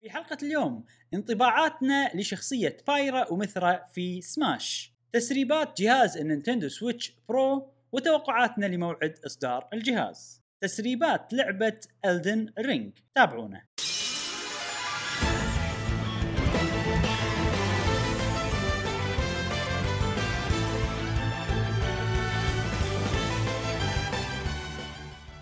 في 0.00 0.10
حلقة 0.10 0.36
اليوم 0.42 0.84
انطباعاتنا 1.14 2.10
لشخصية 2.14 2.76
Pyra 2.86 3.32
و 3.32 3.40
Mythra 3.40 3.86
في 3.92 4.20
Smash 4.20 4.94
تسريبات 5.12 5.80
جهاز 5.82 6.16
ال 6.16 6.22
Nintendo 6.22 6.68
Switch 6.68 7.16
Pro 7.28 7.72
وتوقعاتنا 7.92 8.66
لموعد 8.66 9.18
إصدار 9.26 9.68
الجهاز. 9.72 10.42
تسريبات 10.60 11.32
لعبة 11.32 11.80
Elden 12.04 12.52
Ring 12.58 12.98
تابعونا. 13.14 13.66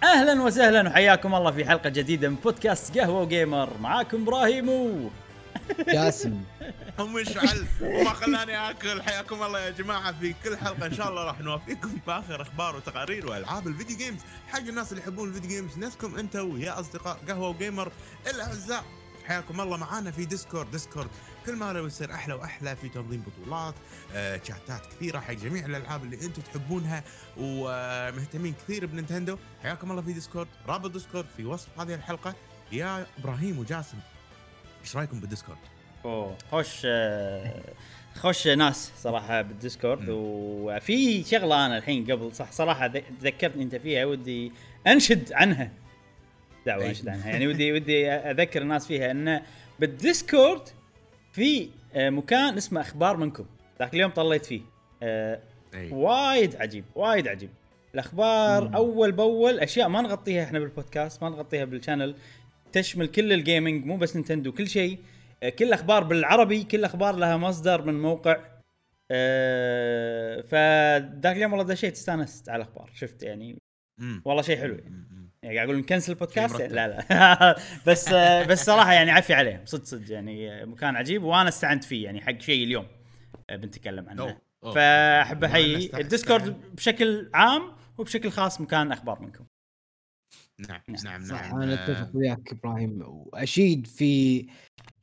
أهلا 0.08 0.42
وسهلا 0.42 0.88
وحياكم 0.88 1.34
الله 1.34 1.50
في 1.50 1.64
حلقة 1.64 1.88
جديدة 1.88 2.28
من 2.28 2.34
بودكاست 2.34 2.98
قهوة 2.98 3.22
وجيمر. 3.22 3.70
معاكم 3.80 4.22
إبراهيم. 4.22 4.68
و 4.68 5.10
جاسم 5.88 6.42
ومشعل 6.98 7.66
وما 7.82 8.10
خلاني 8.10 8.70
آكل. 8.70 9.02
حياكم 9.02 9.42
الله 9.42 9.60
يا 9.60 9.70
جماعة. 9.70 10.12
في 10.20 10.34
كل 10.44 10.56
حلقة 10.56 10.86
إن 10.86 10.94
شاء 10.94 11.08
الله 11.08 11.24
راح 11.24 11.40
نوافيكم 11.40 11.98
بآخر 12.06 12.42
أخبار 12.42 12.76
وتقارير 12.76 13.26
وألعاب 13.26 13.66
ال 13.66 13.71
video 13.71 13.96
games 13.96 14.20
حق 14.48 14.58
الناس 14.58 14.92
اللي 14.92 15.02
يحبون 15.02 15.28
ال 15.28 15.32
video 15.32 15.50
games 15.50 15.78
نفسكم 15.78 16.16
أنتم 16.18 16.60
يا 16.60 16.80
أصدقاء 16.80 17.18
قهوة 17.28 17.48
وجيمر 17.48 17.92
الأعزاء. 18.30 18.84
حياكم 19.28 19.60
الله. 19.60 19.76
معانا 19.76 20.10
في 20.10 20.24
Discord 20.24 20.70
Discord 20.70 21.08
كل 21.46 21.56
ما 21.56 21.72
لو 21.72 21.86
يصير 21.86 22.12
أحلى 22.14 22.34
وأحلى 22.34 22.76
في 22.76 22.88
تنظيم 22.88 23.24
بطولات 23.26 23.74
آه، 24.14 24.40
شاتات 24.44 24.86
كثيرة 24.86 25.18
حق 25.18 25.32
جميع 25.32 25.66
الألعاب 25.66 26.04
اللي 26.04 26.16
أنتم 26.26 26.42
تحبونها 26.42 27.04
ومهتمين 27.36 28.54
كثير 28.54 28.86
ب 28.86 28.91
Nintendo. 28.91 29.36
حياكم 29.62 29.90
الله 29.90 30.02
في 30.02 30.12
Discord 30.12 30.48
رابط 30.66 30.90
Discord 30.90 31.26
في 31.36 31.44
وصف 31.44 31.80
هذه 31.80 31.94
الحلقة. 31.94 32.34
يا 32.72 33.06
إبراهيم 33.18 33.58
وجاسم 33.58 33.98
إيش 34.82 34.96
رأيكم 34.96 35.20
بال 35.20 35.28
Discord؟ 35.28 35.58
أوه 36.04 36.36
خوش 36.50 36.82
آه، 36.84 37.62
خوش 38.14 38.46
ناس 38.46 38.92
صراحة 39.02 39.42
بال 39.42 39.55
Discord. 39.55 40.06
وفي 40.08 41.24
شغلة 41.24 41.66
أنا 41.66 41.78
الحين 41.78 42.12
قبل 42.12 42.34
صح 42.34 42.52
صراحة 42.52 42.86
تذكرتني 43.20 43.62
أنت 43.62 43.74
فيها 43.74 44.04
ودي 44.04 44.52
أنشد 44.86 45.32
عنها. 45.32 45.72
دعوة. 46.68 46.88
انشد 46.88 47.08
عنها. 47.08 47.30
يعني 47.30 47.46
ودي 47.46 47.72
ودي 47.72 48.10
أذكر 48.10 48.62
الناس 48.62 48.86
فيها 48.86 49.10
انه 49.10 49.42
بال 49.80 49.98
Discord 49.98 50.62
في 51.32 51.68
آه، 51.94 52.10
مكان 52.10 52.56
اسمه 52.56 52.80
أخبار 52.80 53.16
منكم. 53.16 53.46
ذاك 53.78 53.94
اليوم 53.94 54.10
طليت 54.10 54.46
فيه. 54.46 54.60
آه، 55.02 55.40
اي 55.74 55.90
وايد 55.92 56.56
عجيب 56.56 56.84
وايد 56.94 57.28
عجيب. 57.28 57.50
الأخبار 57.94 58.68
مم. 58.68 58.74
أول 58.74 59.12
بأول 59.12 59.60
أشياء 59.60 59.88
ما 59.88 60.00
نغطيها 60.00 60.44
إحنا 60.44 60.58
بالبودكاست 60.58 61.22
ما 61.22 61.28
نغطيها 61.28 61.64
بال 61.64 61.74
channel. 61.74 62.14
تشمل 62.72 63.06
كل 63.06 63.32
ال 63.32 63.40
gaming 63.40 63.84
مو 63.84 63.96
بس 63.96 64.16
Nintendo 64.16 64.52
كل 64.52 64.68
شيء. 64.68 64.98
آه، 65.42 65.48
كل 65.48 65.72
أخبار 65.72 66.04
بالعربي 66.04 66.64
كل 66.64 66.84
أخبار 66.84 67.16
لها 67.16 67.36
مصدر 67.36 67.82
من 67.82 68.02
موقع. 68.02 68.36
أه 69.10 70.40
فذاك 70.40 71.36
اليوم 71.36 71.52
والله 71.52 71.66
دشيت 71.66 71.92
استانست 71.92 72.48
على 72.48 72.62
الأخبار 72.62 72.90
شفت 72.94 73.22
يعني. 73.22 73.58
والله 74.24 74.42
شيء 74.42 74.58
حلو 74.58 74.74
يعني. 74.74 75.08
يعني 75.42 75.56
قاعد 75.56 75.68
أقول 75.68 75.80
نكنسل 75.80 76.12
البودكاست. 76.12 76.60
لا 76.60 76.88
لا. 76.88 77.56
بس 77.86 78.08
بس 78.48 78.64
صراحة 78.64 78.92
يعني 78.92 79.10
عفي 79.10 79.34
عليهم 79.34 79.60
صدق 79.64 79.84
صدق. 79.84 80.12
يعني 80.12 80.66
مكان 80.66 80.96
عجيب 80.96 81.22
وأنا 81.22 81.48
استعنت 81.48 81.84
فيه 81.84 82.04
يعني 82.04 82.20
حق 82.20 82.40
شيء 82.40 82.64
اليوم 82.64 82.86
آه، 83.50 83.56
بنتكلم 83.56 84.08
عنه. 84.08 84.38
فأحب 84.74 85.44
أحيي 85.44 85.90
ال 86.00 86.09
Discord 86.09 86.74
بشكل 86.74 87.30
عام 87.34 87.62
وبشكل 87.98 88.30
خاص 88.30 88.60
مكان 88.60 88.92
أخبار 88.92 89.20
منكم. 89.20 89.44
نعم 90.68 90.80
نعم. 90.88 91.04
نعم 91.04 91.24
صح 91.24 91.52
نعم. 91.52 91.62
أنا 91.62 91.74
أتفق 91.84 92.10
وياك 92.16 92.52
إبراهيم 92.52 93.02
وأشيد 93.02 93.86
في 93.86 94.46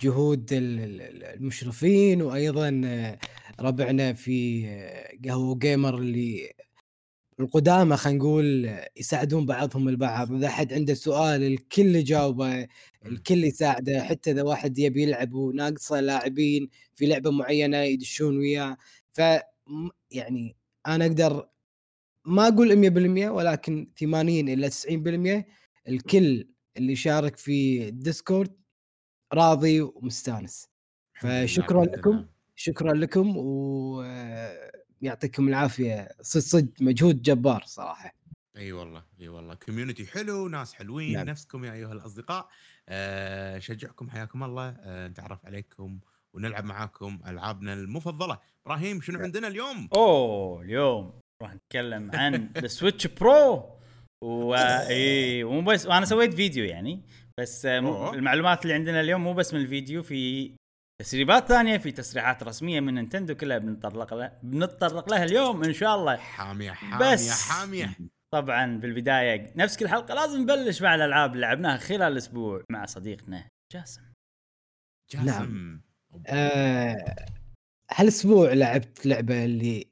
جهود 0.02 0.53
ال- 0.53 0.80
ال- 0.80 1.23
المشرفين 1.23 2.22
وأيضا 2.22 2.81
آه، 2.86 3.17
ربعنا 3.59 4.13
في 4.13 4.67
آه، 4.67 5.17
قهوة 5.30 5.56
جيمر 5.59 5.97
اللي 5.97 6.53
القدامى 7.40 7.97
خلينا 7.97 8.19
نقول 8.19 8.69
يساعدون 8.97 9.46
بعضهم 9.46 9.90
البعض. 9.90 10.34
إذا 10.34 10.50
حد 10.50 10.73
عنده 10.73 10.94
سؤال 10.94 11.44
الكل 11.44 11.96
يجاوبه 11.96 12.68
الكل 13.06 13.44
يساعده. 13.44 14.03
حتى 14.03 14.31
إذا 14.31 14.44
واحد 14.44 14.78
يبي 14.79 15.03
يلعب 15.03 15.34
وناقصه 15.34 16.00
لاعبين 16.00 16.69
في 16.96 17.06
لعبة 17.06 17.31
معينة 17.31 17.78
يدشون 17.78 18.38
وياه. 18.38 18.78
ف 19.12 19.22
يعني 20.12 20.56
أنا 20.88 21.06
أقدر 21.06 21.47
ما 22.25 22.47
أقول 22.47 22.75
100% 23.28 23.29
ولكن 23.29 23.88
80 24.00 24.50
إلى 24.50 24.69
90% 24.69 25.46
الكل 25.88 26.47
اللي 26.78 26.96
شارك 26.96 27.38
في 27.38 27.88
ال 27.88 27.96
Discord 27.96 28.56
راضي 29.34 29.81
ومستانس. 29.81 30.69
فشكرا 31.22 31.85
لكم. 31.85 32.25
شكرا 32.56 32.94
لكم 32.94 33.38
ويعطيكم 35.05 35.47
العافية. 35.47 36.09
صدق 36.21 36.43
صدق 36.43 36.81
مجهود 36.81 37.21
جبار 37.21 37.63
صراحة. 37.66 38.16
إي 38.57 38.71
والله 38.71 39.03
إي 39.21 39.27
والله. 39.27 39.53
community 39.53 40.06
حلو 40.05 40.47
ناس 40.47 40.73
حلوين 40.73 41.13
نعم. 41.13 41.25
نفسكم 41.25 41.66
يا 41.66 41.73
أيها 41.73 41.93
الأصدقاء. 41.93 42.49
آه 42.89 43.59
شجعكم 43.59 44.09
حياكم 44.09 44.43
الله. 44.43 44.75
آه 44.79 45.07
نتعرف 45.07 45.45
عليكم 45.45 45.99
ونلعب 46.33 46.66
معاكم 46.66 47.19
ألعابنا 47.27 47.73
المفضلة. 47.73 48.39
إبراهيم 48.66 49.01
شنو 49.01 49.19
عندنا 49.19 49.47
اليوم؟ 49.47 49.89
أوه 49.93 50.61
اليوم 50.61 51.19
راح 51.41 51.55
نتكلم 51.55 52.11
عن 52.13 52.49
ال 52.57 52.65
Switch 52.65 53.07
Pro 53.07 53.69
و 54.23 54.55
إي 54.89 55.43
مو 55.43 55.61
بس 55.61 55.85
وأنا 55.85 56.05
سويت 56.05 56.33
فيديو 56.33 56.66
يعني. 56.66 57.01
بس 57.39 57.66
آه، 57.66 57.79
أوه. 57.79 58.13
المعلومات 58.13 58.63
اللي 58.63 58.73
عندنا 58.73 59.01
اليوم 59.01 59.23
مو 59.23 59.33
بس 59.33 59.53
من 59.53 59.61
الفيديو 59.61 60.03
في 60.03 60.51
تسريبات 61.01 61.47
ثانية 61.47 61.78
في 61.78 61.91
تصريحات 61.91 62.44
رسمية 62.44 62.79
من 62.79 62.94
Nintendo 62.94 63.35
كلها 63.35 63.57
بنتطرق 63.57 64.13
لها 64.13 64.39
بنتطرق 64.44 65.09
لها 65.09 65.23
اليوم 65.23 65.63
إن 65.63 65.73
شاء 65.73 65.95
الله 65.95 66.16
حامية 66.16 66.72
حامية 66.72 67.13
بس. 67.13 67.41
حامية 67.41 67.97
طبعا 68.33 68.78
بالبداية 68.78 69.53
نفس 69.55 69.78
كل 69.78 69.88
حلقة 69.88 70.13
لازم 70.13 70.41
نبلش 70.41 70.81
مع 70.81 70.95
الألعاب 70.95 71.34
اللي 71.34 71.41
لعبناها 71.41 71.78
خلال 71.78 72.01
الأسبوع 72.01 72.63
مع 72.72 72.85
صديقنا 72.85 73.50
جاسم 73.73 74.01
جاسم 75.11 75.25
نعم. 75.25 75.81
آه 76.28 77.16
هالأسبوع 77.91 78.53
لعبت 78.53 79.05
لعبة 79.05 79.45
اللي 79.45 79.91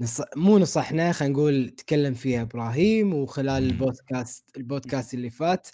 نص... 0.00 0.20
مو 0.36 0.58
نصحنا 0.58 1.12
خلينا 1.12 1.34
نقول 1.34 1.70
تكلم 1.70 2.14
فيها 2.14 2.42
إبراهيم 2.42 3.14
وخلال 3.14 3.64
مم. 3.64 3.70
البودكاست 3.70 4.56
البودكاست 4.56 5.14
اللي 5.14 5.30
فات 5.30 5.68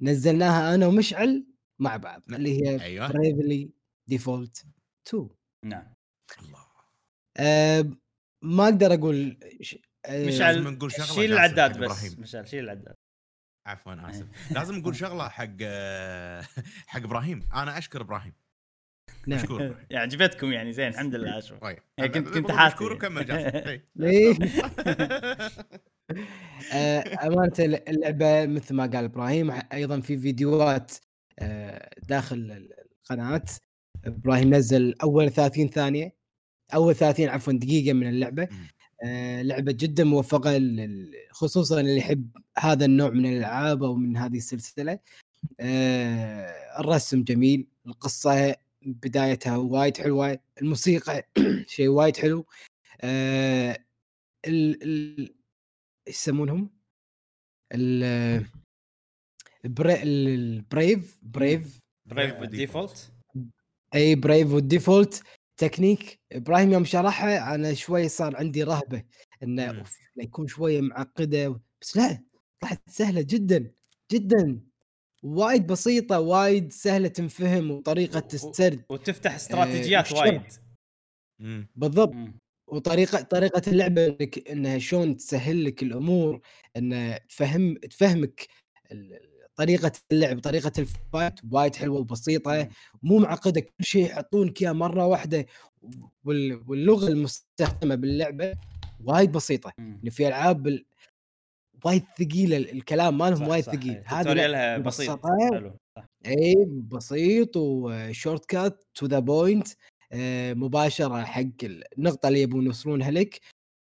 نزلناها 0.00 0.74
أنا 0.74 0.86
ومشعل 0.86 1.46
مع 1.78 1.96
بعض. 1.96 2.22
اللي 2.32 2.62
هي 2.62 2.80
أيوه 2.82 3.12
Bravely 3.12 3.70
Default 4.16 4.64
2 5.08 5.28
نعم. 5.64 5.94
الله. 6.42 6.66
أه 7.36 7.90
ما 8.42 8.64
أقدر 8.64 8.94
أقول 8.94 9.38
ش... 9.60 9.76
أه 10.06 10.26
مشعل 10.26 10.54
لازم 10.56 10.68
نقول 10.68 10.92
شغلة 10.92 11.06
شيل 11.06 11.32
العداد 11.32 11.72
حق 11.72 11.78
بس 11.78 11.84
إبراهيم. 11.90 12.20
مشعل 12.20 12.48
شيل 12.48 12.64
العداد. 12.64 12.94
عفوا 13.66 14.10
آسف. 14.10 14.26
لازم 14.56 14.74
نقول 14.74 14.96
شغلة 14.96 15.28
حق 15.28 15.56
آه، 15.62 16.42
حق 16.92 17.00
إبراهيم. 17.02 17.48
أنا 17.54 17.78
أشكر 17.78 18.00
إبراهيم. 18.00 18.32
نعم. 19.26 19.38
مشكور. 19.40 19.62
يعني 19.90 19.96
عجبتكم 19.96 20.52
يعني 20.52 20.72
زين 20.72 20.88
الحمد 20.88 21.14
لله 21.14 21.38
أشوف 21.38 21.58
طيب. 21.58 21.78
يعني 21.98 22.10
كنت- 22.10 22.28
كنت 22.28 22.50
حاسس 22.50 22.74
مشكور. 22.74 22.92
وكمل. 22.92 23.82
ليه؟ 23.96 24.36
أمانة 27.26 27.52
اللعبة 27.60 28.46
مثل 28.46 28.74
ما 28.74 28.86
قال 28.86 29.04
إبراهيم 29.04 29.50
أيضا 29.72 30.00
في 30.00 30.18
فيديوهات 30.18 30.92
آه، 31.38 31.90
داخل 32.08 32.68
القناة. 33.10 33.42
إبراهيم 34.04 34.54
نزل 34.54 34.94
أول 35.02 35.30
30 35.30 35.68
ثانية 35.68 36.14
أول 36.74 36.94
30 36.94 37.28
عفوا 37.28 37.52
دقيقة 37.52 37.92
من 37.92 38.08
اللعبة. 38.08 38.48
آه، 39.04 39.42
لعبة 39.42 39.72
جدا 39.72 40.04
موفقة 40.04 40.60
خصوصا 41.30 41.80
اللي 41.80 41.96
يحب 41.96 42.30
هذا 42.58 42.84
النوع 42.84 43.10
من 43.10 43.26
الألعاب 43.26 43.82
أو 43.84 43.94
من 43.94 44.16
هذه 44.16 44.36
السلسلة. 44.36 44.98
آه، 45.60 46.80
الرسم 46.80 47.22
جميل 47.24 47.66
القصة 47.86 48.56
بدايتها 48.82 49.56
وايد 49.56 49.96
حلوة 49.96 50.38
الموسيقى 50.62 51.28
شيء 51.66 51.88
وايد 51.88 52.16
حلو. 52.16 52.46
آه، 53.00 53.78
ال 54.46 54.82
ال 54.82 55.34
إيش 56.08 56.16
يسمونهم؟ 56.16 56.70
ال 57.72 58.04
البري- 59.64 60.02
ال 60.02 60.21
brave 60.21 61.18
brave 61.22 61.78
brave 62.06 62.34
Brave 62.34 62.40
بال 62.40 62.56
default 62.56 63.12
أي 63.94 64.14
brave 64.14 64.52
وال 64.52 64.68
default 64.68 65.22
technique 65.56 66.20
إبراهيم 66.32 66.72
يوم 66.72 66.84
شرحها 66.84 67.54
أنا 67.54 67.74
شوي 67.74 68.08
صار 68.08 68.36
عندي 68.36 68.62
رهبة 68.62 69.02
إنه 69.42 69.72
لا 70.16 70.24
يكون 70.24 70.46
شوية 70.46 70.80
معقدة 70.80 71.60
بس 71.82 71.96
لا 71.96 72.22
طلعت 72.60 72.82
سهلة 72.90 73.22
جدا 73.22 73.70
جدا 74.12 74.60
وايد 75.22 75.66
بسيطة 75.66 76.20
وايد 76.20 76.72
سهلة 76.72 77.08
تنفهم 77.08 77.70
وطريقة 77.70 78.22
و- 78.24 78.34
السرد 78.34 78.82
وتفتح 78.90 79.34
استراتيجيات 79.34 80.04
الشرح. 80.04 80.20
وايد. 80.20 80.42
بالضبط. 81.76 82.14
وطريقة 82.66 83.20
طريقة 83.22 83.62
اللعبة 83.70 84.06
إنك 84.06 84.48
إنها 84.48 84.78
شلون 84.78 85.16
تسهل 85.16 85.64
لك 85.64 85.82
الأمور 85.82 86.40
ان 86.76 87.18
تفهم 87.28 87.74
تفهمك 87.76 88.46
ال- 88.92 89.31
طريقة 89.62 89.92
اللعب 90.12 90.40
طريقة 90.40 90.72
ال 90.78 90.87
fight 90.87 91.34
وايد 91.50 91.76
حلوة 91.76 91.98
وبسيطة 92.00 92.68
مو 93.02 93.18
معقدة 93.18 93.60
كل 93.60 93.84
شيء 93.84 94.04
يحطونك 94.06 94.62
اياه 94.62 94.72
مرة 94.72 95.06
واحدة 95.06 95.46
وال- 96.24 96.64
واللغة 96.68 97.08
المستخدمة 97.08 97.94
باللعبة 97.94 98.54
وايد 99.04 99.32
بسيطة. 99.32 99.72
يعني 99.78 100.10
في 100.10 100.28
ألعاب 100.28 100.66
ال- 100.66 100.84
وايد 101.84 102.02
ثقيلة 102.18 102.56
الكلام 102.56 103.18
مالهم 103.18 103.48
وايد 103.48 103.64
ثقيل 103.64 103.90
إيه. 103.90 104.04
tutorial 104.22 104.72
ها 104.72 104.78
بسيط 104.78 105.20
اي 106.26 106.54
بسيط 106.68 107.56
و 107.56 107.71
short 107.71 108.46
cut 108.46 108.84
to 108.94 109.06
the 109.06 109.18
point 109.18 109.68
مباشرة 110.54 111.22
حق 111.24 111.42
النقطه 111.98 112.28
اللي 112.28 112.42
يبون 112.42 112.66
يوصلونها 112.66 113.10
لك 113.10 113.40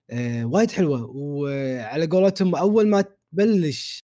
آه، 0.10 0.46
وايد 0.46 0.72
حلوة 0.72 1.12
وعلى 1.16 2.06
قولتهم 2.08 2.56
أول 2.56 2.88
ما 2.88 3.04
تبلش 3.32 4.04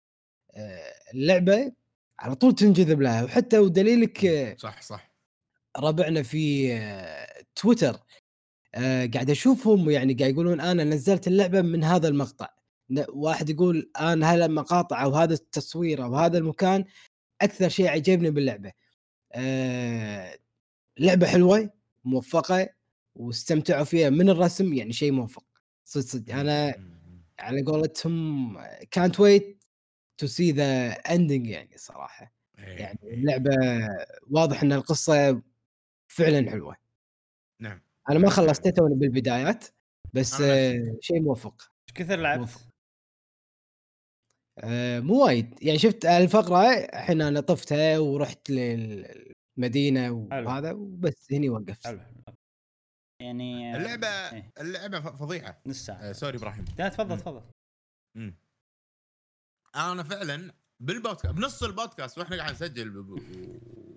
آه، 0.54 0.92
اللعبة 1.14 1.72
على 2.18 2.34
طول 2.34 2.54
تنجذب 2.54 3.00
لها 3.00 3.24
وحتى 3.24 3.58
ودليلك 3.58 4.24
آه، 4.24 4.56
صح 4.56 4.82
صح. 4.82 5.10
ربعنا 5.78 6.22
في 6.22 6.72
آه، 6.74 7.44
تويتر 7.54 7.96
آه، 8.74 9.06
قاعد 9.06 9.30
أشوفهم 9.30 9.90
يعني 9.90 10.14
قاعد 10.14 10.32
يقولون 10.32 10.60
أنا 10.60 10.84
نزلت 10.84 11.26
اللعبة 11.26 11.62
من 11.62 11.84
هذا 11.84 12.08
المقطع. 12.08 12.48
واحد 13.08 13.50
يقول 13.50 13.90
أنا 14.00 14.34
هالمقاطع 14.34 15.02
أو 15.02 15.14
هذا 15.14 15.34
التصوير 15.34 16.04
أو 16.04 16.16
هذا 16.16 16.38
المكان 16.38 16.84
أكثر 17.42 17.68
شيء 17.68 17.88
عجبني 17.88 18.30
باللعبة. 18.30 18.72
لعبة 20.98 21.26
حلوة 21.26 21.70
موفقة 22.04 22.68
واستمتعوا 23.14 23.84
فيها 23.84 24.10
من 24.10 24.30
الرسم 24.30 24.72
يعني 24.72 24.92
شيء 24.92 25.12
موفق. 25.12 25.44
صدق 25.84 26.04
صدق. 26.04 26.34
أنا. 26.34 26.74
على 27.40 27.62
قولتهم 27.62 28.58
كانت 28.90 29.20
wait 29.20 29.59
to 30.20 30.26
see 30.26 30.52
the 30.52 30.90
ending 30.92 31.46
يعني 31.46 31.76
صراحة 31.76 32.34
إيه، 32.58 32.64
يعني 32.64 32.98
إيه. 33.02 33.14
اللعبة 33.14 33.50
واضح 34.30 34.62
إن 34.62 34.72
القصة 34.72 35.42
فعلا 36.08 36.50
حلوة 36.50 36.76
نعم 37.62 37.82
أنا 38.10 38.18
ما 38.18 38.30
خلصتها 38.30 38.70
توني 38.70 38.94
بالبدايات 38.94 39.64
بس 40.14 40.40
آه، 40.40 40.96
شيء 41.00 41.22
موفق 41.22 41.62
إيش 41.62 41.94
كثر 41.94 42.16
لعبت؟ 42.16 42.40
موفق. 42.40 42.60
آه، 44.58 45.00
مو 45.00 45.24
وايد 45.24 45.62
يعني 45.62 45.78
شفت 45.78 46.06
الفقرة 46.06 46.70
الحين 46.70 47.22
أنا 47.22 47.40
طفتها 47.40 47.98
ورحت 47.98 48.50
للمدينة 48.50 50.28
حلو. 50.30 50.48
وهذا 50.48 50.72
وبس 50.72 51.32
هني 51.32 51.48
وقفت 51.48 51.86
حلو 51.86 52.00
يعني 53.22 53.76
اللعبة 53.76 54.06
إيه. 54.06 54.52
اللعبة 54.60 55.00
فظيعة 55.00 55.62
نص 55.66 55.86
ساعه 55.86 55.96
آه، 55.96 56.12
sorry 56.12 56.38
إبراهيم 56.38 56.64
لا 56.78 56.88
تفضل. 56.88 57.20
تفضل. 57.20 57.42
أنا 59.76 60.02
فعلا 60.02 60.52
بالبودكاست 60.80 61.34
بنص 61.34 61.62
البودكاست 61.62 62.18
وإحنا 62.18 62.36
قاعد 62.36 62.52
نسجل 62.52 63.04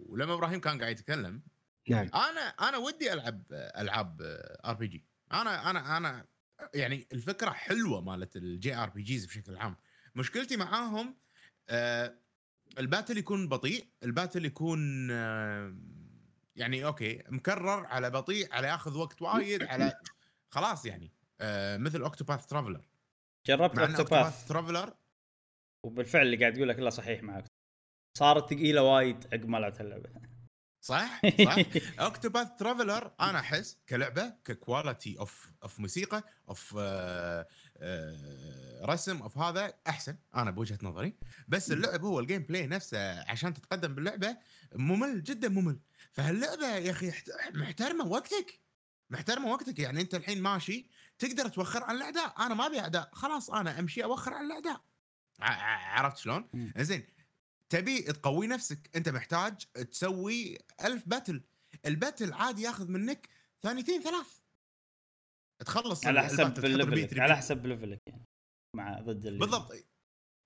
ولما 0.10 0.34
إبراهيم 0.34 0.60
كان 0.60 0.82
قاعد 0.82 1.00
يتكلم 1.00 1.42
نعم. 1.90 2.10
أنا 2.14 2.42
أنا 2.70 2.78
ودي 2.78 3.14
العب 3.14 3.44
العاب 3.52 4.22
RPG 4.66 5.06
أنا 5.32 5.70
أنا 5.70 5.98
أنا 5.98 6.26
يعني 6.74 7.08
الفكرة 7.14 7.50
حلوة 7.50 8.02
مالت 8.02 8.36
ال 8.36 8.76
JRPGs 8.76 9.26
بشكل 9.26 9.56
عام. 9.56 9.76
مشكلتي 10.16 10.58
معاهم 10.58 11.16
آه 11.70 12.16
ال 12.80 12.85
battle 12.85 13.18
يكون 13.18 13.50
بطيء 13.50 13.88
ال 14.04 14.10
battle 14.10 14.46
يكون 14.46 15.12
آه 15.12 15.76
يعني 16.56 16.86
okay 16.86 17.24
مكرر 17.30 17.86
على 17.86 18.10
بطيء 18.10 18.54
على 18.54 18.68
ياخذ 18.68 18.98
وقت 18.98 19.22
وايد 19.22 19.64
على 19.64 19.94
خلاص 20.50 20.86
يعني 20.86 21.12
آه 21.42 21.78
مثل 21.78 22.02
Octopath 22.02 22.46
Traveler 22.46 22.88
جربت 23.46 23.80
Octopath 23.80 24.48
Traveler 24.48 24.94
وبالفعل 25.84 26.26
اللي 26.26 26.38
قاعد 26.38 26.54
تقول 26.54 26.70
لك 26.70 26.76
كله 26.76 26.90
صحيح 26.90 27.24
معك. 27.24 27.46
صارت 28.18 28.54
ثقيله 28.54 28.82
وايد 28.82 29.28
عقب 29.34 29.50
ما 29.50 29.58
لعبت 29.58 29.82
اللعبة. 29.82 30.10
صح؟ 30.82 31.22
صح؟ 31.46 31.58
Octopath 32.00 32.48
Traveler 32.60 33.12
أنا 33.22 33.40
أحس 33.40 33.78
كلعبة 33.90 34.34
ك 34.46 34.55
quality 34.55 35.20
of 35.20 35.54
of 35.64 35.80
موسيقى 35.80 36.24
of 36.50 36.76
رسم 38.90 39.22
of 39.22 39.38
هذا 39.38 39.74
أحسن 39.88 40.18
أنا 40.36 40.52
بوجهة 40.52 40.80
نظري. 40.84 41.18
بس 41.48 41.72
اللعب 41.72 42.04
هو 42.04 42.20
ال 42.20 42.44
gameplay 42.44 42.68
نفسه 42.68 43.32
عشان 43.32 43.54
تتقدم 43.54 43.96
باللعبة 43.96 44.38
ممل 44.76 45.24
جدا 45.24 45.50
ممل. 45.50 45.80
فهاللعبة 46.12 46.76
يا 46.76 46.92
أخي 46.92 47.12
محترمة 47.54 48.08
وقتك. 48.08 48.60
محترمة 49.10 49.52
وقتك. 49.52 49.80
يعني 49.80 50.02
أنت 50.02 50.16
الحين 50.16 50.42
ماشي 50.42 50.88
تقدر 51.20 51.48
توخر 51.48 51.84
عن 51.84 51.96
الأعداء. 51.96 52.46
أنا 52.46 52.54
ما 52.56 52.66
أبي 52.66 52.80
أعداء. 52.80 53.10
خلاص 53.14 53.50
أنا 53.50 53.80
أمشي 53.80 54.04
أوخر 54.04 54.34
عن 54.34 54.46
الأعداء. 54.46 54.82
عرفت 55.44 56.18
شلون؟ 56.18 56.72
زين 56.78 57.08
تبي 57.70 58.02
تقوي 58.02 58.48
نفسك 58.48 58.90
انت 58.96 59.10
محتاج 59.10 59.66
تسوي 59.92 60.58
ألف 60.86 61.08
battle 61.08 61.42
ال 61.86 61.93
battle 61.93 62.34
عادي 62.34 62.62
ياخذ 62.62 62.92
منك 62.92 63.30
ثانيتين 63.62 64.02
ثلاث 64.02 64.40
تخلص 65.60 66.08
على 66.08 66.24
حسب 66.24 66.66
level 66.66 67.11
ك 67.11 67.20
على. 67.20 67.36
حسب 67.36 67.66
level 67.66 67.96
ك 67.96 68.02
يعني 68.08 68.26
مع 68.76 69.00
ضد 69.00 69.26
اللي 69.26 69.40
بالضبط 69.40 69.74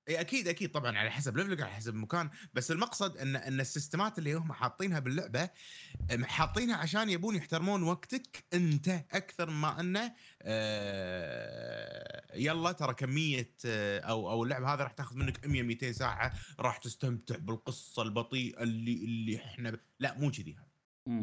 إي 0.09 0.21
أكيد 0.21 0.47
أكيد 0.47 0.71
طبعا 0.71 0.97
على 0.97 1.11
حسب 1.11 1.37
level 1.37 1.57
ك 1.57 1.61
على 1.61 1.71
حسب 1.71 1.95
المكان 1.95 2.29
بس 2.53 2.71
المقصد 2.71 3.17
إن 3.17 3.35
إن 3.35 3.59
ال 3.59 3.67
system 3.67 4.12
ات 4.12 4.19
اللي 4.19 4.33
هم 4.33 4.53
حاطينها 4.53 4.99
باللعبة 4.99 5.49
حاطينها 6.23 6.75
عشان 6.75 7.09
يبون 7.09 7.35
يحترمون 7.35 7.83
وقتك 7.83 8.45
أنت 8.53 8.87
أكثر 9.11 9.49
ما 9.49 9.79
أنه 9.79 10.13
آه 10.41 12.35
يلا 12.35 12.71
ترى 12.71 12.93
كمية 12.93 13.53
آه 13.65 13.99
أو 13.99 14.31
أو 14.31 14.43
اللعبة 14.43 14.73
هذه 14.73 14.79
راح 14.79 14.91
تاخذ 14.91 15.17
منك 15.17 15.47
100 15.47 15.63
200 15.63 15.91
ساعة 15.91 16.33
راح 16.59 16.77
تستمتع 16.77 17.35
بالقصة 17.37 18.01
البطيئة 18.01 18.63
اللي 18.63 18.93
اللي 18.93 19.37
إحنا 19.37 19.71
ب... 19.71 19.79
لا 19.99 20.17
مو 20.17 20.31
كذي 20.31 20.55
هذا. 20.55 20.67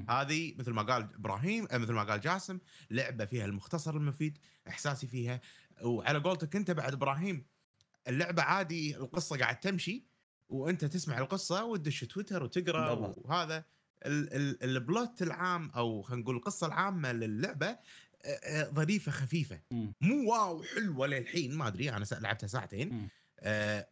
هذه 0.08 0.54
مثل 0.58 0.70
ما 0.70 0.82
قال 0.82 1.02
إبراهيم 1.14 1.66
آه، 1.70 1.78
مثل 1.78 1.92
ما 1.92 2.02
قال 2.02 2.20
جاسم 2.20 2.58
لعبة 2.90 3.24
فيها 3.24 3.44
المختصر 3.44 3.96
المفيد 3.96 4.38
إحساسي 4.68 5.06
فيها 5.06 5.40
وعلى 5.82 6.18
قولتك 6.18 6.56
أنت 6.56 6.70
بعد 6.70 6.92
إبراهيم 6.92 7.46
اللعبة 8.08 8.42
عادي 8.42 8.96
القصة 8.96 9.38
قاعد 9.38 9.60
تمشي 9.60 10.06
وأنت 10.48 10.84
تسمع 10.84 11.18
القصة 11.18 11.64
وتدش 11.64 12.00
تويتر 12.00 12.42
وتقرأ. 12.42 12.92
وهذا 13.24 13.64
ال- 14.06 14.32
ال- 14.34 14.62
البلوت 14.64 15.22
العام 15.22 15.70
أو 15.70 16.02
خلينا 16.02 16.22
نقول 16.22 16.36
القصة 16.36 16.66
العامة 16.66 17.12
للعبة 17.12 17.78
ظريفة 18.74 19.12
خفيفة. 19.12 19.60
مو 20.00 20.30
واو 20.32 20.62
حلوة 20.62 21.06
للحين 21.06 21.54
ما 21.56 21.66
أدري 21.68 21.90
أنا 21.90 22.04
لعبتها 22.12 22.46
ساعتين. 22.46 23.08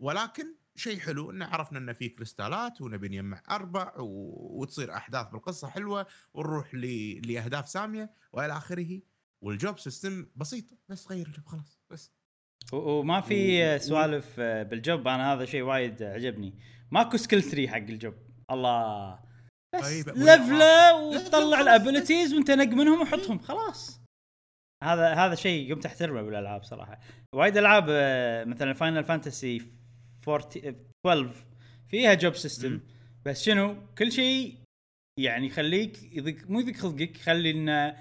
ولكن 0.00 0.54
شيء 0.76 0.98
حلو 0.98 1.30
إن 1.30 1.42
عرفنا 1.42 1.78
إن 1.78 1.92
في 1.92 2.08
كريستالات 2.08 2.80
ونبي 2.80 3.08
نجمع 3.08 3.42
أربع 3.50 3.92
و... 3.98 4.60
وتصير 4.60 4.94
أحداث 4.94 5.26
بالقصة 5.28 5.68
حلوة 5.68 6.06
ونروح 6.34 6.74
ل... 6.74 6.86
لأهداف 7.32 7.68
سامية 7.68 8.10
وإلى 8.32 8.56
آخره. 8.56 9.00
وال 9.40 9.56
job 9.56 9.78
system 9.78 10.26
بسيط 10.36 10.64
بس 10.88 11.10
غير 11.10 11.42
خلاص 11.46 11.78
بس. 11.90 12.12
وما 12.72 13.20
في 13.20 13.78
سوالف 13.78 14.36
آه، 14.38 14.62
بال 14.62 14.78
job. 14.78 15.08
أنا 15.08 15.32
هذا 15.32 15.44
شيء 15.44 15.62
وايد 15.62 16.02
عجبني. 16.02 16.54
ماكو 16.90 17.16
skill 17.16 17.42
tree 17.42 17.68
حق 17.68 17.76
ال 17.76 17.84
job. 17.84 18.14
الله. 18.50 19.18
بس 19.74 19.82
طيب، 19.82 20.08
لفلة. 20.08 20.94
وتطلع 20.94 21.60
ال 21.60 21.68
abilities 21.68 22.34
وانت 22.34 22.50
نق 22.50 22.68
منهم 22.68 23.00
وحطهم. 23.00 23.38
خلاص. 23.38 24.00
هذا 24.84 25.14
هذا 25.14 25.34
شيء 25.34 25.74
قمت 25.74 25.86
أحترمه 25.86 26.22
بالألعاب 26.22 26.64
صراحة. 26.64 27.00
وايد 27.34 27.56
ألعاب 27.56 27.86
آه، 27.90 28.44
مثلا 28.44 28.72
Final 28.72 29.04
Fantasy 29.04 29.62
12 30.22 31.32
فيها 31.88 32.14
job 32.14 32.34
system. 32.34 32.80
بس 33.24 33.42
شنو؟ 33.42 33.76
كل 33.98 34.12
شيء 34.12 34.58
يعني 35.20 35.46
يخليك 35.46 36.16
يضيق 36.16 36.50
مو 36.50 36.60
يضيق 36.60 36.76
خلقك 36.76 37.16
يخلي 37.16 37.50
إن 37.50 37.96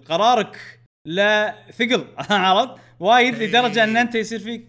قرارك 0.00 0.80
لا 1.06 1.70
ثقل. 1.70 2.06
عرفت؟ 2.30 2.85
وايد 3.00 3.34
إيه. 3.34 3.48
لدرجة 3.48 3.84
إن 3.84 3.96
أنت 3.96 4.14
يصير 4.14 4.38
فيك 4.38 4.66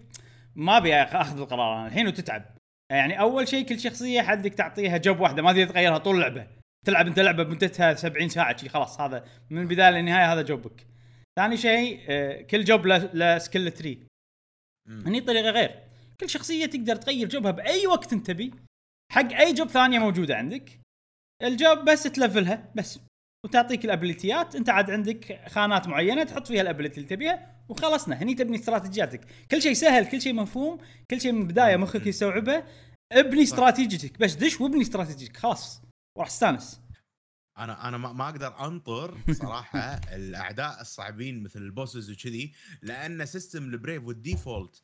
ما 0.55 0.77
أبي 0.77 0.95
أخذ 0.95 1.39
القرار 1.39 1.79
أنا 1.79 1.87
الحين 1.87 2.07
وتتعب. 2.07 2.45
يعني 2.91 3.19
أول 3.19 3.47
شيء 3.47 3.65
كل 3.65 3.79
شخصية 3.79 4.21
حدك 4.21 4.53
تعطيها 4.53 4.97
job 4.97 5.19
واحدة 5.19 5.41
ما 5.41 5.53
تقدر 5.53 5.65
تغيرها 5.65 5.97
طول 5.97 6.15
اللعبه 6.15 6.47
تلعب 6.85 7.07
أنت 7.07 7.19
لعبة 7.19 7.43
مدتها 7.43 7.93
70 7.93 8.29
ساعة 8.29 8.57
شي 8.57 8.69
خلاص 8.69 9.01
هذا 9.01 9.25
من 9.49 9.61
البداية 9.61 9.89
للنهاية 9.89 10.33
هذا 10.33 10.41
job 10.41 10.69
ك. 10.69 10.87
ثاني 11.39 11.57
شيء 11.57 12.05
آه، 12.09 12.41
كل 12.41 12.63
job 12.63 12.85
له 12.87 13.37
skill 13.37 13.71
tree. 13.71 14.07
هني 14.89 15.21
طريقة 15.21 15.49
غير. 15.49 15.83
كل 16.19 16.29
شخصية 16.29 16.65
تقدر 16.65 16.95
تغير 16.95 17.29
job 17.29 17.46
ها 17.46 17.51
بأي 17.51 17.87
وقت 17.87 18.13
أنت 18.13 18.27
تبي. 18.27 18.53
حق 19.11 19.33
أي 19.33 19.53
job 19.53 19.67
ثانية 19.67 19.99
موجودة 19.99 20.35
عندك. 20.35 20.79
ال 21.43 21.52
job 21.52 21.77
بس 21.85 22.03
تلفلها 22.03 22.71
بس 22.75 22.99
وتعطيك 23.47 23.85
ال 23.85 23.92
ability 23.92 24.41
ات. 24.41 24.55
انت 24.55 24.69
عاد 24.69 24.91
عندك 24.91 25.39
خانات 25.47 25.87
معينة 25.87 26.23
تحط 26.23 26.47
فيها 26.47 26.61
ال 26.61 26.66
ability 26.66 26.97
اللي 26.97 27.07
تبيها 27.07 27.55
وخلصنا. 27.69 28.15
هني 28.15 28.33
تبني 28.33 28.57
استراتيجياتك. 28.57 29.21
كل 29.51 29.61
شيء 29.61 29.73
سهل 29.73 30.05
كل 30.05 30.21
شيء 30.21 30.33
مفهوم 30.33 30.77
كل 31.11 31.21
شيء 31.21 31.31
من 31.31 31.41
البدايه 31.41 31.77
مخك 31.77 32.07
يستوعبه. 32.07 32.63
ابني. 33.11 33.43
استراتيجيتك. 33.43 34.19
بس 34.19 34.33
دش 34.33 34.61
وابني 34.61 34.81
استراتيجيتك. 34.81 35.37
خلاص. 35.37 35.81
وراح 36.17 36.27
تستانس 36.27 36.81
أنا 37.57 37.87
أنا 37.87 37.97
ما 37.97 38.13
ما 38.13 38.29
أقدر 38.29 38.65
أنطر 38.65 39.17
صراحة 39.41 39.79
الأعداء 40.11 40.81
الصعبين 40.81 41.43
مثل 41.43 41.59
ال 41.59 41.67
bosses 41.67 42.11
وكذي 42.11 42.53
لأن 42.81 43.25
system 43.25 43.63
ال 43.63 43.70
brave 43.70 44.03
وال 44.03 44.21
default 44.21 44.81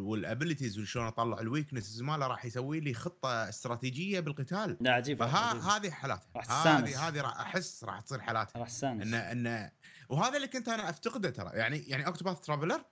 وال 0.00 0.14
abilities 0.14 0.78
وشلون 0.78 1.06
أطلع 1.06 1.40
ال 1.40 1.46
weaknesses 1.46 2.02
ماله 2.02 2.26
راح 2.26 2.44
يسوي 2.44 2.80
لي 2.80 2.94
خطة 2.94 3.48
استراتيجية 3.48 4.20
بالقتال. 4.20 4.76
لا 4.80 4.92
عجيب 4.92 5.22
هذه 5.22 5.90
حالاتها. 5.90 6.42
هذه 6.48 7.08
هذه 7.08 7.20
راح 7.20 7.40
أحس 7.40 7.84
راح 7.84 8.00
تصير 8.00 8.20
حالاتها 8.20 8.60
راح 8.60 8.68
إن 8.82 9.14
إن 9.14 9.70
وهذا 10.08 10.36
اللي 10.36 10.48
كنت 10.48 10.68
أنا 10.68 10.90
أفتقده 10.90 11.30
ترى. 11.30 11.50
يعني 11.54 11.78
يعني 11.78 12.06
Octopath 12.06 12.40
Traveler 12.40 12.84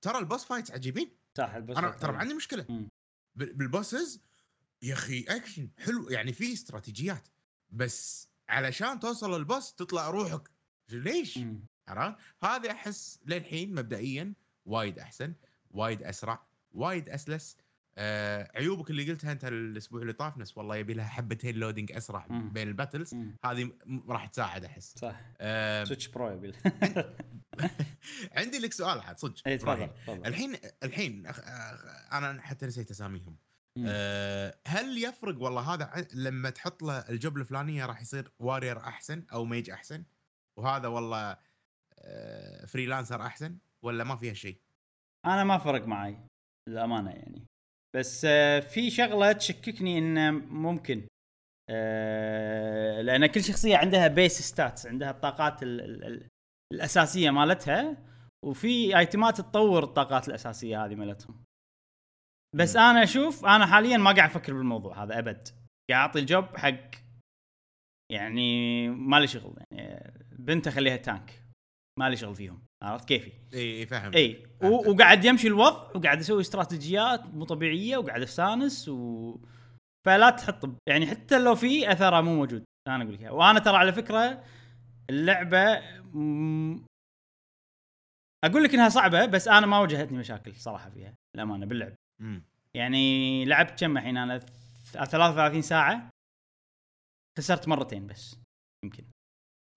ترى 0.00 0.18
ال 0.18 0.23
boss 0.23 0.44
fights 0.44 0.70
عجيبين. 0.70 1.10
صح 1.38 1.54
ال 1.54 1.58
boss 1.58 1.76
أنا 1.76 1.90
ترى. 1.90 2.12
ما 2.12 2.18
عندي 2.18 2.34
مشكلة. 2.34 2.86
بال 3.34 3.55
bosses 3.55 4.20
يا 4.82 4.94
أخي 4.94 5.24
اكشن 5.28 5.68
حلو. 5.78 6.10
يعني 6.10 6.32
في 6.32 6.52
استراتيجيات. 6.52 7.28
بس 7.70 8.31
علشان 8.52 9.00
توصل 9.00 9.38
لل 9.38 9.50
boss 9.50 9.74
تطلع 9.74 10.10
روحك 10.10 10.50
ليش؟ 10.90 11.38
عرفت؟ 11.88 12.16
هذه 12.44 12.70
أحس 12.70 13.20
للحين 13.26 13.74
مبدئيا 13.74 14.34
وايد 14.64 14.98
أحسن 14.98 15.34
وايد 15.70 16.02
أسرع 16.02 16.46
وايد 16.72 17.08
أسلس 17.08 17.56
آه 17.98 18.50
عيوبك 18.54 18.90
اللي 18.90 19.10
قلتها 19.10 19.32
أنت 19.32 19.44
الأسبوع 19.44 20.02
اللي 20.02 20.12
طاف 20.12 20.38
نفس 20.38 20.58
والله 20.58 20.76
يبي 20.76 20.94
لها 20.94 21.06
حبتين 21.06 21.54
loading 21.56 21.92
أسرع 21.92 22.26
مم. 22.30 22.52
بين 22.52 22.68
ال 22.68 22.73
battles. 22.73 23.14
هذه 23.44 23.72
راح 24.08 24.26
تساعد 24.26 24.64
أحس 24.64 24.94
صح 24.98 25.20
آه 25.40 25.84
Switch 25.84 26.08
Pro 26.08 26.30
يبي 26.30 26.52
عندي 28.32 28.58
لك 28.58 28.72
سؤال 28.72 29.00
عاد 29.00 29.18
صدق 29.18 29.34
اي 29.46 29.58
تفضل 29.58 29.90
الحين 30.08 30.56
الحين 30.82 31.26
أنا 32.12 32.42
حتى 32.42 32.66
نسيت 32.66 32.90
أساميهم. 32.90 33.36
أه 33.86 34.58
هل 34.66 35.04
يفرق 35.04 35.42
والله 35.42 35.74
هذا 35.74 36.06
لما 36.14 36.50
تحط 36.50 36.82
له 36.82 36.98
ال 36.98 37.08
job 37.08 37.36
الفلانيه 37.36 37.86
راح 37.86 38.00
يصير 38.00 38.32
warrior 38.38 38.78
أحسن 38.78 39.26
أو 39.32 39.44
mage 39.44 39.70
أحسن؟ 39.70 40.04
وهذا 40.58 40.88
والله 40.88 41.36
أه 41.98 42.66
freelancer 42.66 43.22
أحسن 43.22 43.58
ولا 43.84 44.04
ما 44.04 44.16
فيها 44.16 44.34
شيء؟ 44.34 44.58
أنا 45.26 45.44
ما 45.44 45.58
فرق 45.58 45.86
معي 45.86 46.18
للأمانة 46.68 47.10
يعني. 47.10 47.46
بس 47.96 48.24
آه، 48.24 48.60
في 48.60 48.90
شغلة 48.90 49.32
تشككني 49.32 49.98
انه 49.98 50.30
ممكن 50.30 51.06
آه، 51.70 53.00
لأن 53.02 53.26
كل 53.26 53.44
شخصية 53.44 53.76
عندها 53.76 54.08
base 54.08 54.42
stats 54.42 54.86
عندها 54.86 55.10
الطاقات 55.10 55.62
ال 55.62 55.80
ال 55.80 56.04
ال 56.04 56.28
الأساسية 56.72 57.30
مالتها 57.30 57.96
وفي 58.44 58.98
item 58.98 59.32
ات 59.32 59.40
تطور 59.40 59.84
الطاقات 59.84 60.28
الأساسية 60.28 60.84
هذه 60.84 60.94
مالتهم. 60.94 61.44
بس. 62.56 62.76
أنا 62.76 63.02
أشوف 63.02 63.44
أنا 63.44 63.66
حاليا 63.66 63.96
ما 63.96 64.12
قاعد 64.12 64.30
أفكر 64.30 64.52
بالموضوع 64.54 65.02
هذا 65.04 65.18
أبد. 65.18 65.48
قاعد 65.90 66.08
أعطي 66.08 66.18
الجوب 66.18 66.56
حق 66.56 66.90
يعني 68.12 68.88
ما 68.88 69.20
لي 69.20 69.26
شغل 69.26 69.56
يعني 69.72 70.24
بنت 70.38 70.66
اخليها 70.66 70.96
تانك. 70.96 71.42
ما 71.98 72.10
لي 72.10 72.16
شغل 72.16 72.34
فيهم 72.34 72.62
عرفت 72.82 73.08
كيفي؟ 73.08 73.32
إي 73.54 73.86
فاهم 73.86 74.12
إي 74.14 74.46
وقاعد 74.62 75.24
يمشي 75.24 75.48
الوضع 75.48 75.90
وقاعد 75.94 76.18
أسوي 76.18 76.40
استراتيجيات 76.40 77.26
مو 77.26 77.44
طبيعية 77.44 77.96
وقاعد 77.96 78.22
استانس 78.22 78.88
و 78.88 79.36
فلا 80.06 80.30
تحط 80.30 80.70
يعني 80.88 81.06
حتى 81.06 81.38
لو 81.38 81.54
في 81.54 81.92
اثره 81.92 82.20
مو 82.20 82.34
موجود 82.34 82.64
أنا 82.88 83.04
أقول 83.04 83.14
لك. 83.14 83.32
وأنا 83.32 83.58
ترى 83.58 83.76
على 83.76 83.92
فكرة 83.92 84.44
اللعبة 85.10 85.80
م... 86.14 86.86
أقول 88.44 88.64
لك 88.64 88.74
إنها 88.74 88.88
صعبة 88.88 89.26
بس 89.26 89.48
أنا 89.48 89.66
ما 89.66 89.78
واجهتني 89.78 90.18
مشاكل 90.18 90.56
صراحة 90.56 90.90
فيها 90.90 91.14
الامانه 91.36 91.66
باللعب. 91.66 91.94
مم. 92.22 92.44
يعني 92.76 93.44
لعبت 93.44 93.80
كم 93.80 93.96
الحين 93.98 94.16
أنا؟ 94.16 94.38
ث- 94.38 94.92
33 94.92 95.62
ساعة. 95.62 96.10
خسرت 97.38 97.68
مرتين 97.68 98.06
بس 98.06 98.36
يمكن. 98.84 99.04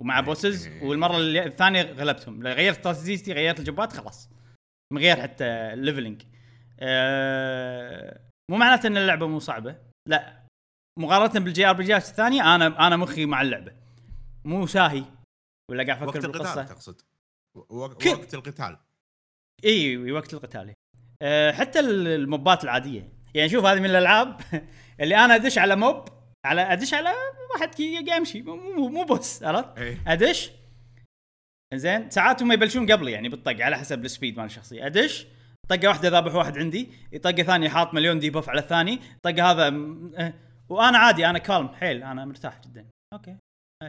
ومع. 0.01 0.19
bosses 0.19 0.67
والمرة 0.83 1.17
الثانية 1.17 1.81
غلبتهم. 1.81 2.47
غيرت 2.47 2.77
استراتيجيتي 2.77 3.33
غيرت 3.33 3.59
ال 3.59 3.66
job 3.66 3.86
ات 3.86 3.93
خلاص. 3.93 4.29
من 4.93 5.01
غير 5.01 5.21
حتى 5.21 5.45
ال 5.45 5.54
leveling 5.54 6.23
أه 6.79 8.29
مو 8.51 8.57
معناته 8.57 8.87
إن 8.87 8.97
اللعبة 8.97 9.27
مو 9.27 9.39
صعبة. 9.39 9.81
لا. 10.09 10.45
مقارنة 10.99 11.39
بال 11.45 11.65
JRPG 11.65 11.83
ات 11.83 12.03
الثانية 12.09 12.55
أنا 12.55 12.87
أنا 12.87 12.97
مخي 12.97 13.25
مع 13.25 13.41
اللعبة. 13.41 13.75
مو 14.45 14.67
ساهي. 14.67 15.05
ولا 15.71 15.83
قاعد 15.83 15.97
أفكر 16.03 16.07
وقت 16.07 16.15
القتال 16.25 16.31
بالقصة. 16.41 16.63
تقصد. 16.63 17.01
وق- 17.57 18.03
كل- 18.03 18.09
وقت 18.09 18.33
القتال. 18.33 18.77
إي 19.65 20.11
وقت 20.11 20.33
القتال. 20.33 20.73
أه 21.21 21.51
حتى 21.51 21.79
ال- 21.79 22.07
ال 22.07 22.18
mobs 22.18 22.63
العادية. 22.63 23.09
يعني 23.33 23.49
شوف 23.49 23.65
هذه 23.65 23.79
من 23.79 23.85
الألعاب 23.85 24.41
اللي 25.01 25.15
أنا 25.25 25.35
أدش 25.35 25.57
على 25.57 25.75
mob 25.75 26.05
على 26.45 26.61
أدش 26.61 26.93
على 26.93 27.09
واحد 27.55 27.75
كي 27.75 27.93
قاعد 27.95 28.19
يمشي. 28.19 28.41
مو 28.41 28.89
مو, 28.89 29.03
boss 29.03 29.43
عرفت؟ 29.43 29.77
اي 29.77 29.97
أدش. 30.07 30.51
زين. 31.73 32.09
ساعات 32.09 32.41
هم 32.43 32.51
يبلشون 32.51 32.91
قبلي 32.91 33.11
يعني 33.11 33.29
بالطق 33.29 33.61
على 33.61 33.77
حسب 33.77 34.05
ال 34.05 34.11
speed 34.11 34.37
مال 34.37 34.45
الشخصية. 34.45 34.85
أدش. 34.85 35.27
طقة 35.69 35.87
واحدة 35.87 36.09
ذابح 36.09 36.35
واحد 36.35 36.57
عندي 36.57 36.89
طقة 37.23 37.43
ثانية 37.43 37.69
حاط 37.69 37.93
مليون 37.93 38.19
debuff 38.19 38.49
على 38.49 38.59
الثاني 38.59 38.99
طقة 39.23 39.51
هذا 39.51 39.69
م- 39.69 40.13
أه، 40.17 40.33
وأنا 40.69 40.97
عادي 40.97 41.25
أنا 41.29 41.39
calm. 41.39 41.67
حيل 41.67 42.03
أنا 42.03 42.25
مرتاح 42.25 42.59
جدا. 42.61 42.85
أوكي. 43.13 43.37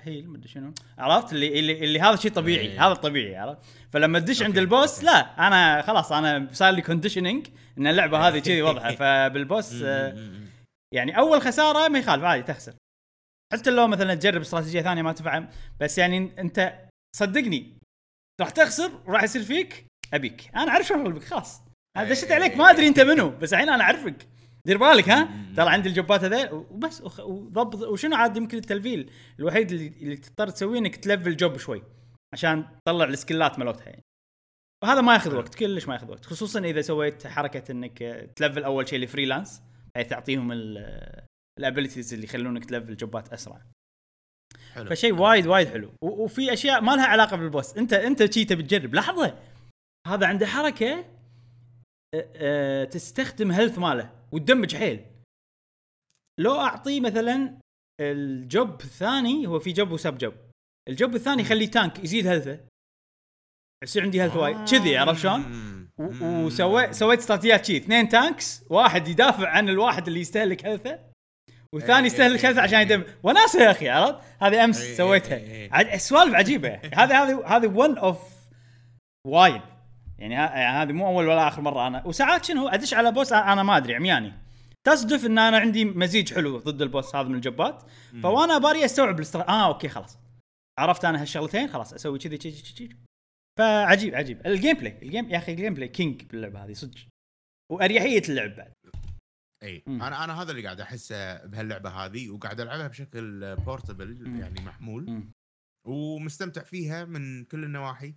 heal 0.04 0.30
مدري 0.30 0.48
شنو. 0.48 0.72
عرفت؟ 0.98 1.32
اللي 1.32 1.58
اللي, 1.58 1.84
اللي 1.84 2.00
هذا 2.00 2.16
شيء 2.16 2.30
طبيعي 2.30 2.66
إيه. 2.66 2.86
هذا 2.86 2.92
الطبيعي 2.92 3.36
عرفت؟ 3.36 3.58
فلما 3.90 4.18
تدش 4.18 4.42
عند 4.42 4.58
ال 4.58 4.66
boss. 4.66 5.04
لا 5.04 5.46
أنا 5.46 5.82
خلاص 5.82 6.12
أنا 6.12 6.48
صار 6.52 6.70
لي 6.70 6.82
conditioning 6.82 7.46
إن 7.78 7.86
اللعبة 7.86 8.28
هذه 8.28 8.38
كذي 8.38 8.62
وضعها 8.68 8.92
فبال 8.92 9.31
boss 9.31 9.82
آه،. 9.82 10.16
يعني 10.94 11.18
أول 11.18 11.42
خسارة 11.42 11.88
ما 11.88 11.98
يخالف 11.98 12.24
عادي 12.24 12.42
تخسر. 12.42 12.74
حتى 13.52 13.70
لو 13.70 13.86
مثلا 13.86 14.14
تجرب 14.14 14.40
استراتيجية 14.40 14.82
ثانية 14.82 15.02
ما 15.02 15.12
تفهم 15.12 15.48
بس 15.80 15.98
يعني 15.98 16.40
أنت 16.40 16.78
صدقني 17.16 17.78
راح 18.40 18.50
تخسر 18.50 18.90
وراح 19.06 19.22
يصير 19.22 19.42
فيك 19.42 19.86
أبيك. 20.14 20.50
أنا 20.56 20.70
أعرف 20.70 20.86
شغل 20.86 21.12
بك 21.12 21.24
خلاص. 21.24 21.62
أنا 21.96 22.10
دشيت 22.10 22.32
عليك 22.32 22.56
ما 22.56 22.70
أدري 22.70 22.88
أنت 22.88 23.00
منو 23.00 23.30
بس 23.30 23.52
الحين 23.52 23.68
أنا 23.68 23.84
أعرفك. 23.84 24.28
دير 24.66 24.78
بالك 24.78 25.08
ها؟ 25.08 25.28
ترى 25.56 25.68
عندي 25.70 25.88
ال 25.88 25.95
jobs 25.95 26.24
هذيل 26.24 26.52
وبس 26.52 27.02
وضبط 27.20 27.74
وشنو 27.74 28.16
عاد 28.16 28.36
يمكن 28.36 28.58
ال 28.58 28.64
level 28.64 28.93
up؟ 28.93 29.10
الوحيد 29.38 29.72
اللي, 29.72 29.86
اللي 29.86 30.16
تضطر 30.16 30.48
تسويه 30.48 30.78
إنك 30.78 30.96
تلفل 30.96 31.36
job 31.36 31.56
شوي 31.56 31.82
عشان 32.34 32.64
تطلع 32.86 33.04
ال 33.04 33.12
skills 33.12 33.58
مالتها 33.58 33.86
يعني. 33.86 34.02
وهذا 34.84 35.00
ما 35.00 35.12
ياخذ. 35.12 35.36
وقت 35.36 35.54
كلش 35.54 35.88
ما 35.88 35.94
ياخذ 35.94 36.10
وقت 36.10 36.24
خصوصا 36.24 36.60
إذا 36.60 36.80
سويت 36.80 37.26
حركة 37.26 37.72
إنك 37.72 37.98
تلفل 38.36 38.64
أول 38.64 38.88
شيء 38.88 39.02
ال 39.02 39.08
freelancer 39.08 39.62
بحيث 39.94 40.08
تعطيهم 40.08 40.52
ال 41.58 41.64
abilities 41.64 42.14
اللي 42.14 42.24
يخلونك 42.24 42.64
تلفل 42.64 42.96
jobs 42.96 43.32
أسرع. 43.32 43.62
حلو 44.72 44.90
فشيء 44.90 45.14
وايد 45.14 45.46
وايد 45.46 45.68
حلو. 45.68 45.92
وفي 46.02 46.52
أشياء 46.52 46.80
ما 46.80 46.96
لها 46.96 47.06
علاقة 47.06 47.36
بال 47.36 47.50
boss 47.50 47.76
أنت 47.76 47.92
أنت 47.92 48.32
شي 48.34 48.44
تبي 48.44 48.62
تجرب 48.62 48.94
لحظة. 48.94 49.38
هذا 50.06 50.26
عنده 50.26 50.46
حركة 50.46 51.04
أه، 52.14 52.84
تستخدم 52.84 53.52
health 53.52 53.78
ماله 53.78 54.12
و 54.32 54.38
damage 54.38 54.76
حيل. 54.76 55.06
لو 56.40 56.60
اعطيه 56.60 57.00
مثلا 57.00 57.58
ال 58.00 58.20
job 58.20 58.80
الثاني 58.80 59.46
هو 59.46 59.58
في 59.58 59.72
job 59.72 59.90
و 59.90 59.97
sub 59.97 60.18
job. 60.18 60.34
ال 60.88 60.95
job 60.95 61.14
الثاني 61.14 61.42
يخليه 61.42 61.70
tank 61.70 62.04
يزيد 62.04 62.26
health 62.26 62.55
ه 62.55 62.60
يصير 63.84 64.02
عندي 64.02 64.22
health 64.22 64.36
وايد. 64.36 64.68
كذي 64.68 64.96
عرفت 64.96 65.20
شلون؟ 65.20 65.66
وسويت 66.22 66.92
سويت 66.92 67.18
استراتيجيات 67.18 67.64
شي 67.64 67.76
اثنين 67.76 68.08
tanks 68.08 68.64
واحد 68.70 69.08
يدافع 69.08 69.48
عن 69.48 69.68
الواحد 69.68 70.06
اللي 70.06 70.20
يستهلك 70.20 70.66
health 70.66 70.94
ه 70.94 70.98
والثاني 71.74 71.98
إيه، 71.98 72.06
يستهلك 72.06 72.44
health 72.44 72.60
ه 72.60 72.62
عشان 72.62 72.78
إيه. 72.78 72.84
يدم 72.84 73.04
وناسه 73.22 73.62
يا 73.62 73.70
أخي 73.70 73.88
عرفت؟ 73.88 74.42
هذه 74.42 74.64
أمس 74.64 74.80
إيه، 74.80 74.96
سويتها. 74.96 75.98
سوالف 75.98 76.34
عجيبة. 76.34 76.74
هذه 76.74 77.22
هذه 77.22 77.46
هذه 77.46 77.66
one 77.66 77.98
of 77.98 78.18
وايد. 79.26 79.62
يعني 80.18 80.34
يعني 80.34 80.82
هذه 80.82 80.92
مو 80.92 81.06
أول 81.06 81.28
ولا 81.28 81.48
آخر 81.48 81.62
مرة. 81.62 81.86
أنا 81.86 82.06
وساعات 82.06 82.44
شنو؟ 82.44 82.68
أدش 82.68 82.94
على 82.94 83.12
boss 83.12 83.32
أنا 83.32 83.62
ما 83.62 83.76
أدري 83.76 83.94
عمياني. 83.94 84.32
تصدف 84.86 85.26
إن 85.26 85.38
أنا 85.38 85.58
عندي 85.58 85.84
مزيج 85.84 86.34
حلو 86.34 86.58
ضد 86.58 86.82
ال 86.82 86.89
boss 86.89 87.16
هذا 87.16 87.28
من 87.28 87.34
ال 87.34 87.42
jobs. 87.42 87.82
فوأنا 88.22 88.58
باري 88.58 88.84
أستوعب 88.84 89.16
الاستر... 89.16 89.48
آه 89.48 89.66
okay 89.66 89.88
خلاص. 89.88 90.18
عرفت 90.78 91.04
أنا 91.04 91.22
هالشغلتين 91.22 91.68
خلاص 91.68 91.92
أسوي 91.92 92.18
كذي 92.18 92.38
كذي 92.38 92.62
كذي 92.78 92.96
فعجيب 93.58 94.14
عجيب. 94.14 94.46
ال 94.46 94.76
gameplay 94.76 94.98
ال 95.02 95.08
game 95.08 95.30
يا 95.30 95.38
أخي 95.38 95.52
ال 95.52 95.74
gameplay 95.74 95.88
king 95.88 96.22
باللعبة 96.22 96.64
هذه 96.64 96.72
صدق. 96.72 96.98
وأريحية 97.72 98.22
اللعب 98.28 98.56
بعد. 98.56 98.72
أي. 99.62 99.82
مم. 99.86 100.02
أنا 100.02 100.24
أنا 100.24 100.42
هذا 100.42 100.50
اللي 100.50 100.64
قاعد 100.64 100.80
أحسه 100.80 101.46
بهاللعبة 101.46 101.90
هذه 101.90 102.30
وقاعد 102.30 102.60
ألعبها 102.60 102.88
بشكل 102.88 103.56
portable 103.56 104.28
مم. 104.28 104.40
يعني 104.40 104.60
محمول. 104.60 105.10
مم. 105.10 105.32
ومستمتع 105.88 106.62
فيها 106.62 107.04
من 107.04 107.44
كل 107.44 107.64
النواحي. 107.64 108.14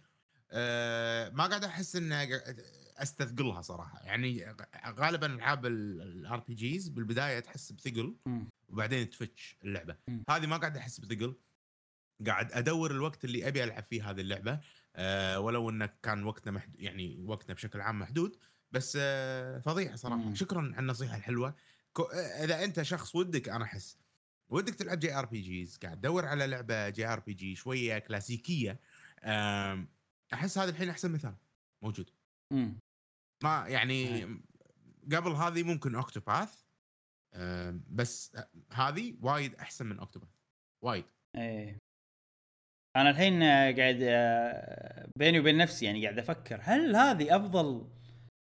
أه 0.51 1.29
ما 1.29 1.45
قاعد 1.47 1.63
أحس 1.63 1.95
ان 1.95 2.11
أستثقلها 2.97 3.61
صراحة 3.61 3.99
يعني 4.03 4.55
غالبا 4.87 5.25
ألعاب 5.27 5.65
ال 5.65 6.39
RPGs 6.39 6.89
بالبداية 6.89 7.39
تحس 7.39 7.71
بثقل. 7.71 8.15
وبعدين 8.69 9.09
تفتش 9.09 9.57
اللعبة. 9.63 9.95
هذه 10.29 10.45
ما 10.45 10.57
قاعد 10.57 10.77
أحس 10.77 10.99
بثقل 10.99 11.35
قاعد 12.27 12.51
أدور 12.51 12.91
الوقت 12.91 13.25
اللي 13.25 13.47
أبي 13.47 13.63
ألعب 13.63 13.83
فيه 13.83 14.09
هذه 14.09 14.21
اللعبة 14.21 14.59
أه 14.95 15.39
ولو 15.39 15.69
إنه 15.69 15.89
كان 16.03 16.23
وقتنا 16.23 16.51
محدود 16.51 16.81
يعني 16.81 17.23
وقتنا 17.25 17.53
بشكل 17.55 17.81
عام 17.81 17.99
محدود 17.99 18.35
بس 18.71 18.97
أه 19.01 19.59
فظيعه 19.59 19.95
صراحة 19.95 20.15
مم. 20.17 20.35
شكرا 20.35 20.61
على 20.61 20.79
النصيحة 20.79 21.17
الحلوة 21.17 21.55
كو- 21.93 22.03
إذا 22.43 22.63
أنت 22.63 22.81
شخص 22.81 23.15
ودك 23.15 23.49
أنا 23.49 23.63
أحس 23.63 23.97
ودك 24.49 24.75
تلعب 24.75 24.99
JRPGs 24.99 25.77
قاعد 25.77 25.97
تدور 25.99 26.25
على 26.25 26.47
لعبة 26.47 26.89
JRPG 26.89 27.55
شوية 27.55 27.99
كلاسيكية 27.99 28.79
أم، 29.23 29.87
أحس 30.33 30.57
هذا 30.57 30.69
الحين 30.69 30.89
أحسن 30.89 31.12
مثال. 31.12 31.36
موجود. 31.83 32.09
مم. 32.53 32.79
ما 33.43 33.67
يعني 33.67 34.24
قبل 35.12 35.31
هذه 35.31 35.63
ممكن 35.63 35.95
أوكتوباث 35.95 36.63
بس 37.89 38.38
هذه 38.74 39.17
وايد 39.21 39.55
أحسن 39.55 39.86
من 39.86 40.00
أوكتوباث. 40.00 40.29
وايد. 40.86 41.05
إيه. 41.36 41.77
أنا 42.98 43.09
الحين 43.09 43.43
قاعد 43.43 44.00
آه، 44.01 45.09
بيني 45.17 45.39
وبين 45.39 45.57
نفسي 45.57 45.86
يعني 45.86 46.03
قاعد 46.03 46.19
أفكر 46.19 46.59
هل 46.63 46.95
هذه 46.95 47.36
أفضل 47.36 47.89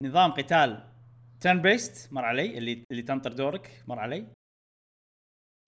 نظام 0.02 0.30
قتال 0.32 0.92
turn-based 1.40 2.12
مر 2.12 2.24
علي؟ 2.24 2.58
اللي 2.58 2.84
اللي 2.90 3.02
تنطر 3.02 3.32
دورك 3.32 3.84
مر 3.86 3.98
علي؟ 3.98 4.26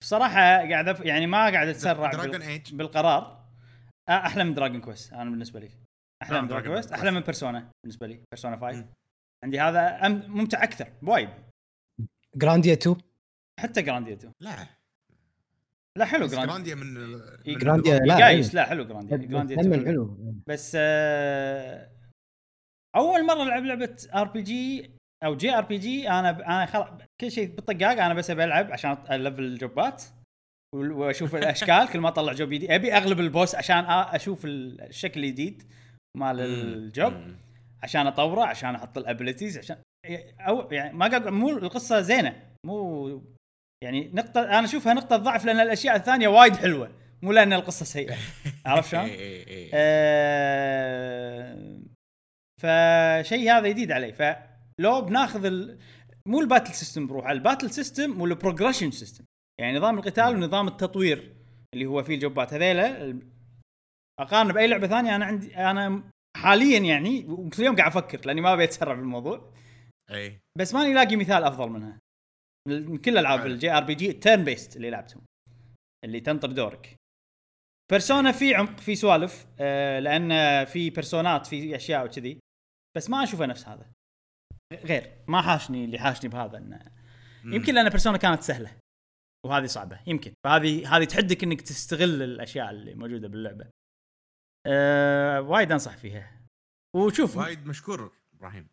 بصراحة 0.03 0.39
قاعد 0.39 0.87
أف... 0.87 0.99
يعني 0.99 1.27
ما 1.27 1.37
قاعد 1.37 1.67
أتسرع 1.67 2.11
بال... 2.11 2.63
بالقرار. 2.71 3.49
أحلى 4.09 4.43
من 4.43 4.53
دراجون 4.53 4.81
كويست 4.81 5.13
أنا 5.13 5.29
بالنسبة 5.29 5.59
لي. 5.59 5.69
أحلى 6.21 6.41
من 6.41 6.47
دراجون 6.47 6.73
كويست. 6.73 6.91
أحلى 6.91 7.11
من 7.11 7.19
بيرسونا 7.19 7.71
بالنسبة 7.83 8.07
لي 8.07 8.21
بيرسونا 8.31 8.57
5 8.57 8.77
مم. 8.77 8.93
عندي 9.43 9.59
هذا 9.59 10.05
أم... 10.05 10.23
ممتع 10.27 10.63
أكثر 10.63 10.87
بوايد 11.01 11.29
جرانديا 12.35 12.73
2 12.73 12.95
حتى 13.59 13.81
جرانديا 13.81 14.13
2 14.13 14.33
لا. 14.41 14.55
لا 15.97 16.05
حلو 16.05 16.25
بس 16.25 16.31
جرانديا 16.31 16.75
جرانديا 16.75 16.75
من 16.75 17.57
جرانديا 17.59 17.99
لا،. 17.99 18.41
لا 18.53 18.65
حلو 18.65 18.83
جرانديا 18.85 19.17
جرانديا 19.17 19.55
هم 19.57 19.73
2 19.73 19.85
حلو. 19.85 20.17
بس 20.47 20.71
آه، 20.79 21.89
أول 22.95 23.25
مرة 23.25 23.43
ألعب 23.43 23.63
لعبة 23.63 23.95
ار 24.15 24.27
بي 24.27 24.41
جي 24.41 24.91
أو 25.23 25.35
جي 25.37 25.53
ار 25.57 25.63
بي 25.65 25.77
جي 25.77 26.09
أنا 26.09 26.29
أنا 26.29 26.65
خلاص 26.65 26.87
كل 27.21 27.31
شيء 27.31 27.55
بالطقاق 27.55 28.03
أنا 28.03 28.13
بس 28.13 28.29
أبي 28.29 28.43
ألعب 28.43 28.71
عشان 28.71 28.97
ألفل 29.11 29.43
ال 29.43 29.55
jobs 29.55 30.03
وال- 30.75 30.91
وأشوف 30.91 31.35
الأشكال 31.35 31.87
كل 31.93 31.99
ما 31.99 32.07
أطلع 32.09 32.33
job 32.33 32.49
جديد. 32.49 32.71
أبي 32.71 32.93
أغلب 32.93 33.19
ال 33.19 33.26
boss 33.26 33.55
عشان 33.55 33.85
أشوف 33.89 34.41
الشكل 34.45 35.19
الجديد. 35.23 35.63
مال 36.17 36.39
ال 36.39 36.54
job. 36.54 37.13
عشان 37.83 38.07
اطوره 38.07 38.41
عشان 38.41 38.75
أحط 38.75 38.97
ال 38.97 39.03
abilities 39.03 39.57
عشان 39.57 39.77
أو 40.39 40.71
يعني 40.71 40.97
ما 40.97 41.07
قاعد 41.07 41.27
مو 41.27 41.49
القصة 41.49 42.01
زينة 42.01 42.43
مو 42.65 43.21
يعني 43.83 44.11
نقطة 44.13 44.41
أنا 44.41 44.65
أشوفها 44.65 44.93
نقطة 44.93 45.17
ضعف 45.17 45.45
لأن 45.45 45.59
الأشياء 45.59 45.95
الثانية 45.95 46.27
وايد 46.27 46.55
حلوة 46.55 46.91
مو 47.21 47.31
لأن 47.31 47.53
القصة 47.53 47.85
سيئة 47.85 48.17
عرفت 48.65 48.91
شلون؟ 48.91 49.03
إيه، 49.03 49.19
إيه، 49.19 49.47
إيه. 49.47 49.69
آه، 49.73 50.09
فشيء 52.61 53.51
هذا 53.51 53.67
جديد 53.67 53.91
علي 53.91 54.13
فلو 54.13 55.01
بناخذ 55.01 55.45
ال... 55.45 55.79
مو 56.25 56.41
ال 56.41 56.46
battle 56.46 56.73
system 56.73 57.07
بروح 57.07 57.25
على 57.25 57.37
ال 57.37 57.42
battle 57.42 57.69
system 57.69 58.21
وال 58.21 58.32
progression 58.32 58.91
system 58.91 59.25
يعني 59.61 59.77
نظام 59.77 59.97
القتال. 59.97 60.35
ونظام 60.35 60.67
التطوير 60.67 61.35
اللي 61.73 61.85
هو 61.85 62.03
فيه 62.03 62.15
ال 62.15 62.23
jobs 62.23 62.53
هذيلا 62.53 63.19
اقارن 64.19 64.51
بأي 64.51 64.67
لعبه 64.67 64.87
ثانية 64.87 65.15
أنا 65.15 65.25
عندي 65.25 65.55
أنا 65.57 66.11
حاليا 66.37 66.79
يعني 66.79 67.25
وكل 67.25 67.63
يوم 67.63 67.75
قاعد 67.75 67.91
أفكر 67.91 68.21
لاني 68.25 68.41
ما 68.41 68.53
ابي 68.53 68.63
اتسرع 68.63 68.93
بالموضوع. 68.93 69.53
اي. 70.11 70.39
بس 70.57 70.73
ماني 70.73 70.93
لاقي 70.93 71.15
مثال 71.15 71.43
افضل 71.43 71.69
منها. 71.69 71.99
من 72.67 72.97
كل 72.97 73.17
العاب. 73.17 73.45
ال 73.45 73.71
JRPG 73.71 74.13
turn-based 74.13 74.75
اللي 74.75 74.89
لعبتهم. 74.89 75.21
اللي 76.05 76.19
تنطر 76.19 76.51
دورك. 76.51 76.95
بيرسونا 77.91 78.31
في 78.31 78.55
عمق 78.55 78.79
في 78.79 78.95
سوالف 78.95 79.47
آه 79.59 79.99
لأن 79.99 80.29
في 80.65 80.89
بيرسونات 80.89 81.47
في 81.47 81.75
أشياء 81.75 82.05
وكذي. 82.05 82.39
بس 82.97 83.09
ما 83.09 83.23
أشوفه 83.23 83.45
نفس 83.45 83.67
هذا. 83.67 83.91
غير 84.73 85.11
ما 85.27 85.41
حاشني 85.41 85.85
اللي 85.85 85.99
حاشني 85.99 86.29
بهذا 86.29 86.57
إنه. 86.57 86.79
يمكن 87.45 87.73
لأن 87.73 87.89
بيرسونا 87.89 88.17
كانت 88.17 88.41
سهلة. 88.41 88.77
وهذه 89.45 89.65
صعبة 89.65 89.99
يمكن. 90.07 90.33
فهذه 90.45 90.97
هذه 90.97 91.03
تحدك 91.03 91.43
إنك 91.43 91.61
تستغل 91.61 92.21
الأشياء 92.21 92.69
اللي 92.69 92.95
موجودة 92.95 93.27
باللعبة. 93.27 93.69
آه 94.65 95.41
وايد 95.41 95.71
انصح 95.71 95.97
فيها. 95.97 96.31
وشوف 96.95 97.37
وايد 97.37 97.67
مشكور 97.67 98.11
إبراهيم. 98.37 98.67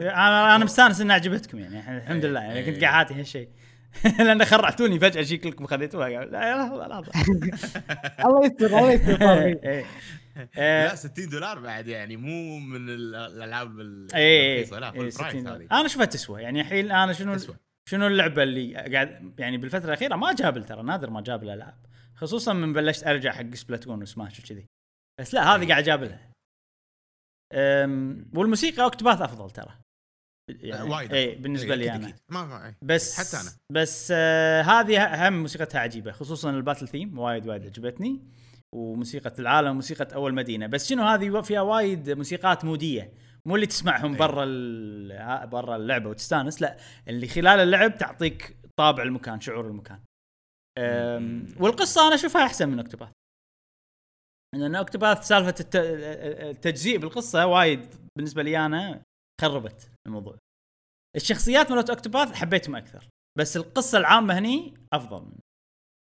أنا 0.00 0.56
أنا 0.56 0.64
مستانس 0.64 1.00
ان 1.00 1.10
عجبتكم 1.10 1.58
يعني 1.58 1.96
الحمد 1.98 2.24
لله. 2.24 2.40
يعني 2.40 2.64
كنت 2.72 2.84
قاعد 2.84 3.06
هاتي 3.06 3.20
هالشيء. 3.20 3.48
لأن 4.18 4.44
خرعتوني 4.44 4.98
فجأة 4.98 5.22
شي 5.22 5.36
كلكم 5.36 5.66
خذيتوها. 5.66 6.08
لا 6.08 6.24
لا 6.24 6.76
لا 6.76 6.88
لا 6.88 6.98
الله 8.26 8.46
يستر 8.46 8.66
الله 8.66 8.92
يستر. 8.92 9.22
إيه. 9.70 9.84
آه، 10.56 10.88
لا 10.88 10.94
60 10.94 11.28
دولار 11.28 11.58
بعد 11.58 11.86
يعني 11.88 12.16
مو 12.16 12.58
من 12.58 12.88
ال- 12.88 13.14
الألعاب 13.14 13.80
ال- 13.80 14.14
اي 14.14 14.54
الرخيصة، 14.54 14.78
لا 14.78 14.86
اي 14.86 14.92
full 14.92 14.98
price 15.00 15.14
60 15.14 15.48
هذه. 15.48 15.66
أنا 15.72 15.86
اشوفها 15.86 16.04
تسوى 16.06 16.42
يعني 16.42 16.60
الحين 16.60 16.92
أنا 16.92 17.12
شنو 17.12 17.34
تسوى. 17.34 17.56
شنو 17.88 18.06
اللعبة 18.06 18.42
اللي 18.42 18.74
قاعد 18.74 19.34
يعني 19.38 19.58
بالفترة 19.58 19.86
الأخيرة 19.88 20.16
ما 20.16 20.32
جاب 20.32 20.66
ترى 20.66 20.82
نادر 20.82 21.10
ما 21.10 21.20
جاب 21.20 21.42
الالعاب 21.42 21.86
خصوصا 22.16 22.52
من 22.52 22.72
بلشت 22.72 23.06
أرجع 23.06 23.32
حق 23.32 23.54
سبلاتون 23.54 24.02
وسماش 24.02 24.40
وكذي 24.40 24.66
بس 25.20 25.34
لا 25.34 25.54
هذه 25.56 25.68
قاعد 25.68 25.84
جاب 25.84 26.02
لها 26.02 26.30
أم، 27.52 28.30
والموسيقى 28.34 28.82
اوكتوباث 28.82 29.20
أفضل 29.22 29.50
ترى 29.50 29.74
يعني 30.50 30.90
وايد 30.90 31.12
اي 31.12 31.32
أفضل. 31.32 31.42
بالنسبة 31.42 31.72
إي، 31.72 31.78
لي 31.78 31.92
أنا. 31.92 32.16
ما 32.28 32.44
ما 32.44 32.66
إي. 32.66 32.74
بس 32.82 33.16
حتى 33.18 33.42
أنا. 33.42 33.50
بس 33.72 34.08
آه 34.16 34.62
هذه 34.62 35.28
هم 35.28 35.42
موسيقتها 35.42 35.80
عجيبة 35.80 36.12
خصوصا 36.12 36.50
ال 36.50 36.55
battle 36.55 36.88
theme 36.88 37.18
وايد 37.18 37.46
وايد 37.46 37.66
عجبتني 37.66 38.20
وموسيقى 38.74 39.32
العالم 39.38 39.70
وموسيقى 39.70 40.14
أول 40.14 40.34
مدينة 40.34 40.66
بس 40.66 40.88
شنو 40.88 41.02
هذه 41.02 41.40
فيها 41.40 41.60
وايد 41.60 42.10
موسيقات 42.10 42.64
mood 42.64 42.96
ية 42.96 43.12
مو 43.46 43.54
اللي 43.54 43.66
تسمعهم 43.66 44.12
أي. 44.12 44.18
برا 44.18 44.44
برا 45.44 45.76
اللعبة 45.76 46.10
وتستانس 46.10 46.62
لا 46.62 46.76
اللي 47.08 47.28
خلال 47.28 47.60
اللعب 47.60 47.98
تعطيك 47.98 48.56
طابع 48.78 49.02
المكان 49.02 49.40
شعور 49.40 49.66
المكان. 49.66 50.00
والقصة 51.60 52.06
أنا 52.06 52.14
أشوفها 52.14 52.44
أحسن 52.46 52.68
من 52.68 52.78
اوكتوباث 52.78 53.10
لأن 54.54 54.74
اوكتوباث 54.74 55.26
سالفة 55.28 55.54
الت- 55.60 55.76
التجزيء 55.76 56.98
بالقصة 56.98 57.46
وايد 57.46 57.94
بالنسبة 58.16 58.42
لي 58.42 58.66
أنا 58.66 59.02
خربت 59.40 59.90
الموضوع. 60.06 60.38
الشخصيات 61.16 61.70
مالت 61.72 61.90
Octopath 61.90 62.32
حبيتهم 62.32 62.76
أكثر 62.76 63.08
بس 63.38 63.56
القصة 63.56 63.98
العامة 63.98 64.38
هني 64.38 64.74
أفضل 64.92 65.24
من 65.24 65.38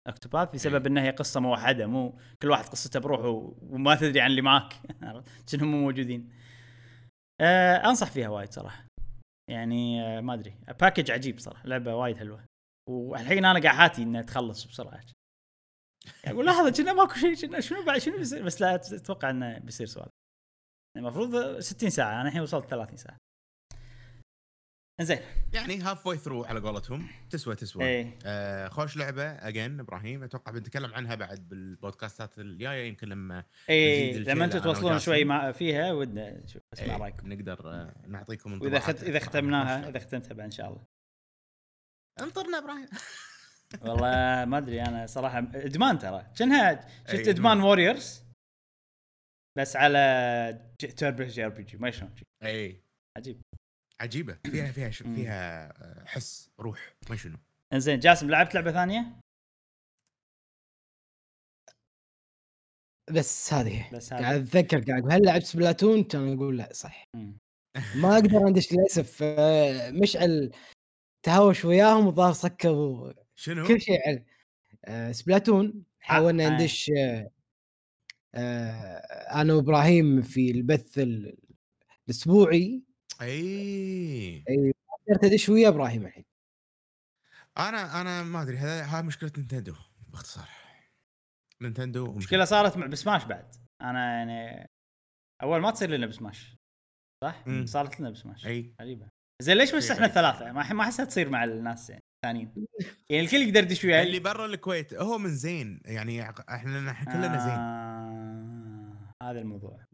Octopath 0.08 0.54
بسبب 0.54 0.88
إنها 0.88 1.04
هي 1.04 1.10
قصة 1.12 1.40
موحدة 1.40 1.88
مو 1.88 2.20
كل 2.42 2.50
واحد 2.50 2.66
قصته 2.66 3.00
بروحه 3.00 3.54
وما 3.62 3.96
تدري 3.96 4.22
عن 4.22 4.32
اللي 4.32 4.42
معاك؟ 4.42 4.74
جنهم 5.52 5.72
مو 5.72 5.78
موجودين. 5.82 6.34
آه 7.42 7.76
أنصح 7.76 8.12
فيها 8.12 8.30
وايد 8.30 8.52
صراحة. 8.54 8.86
يعني 9.52 10.02
آه 10.06 10.22
ما 10.22 10.34
أدري. 10.34 10.54
package 10.82 11.12
عجيب 11.12 11.40
صراحة 11.40 11.68
لعبة 11.68 11.96
وايد 11.96 12.18
حلوة. 12.18 12.46
والحين 12.90 13.46
أنا 13.46 13.60
قاعد 13.60 13.76
أحاتي 13.76 14.04
انها 14.04 14.22
تخلص 14.22 14.64
بسرعة. 14.64 15.02
أقول 16.26 16.46
لحظة 16.46 16.70
كنا 16.70 16.94
ماكو 16.94 17.14
شيء 17.14 17.36
كنا 17.36 17.60
شنو 17.60 17.86
بعد 17.86 17.98
شنو 17.98 18.18
بيصير؟ 18.18 18.44
بس 18.44 18.62
لا 18.62 18.76
أتوقع 18.76 19.30
إنه 19.30 19.58
بيصير 19.58 19.88
sequel. 19.88 20.10
المفروض 20.98 21.60
60 21.60 21.90
ساعة 21.90 22.22
أنا 22.22 22.28
الحين 22.30 22.42
وصلت 22.42 22.70
30 22.70 22.98
ساعة. 22.98 23.18
زين 25.02 25.20
يعني 25.54 25.80
halfway 25.80 26.08
through 26.08 26.44
على 26.44 26.60
قولتهم. 26.60 27.08
تسوى 27.30 27.56
تسوى. 27.56 27.86
إيه. 27.86 28.20
آه 28.26 28.68
خوش 28.68 28.98
لعبة 28.98 29.24
again 29.24 29.80
إبراهيم. 29.80 30.24
أتوقع 30.24 30.52
بنتكلم 30.52 30.94
عنها 30.94 31.16
بعد 31.16 31.50
بالبودكاستات 31.50 32.40
الجاية. 32.40 32.88
يمكن 32.88 33.10
لما 33.10 33.44
إيه 33.70 34.12
نزيد 34.12 34.30
لما 34.30 34.46
أنتم 34.46 34.60
توصلون. 34.60 35.00
شوي 35.00 35.54
فيها 35.54 35.92
ودنا 35.92 36.44
نشوف 36.44 36.62
اسمع 36.74 36.96
إيه، 36.96 37.02
رايكم. 37.02 37.34
نقدر 37.34 37.72
آه 37.74 37.94
نعطيكم. 38.08 38.64
إذا 38.64 38.78
أكثر 38.78 39.14
عن 39.14 39.20
ختمناها 39.20 39.90
إذا 39.90 40.00
ختمتها 40.00 40.34
بعد 40.34 40.46
إن 40.46 40.52
شاء 40.52 40.68
الله. 40.68 40.84
انطرنا 42.20 42.58
إبراهيم. 42.58 42.88
والله 43.82 44.46
ما 44.46 44.58
ادري 44.58 44.82
أنا 44.82 45.06
صراحة 45.06 45.38
ادمان 45.40 46.00
ترى. 46.00 46.32
كأنها 46.38 46.82
شفت 46.82 47.10
أي، 47.10 47.20
إدمان. 47.20 47.30
إدمان. 47.30 47.62
Warriors 47.62 48.24
بس 49.58 49.76
على 49.76 50.72
turbo 50.98 51.24
JRPG 51.24 51.78
ما 51.78 51.92
شلون. 51.92 52.16
أي. 52.44 52.82
عجيب. 53.18 53.42
عجيبة. 54.02 54.38
فيها 54.52 54.72
فيها 54.72 54.92
شو. 54.92 55.04
فيها 55.04 55.70
آه، 55.84 56.06
حس 56.06 56.50
روح 56.60 56.94
ما 57.10 57.16
شنو. 57.16 57.38
إنزين 57.74 58.00
جاسم 58.00 58.30
لعبت 58.30 58.56
لعبة 58.56 58.72
ثانية؟ 58.72 59.20
بس 63.12 63.54
هذه. 63.54 63.90
بس 63.94 64.14
قاعد 64.14 64.24
هذا 64.24 64.38
أتذكر 64.38 64.84
قاعد 64.92 65.12
هل 65.12 65.26
لعبت 65.26 65.44
Splatoon 65.44 66.04
كان 66.04 66.34
أقول 66.34 66.58
لا 66.58 66.74
صح. 66.74 67.04
ما 67.96 68.14
أقدر 68.14 68.48
أندش 68.48 68.74
للأسف 68.74 69.24
آه، 69.24 69.92
مشعل 69.92 70.52
تهاوش 71.24 71.66
وياهم 71.66 72.08
وظهر 72.08 72.34
سكروا 72.34 73.14
شنو؟ 73.36 73.68
كل 73.68 73.82
شيء 73.82 74.08
على 74.08 74.26
آه، 74.86 75.12
Splatoon 75.12 75.84
حاولنا 76.00 76.46
آه. 76.48 76.50
ندش 76.50 76.92
آه، 76.98 77.30
آه، 78.36 79.42
أنا 79.42 79.54
وابراهيم 79.54 80.22
في 80.22 80.52
البث 80.52 81.00
ال- 81.00 81.38
الأسبوعي. 82.06 82.84
اي 83.22 84.44
قدرت 85.08 85.24
أدش 85.26 85.50
ويا 85.50 85.68
إبراهيم 85.68 86.06
الحين. 86.06 86.26
أنا 87.58 88.02
أنا 88.02 88.24
ما 88.24 88.42
أدري 88.42 88.58
هذا 88.58 88.84
هاي 88.86 89.04
مشكلة 89.04 89.32
Nintendo 89.38 89.74
باختصار. 90.08 90.50
نينتندو 91.62 92.02
ومشكلة 92.04 92.18
مشكلة 92.18 92.46
صارت 92.46 92.78
مع 92.78 92.86
بسماش 92.86 93.24
بعد. 93.26 93.56
أنا 93.82 94.18
يعني 94.18 94.70
أول 95.44 95.62
ما 95.62 95.72
تصير 95.72 95.90
لنا 95.90 96.06
بسماش 96.08 96.56
صح؟ 97.24 97.44
مم. 97.48 97.66
صارت 97.66 98.00
لنا 98.00 98.10
بسماش 98.10 98.48
أي. 98.48 98.74
غريبة. 98.82 99.21
زين 99.42 99.58
ليش 99.58 99.76
بس 99.76 99.84
شيء 99.84 99.92
إحنا 99.92 100.06
غريب. 100.08 100.18
الثلاثة؟ 100.18 100.52
ما 100.52 100.74
ما 100.74 100.84
أحسها 100.84 101.06
تصير 101.06 101.30
مع 101.30 101.44
الناس 101.44 101.90
يعني 101.90 102.02
ثانيين 102.26 102.54
يعني 103.10 103.24
الكل 103.26 103.38
يقدر 103.38 103.64
يدش 103.64 103.86
وياي 103.86 104.04
اللي 104.04 104.20
برا 104.20 104.46
الكويت 104.46 104.94
هو 104.94 105.18
من 105.18 105.30
زين 105.30 105.82
يعني 105.86 106.30
إحنا 106.30 107.04
كلنا 107.06 107.38
زين 107.40 107.60
آه 107.60 109.14
هذا 109.24 109.40
الموضوع 109.40 109.86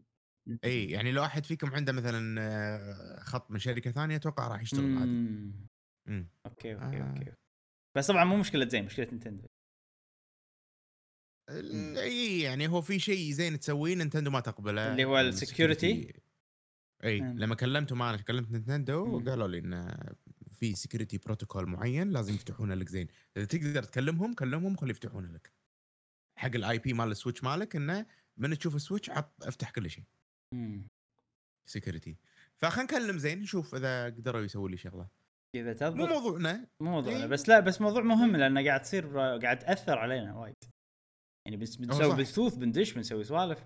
إي 0.64 0.90
يعني 0.90 1.12
لو 1.12 1.24
احد 1.24 1.46
فيكم 1.46 1.70
عنده 1.74 1.92
مثلا 1.92 2.40
آه، 2.40 3.20
خط 3.20 3.50
من 3.50 3.58
شركة 3.58 3.90
ثانية 3.90 4.16
أتوقع 4.16 4.48
راح 4.48 4.62
يشتغل 4.62 4.98
عادي. 4.98 5.52
أوكي 6.46 6.74
أوكي 6.74 6.96
آه. 6.96 7.14
أوكي 7.18 7.32
بس 7.96 8.06
طبعا 8.06 8.24
مو 8.24 8.36
مشكلة 8.36 8.68
زين 8.68 8.84
مشكلة 8.84 9.06
Nintendo 9.10 9.46
ال- 11.50 11.98
إي 11.98 12.40
يعني 12.40 12.68
هو 12.68 12.80
في 12.80 12.98
شيء 12.98 13.32
زين 13.32 13.60
تسويه 13.60 13.94
Nintendo 13.94 14.30
ما 14.30 14.40
تقبله 14.40 14.92
اللي 14.92 15.04
هو 15.04 15.20
ال 15.20 15.32
ال 15.32 15.33
security. 15.33 15.40
security. 15.46 16.18
إي 17.04 17.20
مم. 17.20 17.38
لما 17.38 17.54
كلمتهم 17.54 18.02
أنا 18.02 18.16
كلمت 18.16 18.50
Nintendo 18.50 19.18
مم. 19.18 19.28
قالوا 19.28 19.48
لي 19.48 19.58
انه 19.58 19.96
في 20.50 20.74
security 20.74 21.18
protocol 21.18 21.66
معين 21.66 22.10
لازم 22.10 22.34
يفتحونه 22.34 22.74
لك 22.74 22.88
زين 22.88 23.06
إذا 23.36 23.44
تقدر 23.44 23.82
تكلمهم 23.82 24.34
كلمهم 24.34 24.76
خلي 24.76 24.90
يفتحونه 24.90 25.32
لك 25.32 25.52
حق 26.38 26.50
ال 26.54 26.78
IP 26.78 26.92
مال 26.92 27.10
ال 27.10 27.15
Switch 27.15 27.44
مالك 27.44 27.76
إنه 27.76 28.06
من 28.36 28.58
تشوف 28.58 28.76
ال 28.76 28.81
Switch 28.81 29.10
عط 29.10 29.42
افتح 29.42 29.70
كل 29.70 29.90
شيء. 29.90 30.04
security 31.66 32.16
فخلينا 32.56 32.92
نكلم 32.92 33.18
زين 33.18 33.40
نشوف 33.40 33.74
إذا 33.74 34.06
قدروا 34.06 34.40
يسووا 34.40 34.68
لي 34.68 34.76
شغلة 34.76 35.08
إذا 35.56 35.70
مو 35.70 35.74
تضبط 35.74 36.08
موضوعنا 36.08 36.68
مو 36.80 36.90
موضوعنا. 36.90 37.26
بس 37.26 37.48
لا 37.48 37.60
بس 37.60 37.80
موضوع 37.80 38.02
مهم 38.02 38.36
لأنه 38.36 38.64
قاعد 38.64 38.82
تصير 38.82 39.18
قاعد 39.18 39.58
تأثر 39.58 39.98
علينا 39.98 40.34
وايد 40.34 40.56
يعني 41.46 41.56
بنسوي. 41.56 42.16
بثوث 42.16 42.54
بندش 42.54 42.92
بنسوي 42.92 43.24
سوالف 43.24 43.64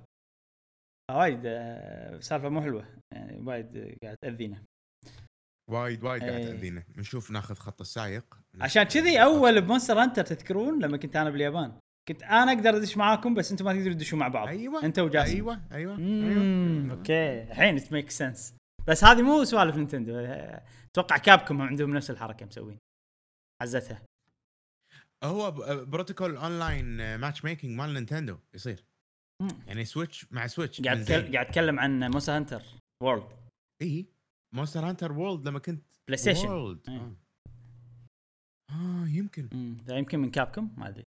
وايد 1.18 1.40
آه، 1.44 2.20
سالفة 2.20 2.48
مو 2.48 2.62
حلوة 2.62 2.86
يعني 3.14 3.40
وايد 3.40 3.76
آه، 3.76 3.96
قاعد 4.02 4.16
تأذينا. 4.22 4.62
وايد 5.70 6.04
وايد 6.04 6.22
قاعد 6.22 6.34
إيه. 6.34 6.46
تأذينا. 6.46 6.84
نشوف 6.96 7.30
ناخذ 7.30 7.54
خط 7.54 7.80
السايق 7.80 8.38
عشان 8.60 8.82
كذي 8.82 9.22
أول 9.22 9.60
ب 9.60 9.65
Monster 9.65 10.02
Hunter 10.02 10.24
تذكرون 10.24 10.82
لما 10.82 10.96
كنت 10.96 11.16
أنا 11.16 11.30
باليابان. 11.30 11.78
كنت 12.08 12.22
أنا 12.22 12.52
أقدر 12.52 12.76
أدش 12.76 12.96
معاكم 12.96 13.34
بس 13.34 13.50
أنتم 13.50 13.64
ما 13.64 13.72
تقدرون 13.72 13.96
تدشوا 13.96 14.18
مع 14.18 14.28
بعض. 14.28 14.48
أيوه 14.48 14.84
أنت 14.84 14.98
وجاسم. 14.98 15.32
أيوه 15.34 15.60
أيوه 15.72 15.98
أيوه. 15.98 16.92
أوكي. 16.92 17.42
الحين 17.42 17.76
it 17.76 17.92
make 17.92 18.10
sense 18.10 18.54
بس 18.86 19.04
هذه 19.04 19.22
مو 19.22 19.44
سوالف 19.44 19.76
Nintendo. 19.76 20.16
آه، 20.18 20.62
أتوقع 20.90 21.16
Capcom 21.16 21.60
هم 21.60 21.68
عندهم 21.68 21.94
نفس 21.94 22.10
الحركة 22.10 22.46
مسوين. 22.46 22.78
عزتها. 23.62 24.02
هو 25.24 25.50
ب- 25.50 25.90
protocol 25.90 26.36
online 26.36 27.16
matchmaking 27.16 27.70
مال 27.78 27.94
Nintendo 27.94 28.38
يصير. 28.54 28.84
مم. 29.42 29.48
يعني 29.66 29.84
Switch 29.84 30.32
مع 30.32 30.46
Switch 30.46 30.80
قاعد. 30.80 31.10
قاعد 31.10 31.34
اتكلم 31.36 31.80
عن 31.80 32.10
Monster 32.10 32.32
Hunter 32.32 32.62
World 33.02 33.28
اي 33.82 34.06
Monster 34.54 34.88
Hunter 34.88 35.12
World 35.12 35.48
لما 35.48 35.58
كنت 35.58 35.84
PlayStation 36.08 36.48
World 36.48 36.88
إيه. 36.88 36.96
آه, 36.96 37.16
آه 38.70 39.06
يمكن 39.08 39.48
امم 39.52 39.76
ذا 39.86 39.96
يمكن 39.96 40.18
من 40.18 40.30
Capcom 40.30 40.74
ما 40.76 40.88
أدري 40.88 41.04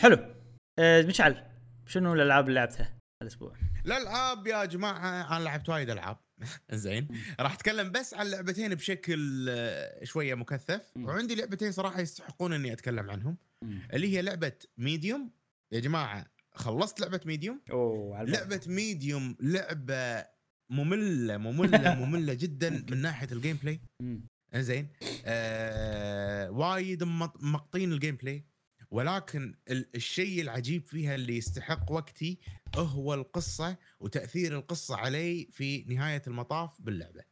حلو 0.00 0.34
آه 0.78 1.02
مشعل 1.02 1.46
شنو 1.86 2.14
الألعاب 2.14 2.48
اللي 2.48 2.60
لعبتها 2.60 2.98
الأسبوع؟ 3.22 3.56
الألعاب 3.86 4.46
يا 4.46 4.64
جماعة 4.64 5.36
أنا 5.36 5.44
لعبت 5.44 5.68
وايد 5.68 5.90
ألعاب 5.90 6.18
زين 6.72 7.08
مم. 7.10 7.20
راح 7.40 7.52
أتكلم 7.52 7.92
بس 7.92 8.14
عن 8.14 8.26
لعبتين 8.26 8.74
بشكل 8.74 9.46
آه، 9.50 10.04
شوية 10.04 10.34
مكثف 10.34 10.92
مم. 10.96 11.04
وعندي 11.04 11.34
لعبتين 11.34 11.72
صراحة 11.72 12.00
يستحقون 12.00 12.52
إني 12.52 12.72
أتكلم 12.72 13.10
عنهم 13.10 13.36
مم. 13.64 13.80
اللي 13.92 14.16
هي 14.16 14.22
لعبة 14.22 14.52
Medium 14.78 15.30
يا 15.72 15.80
جماعة 15.80 16.26
خلصت 16.60 17.00
لعبة 17.00 17.20
Medium 17.26 17.60
أوه. 17.70 18.22
لعبة 18.22 18.60
Medium 18.66 19.36
لعبة 19.40 20.26
مملة 20.70 21.36
مملة 21.36 21.94
مملة 22.04 22.34
جدا 22.34 22.70
من 22.90 22.96
ناحية 23.02 23.28
ال 23.32 23.56
gameplay 23.56 23.80
مم. 24.02 24.26
زين 24.54 24.88
آه 25.24 26.50
وايد 26.50 27.04
ممططين 27.40 27.92
ال 27.92 28.16
gameplay 28.16 28.44
ولكن 28.90 29.54
ال- 29.70 29.96
الشيء 29.96 30.42
العجيب 30.42 30.86
فيها 30.86 31.14
اللي 31.14 31.36
يستحق 31.36 31.92
وقتي 31.92 32.38
هو 32.76 33.14
القصة 33.14 33.76
وتأثير 34.00 34.56
القصة 34.58 34.96
علي 34.96 35.48
في 35.52 35.84
نهاية 35.84 36.22
المطاف 36.26 36.82
باللعبة. 36.82 37.22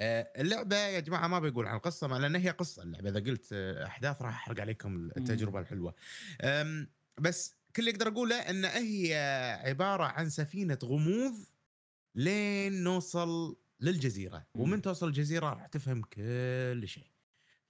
آه 0.00 0.32
اللعبة 0.40 0.76
يا 0.76 1.00
جماعة 1.00 1.28
ما 1.28 1.38
بقول 1.38 1.66
عن 1.66 1.76
القصة 1.76 2.06
ما 2.06 2.14
لأن 2.18 2.36
هي 2.36 2.50
قصة 2.50 2.82
اللعبة 2.82 3.08
إذا 3.10 3.20
قلت 3.20 3.48
آه، 3.52 3.86
أحداث 3.86 4.22
راح 4.22 4.34
أحرق 4.34 4.60
عليكم 4.60 5.10
التجربة 5.16 5.60
الحلوة. 5.60 5.94
بس 7.20 7.59
كل 7.76 7.82
اللي 7.82 7.90
أقدر 7.90 8.08
اقوله 8.08 8.36
إن 8.36 8.64
هي 8.64 9.14
عبارة 9.64 10.04
عن 10.04 10.30
سفينة 10.30 10.78
غموض 10.84 11.34
لين 12.14 12.84
نوصل 12.84 13.56
للجزيرة. 13.80 14.46
ومن 14.54 14.82
توصل 14.82 15.08
الجزيرة 15.08 15.46
راح 15.50 15.66
تفهم 15.66 16.02
كل 16.02 16.82
شيء. 16.88 17.10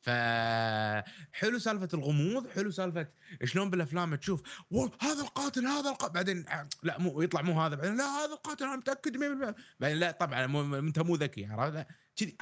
فحلو 0.01 1.59
سالفة 1.59 1.89
الغموض 1.95 2.49
حلو 2.49 2.71
سالفة 2.71 3.09
شلون 3.45 3.71
بالأفلام 3.71 4.15
تشوف 4.15 4.43
"واو، 4.71 4.91
هذا 5.01 5.21
القاتل 5.21 5.67
هذا 5.67 5.91
القاتل 5.91 6.15
بعدين 6.15 6.45
لا 6.83 6.99
مو 6.99 7.23
يطلع 7.23 7.43
مو 7.43 7.61
هذا 7.61 7.75
بعدين 7.75 7.97
لا 7.97 8.05
هذا 8.05 8.33
القاتل 8.33 8.65
أنا 8.65 8.77
متأكد 8.77 9.17
100% 9.17 9.55
بعدين 9.81 9.99
لا 9.99 10.11
طبعا 10.11 10.47
مو- 10.47 10.79
أنت 10.79 10.99
مو 10.99 11.15
ذكي 11.17 11.47
عرفت؟ 11.47 11.87
كذي. 12.20 12.37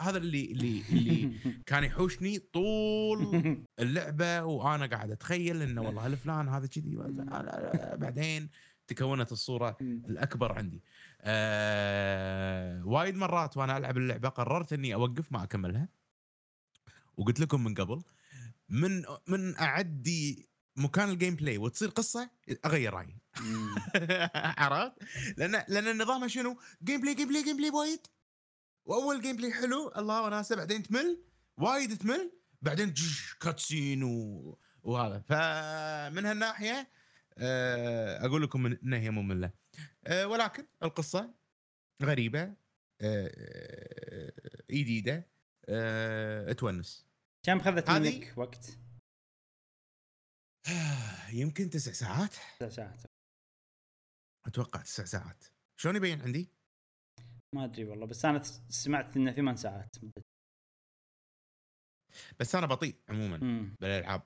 هذا 0.00 0.18
اللي 0.18 0.44
اللي 0.52 0.82
اللي 0.90 1.38
كان 1.66 1.84
يحوشني 1.84 2.38
طول 2.38 3.58
اللعبة 3.78 4.42
وأنا 4.44 4.86
قاعد 4.86 5.10
أتخيل 5.10 5.62
إنه 5.62 5.82
والله 5.82 6.06
الفلان 6.06 6.48
هذا 6.48 6.66
كذي. 6.66 6.96
بعدين 8.02 8.50
تكونت 8.86 9.32
الصورة 9.32 9.76
الأكبر 9.80 10.52
عندي. 10.52 10.82
آه 11.20 12.86
وايد 12.86 13.14
مرات 13.14 13.56
وأنا 13.56 13.76
ألعب 13.76 13.96
اللعبة 13.96 14.28
قررت 14.28 14.72
إني 14.72 14.94
أوقف 14.94 15.32
ما 15.32 15.42
أكملها. 15.42 15.88
وقلت 17.16 17.40
لكم 17.40 17.64
من 17.64 17.74
قبل 17.74 18.02
من 18.68 19.02
من 19.28 19.56
أعدي 19.56 20.48
مكان 20.76 21.10
ال 21.10 21.36
gameplay 21.36 21.58
وتصير 21.58 21.88
قصة 21.88 22.30
أغير 22.64 22.94
رأيي. 22.94 23.18
عرفت؟ 24.62 24.92
لأن 25.36 25.64
لأن 25.68 25.88
النظام 25.88 26.28
شنو؟ 26.28 26.58
gameplay 26.84 27.14
gameplay 27.14 27.42
gameplay 27.44 27.70
وايد. 27.70 28.06
وأول 28.84 29.22
gameplay 29.22 29.52
حلو 29.52 29.92
الله 29.96 30.22
وناسة 30.22 30.56
بعدين 30.56 30.82
تمل 30.82 31.24
وايد 31.56 31.98
تمل 31.98 32.32
بعدين 32.62 32.92
جش 32.92 33.34
كاتسين 33.34 34.02
و... 34.02 34.58
وهذا. 34.82 35.18
فمن 35.20 36.26
هالناحية 36.26 36.90
آه، 37.38 38.26
أقول 38.26 38.42
لكم 38.42 38.66
انها 38.66 38.98
هي 38.98 39.10
ممله 39.10 39.52
آه، 40.06 40.26
ولكن 40.26 40.66
القصة 40.82 41.34
غريبة 42.02 42.54
آه، 43.00 44.32
جديدة 44.70 45.30
تونس. 46.52 47.06
كم 47.42 47.60
خذت 47.60 47.90
هذه- 47.90 48.00
منك 48.20 48.32
وقت؟ 48.36 48.78
يمكن 51.32 51.70
تسع 51.70 51.92
ساعات. 51.92 52.34
تسع 52.60 52.68
ساعات. 52.68 53.02
أتوقع 54.46 54.80
تسع 54.80 55.04
ساعات. 55.04 55.44
شلون 55.76 55.96
يبين 55.96 56.22
عندي؟ 56.22 56.52
ما 57.54 57.64
أدري 57.64 57.84
والله 57.84 58.06
بس 58.06 58.24
أنا 58.24 58.42
سمعت 58.68 59.16
انه 59.16 59.32
ثمان 59.32 59.56
ساعات 59.56 59.96
بس 62.40 62.54
أنا 62.54 62.66
بطيء 62.66 62.96
عموما 63.08 63.36
مم. 63.36 63.76
بالألعاب. 63.80 64.22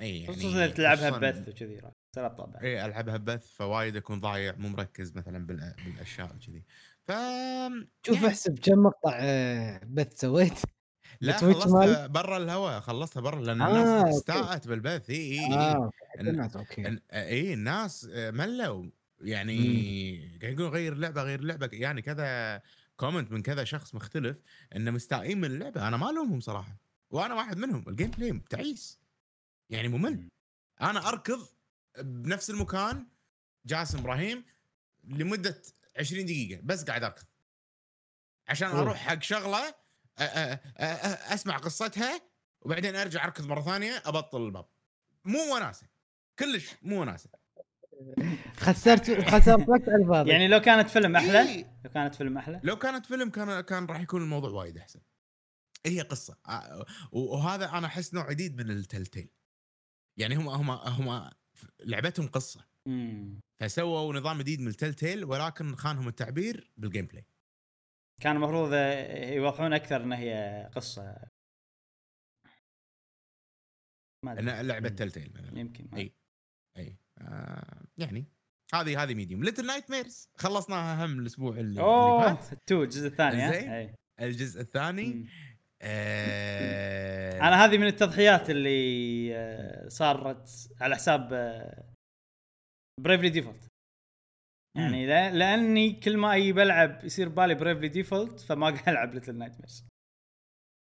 إي 0.00 0.20
يعني 0.22 0.32
خصوصا 0.36 0.64
إذا 0.64 0.74
تلعبها 0.74 1.10
ببث 1.10 1.48
وكذي 1.48 1.80
طبعا 2.14 2.62
إي 2.62 2.84
ألعبها 2.84 3.16
ببث 3.16 3.54
فوايد 3.54 3.96
أكون 3.96 4.20
ضايع 4.20 4.54
مو 4.56 4.68
مركز 4.68 5.16
مثلا 5.16 5.46
بالأشياء 5.46 6.34
وكذي. 6.36 6.64
ف 7.04 7.12
شوف 8.06 8.16
يعني 8.16 8.26
احسب 8.28 8.58
كم 8.58 8.78
مقطع 8.78 9.18
آه، 9.20 9.80
بث 9.84 10.20
سويت. 10.20 10.58
لا 11.20 11.32
خلصتها 11.32 12.06
برا 12.06 12.36
الهواء 12.36 12.80
خلصتها 12.80 13.20
برا 13.20 13.40
لأن 13.42 13.62
آه، 13.62 14.00
الناس. 14.00 14.16
استاءت 14.16 14.68
بالبث. 14.68 15.10
إي 15.10 15.16
إي 15.16 15.38
إي. 15.40 15.54
آه 15.54 15.90
إن- 16.16 16.20
الناس 16.20 16.56
أوكي. 16.56 16.98
إي 17.12 17.54
الناس 17.54 18.08
آه، 18.12 18.30
ملوا. 18.30 18.90
يعني 19.22 20.38
قاعد 20.42 20.52
يقولون 20.52 20.72
غير 20.72 20.92
اللعبه 20.92 21.22
غير 21.22 21.40
اللعبه 21.40 21.68
يعني 21.72 22.02
كذا 22.02 22.62
comment 22.96 23.32
من 23.32 23.42
كذا 23.42 23.64
شخص 23.64 23.94
مختلف 23.94 24.42
انه 24.76 24.90
مستائين 24.90 25.38
من 25.38 25.44
اللعبة. 25.44 25.88
أنا 25.88 25.96
ما 25.96 26.10
ألومهم 26.10 26.40
صراحة 26.40 26.76
وأنا 27.10 27.34
واحد 27.34 27.56
منهم. 27.56 27.88
ال 27.88 28.10
gameplay 28.10 28.42
تعيس 28.50 29.00
يعني 29.70 29.88
ممل. 29.88 30.28
أنا 30.80 31.08
أركض 31.08 31.48
بنفس 31.98 32.50
المكان 32.50 33.06
جاسم 33.66 33.98
إبراهيم 33.98 34.44
لمدة 35.04 35.62
20 35.98 36.24
دقيقة 36.24 36.60
بس 36.64 36.84
قاعد 36.84 37.04
أركض. 37.04 37.24
عشان. 38.48 38.68
أروح 38.68 38.96
حق 38.96 39.22
شغلة 39.22 39.74
أسمع 41.34 41.56
قصتها 41.56 42.22
وبعدين 42.60 42.96
أرجع 42.96 43.24
أركض 43.24 43.46
مرة 43.46 43.62
ثانية 43.62 44.02
أبطل 44.04 44.46
الباب. 44.46 44.66
مو 45.24 45.54
وناسة. 45.54 45.86
كلش 46.38 46.70
مو 46.82 47.00
وناسة. 47.00 47.41
خسرت 48.56 49.28
خسرت 49.28 49.68
وقت 49.68 49.88
على 49.88 50.02
الفاضي. 50.02 50.30
يعني 50.30 50.48
لو 50.48 50.60
كانت 50.60 50.90
فيلم 50.90 51.16
أحلى؟ 51.16 51.40
إيه. 51.40 51.80
لو 51.84 51.90
كانت 51.90 52.14
فيلم 52.14 52.38
أحلى؟ 52.38 52.60
لو 52.64 52.76
كانت 52.76 53.06
فيلم 53.06 53.30
كان 53.30 53.60
كان 53.60 53.86
راح 53.86 54.00
يكون 54.00 54.22
الموضوع 54.22 54.50
وايد 54.50 54.78
أحسن. 54.78 55.00
هي 55.86 56.00
قصة. 56.00 56.36
آه، 56.48 56.86
وهذا 57.12 57.70
أنا 57.70 57.86
أحس 57.86 58.14
نوع 58.14 58.30
جديد 58.30 58.56
من 58.56 58.70
ال 58.70 58.76
Telltale. 58.76 59.30
يعني 60.18 60.34
هم 60.36 60.48
هم 60.48 60.70
هم 60.70 61.30
لعبتهم 61.84 62.28
قصة. 62.28 62.64
مم. 62.88 63.40
فسووا 63.60 64.14
نظام 64.14 64.38
جديد 64.38 64.60
من 64.60 64.68
ال 64.68 64.74
Telltale 64.74 65.24
ولكن 65.24 65.74
خانهم 65.74 66.08
التعبير 66.08 66.72
بال 66.76 67.06
gameplay 67.06 67.26
كان 68.20 68.36
المفروض 68.36 68.72
يوضحون 69.32 69.72
أكثر 69.72 70.02
إن 70.02 70.12
هي 70.12 70.70
قصة. 70.74 71.16
ما 74.24 74.34
لعبة. 74.62 74.88
Telltale 74.88 75.32
مثلا. 75.34 75.58
يمكن 75.58 75.88
إي. 75.94 76.14
إي. 76.76 76.96
آه 77.18 77.82
يعني 77.98 78.24
هذه 78.74 79.02
هذه 79.02 79.14
Medium 79.14 79.44
Little 79.44 79.66
Nightmares 79.66 80.28
خلصناها 80.38 81.04
هم 81.06 81.18
الأسبوع 81.18 81.56
اللي, 81.56 81.80
فات. 82.36 82.60
تو 82.66 82.82
الجزء 82.82 83.06
الثاني؟ 83.08 83.52
زين. 83.52 83.94
الجزء 84.20 84.60
الثاني. 84.60 85.28
آه 85.82 87.38
أنا 87.38 87.64
هذه 87.64 87.78
من 87.78 87.86
التضحيات 87.86 88.50
اللي 88.50 89.36
آه، 89.36 89.88
صارت 89.88 90.50
على 90.80 90.96
حساب 90.96 91.28
Bravely 93.00 93.28
Default 93.28 93.68
يعني 94.76 95.06
لا- 95.06 95.30
لأني 95.34 95.92
كل 95.92 96.16
ما 96.16 96.36
أجي 96.36 96.52
بلعب 96.52 97.04
يصير 97.04 97.28
بالي 97.28 97.54
Bravely 97.54 97.88
Default 97.88 98.40
فما 98.40 98.66
قاعد 98.70 98.88
ألعب 98.88 99.14
Little 99.14 99.38
Nightmares 99.38 99.86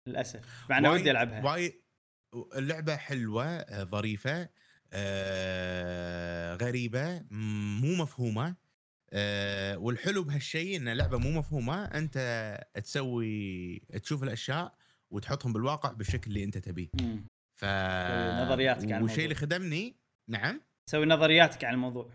للأسف. 0.08 0.70
مع 0.70 0.78
وايد- 0.90 1.02
ودي 1.02 1.12
ألعبها. 1.12 1.46
وايد 1.46 1.82
اللعبة 2.56 2.96
حلوة 2.96 3.46
آه، 3.46 3.84
ظريفة 3.84 4.42
آه 4.42 4.50
غريبة 6.62 7.20
م- 7.32 7.82
مو 7.82 7.96
مفهومة 8.04 8.56
آه 9.14 9.78
والحلو 9.78 10.24
بهالشيء 10.24 10.78
إن 10.78 10.90
لعبه 10.90 11.18
مو 11.18 11.32
مفهومة 11.32 11.86
أنت 11.86 12.18
تسوي 12.84 13.80
تشوف 13.80 14.24
الأشياء 14.24 14.76
وتحطهم 15.12 15.54
بالواقع 15.54 15.92
بالشكل 15.92 16.28
اللي 16.32 16.44
أنت 16.44 16.58
تبيه. 16.58 16.88
ف 17.56 17.66
نظرياتك 18.46 18.92
عن 18.92 19.02
والشيء 19.02 19.02
الموضوع. 19.02 19.24
اللي 19.24 19.36
خدمني 19.36 19.96
نعم 20.30 20.62
تسوي 20.88 21.06
نظرياتك 21.06 21.64
عن 21.64 21.74
الموضوع 21.74 22.10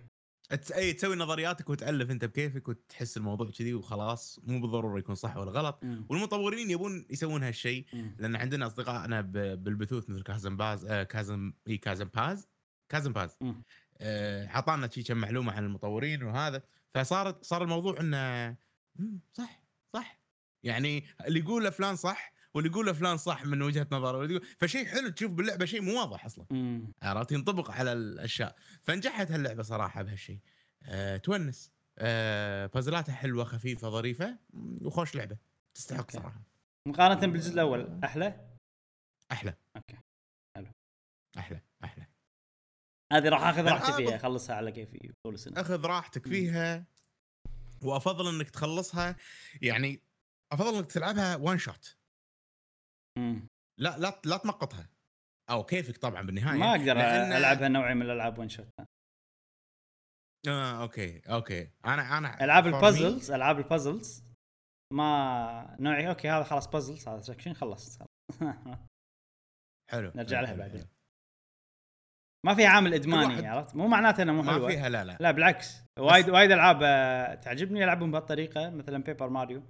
أي 0.74 0.92
تسوي 0.92 1.16
نظرياتك 1.16 1.70
وتألف 1.70 2.10
أنت 2.10 2.24
بكيفك 2.24 2.68
وتحس 2.68 3.16
الموضوع 3.16 3.50
كذي 3.50 3.74
وخلاص 3.74 4.40
مو 4.42 4.60
بالضرورة 4.60 4.98
يكون 4.98 5.14
صح 5.14 5.36
ولا 5.36 5.50
غلط 5.50 5.78
مم. 5.82 6.06
والمطورين 6.08 6.70
يبون 6.70 7.06
يسوون 7.10 7.42
هالشيء. 7.42 7.84
لأن 8.18 8.36
عندنا 8.36 8.66
اصدقائنا 8.66 9.20
بالبثوث 9.54 10.10
مثل 10.10 10.22
كازم 10.22 10.56
باز 10.56 10.84
آه 10.86 11.02
كازم 11.02 11.52
إي 11.68 11.78
كازم 11.78 12.04
باز 12.14 12.48
كازم 12.90 13.12
باز. 13.12 13.36
مم. 13.40 13.62
آه 13.98 14.46
عطانا 14.48 14.88
شي 14.90 15.02
كم 15.02 15.16
معلومة 15.16 15.52
عن 15.52 15.64
المطورين 15.64 16.22
وهذا. 16.22 16.62
فصارت 16.94 17.44
صار 17.44 17.62
الموضوع 17.62 18.00
إنه 18.00 18.56
صح 19.32 19.62
صح. 19.92 20.20
يعني 20.62 21.04
اللي 21.26 21.40
يقوله 21.40 21.70
فلان 21.70 21.96
صح 21.96 22.32
واللي 22.54 22.70
يقوله 22.70 22.92
فلان 22.92 23.16
صح 23.16 23.44
من 23.46 23.62
وجهة 23.62 23.86
نظره. 23.92 24.24
يقول- 24.24 24.46
فشيء 24.58 24.86
حلو 24.86 25.08
تشوف 25.08 25.32
باللعبة 25.32 25.64
شيء 25.64 25.80
مو 25.82 26.00
واضح 26.00 26.24
أصلا. 26.24 26.46
عرفت؟ 27.02 27.32
ينطبق 27.32 27.70
على 27.70 27.92
الأشياء. 27.92 28.56
فنجحت 28.82 29.30
هاللعبة 29.30 29.62
صراحة 29.62 30.02
بهالشيء 30.02 30.38
أه 30.82 31.16
تونس. 31.16 31.72
أه 31.98 32.66
بازلاتها 32.66 33.12
حلوة 33.14 33.44
خفيفة 33.44 33.88
ظريفة 33.90 34.38
وخوش 34.82 35.14
لعبة. 35.14 35.36
تستحق 35.74 35.98
okay. 36.00 36.12
صراحة. 36.18 36.42
مقارنة 36.88 37.20
بالجزء 37.32 37.54
الأول 37.54 38.00
أحلى؟ 38.04 38.50
أحلى. 39.32 39.54
okay. 39.76 39.96
حلو. 40.56 40.66
أحلى 41.38 41.60
أحلى. 41.84 42.06
هذه 43.12 43.28
راح 43.28 43.42
آخذ 43.42 43.62
لا، 43.62 43.72
راحتي 43.72 43.92
فيها 43.92 44.16
اخلصها 44.16 44.56
على 44.56 44.72
كيفي 44.72 45.12
طول 45.26 45.34
السنة. 45.34 45.60
آخذ 45.60 45.86
راحتك. 45.86 46.28
فيها 46.28 46.86
وأفضل 47.84 48.34
إنك 48.34 48.50
تخلصها 48.50 49.16
يعني 49.62 50.02
أفضل 50.52 50.78
إنك 50.78 50.92
تلعبها 50.92 51.36
one 51.36 51.58
shot. 51.58 51.96
لا 53.78 53.98
لا 53.98 54.20
لا 54.24 54.36
تمغطها. 54.36 54.88
أو 55.50 55.64
كيفك 55.64 55.96
طبعا 55.96 56.22
بالنهاية. 56.22 56.58
ما 56.58 56.70
أقدر 56.70 56.94
لأن- 56.94 57.34
العب 57.36 57.62
هالنوعيه 57.62 57.94
من 57.94 58.02
الألعاب 58.02 58.38
one 58.38 58.48
shot 58.48 58.68
آه 60.48 60.82
okay 60.82 61.18
okay. 61.20 61.70
أنا 61.84 62.18
أنا 62.18 62.44
ألعاب 62.44 62.66
البازلز 62.66 63.30
ألعاب 63.30 63.58
ال 63.58 63.66
puzzles 63.66 64.24
ما 64.92 65.76
نوعي 65.80 66.08
okay 66.08 66.28
هذا 66.30 66.44
خلاص 66.44 66.66
puzzles 66.68 67.08
هذا 67.08 67.20
section 67.20 67.52
خلصت. 67.54 68.02
حلو 69.90 70.12
نرجع 70.14 70.36
حلو، 70.36 70.46
لها 70.46 70.54
بعدين. 70.54 70.88
ما 72.46 72.54
فيها 72.54 72.68
عامل 72.68 72.94
إدماني 72.94 73.46
عرفت؟ 73.46 73.76
مو 73.76 73.86
معناته 73.88 74.22
انها 74.22 74.34
مو 74.34 74.42
ما 74.42 74.52
حلوة. 74.52 74.68
فيها 74.68 74.88
لا 74.88 75.04
لا. 75.04 75.16
لا 75.20 75.30
بالعكس. 75.30 75.76
وايد 75.98 76.30
وايد 76.30 76.50
ألعاب 76.50 76.78
آه، 76.82 77.34
تعجبني 77.34 77.84
العبهم 77.84 78.10
بهالطريقة 78.10 78.70
مثلا 78.70 79.02
Paper 79.02 79.28
Mario 79.28 79.62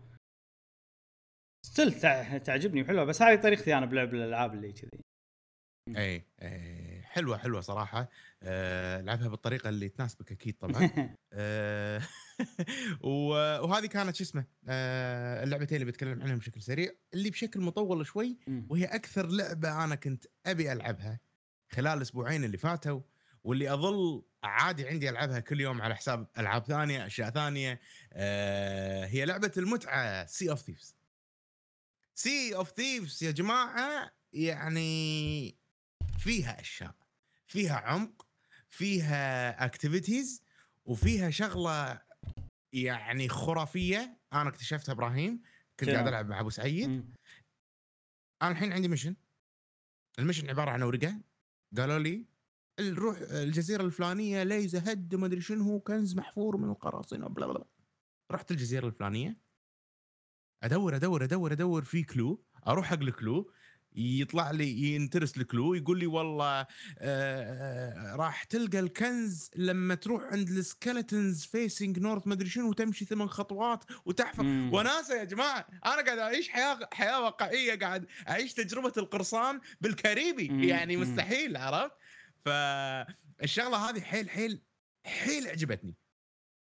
still 1.66 1.93
تعجبني 2.41 2.83
وحلوة 2.83 3.05
بس 3.05 3.23
هذه 3.23 3.41
طريقتي 3.41 3.75
أنا 3.79 3.87
بلعب 3.87 4.15
الألعاب 4.15 4.55
اللي 4.55 4.73
كذي. 4.73 5.01
اي 5.97 6.25
اي 6.43 7.03
حلوة 7.03 7.39
حلوة 7.39 7.61
صراحة. 7.61 8.09
أه 8.43 9.01
لعبها 9.01 9.29
بالطريقة 9.29 9.69
اللي 9.69 9.89
تناسبك 9.89 10.33
أكيد 10.33 10.55
طبعا. 10.59 10.91
أه 11.33 12.03
وهذه 13.65 13.87
كانت 13.87 14.17
شو 14.17 14.25
اسمه 14.25 14.45
أه 14.69 15.45
اللعبتين 15.45 15.81
اللي 15.81 15.93
بتكلم 15.93 16.23
عنهم 16.23 16.39
بشكل 16.39 16.63
سريع 16.63 16.91
اللي 17.15 17.31
بشكل 17.31 17.61
مطول 17.61 18.07
شوي. 18.07 18.39
وهي 18.69 18.85
أكثر 18.85 19.27
لعبة 19.27 19.85
أنا 19.85 19.95
كنت 19.95 20.25
أبي 20.47 20.73
ألعبها. 20.73 21.21
خلال 21.73 21.97
الأسبوعين 21.97 22.45
اللي 22.45 22.59
فاتوا 22.59 23.01
واللي 23.45 23.73
أظل 23.73 24.23
عادي 24.43 24.89
عندي 24.89 25.11
ألعبها 25.11 25.41
كل 25.41 25.61
يوم 25.61 25.83
على 25.83 25.97
حساب 25.97 26.29
ألعاب 26.39 26.65
ثانية 26.65 27.07
أشياء 27.07 27.31
ثانية. 27.31 27.81
أه 28.13 29.07
هي 29.07 29.25
لعبة 29.25 29.53
المتعة 29.57 30.27
Sea 30.27 30.51
of 30.51 30.61
Thieves 30.61 30.97
Sea 32.14 32.55
of 32.55 32.71
Thieves 32.71 33.25
يا 33.25 33.31
جماعة 33.31 34.13
يعني 34.33 35.59
فيها 36.19 36.61
أشياء. 36.61 36.95
فيها 37.47 37.77
عمق 37.77 38.27
فيها 38.71 39.65
activities 39.64 40.43
وفيها 40.85 41.31
شغلة 41.31 42.01
يعني 42.73 43.29
خرافية. 43.29 44.21
أنا 44.33 44.49
اكتشفتها 44.49 44.93
إبراهيم 44.93 45.43
كنت؟ 45.81 45.91
قاعد 45.91 46.07
ألعب 46.07 46.29
مع 46.29 46.41
أبو 46.41 46.51
سعيد. 46.51 47.15
أنا 48.43 48.51
الحين 48.51 48.73
عندي 48.73 48.89
mission 48.88 49.16
ال 50.19 50.23
mission 50.23 50.51
عبارة 50.51 50.71
عن 50.71 50.83
ورقه 50.83 51.21
قالوا 51.77 51.99
لي 51.99 52.27
نروح 52.81 53.19
الجزيرة 53.21 53.83
الفلانية 53.83 54.43
ليزة 54.43 54.79
هد 54.79 55.15
ما 55.15 55.27
أدري 55.27 55.41
شنو 55.41 55.81
كنز 55.81 56.17
محفور 56.17 56.57
من 56.57 56.71
القراصنة 56.71 57.29
blah 57.29 57.47
blah. 57.47 57.64
رحت 58.33 58.51
الجزيرة 58.51 58.87
الفلانية 58.87 59.41
أدور 60.63 60.97
أدور 60.97 61.25
أدور 61.25 61.53
أدور 61.53 61.85
في 61.85 62.03
clue 62.03 62.45
أروح 62.69 62.87
حق 62.87 62.99
ال 63.01 63.11
clue 63.11 63.53
يطلع 63.96 64.50
لي 64.50 64.94
ينترس 64.94 65.37
ال 65.37 65.44
clue 65.44 65.75
يقول 65.74 65.98
لي 65.98 66.07
والله 66.07 66.66
آه 66.98 68.16
راح 68.16 68.44
تلقى 68.44 68.79
الكنز 68.79 69.50
لما 69.57 69.94
تروح 69.94 70.22
عند 70.22 70.48
ال 70.49 70.58
skeletons 70.58 71.47
facing 71.47 71.99
north 71.99 72.27
ما 72.26 72.35
أدري 72.35 72.48
شنو 72.48 72.68
وتمشي 72.68 73.05
ثمان 73.05 73.29
خطوات 73.29 73.85
وتحفر. 74.05 74.44
وناسة 74.44 75.14
يا 75.14 75.24
جماعة 75.24 75.66
أنا 75.87 76.03
قاعد 76.03 76.18
أعيش 76.18 76.48
حياة 76.48 76.88
حياة 76.92 77.20
واقعية 77.20 77.79
قاعد 77.79 78.07
أعيش 78.29 78.55
تجربة 78.55 78.92
القرصان 78.96 79.61
بالكاريبي 79.81 80.48
مم. 80.48 80.64
يعني. 80.64 80.96
مستحيل 80.96 81.57
عرفت 81.57 81.94
فالشغلة 82.44 83.76
هذه 83.90 84.00
حيل 84.00 84.31
حيل 84.31 84.62
حيل 85.07 85.48
عجبتني 85.48 85.96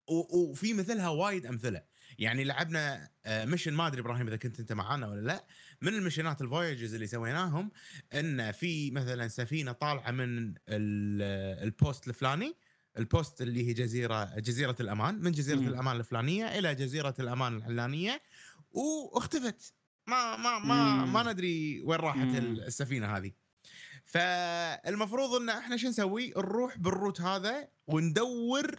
وفي 0.10 0.74
مثلها 0.74 1.10
وايد 1.10 1.46
أمثلة 1.46 1.84
يعني 2.22 2.44
لعبنا 2.44 3.10
آه، 3.26 3.46
mission 3.46 3.74
ما 3.74 3.88
أدري 3.88 4.02
إبراهيم 4.02 4.28
إذا 4.28 4.36
كنت 4.36 4.60
أنت 4.60 4.74
معانا 4.74 5.08
ولا 5.08 5.22
لا 5.22 5.46
من 5.82 5.94
ال 5.94 5.99
mission 5.99 6.37
ات 6.37 6.42
ال 6.42 6.48
voyages 6.48 6.94
اللي 6.94 7.08
سويناهم 7.08 7.72
إن 8.14 8.52
في 8.52 8.92
مثلا 8.92 9.28
سفينة 9.28 9.72
طالعة 9.72 10.12
من 10.12 10.48
ال- 10.50 11.64
ال 11.64 11.73
post 11.73 12.08
الفلاني 12.08 12.56
ال 12.98 13.07
post 13.07 13.42
اللي 13.42 13.68
هي 13.68 13.74
جزيرة 13.74 14.40
جزيرة 14.40 14.76
الأمان 14.80 15.16
من 15.16 15.32
جزيرة 15.32 15.60
مم. 15.60 15.68
الأمان 15.68 15.96
الفلانية 15.96 16.60
إلى 16.60 16.76
جزيرة 16.76 17.14
الأمان 17.20 17.58
العلانية 17.58 18.22
واختفت 18.72 19.74
ما 20.08 20.38
ما 20.38 20.60
ما 20.60 21.06
مم. 21.06 21.14
ما 21.14 21.32
ندري 21.34 21.82
وين 21.86 22.00
راحت 22.00 22.18
مم. 22.28 22.36
السفينة 22.36 23.18
هذه 23.18 23.32
فالمفروض 24.06 25.42
إن 25.42 25.50
إحنا 25.50 25.78
شو 25.78 25.88
نسوي 25.88 26.34
نروح 26.38 26.78
بال 26.78 26.90
route 26.90 27.22
هذا 27.22 27.68
وندور 27.88 28.76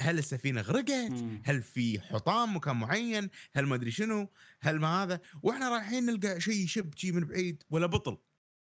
هل 0.00 0.18
السفينة 0.18 0.60
غرقت؟ 0.60 1.10
مم. 1.10 1.42
هل 1.44 1.62
في 1.62 2.00
حطام 2.00 2.56
مكان 2.56 2.76
معين؟ 2.76 3.30
هل 3.54 3.66
ما 3.66 3.74
أدري 3.74 3.90
شنو؟ 3.90 4.28
هل 4.60 4.80
ما 4.80 5.02
هذا؟ 5.02 5.20
وإحنا 5.42 5.68
رايحين 5.68 6.06
نلقى 6.06 6.40
شيء 6.40 6.64
يشب 6.64 6.94
شي 6.96 7.12
من 7.12 7.24
بعيد 7.24 7.62
ولا 7.70 7.86
بطل. 7.86 8.18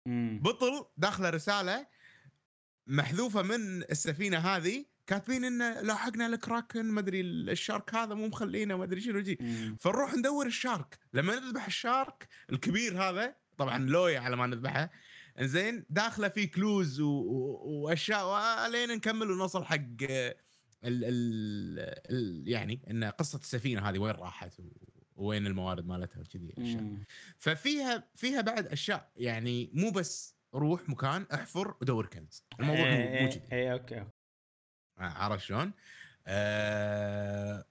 مم. 0.06 0.40
بطل 0.42 0.84
داخله 0.96 1.30
رسالة 1.30 1.86
محذوفة 2.86 3.42
من 3.42 3.82
السفينة 3.82 4.38
هذه 4.38 4.84
كاتبين 5.06 5.44
انه 5.44 5.80
لاحقنا 5.80 6.26
الكراكن 6.26 6.84
ما 6.84 7.00
أدري 7.00 7.20
ال 7.20 7.33
shark 7.33 7.94
هذا 7.94 8.14
مو 8.14 8.26
مخلينا 8.28 8.76
ما 8.76 8.84
أدري 8.84 9.00
شنو 9.00 9.20
جي. 9.20 9.38
فنروح 9.78 10.14
ندور 10.14 10.46
ال 10.46 10.54
shark. 10.54 10.98
لما 11.12 11.34
نذبح 11.40 11.66
ال 11.66 11.77
shark 11.77 12.28
الكبير 12.52 13.02
هذا 13.02 13.34
طبعا 13.58 13.78
لويا 13.78 14.20
على 14.20 14.36
ما 14.36 14.46
نذبحه 14.46 14.90
زين 15.40 15.84
داخله 15.90 16.28
في 16.28 16.46
clues 16.46 17.00
و... 17.00 17.08
و... 17.08 17.60
وأشياء 17.64 18.68
لين 18.70 18.90
نكمل 18.90 19.30
ونوصل 19.30 19.64
حق 19.64 19.78
ال... 20.84 21.04
ال... 22.10 22.48
يعني 22.48 22.80
إن 22.90 23.04
قصة 23.04 23.38
السفينة 23.38 23.88
هذه 23.88 23.98
وين 23.98 24.14
راحت. 24.14 24.60
وين 25.16 25.46
الموارد 25.46 25.86
مالتها 25.86 26.20
وكذي 26.20 26.54
أشياء. 26.58 26.96
ففيها 27.38 28.08
فيها 28.14 28.40
بعد 28.40 28.66
أشياء 28.66 29.10
يعني 29.16 29.70
مو 29.74 29.90
بس 29.90 30.36
روح 30.54 30.88
مكان 30.88 31.26
احفر 31.34 31.74
ودور 31.80 32.06
كنز 32.06 32.44
الموضوع 32.60 32.84
مو 32.84 32.90
إيه، 32.90 33.08
مو 33.08 33.16
إيه، 33.16 33.30
كذي 33.30 33.42
اي 33.52 33.72
okay 33.72 34.00
okay. 34.00 34.10
عرفت 34.98 35.44
شلون؟ 35.44 35.72
أه 36.26 37.64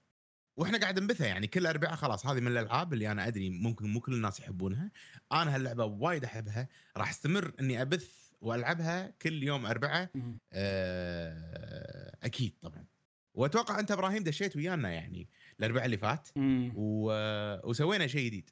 وإحنا 0.56 0.78
قاعد 0.78 0.98
نبثها 0.98 1.26
يعني 1.26 1.46
كل 1.46 1.66
اربعاء 1.66 1.96
خلاص 1.96 2.26
هذه 2.26 2.40
من 2.40 2.46
الألعاب 2.46 2.92
اللي 2.92 3.12
أنا 3.12 3.26
أدري 3.26 3.50
ممكن 3.50 3.92
مو 3.92 4.00
كل 4.00 4.14
الناس 4.14 4.40
يحبونها 4.40 4.90
أنا 5.32 5.54
هاللعبة 5.54 5.84
وايد 5.84 6.24
أحبها 6.24 6.68
راح 6.96 7.10
أستمر 7.10 7.52
إني 7.60 7.82
أبث 7.82 8.22
وألعبها 8.40 9.10
كل 9.10 9.42
يوم 9.42 9.66
اربعاء. 9.66 10.10
آه، 10.52 12.16
أكيد 12.22 12.54
طبعا 12.62 12.84
وأتوقع 13.34 13.80
أنت 13.80 13.90
إبراهيم 13.90 14.22
دشيت 14.22 14.56
ويانا 14.56 14.90
يعني 14.92 15.28
الأربعاء 15.60 15.84
اللي 15.86 15.96
فات. 15.96 16.28
و... 16.76 17.12
وسوينا 17.70 18.06
شيء 18.06 18.26
جديد 18.26 18.50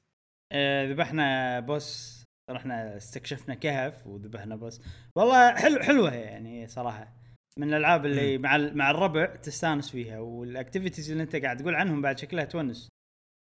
آه، 0.53 0.87
ذبحنا 0.87 1.61
بوس 1.61 2.21
رحنا 2.51 2.97
استكشفنا 2.97 3.55
كهف 3.55 4.07
وذبحنا 4.07 4.57
boss 4.57 4.81
والله 5.17 5.55
حلو 5.55 5.83
حلوة 5.83 6.15
يعني 6.15 6.69
صراحة 6.69 7.17
من 7.57 7.69
الألعاب 7.69 8.07
اللي 8.07 8.39
مع 8.39 8.57
ال- 8.57 8.77
مع 8.77 8.91
الربع 8.91 9.37
تستانس 9.37 9.91
فيها 9.91 10.19
وال 10.19 10.34
activities 10.34 11.11
اللي 11.11 11.23
أنت 11.23 11.37
قاعد 11.37 11.57
تقول 11.57 11.75
عنهم 11.75 12.03
بعد 12.03 12.19
شكلها 12.19 12.45
تونس 12.45 12.89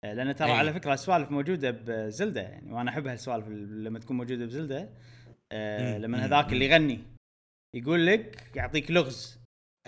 آه، 0.05 0.13
لأن 0.13 0.35
ترى 0.35 0.47
أي. 0.47 0.57
على 0.57 0.73
فكرة 0.73 0.93
السوالف 0.93 1.31
موجودة 1.31 1.71
ب 1.71 1.83
Zelda 1.83 2.41
يعني 2.41 2.71
وأنا 2.73 2.89
احب 2.91 3.07
هالسوالف 3.07 3.47
لما 3.47 3.99
تكون 3.99 4.17
موجودة 4.17 4.45
ب 4.45 4.52
Zelda 4.52 4.89
آه،. 5.51 5.97
لما. 5.97 6.25
هذاك. 6.25 6.53
اللي 6.53 6.65
يغني 6.65 6.99
يقول 7.75 8.05
لك 8.07 8.51
يعطيك 8.55 8.91
لغز 8.91 9.36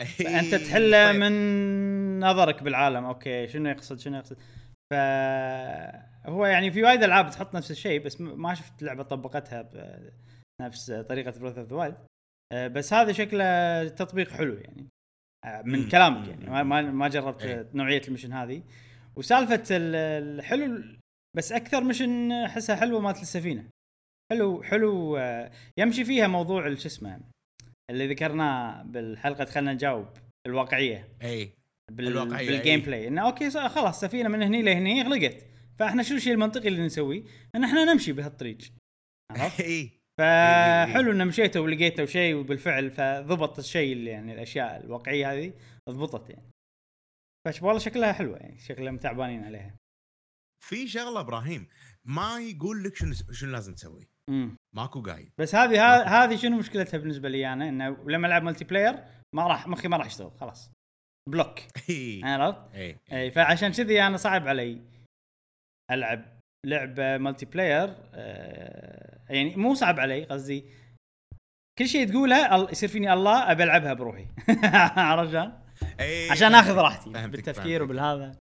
فأنت 0.06 0.52
طيب. 0.56 0.62
تحله 0.64 1.12
من 1.12 2.20
نظرك 2.20 2.64
بالعالم. 2.64 3.06
okay 3.06 3.48
شنو 3.48 3.70
يقصد 3.70 4.00
شنو 4.00 4.18
يقصد؟ 4.18 4.38
ف 4.94 4.96
هو 6.26 6.46
يعني 6.46 6.72
في 6.72 6.84
وايد 6.84 7.04
ألعاب 7.04 7.30
تحط 7.30 7.56
نفس 7.56 7.72
الشيء 7.72 8.06
بس 8.06 8.22
ما 8.22 8.54
شفت 8.54 8.84
لعبة 8.84 9.04
طبقتها 9.04 9.70
بنفس 10.62 10.92
طريقة 10.92 11.40
Breath 11.40 11.58
of 11.58 11.70
the 11.70 11.76
Wild 11.76 11.98
بس 12.54 12.94
هذا 12.94 13.12
شكله 13.12 13.88
تطبيق 13.88 14.32
حلو 14.32 14.54
يعني. 14.54 14.88
آه، 15.46 15.62
من. 15.62 15.90
كلامك 15.90 16.28
يعني. 16.28 16.64
ما 16.64 16.82
ما, 16.82 17.08
جربت 17.08 17.42
إيه. 17.44 17.70
نوعية 17.74 18.02
ال 18.08 18.11
mission 18.11 18.34
هذه. 18.34 18.64
وسالفة 19.16 19.64
ال- 19.72 19.96
الحلو 20.40 20.84
بس 21.38 21.52
أكثر 21.52 21.84
mission 21.84 22.32
أحسها 22.32 22.76
حلوة 22.76 23.00
مالت 23.00 23.22
السفينه 23.22 23.70
حلو 24.32 24.64
حلو 24.64 25.18
آه، 25.18 25.52
يمشي 25.78 26.06
فيها 26.06 26.28
موضوع 26.28 26.76
شو 26.76 26.88
اسمه 26.88 27.20
اللي 27.90 28.08
ذكرناه 28.08 28.84
بالحلقة 28.84 29.46
خلينا 29.46 29.74
نجاوب 29.74 30.08
الواقعية. 30.46 31.08
إي 31.22 31.54
بال... 31.92 32.08
الواقعية، 32.08 32.50
بال 32.50 32.58
game. 32.58 32.80
بلاي 32.80 33.08
إنه 33.08 33.22
okay 33.22 33.50
خلاص 33.50 34.00
سفينة 34.00 34.30
من 34.30 34.42
هني 34.42 34.62
لهني 34.62 35.02
غرقت. 35.02 35.46
فإحنا 35.80 36.04
شو 36.04 36.16
الشيء 36.16 36.34
المنطقي 36.34 36.68
اللي 36.68 36.86
نسويه؟ 36.86 37.24
إن 37.56 37.64
إحنا 37.64 37.94
نمشي 37.94 38.12
بهالطريق. 38.12 38.58
عرفت؟ 39.32 39.62
إي. 39.72 40.00
فحلو 40.18 41.12
إنه 41.12 41.24
مشيتوا 41.24 41.62
ولقيتوا 41.62 42.06
شيء 42.06 42.36
وبالفعل 42.36 42.92
فضبط 42.92 43.60
الشيء 43.60 43.94
اللي 43.94 44.10
يعني 44.10 44.34
الأشياء 44.34 44.86
الواقعية 44.86 45.34
هذه 45.34 45.54
ضبطت 45.90 46.30
يعني. 46.30 46.52
فش 47.46 47.62
والله 47.62 47.80
شكلها 47.80 48.14
حلوة 48.14 48.38
يعني 48.38 48.60
شكلهم 48.60 48.98
تعبانين 48.98 49.44
عليها. 49.44 49.76
في 50.64 50.88
شغلة 50.88 51.20
إبراهيم 51.20 51.68
ما 52.06 52.40
يقول 52.40 52.84
لك 52.84 52.96
شنو 52.96 53.14
شنو 53.32 53.52
لازم 53.52 53.74
تسوي. 53.74 54.08
ماكو 54.76 55.02
guide. 55.02 55.30
بس 55.40 55.56
هذه 55.56 55.80
ها- 55.86 56.24
هذه 56.24 56.36
شنو 56.36 56.58
مشكلتها 56.58 56.98
بالنسبة 56.98 57.30
لي 57.30 57.54
أنا؟ 57.54 57.70
إنه 57.70 57.90
لما 58.10 58.28
ألعب 58.28 58.44
multiplayer 58.44 59.04
ما 59.36 59.48
راح 59.48 59.68
مخي 59.68 59.88
ما 59.88 59.98
راح 59.98 60.06
يشتغل 60.06 60.32
خلاص. 60.40 60.72
block. 61.30 61.60
عرفت؟ 62.24 62.76
إي. 62.76 62.98
إي 63.12 63.32
فعشان 63.32 63.72
كذي 63.72 64.02
أنا 64.02 64.18
صعب 64.18 64.48
علي 64.48 64.82
ألعب 65.92 66.26
لعبة 66.66 67.18
multiplayer 67.18 67.96
آه 68.14 69.20
يعني 69.30 69.56
مو 69.56 69.74
صعب 69.74 70.00
علي 70.00 70.24
قصدي 70.24 70.66
كل 71.80 71.88
شيء 71.88 72.08
تقوله 72.10 72.70
يصير 72.72 72.90
فيني 72.90 73.14
الله 73.14 73.52
أبي 73.52 73.64
ألعبها 73.64 73.94
بروحي. 73.94 74.28
عرفت 74.98 75.32
شلون؟ 75.32 75.60
عشان 76.32 76.56
آخذ 76.56 76.76
راحتي 76.76 77.10
بالتفكير. 77.28 77.84
وبالهذا. 77.84 78.36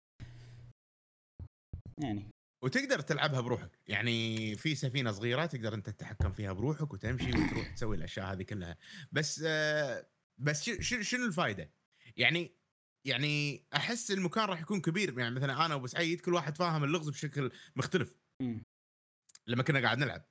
يعني. 2.02 2.26
وتقدر 2.62 3.00
تلعبها 3.00 3.40
بروحك. 3.40 3.78
يعني 3.86 4.54
في 4.56 4.74
سفينة 4.74 5.12
صغيرة 5.12 5.46
تقدر 5.46 5.74
أنت 5.74 5.90
تتحكم 5.90 6.32
فيها 6.32 6.52
بروحك 6.52 6.92
وتمشي 6.92 7.30
وتروح 7.30 7.74
تسوي 7.74 7.96
الأشياء 7.96 8.32
هذه 8.32 8.42
كلها. 8.42 8.76
بس 9.12 9.42
آه 9.46 10.06
بس 10.38 10.70
شنو 10.80 11.26
الفائده 11.26 11.72
يعني 12.16 12.56
يعني 13.04 13.66
أحس 13.74 14.10
المكان 14.10 14.44
راح 14.44 14.60
يكون 14.60 14.80
كبير. 14.80 15.18
يعني 15.18 15.34
مثلا 15.34 15.66
أنا 15.66 15.74
وأبو 15.74 15.86
سعيد 15.86 16.20
كل 16.20 16.34
واحد 16.34 16.58
فاهم 16.58 16.84
اللغز 16.84 17.08
بشكل 17.08 17.50
مختلف. 17.76 18.16
لما 19.46 19.62
كنا 19.62 19.80
قاعد 19.80 19.98
نلعب. 19.98 20.24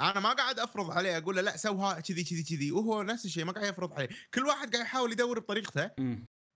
أنا 0.00 0.20
ما 0.20 0.32
قاعد 0.32 0.58
أفرض 0.58 0.90
عليه 0.90 1.18
أقول 1.18 1.36
له 1.36 1.42
لا 1.42 1.56
سوها 1.56 2.00
كذي 2.00 2.24
كذي 2.24 2.42
كذي. 2.42 2.72
وهو 2.72 3.02
نفس 3.02 3.24
الشيء 3.24 3.44
ما 3.44 3.52
قاعد 3.52 3.66
يفرض 3.66 3.92
عليه. 3.92 4.08
كل 4.34 4.46
واحد 4.46 4.72
قاعد 4.72 4.86
يحاول 4.86 5.12
يدور 5.12 5.38
بطريقته. 5.38 5.90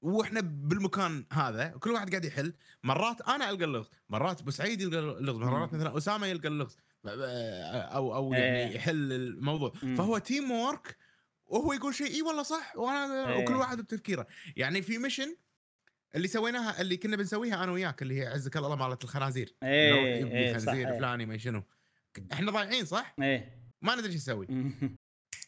وإحنا 0.04 0.40
بالمكان 0.40 1.24
هذا 1.32 1.74
وكل 1.74 1.90
واحد 1.90 2.10
قاعد 2.10 2.24
يحل 2.24 2.54
مرات 2.82 3.20
أنا 3.20 3.50
ألقى 3.50 3.64
اللغز 3.64 3.90
مرات 4.08 4.40
أبو 4.40 4.50
سعيد 4.50 4.80
يلقى 4.80 4.98
اللغز 4.98 5.36
مرات. 5.36 5.74
مثلا 5.74 5.96
أسامة 5.98 6.26
يلقى 6.26 6.48
اللغز 6.48 6.76
أو 7.06 8.14
أو 8.14 8.34
إيه. 8.34 8.40
يعني 8.40 8.74
يحل 8.74 9.12
الموضوع. 9.12 9.70
فهو 9.70 10.18
teamwork 10.18 10.96
وهو 11.46 11.72
يقول 11.72 11.94
شيء 11.94 12.14
إي 12.14 12.22
والله 12.22 12.42
صح 12.42 12.76
وأنا 12.76 13.28
إيه. 13.28 13.42
وكل 13.42 13.54
واحد 13.54 13.80
بتفكيره 13.80 14.26
يعني 14.56 14.82
في 14.82 14.98
mission 14.98 15.36
اللي 16.14 16.28
سويناها 16.28 16.80
اللي 16.80 16.96
كنا 16.96 17.16
بنسويها 17.16 17.64
أنا 17.64 17.72
وياك 17.72 18.02
اللي 18.02 18.20
هي 18.20 18.26
عزك 18.26 18.56
الله 18.56 18.76
مالت 18.76 19.04
الخنازير 19.04 19.54
إيه، 19.62 20.22
لي 20.24 20.32
إيه، 20.32 20.52
خنزير 20.52 20.88
إيه. 20.88 20.98
فلاني 20.98 21.26
ما 21.26 21.36
شنو 21.38 21.62
إحنا 22.32 22.50
ضايعين 22.50 22.84
صح؟ 22.84 23.14
إيه 23.22 23.64
ما 23.82 23.94
ندري 23.94 24.12
شو 24.12 24.16
نسوي. 24.16 24.46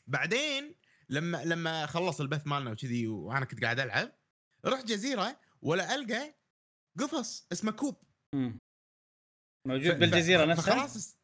بعدين 0.06 0.74
لما 1.08 1.44
لما 1.44 1.86
خلص 1.86 2.20
البث 2.20 2.46
مالنا 2.46 2.70
وكذي 2.70 3.06
وأنا 3.06 3.44
كنت 3.44 3.64
قاعد 3.64 3.80
ألعب 3.80 4.12
رحت 4.66 4.84
جزيرة 4.84 5.40
ولا 5.62 5.94
ألقى 5.94 6.34
قفص 6.98 7.46
اسمه 7.52 7.72
كوب. 7.72 8.02
مم. 8.34 8.58
موجود 9.68 9.92
ف- 9.94 9.98
بالجزيرة 9.98 10.44
نفسها؟ 10.44 10.74
فخلاص 10.74 11.16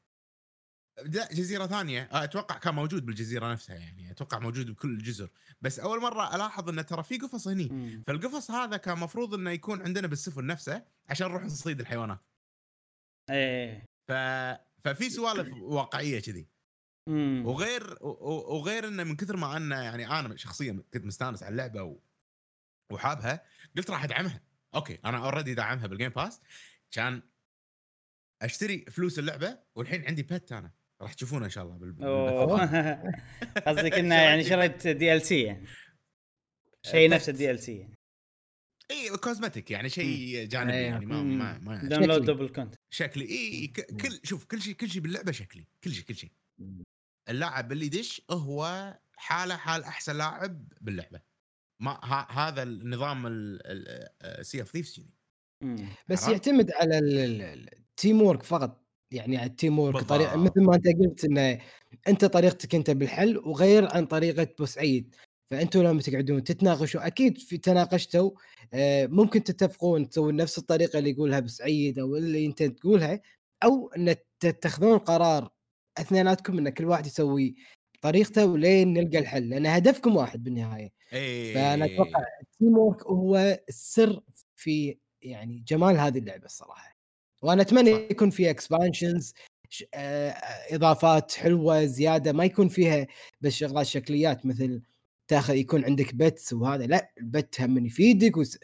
لا 1.04 1.28
جزيرة 1.32 1.66
ثانية. 1.66 2.02
آه، 2.02 2.24
أتوقع 2.24 2.58
كان 2.58 2.74
موجود 2.74 3.06
بالجزيرة 3.06 3.52
نفسها 3.52 3.76
يعني. 3.76 4.10
أتوقع 4.10 4.38
موجود 4.38 4.70
بكل 4.70 4.90
الجزر. 4.90 5.30
بس 5.60 5.78
أول 5.78 6.00
مرة 6.00 6.34
ألاحظ 6.36 6.68
انه 6.68 6.82
ترى 6.82 7.02
في 7.02 7.18
قفص 7.18 7.48
هني. 7.48 7.68
مم. 7.68 8.02
فالقفص 8.06 8.50
هذا 8.50 8.76
كان 8.76 8.98
مفروض 8.98 9.34
إنه 9.34 9.50
يكون 9.50 9.82
عندنا 9.82 10.06
بالسفن 10.06 10.46
نفسه 10.46 10.86
عشان 11.08 11.26
نروح 11.28 11.42
نصيد 11.42 11.80
الحيوانات. 11.80 12.20
إيه. 13.30 13.84
ف 14.08 14.12
ففي 14.84 15.10
سوالف 15.10 15.52
واقعية 15.54 16.20
كذي. 16.20 16.48
وغير 17.44 17.98
وغير 18.02 18.88
إنه 18.88 19.04
من 19.04 19.16
كثر 19.16 19.36
ما 19.36 19.56
انه 19.56 19.82
يعني 19.82 20.06
أنا 20.06 20.36
شخصيا 20.36 20.82
كنت 20.94 21.04
مستانس 21.04 21.42
على 21.42 21.52
اللعبة 21.52 21.82
و... 21.82 21.98
وحابها. 22.92 23.44
قلت 23.76 23.90
راح 23.90 24.04
ادعمها. 24.04 24.40
okay 24.74 24.98
أنا 25.04 25.18
already 25.18 25.54
داعمها 25.54 25.86
بال 25.86 25.94
Game 25.94 26.08
Pass 26.08 26.40
كان 26.90 27.22
أشتري 28.42 28.84
فلوس 28.90 29.18
اللعبة 29.18 29.58
والحين 29.74 30.06
عندي 30.06 30.22
pet 30.22 30.52
أنا. 30.52 30.72
راح 31.02 31.12
تشوفونه 31.12 31.44
إن 31.44 31.50
شاء 31.50 31.64
الله 31.64 31.76
بال... 31.76 31.94
قصدك 33.66 33.92
إنه 33.92 34.14
يعني 34.14 34.44
شريت 34.44 34.86
DLC 34.86 35.42
يعني؟ 35.42 35.66
شيء 36.82 37.10
نفس 37.10 37.28
ال 37.28 37.58
DLC 37.58 37.88
إي 38.90 39.16
cosmetic 39.16 39.70
يعني 39.70 39.88
شيء 39.88 40.46
جانبي 40.46 40.72
إيه. 40.72 40.86
يعني 40.86 41.06
ما 41.06 41.22
ما, 41.22 41.58
ما 41.58 41.88
downloadable 41.88 42.48
content 42.48 42.74
شكلي. 42.90 43.24
إي 43.24 43.66
كل 43.66 44.20
شوف 44.24 44.44
كل 44.44 44.62
شيء 44.62 44.74
كل 44.74 44.88
شيء 44.90 45.02
باللعبة 45.02 45.32
شكلي. 45.32 45.66
كل 45.84 45.92
شيء 45.92 46.04
كل 46.04 46.16
شيء. 46.16 46.30
اللاعب 47.28 47.72
اللي 47.72 47.86
يدش 47.86 48.22
هو 48.30 48.94
حالة 49.16 49.56
حال 49.56 49.84
أحسن 49.84 50.16
لاعب 50.16 50.68
باللعبة. 50.80 51.20
ما 51.82 52.26
هذا 52.30 52.62
النظام 52.62 53.22
ال 53.26 53.60
Sea 53.60 54.60
of 54.60 54.70
Thieves 54.70 55.00
بس؟ 56.08 56.28
يعتمد 56.28 56.70
على 56.72 56.98
ال 56.98 58.22
teamwork 58.22 58.42
فقط. 58.42 58.82
يعني 59.10 59.36
على 59.36 59.46
ال 59.46 59.55
team. 59.55 59.98
طريقه 60.00 60.36
مثل 60.36 60.62
ما 60.62 60.74
انت 60.74 60.86
قلت 60.86 61.24
انه 61.24 61.58
أنت 62.08 62.24
طريقتك 62.24 62.74
أنت 62.74 62.90
بالحل 62.90 63.38
وغير 63.38 63.96
عن 63.96 64.06
طريقة 64.06 64.42
ابو 64.42 64.64
سعيد 64.64 65.14
فانتوا 65.50 65.82
لما 65.82 66.02
تقعدون 66.02 66.44
تتناقشوا 66.44 67.06
أكيد 67.06 67.38
في 67.38 67.58
تناقشتوا 67.58 68.30
آه، 68.74 69.06
ممكن 69.06 69.44
تتفقون 69.44 70.08
تسوون 70.08 70.36
نفس 70.36 70.58
الطريقة 70.58 70.98
اللي 70.98 71.10
يقولها 71.10 71.38
ابو 71.38 71.48
سعيد 71.48 71.98
أو 71.98 72.16
اللي 72.16 72.46
أنت 72.46 72.62
تقولها 72.62 73.20
أو 73.64 73.88
إن 73.96 74.16
تتخذون 74.40 74.98
قرار 74.98 75.50
أثنيناتكم 75.98 76.58
إن 76.58 76.68
كل 76.68 76.84
واحد 76.84 77.06
يسوي 77.06 77.54
طريقته 78.00 78.46
ولين 78.46 78.92
نلقى 78.92 79.18
الحل. 79.18 79.48
لأن 79.48 79.66
هدفكم 79.66 80.16
واحد 80.16 80.44
بالنهاية. 80.44 80.90
فأنا 81.54 81.84
أتوقع 81.84 82.24
ال 82.42 82.78
teamwork 82.78 83.06
هو 83.06 83.58
السر 83.68 84.22
في 84.56 84.98
يعني 85.22 85.64
جمال 85.68 85.96
هذه 85.98 86.18
اللعبة 86.18 86.44
الصراحة 86.44 86.96
وأنا 87.42 87.62
أتمنى. 87.62 87.90
يكون 87.90 88.30
فيها 88.30 88.50
expansions 88.50 89.34
إضافات 90.72 91.32
حلوة 91.32 91.84
زيادة 91.84 92.32
ما 92.32 92.44
يكون 92.44 92.68
فيها 92.68 93.06
بس 93.40 93.52
شغلات 93.52 93.86
شكليات 93.86 94.46
مثل 94.46 94.82
تاخذ 95.28 95.54
يكون 95.54 95.84
عندك 95.84 96.14
pets 96.14 96.52
وهذا 96.52 96.86
لا 96.86 97.12
ال 97.18 97.29
pet 97.29 97.60
هم 97.60 97.70
من 97.74 97.86
يفيدك 97.86 98.36
وس... 98.36 98.58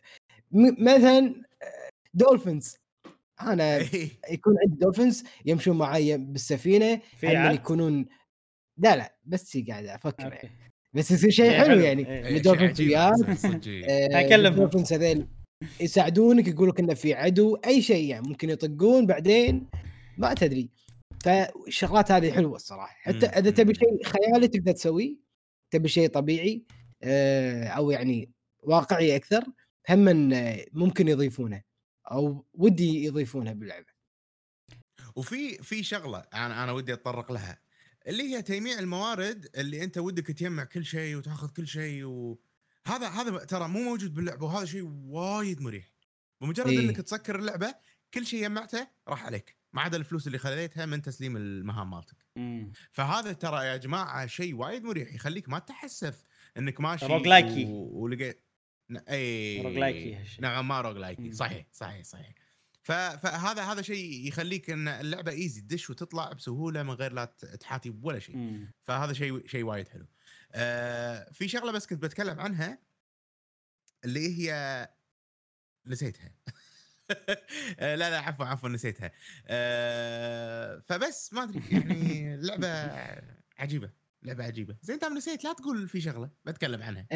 م- 0.52 0.84
مثلا 0.84 1.42
dolphins 2.14 2.76
أنا 3.40 3.76
إي. 3.76 4.10
يكون 4.30 4.54
عندي 4.64 4.76
dolphins 4.76 5.24
يمشون 5.46 5.78
معي 5.78 6.16
بالسفينة 6.18 7.00
في 7.16 7.28
هم 7.28 7.36
عاد؟ 7.36 7.54
يكون 7.54 8.06
لا 8.78 8.96
لا 8.96 9.16
بس 9.24 9.58
قاعد 9.68 9.84
أفكر 9.86 10.32
يعني. 10.32 10.67
بس 10.96 11.10
يصير 11.10 11.30
شيء 11.30 11.50
إيه، 11.50 11.58
حلو. 11.58 11.80
يعني 11.80 12.36
ال 12.36 12.41
dolphins 12.41 12.80
وياك 12.80 13.14
هكلمهم. 14.12 14.52
الدولفينز 14.52 14.92
هذيل 14.92 15.26
يساعدونك 15.80 16.48
يقول 16.48 16.68
لك 16.68 16.80
إنه 16.80 16.94
في 16.94 17.14
عدو 17.14 17.56
أي 17.56 17.82
شيء 17.82 18.10
يعني 18.10 18.28
ممكن 18.28 18.50
يطقون 18.50 19.06
بعدين 19.06 19.66
ما 20.18 20.34
تدري 20.34 20.70
فالشغلات 21.24 22.12
هذه 22.12 22.32
حلوة 22.32 22.56
الصراحة 22.56 22.96
حتى. 23.00 23.26
إذا 23.26 23.50
تبي. 23.50 23.74
شيء 23.74 24.04
خيالي 24.04 24.48
تقدر 24.48 24.72
تسويه 24.72 25.16
تبي 25.70 25.88
شيء 25.88 26.08
طبيعي 26.08 26.64
آه، 27.02 27.64
أو 27.64 27.90
يعني 27.90 28.32
واقعي 28.62 29.16
أكثر 29.16 29.44
هم 29.90 30.30
ممكن 30.72 31.08
يضيفونه 31.08 31.62
أو 32.10 32.46
ودي 32.54 33.04
يضيفونه 33.04 33.52
باللعبة 33.52 33.86
وفي 35.16 35.62
في 35.62 35.82
شغلة 35.82 36.18
أنا 36.34 36.64
أنا 36.64 36.72
ودي 36.72 36.92
أتطرق 36.92 37.32
لها 37.32 37.60
اللي 38.08 38.22
هي 38.22 38.42
تجميع 38.42 38.78
الموارد 38.78 39.48
اللي 39.56 39.84
أنت 39.84 39.98
ودك 39.98 40.26
تجمع 40.26 40.64
كل 40.64 40.84
شيء 40.84 41.16
وتأخذ 41.16 41.48
كل 41.48 41.66
شيء 41.66 42.04
وهذا 42.04 43.08
هذا 43.08 43.44
ترى 43.44 43.68
مو 43.68 43.82
موجود 43.82 44.14
باللعبة 44.14 44.46
وهذا 44.46 44.64
شيء 44.64 44.82
وايد 45.06 45.60
مريح 45.60 45.92
بمجرد 46.40 46.68
إيه. 46.68 46.80
إنك 46.80 46.96
تسكر 46.96 47.38
اللعبة 47.38 47.74
كل 48.14 48.26
شيء 48.26 48.40
جمعته 48.42 48.88
راح 49.08 49.24
عليك 49.24 49.56
ما 49.72 49.82
عدا 49.82 49.96
الفلوس 49.96 50.26
اللي 50.26 50.38
خذيتها 50.38 50.86
من 50.86 51.02
تسليم 51.02 51.36
المهام 51.36 51.90
مالتك 51.90 52.16
مم. 52.36 52.72
فهذا 52.92 53.32
ترى 53.32 53.66
يا 53.66 53.76
جماعة 53.76 54.26
شيء 54.26 54.54
وايد 54.54 54.84
مريح 54.84 55.14
يخليك 55.14 55.48
ما 55.48 55.58
تحسف 55.58 56.22
إنك 56.56 56.80
ماشي 56.80 57.06
roguelike. 57.06 57.64
و... 57.64 57.90
ولقيت 57.92 58.44
اي 59.10 59.62
roguelike 59.62 60.14
هالشيء. 60.14 60.42
نعم 60.42 60.68
ما 60.68 60.80
roguelike 60.80 61.22
مم. 61.22 61.32
صحيح 61.32 61.66
صحيح 61.72 62.04
صحيح. 62.04 62.34
فهذا 62.88 63.62
هذا 63.62 63.82
شيء 63.82 64.28
يخليك 64.28 64.70
إن 64.70 64.88
اللعبة 64.88 65.32
easy 65.32 65.60
تدش 65.60 65.90
وتطلع 65.90 66.32
بسهولة 66.32 66.82
من 66.82 66.90
غير 66.90 67.12
لا 67.12 67.24
تحاتي 67.60 67.94
ولا 68.02 68.18
شيء 68.18 68.36
مم. 68.36 68.72
فهذا 68.86 69.12
شيء 69.12 69.46
شيء 69.46 69.64
وايد 69.64 69.88
حلو. 69.88 70.06
آه 70.52 71.30
في 71.32 71.48
شغلة 71.48 71.72
بس 71.72 71.86
كنت 71.86 72.02
بتكلم 72.02 72.40
عنها 72.40 72.78
اللي 74.04 74.38
هي 74.38 74.88
نسيتها. 75.86 76.30
آه 77.78 77.94
لا 77.94 78.10
لا 78.10 78.18
عفوا 78.18 78.46
عفوا 78.46 78.68
نسيتها. 78.68 79.10
آه 79.46 80.82
فبس 80.86 81.32
ما 81.32 81.42
أدري 81.42 81.62
يعني 81.70 82.36
لعبة 82.46 82.68
عجيبة 83.58 83.90
لعبة 84.22 84.44
عجيبة 84.44 84.76
زين 84.82 84.98
دام 84.98 85.16
نسيت 85.16 85.44
لا 85.44 85.52
تقول 85.52 85.88
في 85.88 86.00
شغلة 86.00 86.30
بتكلم 86.44 86.82
عنها. 86.82 87.06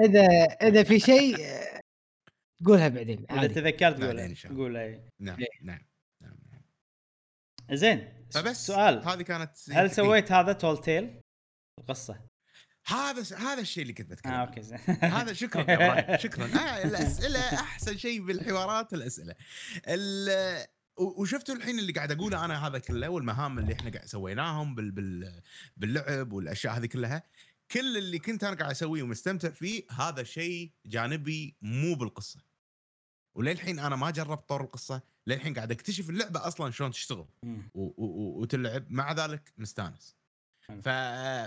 إذا 0.00 0.20
إذا 0.62 0.82
في 0.82 1.00
شيء 1.00 1.36
قولها 2.66 2.88
بعدين 2.88 3.26
إذا. 3.30 3.46
تذكرت 3.46 3.96
بعدين 4.00 4.06
قول 4.06 4.18
إن 4.20 4.34
شاء 4.34 4.52
الله. 4.52 4.62
قول 4.64 4.76
أي. 4.76 5.00
نعم 5.20 5.38
إيه. 5.40 5.48
نعم 5.62 5.80
نعم 6.20 6.36
نعم. 6.52 7.76
زين 7.76 8.12
فبس 8.30 8.66
سؤال 8.66 9.08
هذه 9.08 9.22
كانت 9.22 9.50
هل 9.70 9.90
سويت 9.90 10.32
هذا 10.32 10.52
تول 10.52 10.80
تيل 10.80 11.20
القصة؟ 11.78 12.20
هذا 12.86 13.36
هذا 13.36 13.60
الشيء 13.60 13.82
اللي 13.82 13.92
كنت 13.92 14.10
بتكلم 14.10 14.32
آه 14.32 14.36
عنه. 14.36 14.48
أوكي 14.48 14.62
زين 14.62 14.78
هذا 15.02 15.32
شكرا 15.32 15.70
يا 15.70 16.16
شكرا 16.24 16.44
آه 16.44 16.84
الأسئلة 16.84 17.40
أحسن 17.40 17.96
شيء 17.96 18.26
بالحوارات 18.26 18.92
الأسئلة 18.94 19.34
ال- 19.88 20.66
و- 20.96 21.22
وشفتوا 21.22 21.54
الحين 21.54 21.78
اللي 21.78 21.92
قاعد 21.92 22.12
أقوله 22.12 22.44
أنا 22.44 22.66
هذا 22.66 22.78
كله 22.78 23.08
والمهام 23.08 23.58
اللي 23.58 23.72
إحنا 23.72 23.90
قاعد 23.90 24.04
سويناهم 24.06 24.74
بال 24.74 24.90
بال 24.90 25.40
باللعب 25.76 26.32
والأشياء 26.32 26.76
هذه 26.78 26.86
كلها 26.86 27.22
كل 27.70 27.96
اللي 27.96 28.18
كنت 28.18 28.44
أنا 28.44 28.56
قاعد 28.56 28.70
أسويه 28.70 29.02
ومستمتع 29.02 29.50
فيه 29.50 29.82
هذا 29.90 30.22
شيء 30.22 30.72
جانبي 30.86 31.56
مو 31.62 31.94
بالقصة 31.94 32.40
وللحين 33.34 33.78
أنا 33.78 33.96
ما 33.96 34.10
جربت 34.10 34.48
طور 34.48 34.60
القصة. 34.60 35.02
للحين 35.26 35.54
قاعد 35.54 35.70
أكتشف 35.72 36.10
اللعبة 36.10 36.46
أصلا 36.48 36.70
شلون 36.70 36.90
تشتغل. 36.90 37.26
وتلعب. 37.74 38.90
مع 38.90 39.12
ذلك 39.12 39.52
مستانس. 39.58 40.16
ف 40.60 40.88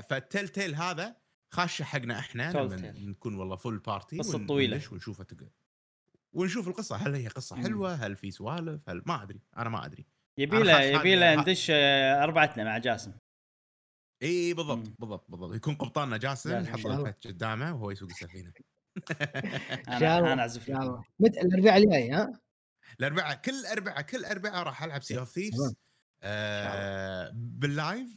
فال 0.09 0.23
tall 0.23 0.49
tale 0.49 0.76
هذا 0.75 1.15
خاشه 1.53 1.84
حقنا 1.84 2.19
إحنا. 2.19 2.51
لما. 2.51 2.91
نكون 2.91 3.36
والله 3.36 3.55
full 3.55 3.78
party 3.80 4.17
قصة 4.17 4.38
ون- 4.38 4.47
طويلة. 4.47 4.73
وندش 4.75 4.91
ونشوف 4.91 5.21
تق- 5.21 5.49
ونشوف 6.34 6.67
القصة. 6.67 6.95
هل 6.95 7.15
هي 7.15 7.27
قصة. 7.27 7.55
حلوة؟ 7.55 7.93
هل 7.93 8.15
في 8.15 8.31
سوالف؟ 8.31 8.89
هل 8.89 9.03
ما 9.05 9.23
أدري. 9.23 9.41
أنا 9.57 9.69
ما 9.69 9.86
أدري. 9.86 10.05
يبي 10.39 10.63
له 10.63 10.81
يبي 10.81 11.15
له 11.15 11.36
ندش 11.36 11.67
آه، 11.71 12.23
اربعتنا 12.23 12.63
مع 12.63 12.77
جاسم. 12.77 13.13
اي 14.23 14.53
بالضبط. 14.53 14.89
بالضبط 14.99 15.31
بالضبط. 15.31 15.55
يكون 15.55 15.75
قبطاننا 15.75 16.17
جاسم 16.17 16.51
نحط 16.51 16.88
قدامه 17.27 17.73
وهو 17.75 17.91
يسوق 17.91 18.09
السفينة. 18.09 18.53
أنا 19.87 19.97
الله. 19.97 20.33
أنا 20.33 20.41
أعزف 20.41 20.69
متى 21.19 21.41
الأربعاء 21.41 21.77
الجاي 21.83 22.11
ها؟ 22.11 22.39
الأربعاء 22.99 23.35
كل 23.35 23.65
أربعاء 23.65 24.01
كل 24.01 24.25
أربعاء 24.25 24.63
راح 24.63 24.83
ألعب 24.83 25.03
Sea 25.03 25.19
of 25.19 25.30
Thieves. 25.32 25.76
آه 26.23 27.31
بال 27.36 27.60
live 27.60 28.09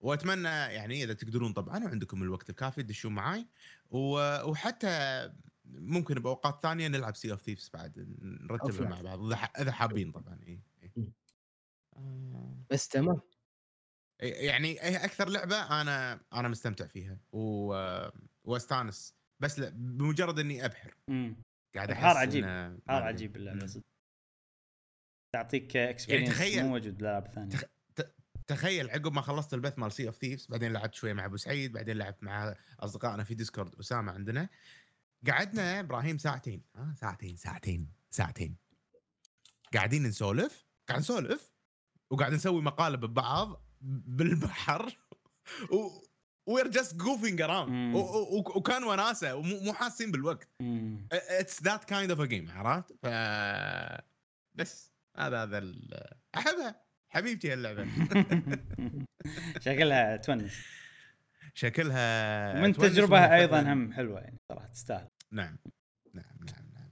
وأتمنى 0.00 0.48
يعني 0.48 1.04
إذا 1.04 1.12
تقدرون 1.12 1.52
طبعا 1.52 1.84
وعندكم 1.84 2.22
الوقت 2.22 2.50
الكافي 2.50 2.82
تدشون 2.82 3.12
معاي 3.14 3.46
وحتى 3.90 5.32
ممكن 5.64 6.14
بأوقات 6.14 6.62
ثانية 6.62 6.88
نلعب 6.88 7.16
Sea 7.16 7.32
of 7.32 7.42
Thieves 7.42 7.70
بعد 7.74 8.16
نرتبها. 8.20 8.88
مع 8.88 9.00
بعض 9.00 9.24
إذا 9.26 9.36
ح- 9.36 9.52
إذا 9.60 9.72
حابين 9.72 10.12
طبعا 10.12 10.38
اي 10.46 10.60
إي. 10.82 10.92
مم. 10.96 11.12
آه، 11.96 12.64
بس 12.70 12.88
تمام 12.88 13.20
يعني 14.20 14.68
هي 14.80 15.04
أكثر 15.04 15.28
لعبة 15.28 15.80
أنا 15.80 16.20
أنا 16.32 16.48
مستمتع 16.48 16.86
فيها 16.86 17.18
و... 17.32 17.74
وأستانس 18.44 19.14
بس 19.40 19.58
لا 19.58 19.68
بمجرد 19.68 20.38
إني 20.38 20.64
أبحر 20.64 20.94
مم. 21.08 21.36
قاعد 21.74 21.90
أحس 21.90 22.00
إبحار 22.00 22.16
عجيب. 22.16 22.44
حار. 22.88 23.02
عجيب 23.02 23.36
اللعبة. 23.36 23.66
صدق 23.66 23.82
تعطيك 25.34 25.76
experience 25.76 26.28
تخيل- 26.30 26.62
مو 26.62 26.68
موجود 26.68 26.98
بالالعاب 26.98 27.26
الثانية 27.26 27.56
تخ- 27.56 28.04
تخيل 28.46 28.90
عقب 28.90 29.12
ما 29.12 29.20
خلصت 29.20 29.54
البث 29.54 29.78
مال 29.78 29.92
Sea 29.92 30.06
of 30.06 30.16
Thieves 30.16 30.46
بعدين 30.46 30.72
لعبت 30.72 30.94
شوية 30.94 31.12
مع 31.12 31.24
أبو 31.24 31.36
سعيد 31.36 31.72
بعدين 31.72 31.96
لعبت 31.96 32.22
مع 32.22 32.54
أصدقائنا 32.80 33.24
في 33.24 33.34
Discord 33.34 33.74
أسامة 33.74 34.12
عندنا 34.12 34.48
قعدنا 35.28 35.80
إبراهيم 35.80 36.18
ساعتين 36.18 36.62
ها 36.76 36.94
ساعتين 36.96 37.36
ساعتين 37.36 37.88
ساعتين 38.10 38.56
قاعدين 39.74 40.02
نسولف 40.02 40.64
قاعد 40.88 41.00
نسولف 41.00 41.52
وقاعد 42.10 42.32
نسوي 42.32 42.62
مقالب 42.62 43.00
ببعض 43.04 43.62
بالبحر 43.80 44.98
و 45.72 46.05
we're 46.46 46.68
just 46.68 46.96
goofing 46.96 47.40
around. 47.40 47.96
وكان 48.56 48.84
وناسه 48.84 49.34
ومو 49.34 49.60
مو 49.60 49.72
حاسين 49.72 50.10
بالوقت. 50.10 50.48
it's 51.12 51.62
that 51.62 51.84
kind 51.84 52.10
of 52.10 52.20
a 52.20 52.24
game 52.24 52.50
عرفت؟ 52.50 52.92
ف 52.92 53.06
بس 54.54 54.92
هذا 55.16 55.44
هذا 55.44 55.74
أحبها. 56.36 56.82
حبيبتي 57.08 57.52
هاللعبة. 57.52 57.86
شكلها 59.66 60.16
تونس. 60.16 60.66
شكلها 61.54 62.70
تونس 62.70 62.76
تجربة 62.76 63.34
أيضا 63.36 63.60
هم 63.60 63.92
حلوة 63.92 64.20
يعني 64.20 64.38
صراحة 64.48 64.66
تستاهل. 64.66 65.08
نعم 65.32 65.58
نعم 66.14 66.38
نعم 66.40 66.70
نعم. 66.74 66.90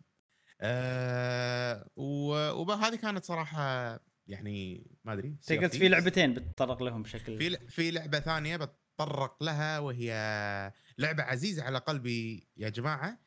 آه 0.61 1.91
وهذه 1.97 2.97
كانت 2.97 3.25
صراحة 3.25 4.01
يعني 4.27 4.87
ما 5.05 5.13
أدري 5.13 5.37
قلت 5.51 5.77
في 5.77 5.89
لعبتين 5.89 6.35
بتطرق 6.35 6.83
لهم 6.83 7.03
بشكل 7.03 7.39
في 7.39 7.69
في 7.69 7.91
لعبة 7.91 8.21
ثانية 8.21 8.57
بتطرق 8.95 9.43
لها 9.43 9.79
وهي 9.79 10.13
لعبة 10.99 11.23
عزيزة 11.23 11.63
على 11.63 11.79
قلبي 11.79 12.49
يا 12.57 12.69
جماعة 12.69 13.19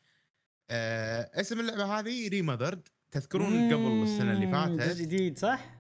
آه 0.70 1.42
اسم 1.42 1.60
اللعبة 1.60 2.00
هذه 2.00 2.30
ريمذرد 2.30 2.88
تذكرون 3.12 3.74
قبل 3.74 4.04
السنة 4.04 4.34
اللي 4.34 4.46
جزء 4.46 4.52
فاتت 4.52 5.02
جديد 5.02 5.40
صح؟ 5.40 5.78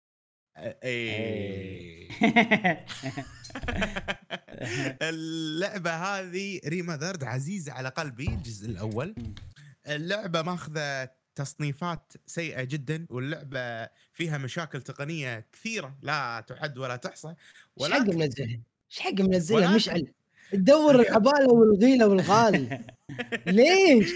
آه، 0.58 0.80
إيه 0.84 2.10
اللعبة 5.02 5.92
هذه 5.92 6.62
ريمذرد 6.66 7.24
عزيزة 7.24 7.74
على 7.74 7.90
قلبي 7.90 8.28
الجزء 8.28 8.70
الأول. 8.70 9.16
اللعبة 9.88 10.42
ماخذة 10.42 11.10
تصنيفات 11.36 12.14
سيئة 12.26 12.64
جدا 12.64 13.08
واللعبة 13.10 13.90
فيها 14.14 14.38
مشاكل 14.38 14.82
تقنية 14.82 15.48
كثيرة 15.52 15.98
لا 16.02 16.42
تعد 16.48 16.78
ولا 16.78 16.96
تحصى 16.96 17.28
حق 17.28 17.36
ولكن 17.78 18.18
منزلها؟ 18.20 18.62
إيش 18.92 19.00
حق 19.00 19.22
منزلها 19.22 19.60
ولكن- 19.60 19.76
مشعل 19.76 20.14
تدور 20.52 20.96
العباله 21.02 21.54
والغيلة 21.54 22.08
والغال 22.08 22.84
ليش؟ 23.48 24.14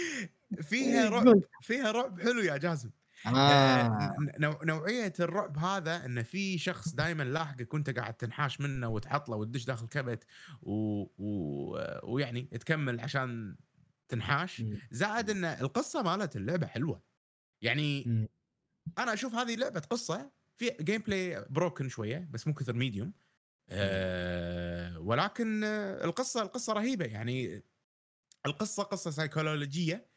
فيها 0.62 1.10
رعب. 1.10 1.42
فيها 1.62 1.92
رعب 1.92 2.22
حلو 2.22 2.40
يا 2.42 2.58
جازم 2.58 2.90
آه. 3.26 3.30
آه. 3.30 4.16
نوع 4.40 4.60
نوعية 4.64 5.14
الرعب 5.20 5.58
هذا 5.58 6.06
انه 6.06 6.22
في 6.22 6.58
شخص 6.58 6.90
دائما 6.96 7.24
لاحقك 7.24 7.74
وأنت 7.74 7.90
قاعد 8.00 8.14
تنحاش 8.14 8.62
منه 8.62 8.90
وتحط 8.90 9.30
له 9.30 9.36
وتدش 9.36 9.66
داخل 9.66 9.88
كبت 9.88 10.24
و... 10.62 10.74
و... 11.18 11.78
ويعني 12.04 12.42
تكمل 12.42 13.00
عشان 13.00 13.56
تنحاش. 14.10 14.64
زائد 14.92 15.30
إن 15.30 15.46
القصة 15.46 16.02
مالت 16.02 16.36
اللعبة 16.36 16.68
حلوة 16.68 17.02
يعني. 17.62 18.04
أنا 18.98 19.14
أشوف 19.14 19.36
هذه 19.36 19.56
لعبة 19.56 19.80
قصة 19.80 20.32
في 20.58 20.72
gameplay 20.82 21.46
broken 21.50 21.90
شوية 21.90 22.28
بس 22.32 22.48
مو 22.48 22.54
كثر 22.54 22.74
medium 22.74 23.14
أه 23.72 25.00
ولكن 25.00 25.64
آه، 25.64 26.06
القصة 26.06 26.42
القصة 26.42 26.74
رهيبة. 26.74 27.06
يعني 27.06 27.64
القصة 28.46 28.84
قصة 28.84 29.12
سيكولوجيه 29.12 30.08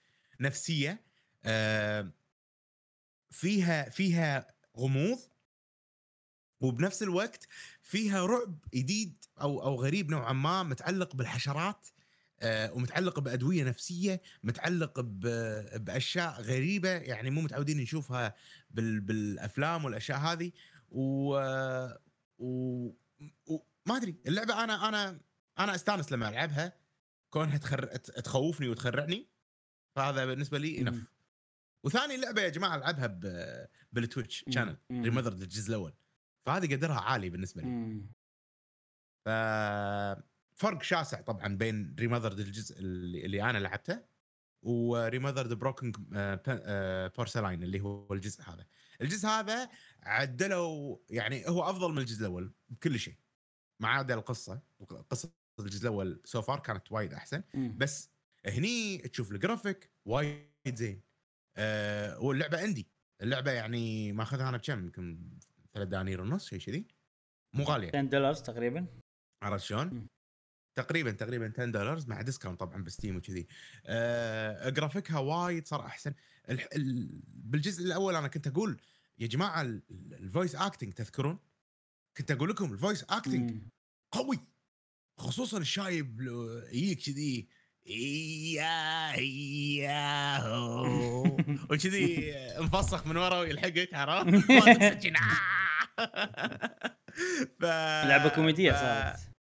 نفسية 0.40 1.04
أه 1.44 2.10
فيها 3.30 3.88
فيها 3.88 4.54
غموض 4.78 5.18
وبنفس 6.60 7.02
الوقت 7.02 7.48
فيها 7.82 8.26
رعب 8.26 8.58
جديد 8.74 9.24
أو 9.40 9.62
أو 9.62 9.74
غريب 9.82 10.10
نوعا 10.10 10.32
ما 10.32 10.62
متعلق 10.62 11.16
بالحشرات 11.16 11.86
آه، 12.40 12.72
ومتعلق 12.72 13.20
بأدوية 13.20 13.64
نفسية 13.64 14.22
متعلق 14.42 15.00
بأشياء 15.76 16.40
غريبة. 16.42 16.88
يعني 16.90 17.30
مو 17.30 17.40
متعودين 17.40 17.78
نشوفها 17.80 18.34
بال- 18.70 19.00
بالأفلام 19.00 19.84
والأشياء 19.84 20.18
هذه. 20.18 20.52
و 20.90 21.34
و... 22.38 22.90
وما 23.46 23.96
أدري 23.96 24.20
اللعبة 24.26 24.64
أنا 24.64 24.88
أنا 24.88 25.20
أنا 25.58 25.74
أستانس 25.74 26.12
لما 26.12 26.28
ألعبها 26.28 26.72
كونها 27.30 27.56
تخر... 27.56 27.96
تخوفني 27.96 28.68
وتخرعني 28.68 29.28
فهذا 29.96 30.24
بالنسبة 30.24 30.58
لي. 30.58 30.80
enough 30.80 31.12
وثاني 31.84 32.16
لعبة 32.16 32.42
يا 32.42 32.48
جماعة 32.48 32.76
ألعبها 32.76 33.06
ب... 33.06 33.20
بال 33.92 34.04
Twitch. 34.04 34.44
channel. 34.50 34.76
Remothered 34.90 35.42
الجزء 35.42 35.68
الأول 35.68 35.92
فهذه 36.46 36.74
قدرها 36.74 37.00
عالي 37.00 37.30
بالنسبة 37.30 37.62
لي 37.62 37.68
مم. 37.68 38.12
ف 39.26 39.28
فرق 40.56 40.82
شاسع 40.82 41.20
طبعا 41.20 41.56
بين 41.56 41.96
Remothered 41.98 42.40
الجزء 42.40 42.78
اللي, 42.78 43.24
اللي 43.26 43.42
أنا 43.42 43.58
لعبته 43.58 44.02
و 44.62 44.70
Remothered 44.70 45.52
Broken 45.52 45.92
Porcelain 47.16 47.62
اللي 47.62 47.80
هو 47.80 48.12
الجزء 48.12 48.42
هذا 48.42 48.66
الجزء 49.00 49.28
هذا 49.28 49.70
عدلوا 50.02 50.98
يعني 51.10 51.48
هو 51.48 51.62
أفضل 51.62 51.92
من 51.92 51.98
الجزء 51.98 52.20
الأول 52.20 52.52
بكل 52.68 52.98
شيء 52.98 53.16
ما 53.80 53.88
عدا 53.88 54.14
القصة. 54.14 54.62
قصة 55.10 55.32
الجزء 55.60 55.82
الأول 55.82 56.20
so 56.24 56.42
far 56.42 56.58
كانت 56.58 56.92
وايد 56.92 57.14
أحسن 57.14 57.42
مم. 57.54 57.78
بس 57.78 58.10
هني 58.46 58.98
تشوف 58.98 59.32
الجرافيك 59.32 59.90
وايد 60.04 60.74
زين. 60.74 61.02
أه 61.56 62.18
واللعبة 62.18 62.60
عندي 62.60 62.88
اللعبة 63.22 63.50
يعني 63.50 64.12
ماخذها 64.12 64.48
أنا 64.48 64.56
بكم 64.56 64.84
يمكن 64.84 65.38
ثلاث 65.74 65.88
دنانير 65.88 66.20
ونص 66.20 66.48
شيء 66.48 66.58
كذي. 66.58 66.86
مو 67.54 67.64
غالية. 67.64 67.88
10 67.88 68.00
دولار 68.00 68.34
تقريبا. 68.34 68.86
عرفت 69.42 69.64
شلون؟ 69.64 70.06
تقريبا 70.74 71.10
تقريبا 71.10 71.52
10 71.54 71.64
دولار 71.64 72.00
مع 72.06 72.20
discount 72.22 72.60
طبعا 72.60 72.82
ب 72.84 72.89
Steam 72.89 73.16
وكذي 73.16 73.46
آه 73.86 74.68
جرافيكها 74.68 75.18
وايد 75.18 75.66
صار 75.66 75.86
أحسن 75.86 76.14
الح... 76.50 76.68
ال... 76.76 77.20
بالجزء 77.26 77.84
الأول 77.84 78.16
أنا 78.16 78.28
كنت 78.28 78.46
أقول 78.46 78.80
يا 79.18 79.26
جماعة 79.26 79.62
ال- 79.62 79.82
ال- 79.90 80.14
ال 80.14 80.21
voice 80.21 80.54
acting 80.54 80.92
تذكرون؟ 80.92 81.38
كنت 82.16 82.30
أقول 82.30 82.50
لكم 82.50 82.72
ال 82.72 82.77
voice 82.77 83.02
acting. 83.04 83.62
قوي 84.12 84.38
خصوصا 85.18 85.58
الشايب 85.58 86.20
يجيك 86.72 87.02
كذي 87.06 87.48
يا 87.86 89.12
يا 89.16 90.38
هو 90.38 91.24
وكذي 91.70 92.34
مفسخ 92.58 93.06
من 93.06 93.16
ورا 93.16 93.40
ويلحقك 93.40 93.94
عرفت؟ 93.94 94.28
ف... 97.60 97.64
لعبة 98.08 98.28
كوميدية 98.28 98.72
صارت 98.72 99.33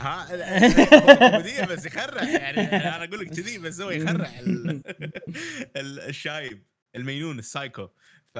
ها؟ 0.00 0.26
كوميدية 1.30 1.64
بس 1.64 1.86
يخرع 1.86 2.22
يعني 2.22 2.60
أنا 2.60 3.04
أقول 3.04 3.20
لك 3.20 3.28
كذي 3.28 3.58
بس 3.58 3.80
هو 3.80 3.90
يخرع 3.90 4.38
ال... 4.38 4.68
ال- 5.76 6.00
الشايب 6.00 6.66
المينون 6.96 7.38
السايكو. 7.38 7.88
ف 8.34 8.38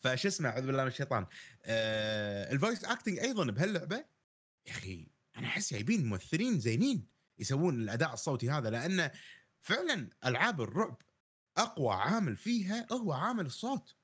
فش 0.00 0.26
اسمه 0.26 0.48
اعوذ 0.48 0.66
بالله 0.66 0.82
من 0.82 0.88
الشيطان. 0.90 1.26
آه... 1.64 2.52
ال 2.52 2.57
voice 2.57 2.84
acting 2.84 3.18
أيضا 3.18 3.44
بهاللعبة 3.44 3.96
يا 4.66 4.72
أخي 4.72 5.08
أنا 5.36 5.46
أحس 5.46 5.72
جايبين 5.72 6.06
ممثلين 6.06 6.60
زينين 6.60 7.06
يسوون 7.38 7.74
الأداء 7.82 8.12
الصوتي 8.12 8.50
هذا 8.50 8.70
لأنه 8.70 9.10
فعلا 9.60 10.10
ألعاب 10.26 10.60
الرعب 10.60 11.02
أقوى 11.58 11.94
عامل 11.94 12.36
فيها 12.36 12.86
هو 12.92 13.12
عامل 13.12 13.46
الصوت. 13.46 13.96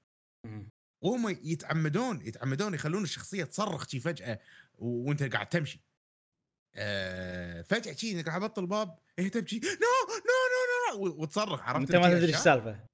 وهم 1.02 1.28
يتعمدون 1.28 2.26
يتعمدون 2.26 2.74
يخلون 2.74 3.02
الشخصية 3.02 3.44
تصرخ 3.44 3.88
شي 3.88 4.00
فجأة 4.00 4.40
وانت 4.82 5.22
قاعد 5.22 5.48
تمشي. 5.48 5.80
آه 6.74 7.62
فجأة 7.62 7.92
شي 7.92 8.12
إنك 8.12 8.28
قاعد 8.28 8.40
تبطل 8.40 8.62
الباب 8.62 8.98
هي 9.18 9.30
تبكي 9.30 9.56
no 9.56 9.68
no 10.08 10.98
no 10.98 11.06
no 11.08 11.22
وتصرخ 11.22 11.62
عرفت 11.62 11.80
انت 11.80 11.96
ما 11.96 12.08
تدري 12.14 12.26
إيش. 12.26 12.36
السالفة. 12.36 12.86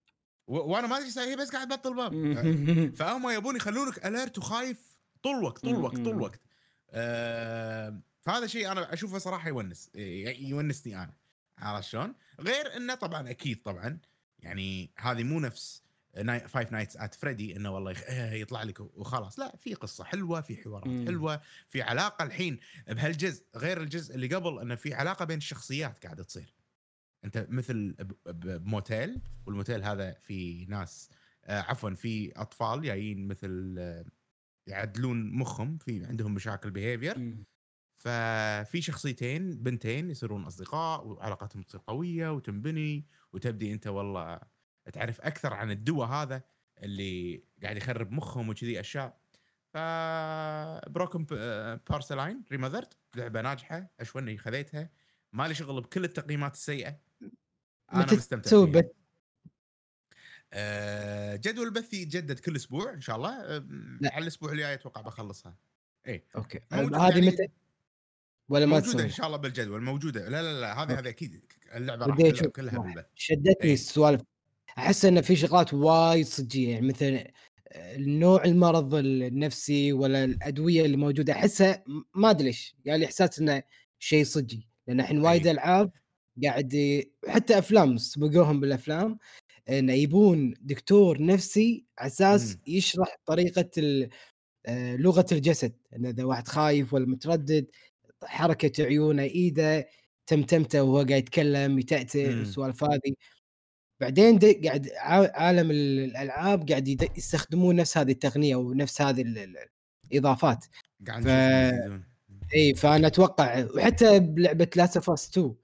وأنا 0.46 0.86
ما 0.86 0.98
أدري 0.98 1.30
هي 1.30 1.36
بس 1.36 1.50
قاعد 1.50 1.68
تبطل 1.68 1.90
الباب. 1.90 2.94
فهم 2.94 3.30
يبون 3.30 3.56
يخلونك 3.56 4.06
alert 4.06 4.38
وخايف 4.38 4.98
طول 5.22 5.38
الوقت 5.38 5.62
طول 5.62 5.74
الوقت 5.74 5.96
طول 5.96 6.08
الوقت. 6.08 6.40
آه 6.90 8.00
فهذا 8.20 8.46
شيء 8.46 8.72
أنا 8.72 8.92
أشوفه 8.92 9.18
صراحة 9.18 9.48
يونس 9.48 9.90
يونسني 9.94 11.02
أنا. 11.02 11.14
عرفت 11.58 11.88
شلون؟ 11.88 12.14
غير 12.40 12.76
إنه 12.76 12.94
طبعا 12.94 13.30
أكيد 13.30 13.62
طبعا 13.62 13.98
يعني 14.38 14.90
هذه 14.96 15.22
مو 15.22 15.40
نفس 15.40 15.82
Five 16.48 16.72
Nights 16.72 16.96
at 16.96 17.14
Freddy's 17.14 17.56
إنه 17.56 17.70
والله. 17.70 17.92
آه، 17.92 18.32
يطلع 18.32 18.62
لك 18.62 18.80
وخلاص 18.80 19.38
لا 19.38 19.56
في 19.56 19.74
قصة 19.74 20.04
حلوة 20.04 20.40
في 20.40 20.56
حوارات 20.56 20.86
مم. 20.86 21.06
حلوة 21.06 21.40
في 21.68 21.82
علاقة 21.82 22.22
الحين 22.24 22.58
بهالجزء 22.88 23.44
غير 23.56 23.80
الجزء 23.82 24.14
اللي 24.14 24.34
قبل 24.34 24.58
إنه 24.58 24.74
في 24.74 24.94
علاقة 24.94 25.24
بين 25.24 25.36
الشخصيات 25.38 26.04
قاعدة 26.04 26.22
تصير 26.22 26.54
أنت 27.24 27.46
مثل 27.50 27.96
ب 28.26 28.42
motel 28.42 29.20
وال 29.46 29.56
motel 29.56 29.82
هذا 29.84 30.12
في 30.12 30.64
ناس 30.66 31.10
آه 31.44 31.60
عفوا 31.60 31.90
في 31.90 32.32
أطفال 32.36 32.82
جايين 32.82 33.28
مثل 33.28 33.76
آه 33.78 34.04
يعدلون 34.66 35.32
مخهم 35.32 35.78
في 35.78 36.04
عندهم 36.04 36.34
مشاكل 36.34 36.70
behavior. 36.70 37.14
ففي 37.96 38.82
شخصيتين 38.82 39.62
بنتين 39.62 40.10
يصيرون 40.10 40.44
أصدقاء 40.44 41.06
وعلاقتهم 41.06 41.62
تصير 41.62 41.80
قوية 41.86 42.32
وتنبني 42.32 43.06
وتبدي 43.32 43.72
أنت 43.72 43.86
والله 43.86 44.40
تعرف 44.92 45.20
أكثر 45.20 45.54
عن 45.54 45.70
الدواء 45.70 46.08
هذا 46.08 46.42
اللي 46.82 47.44
قاعد 47.62 47.76
يخرب 47.76 48.12
مخهم 48.12 48.48
وكذي 48.48 48.80
أشياء 48.80 49.20
ف 49.74 49.78
بروكن 50.90 51.24
بارسلاين 51.90 52.44
ريمذرد 52.52 52.94
لعبة 53.16 53.40
ناجحة 53.40 53.90
اشوى 54.00 54.22
إني 54.22 54.38
خذيتها 54.38 54.90
مالي 55.32 55.54
شغل 55.54 55.80
بكل 55.80 56.04
التقييمات 56.04 56.54
السيئة 56.54 57.00
أنا 57.92 58.12
مستمتع 58.12 58.50
فيها. 58.50 58.82
آه، 60.52 61.36
جدول 61.36 61.66
البث 61.66 61.94
يتجدد 61.94 62.38
كل 62.38 62.56
أسبوع 62.56 62.92
إن 62.92 63.00
شاء 63.00 63.16
الله 63.16 63.30
آه،. 63.30 63.66
على 64.04 64.22
الأسبوع 64.22 64.52
الجاي 64.52 64.74
أتوقع 64.74 65.00
بخلصها 65.00 65.56
أوكي 66.36 66.60
موجود 66.72 66.94
هذه 66.94 67.14
يعني- 67.14 67.26
متى؟ 67.26 67.48
ولا 68.48 68.66
ما 68.66 68.78
موجودة؟ 68.78 69.04
إن 69.04 69.10
شاء 69.10 69.26
الله 69.26 69.38
بالجدول 69.38 69.82
موجودة 69.82 70.28
لا 70.28 70.42
لا 70.42 70.60
لا 70.60 70.82
هذه. 70.82 70.98
هذه 70.98 71.08
أكيد 71.08 71.52
اللعبة 71.74 72.06
راح 72.06 72.16
كلها. 72.46 72.78
بالبث 72.78 73.06
شدتني 73.14 73.56
إيه. 73.64 73.74
السوالف 73.74 74.22
أحس 74.78 75.04
إن 75.04 75.20
في 75.20 75.36
شغلات 75.36 75.74
وايد 75.74 76.26
صجية 76.26 76.70
يعني 76.70 76.86
مثل 76.88 77.24
نوع 77.98 78.44
المرض 78.44 78.94
النفسي 78.94 79.92
ولا 79.92 80.24
الأدوية 80.24 80.84
اللي 80.84 80.96
موجودة 80.96 81.32
أحسها 81.32 81.84
ما 82.14 82.30
أدري 82.30 82.44
ليش 82.46 82.76
يعني 82.84 83.04
إحساس 83.04 83.38
إنه 83.38 83.62
شيء 83.98 84.24
صجي 84.24 84.68
لأن 84.88 85.00
الحين 85.00 85.18
وايد 85.20 85.46
أي. 85.46 85.52
ألعاب 85.52 85.90
قاعد 86.44 87.02
حتى 87.28 87.58
أفلام 87.58 87.96
سبقوهم 87.96 88.60
بالأفلام 88.60 89.18
إنه 89.68 89.92
يبون 89.92 90.54
دكتور 90.60 91.22
نفسي 91.22 91.86
على 91.98 92.06
أساس. 92.08 92.58
يشرح 92.66 93.16
طريقة 93.26 93.70
آه، 94.66 94.96
لغة 94.96 95.26
الجسد 95.32 95.72
إن 95.96 96.06
إذا 96.06 96.24
واحد 96.24 96.48
خايف 96.48 96.94
ولا 96.94 97.06
متردد 97.06 97.66
حركة 98.24 98.84
عيونه 98.84 99.22
إيده 99.22 99.88
تمتمته 100.26 100.82
وهو 100.82 100.96
قاعد 100.96 101.10
يتكلم 101.10 101.78
يتأتئ. 101.78 102.30
السوالف 102.30 102.84
هذه 102.84 103.14
بعدين 104.00 104.38
قاعد 104.38 104.90
عالم 105.34 105.70
ال- 105.70 106.04
الألعاب 106.04 106.68
قاعد 106.68 106.88
يستخدمون 107.18 107.76
نفس 107.76 107.98
هذه 107.98 108.10
التقنية 108.12 108.56
ونفس 108.56 109.02
هذه 109.02 109.22
ال- 109.22 109.38
ال- 109.38 109.68
الإضافات. 110.12 110.64
قاعد 111.06 111.22
ف-. 111.22 112.02
إي 112.54 112.74
فأنا 112.74 113.06
أتوقع 113.06 113.64
وحتى 113.74 114.20
بلعبه 114.20 114.68
Last 114.76 114.96
of 114.96 115.10
Us 115.10 115.28
2 115.30 115.54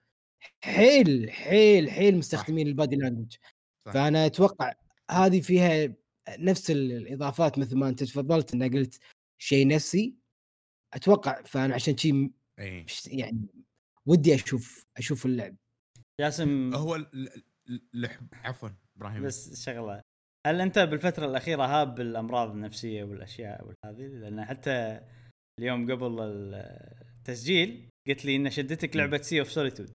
حيل 0.61 1.31
حيل 1.31 1.91
حيل 1.91 2.17
مستخدمين 2.19 2.67
البادي 2.67 2.97
لانجوج. 2.97 3.35
فأنا 3.85 4.27
أتوقع 4.27 4.73
هذه 5.11 5.41
فيها 5.41 5.95
نفس 6.39 6.71
ال- 6.71 6.93
الإضافات 6.93 7.59
مثل 7.59 7.77
ما 7.77 7.89
أنت 7.89 8.05
تفضلت 8.05 8.55
انك 8.55 8.73
قلت 8.73 8.99
شيء 9.39 9.67
نفسي. 9.69 10.15
أتوقع 10.95 11.43
فأنا 11.43 11.75
عشان 11.75 11.97
شيء 11.97 12.31
يعني 13.07 13.47
ودي 14.07 14.35
أشوف 14.35 14.87
أشوف 14.97 15.27
اللعب. 15.27 15.57
جاسم 16.21 16.75
هو 16.75 17.07
الح- 17.95 18.21
عفوا 18.45 18.69
إبراهيم. 18.97 19.23
بس 19.23 19.65
شغلة. 19.65 20.01
هل 20.47 20.61
أنت 20.61 20.79
بالفترة 20.79 21.27
الأخيرة 21.27 21.63
هاب 21.67 21.95
بالأمراض 21.95 22.51
النفسية 22.51 23.05
والأشياء 23.05 23.65
والهذه؟ 23.67 24.07
لأن 24.07 24.45
حتى 24.45 25.01
اليوم 25.61 25.93
قبل 25.93 26.21
التسجيل 27.19 27.89
قلت 28.09 28.25
لي 28.25 28.37
إن 28.37 28.51
شدتك. 28.51 28.97
لعبة 28.97 29.19
Sea 29.19 29.41
of 29.41 29.53
Solitude 29.53 29.93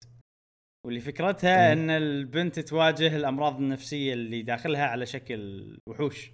واللي 0.87 1.01
فكرتها 1.01 1.67
إيه. 1.67 1.73
إن 1.73 1.91
البنت 1.91 2.61
تواجه 2.61 3.17
الأمراض 3.17 3.57
النفسية 3.57 4.13
اللي 4.13 4.43
داخلها 4.43 4.87
على 4.87 5.07
شكل 5.07 5.77
وحوش. 5.89 6.31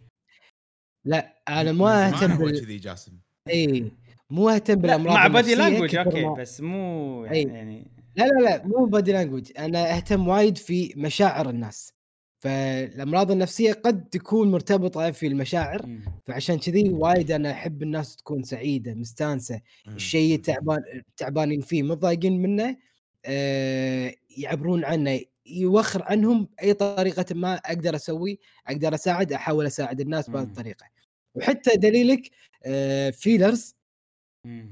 لا 1.06 1.42
أنا 1.48 1.72
ما 1.72 2.10
زمان 2.10 2.14
أهتم 2.14 2.32
هو 2.32 2.44
بال 2.44 2.60
كذي 2.64 2.76
جاسم. 2.76 3.18
اي 3.48 3.92
مو 4.30 4.48
أهتم 4.48 4.74
لا 4.74 4.80
بالأمراض 4.80 5.14
مع 5.14 5.26
body 5.26 5.54
language 5.54 5.96
okay 5.96 6.40
بس 6.40 6.60
مو 6.60 7.24
أي. 7.24 7.42
يعني, 7.42 7.54
يعني 7.54 7.90
لا 8.16 8.24
لا 8.24 8.40
لا 8.44 8.66
مو 8.66 8.84
body 8.84 9.12
language 9.12 9.52
أنا 9.58 9.96
أهتم 9.96 10.28
وايد 10.28 10.58
في 10.58 10.94
مشاعر 10.96 11.50
الناس 11.50 11.94
فالأمراض 12.38 13.30
النفسية 13.30 13.72
قد 13.72 14.08
تكون 14.08 14.50
مرتبطة 14.50 15.10
في 15.10 15.26
المشاعر 15.26 15.86
مم. 15.86 16.04
فعشان 16.26 16.58
كذي 16.58 16.88
وايد 16.88 17.30
أنا 17.30 17.50
أحب 17.50 17.82
الناس 17.82 18.16
تكون 18.16 18.42
سعيدة 18.42 18.94
مستانسة 18.94 19.60
مم. 19.86 19.96
الشيء 19.96 20.40
تعبان 20.40 20.82
تعبانين 21.16 21.60
فيه 21.60 21.82
متضايقين 21.82 22.42
منه 22.42 22.76
آه 23.24 24.14
يعبرون 24.38 24.84
عنه 24.84 25.20
يوخر 25.46 26.02
عنهم 26.02 26.48
باي 26.58 26.74
طريقة 26.74 27.34
ما 27.34 27.54
أقدر 27.54 27.96
أسوي 27.96 28.38
أقدر 28.66 28.94
أساعد 28.94 29.32
أحاول 29.32 29.66
أساعد 29.66 30.00
الناس 30.00 30.30
بهذه 30.30 30.44
مم. 30.44 30.48
الطريقة 30.50 30.86
وحتى 31.34 31.76
دليلك 31.76 32.30
آه 32.64 33.10
Feelers 33.10 33.74
مم. 33.76 33.83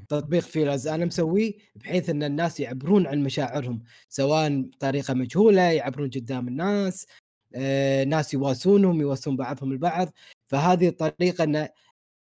تطبيق 0.08 0.42
Feelers 0.42 0.86
أنا 0.88 1.04
مسويه 1.04 1.52
بحيث 1.76 2.10
إن 2.10 2.22
الناس 2.22 2.60
يعبرون 2.60 3.06
عن 3.06 3.22
مشاعرهم 3.22 3.82
سواء 4.08 4.60
بطريقة 4.62 5.14
مجهولة 5.14 5.62
يعبرون 5.62 6.10
قدام 6.10 6.48
الناس 6.48 7.06
آه 7.54 8.04
ناس 8.04 8.34
يواسونهم 8.34 9.00
يواسون 9.00 9.36
بعضهم 9.36 9.72
البعض. 9.72 10.12
فهذه 10.48 10.88
الطريقة 10.88 11.44
إن 11.44 11.68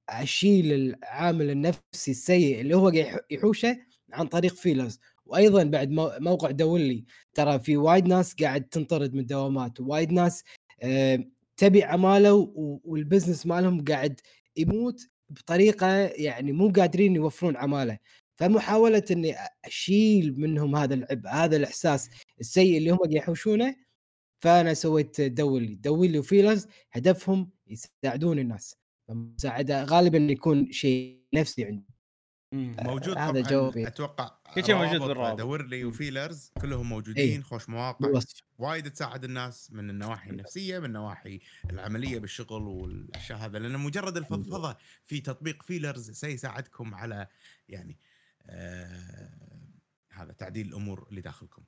اشيل 0.10 0.74
العامل 0.74 1.50
النفسي 1.50 2.12
السيء 2.12 2.62
اللي 2.62 2.76
هو 2.78 2.92
يحوشه 3.32 3.78
عن 4.14 4.28
طريق 4.28 4.54
Feelers 4.56 5.00
وأيضا 5.26 5.64
بعد 5.64 5.90
مو- 5.90 6.12
موقع 6.20 6.52
دولي 6.52 7.06
ترى 7.34 7.60
في 7.60 7.78
وايد 7.78 8.08
ناس 8.08 8.36
قاعد 8.36 8.64
تنطرد 8.64 9.14
من 9.14 9.20
الدوامات 9.20 9.80
وايد 9.80 10.12
ناس 10.12 10.44
آه، 10.84 11.24
تبي 11.58 11.84
عماله 11.84 12.34
وال 12.86 12.98
business 12.98 13.46
مالهم 13.46 13.86
قاعد 13.86 14.20
يموت 14.58 15.08
بطريقة 15.34 15.88
يعني 15.98 16.52
مو 16.52 16.70
قادرين 16.70 17.16
يوفرون 17.16 17.58
عماله 17.58 17.98
فمحاولة 18.36 19.04
إني 19.12 19.36
أشيل 19.66 20.40
منهم 20.40 20.76
هذا 20.76 20.94
العبء 20.94 21.30
هذا 21.30 21.56
الإحساس 21.58 22.10
السيء 22.40 22.78
اللي 22.78 22.90
هم 22.92 23.00
يحوشونه 23.12 23.76
فأنا 24.40 24.74
سويت 24.74 25.22
دولي 25.22 25.76
دولي 25.76 26.20
وفيلرز 26.20 26.68
هدفهم 26.92 27.52
يساعدون 27.68 28.40
الناس 28.40 28.76
المساعده 29.10 29.84
غالبا 29.84 30.18
يكون 30.18 30.72
شيء 30.72 31.20
نفسي 31.34 31.66
عندي. 31.66 31.93
موجود 32.54 33.18
هذا 33.18 33.32
طبعا 33.32 33.42
جوابي. 33.42 33.88
أتوقع 33.88 34.32
كل 34.56 34.66
شيء 34.66 34.76
موجود 34.76 34.94
روابط 34.94 35.08
بالروابط. 35.08 35.38
دورلي 35.38 35.86
وفيلرز 35.86 36.52
كلهم 36.62 36.90
موجودين 36.90 37.44
خوش 37.44 37.70
مواقع. 37.70 38.08
بالوصف. 38.08 38.42
وايد 38.58 38.92
تساعد 38.92 39.24
الناس 39.24 39.72
من 39.72 39.90
النواحي 39.90 40.30
النفسية 40.30 40.80
من 40.80 40.86
النواحي 40.86 41.40
العملية 41.70 42.20
بالشغل 42.20 42.62
والأشياء 42.64 43.40
هذا 43.40 43.60
لأن 43.60 43.80
مجرد 43.80 44.18
الفضفضة 44.18 44.78
في 45.06 45.22
تطبيق 45.22 45.64
فيلرز 45.64 46.12
سيساعدكم 46.12 46.96
على 46.96 47.28
يعني 47.70 48.00
آه 48.46 49.30
هذا 50.12 50.32
تعديل 50.34 50.68
الأمور 50.68 51.08
اللي 51.10 51.22
داخلكم. 51.22 51.64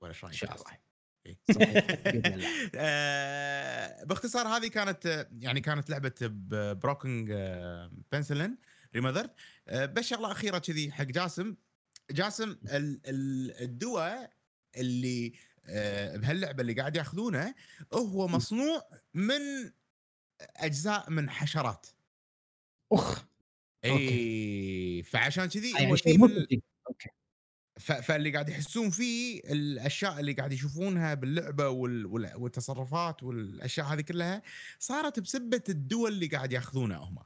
ولا 0.00 0.12
إيش 0.12 0.24
إن 0.24 0.28
رايك 0.28 0.38
شاء 0.38 0.50
ياس؟ 0.50 0.60
الله. 0.60 0.78
إيه. 1.26 1.38
آه، 2.74 4.04
باختصار 4.04 4.48
هذه 4.48 4.66
كانت 4.66 5.06
آه، 5.06 5.28
يعني 5.38 5.60
كانت 5.60 5.90
لعبة 5.90 6.12
بروكنج 6.72 7.32
بنسلين 8.12 8.56
ريمذرد 8.94 9.30
بس 9.72 10.04
شغله 10.04 10.32
أخيرة 10.32 10.58
كذي 10.58 10.92
حق 10.92 11.04
جاسم. 11.04 11.54
جاسم 12.10 12.50
ال- 12.50 13.00
ال- 13.06 13.62
الدواء 13.62 14.32
اللي 14.76 15.32
آه، 15.68 16.16
بهاللعبة 16.16 16.60
اللي 16.60 16.72
قاعد 16.72 16.96
ياخذونه 16.96 17.54
هو 17.92 18.28
مصنوع 18.28 18.88
من 19.14 19.72
أجزاء 20.56 21.10
من 21.10 21.30
حشرات. 21.30 21.86
أخ. 22.92 23.24
إي 23.84 25.02
فعشان 25.02 25.46
كذي 25.46 25.72
هو 25.74 25.78
يعني 25.78 25.96
شيء 25.96 26.18
من 26.18 26.46
فاللي 27.80 28.30
قاعد 28.32 28.48
يحسون 28.48 28.90
فيه 28.90 29.40
الأشياء 29.44 30.20
اللي 30.20 30.32
قاعد 30.32 30.52
يشوفونها 30.52 31.14
باللعبة 31.14 31.68
وال- 31.68 32.06
وال- 32.06 32.36
والتصرفات 32.36 33.22
والأشياء 33.22 33.86
هذه 33.86 34.00
كلها 34.00 34.42
صارت 34.78 35.20
بسبة 35.20 35.62
الدول 35.68 36.12
اللي 36.12 36.26
قاعد 36.26 36.52
ياخذونه 36.52 36.96
هم 36.96 37.18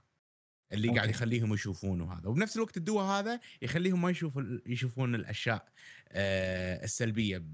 اللي 0.72 0.88
قاعد 0.88 0.98
أوكي. 0.98 1.10
يخليهم 1.10 1.54
يشوفون 1.54 2.00
وهذا 2.00 2.28
وبنفس 2.28 2.56
الوقت 2.56 2.76
الدواء 2.76 3.04
هذا 3.04 3.40
يخليهم 3.62 4.02
ما 4.02 4.10
يشوفوا 4.10 4.42
يشوفون 4.66 5.14
الأشياء 5.14 5.68
آه، 6.08 6.84
السلبية 6.84 7.44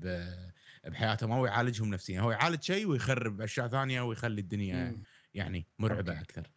بحياتهم 0.87 1.33
أو 1.33 1.47
يعالجهم 1.47 1.91
نفسيا 1.91 2.21
هو 2.21 2.31
يعالج 2.31 2.63
شيء 2.63 2.87
ويخرب 2.87 3.41
أشياء 3.41 3.69
ثانية 3.69 4.01
ويخلي 4.01 4.41
الدنيا 4.41 4.91
مم. 4.91 5.03
يعني 5.35 5.67
مرعبة 5.79 6.13
okay. 6.13 6.23
أكثر 6.23 6.51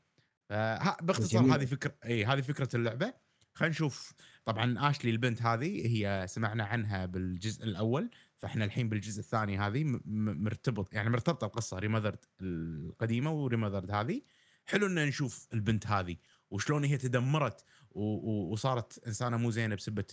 باختصار. 1.01 1.55
هذه 1.55 1.65
فكرة 1.65 1.95
إي 2.05 2.25
هذه 2.25 2.41
فكرة 2.41 2.69
اللعبة 2.75 3.13
خلينا 3.53 3.71
نشوف 3.71 4.13
طبعا 4.45 4.89
اشلي 4.89 5.11
البنت 5.11 5.41
هذه 5.41 5.87
هي 5.87 6.25
سمعنا 6.27 6.63
عنها 6.63 7.05
بالجزء 7.05 7.63
الأول 7.63 8.09
فإحنا 8.37 8.65
الحين 8.65 8.89
بالجزء 8.89 9.19
الثاني 9.19 9.57
هذه 9.57 9.99
مرتبط 10.05 10.93
يعني 10.93 11.09
مرتبطة 11.09 11.45
القصة 11.45 11.79
Remothered 11.79 12.25
القديمة 12.41 13.31
و 13.31 13.37
Remothered 13.37 13.91
هذه 13.91 14.21
حلو 14.65 14.87
إن 14.87 15.05
نشوف 15.07 15.47
البنت 15.53 15.87
هذه 15.87 16.15
وشلون 16.51 16.83
هي 16.83 16.97
تدمرت 16.97 17.63
وصارت 17.91 19.07
إنسانة 19.07 19.37
مو 19.37 19.51
زينة 19.51 19.75
بسبه 19.75 20.05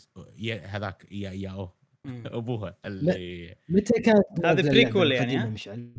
هذاك 0.64 1.12
يا 1.12 1.30
يا 1.30 1.50
أوه. 1.50 1.76
أبوها 2.26 2.78
اللي 2.84 3.56
متى 3.68 4.00
كانت 4.00 4.26
هذا 4.44 4.54
نازلة 4.54 4.70
بريكول 4.70 5.12
يعني،؟ 5.12 5.50
مشعل؟ 5.50 5.92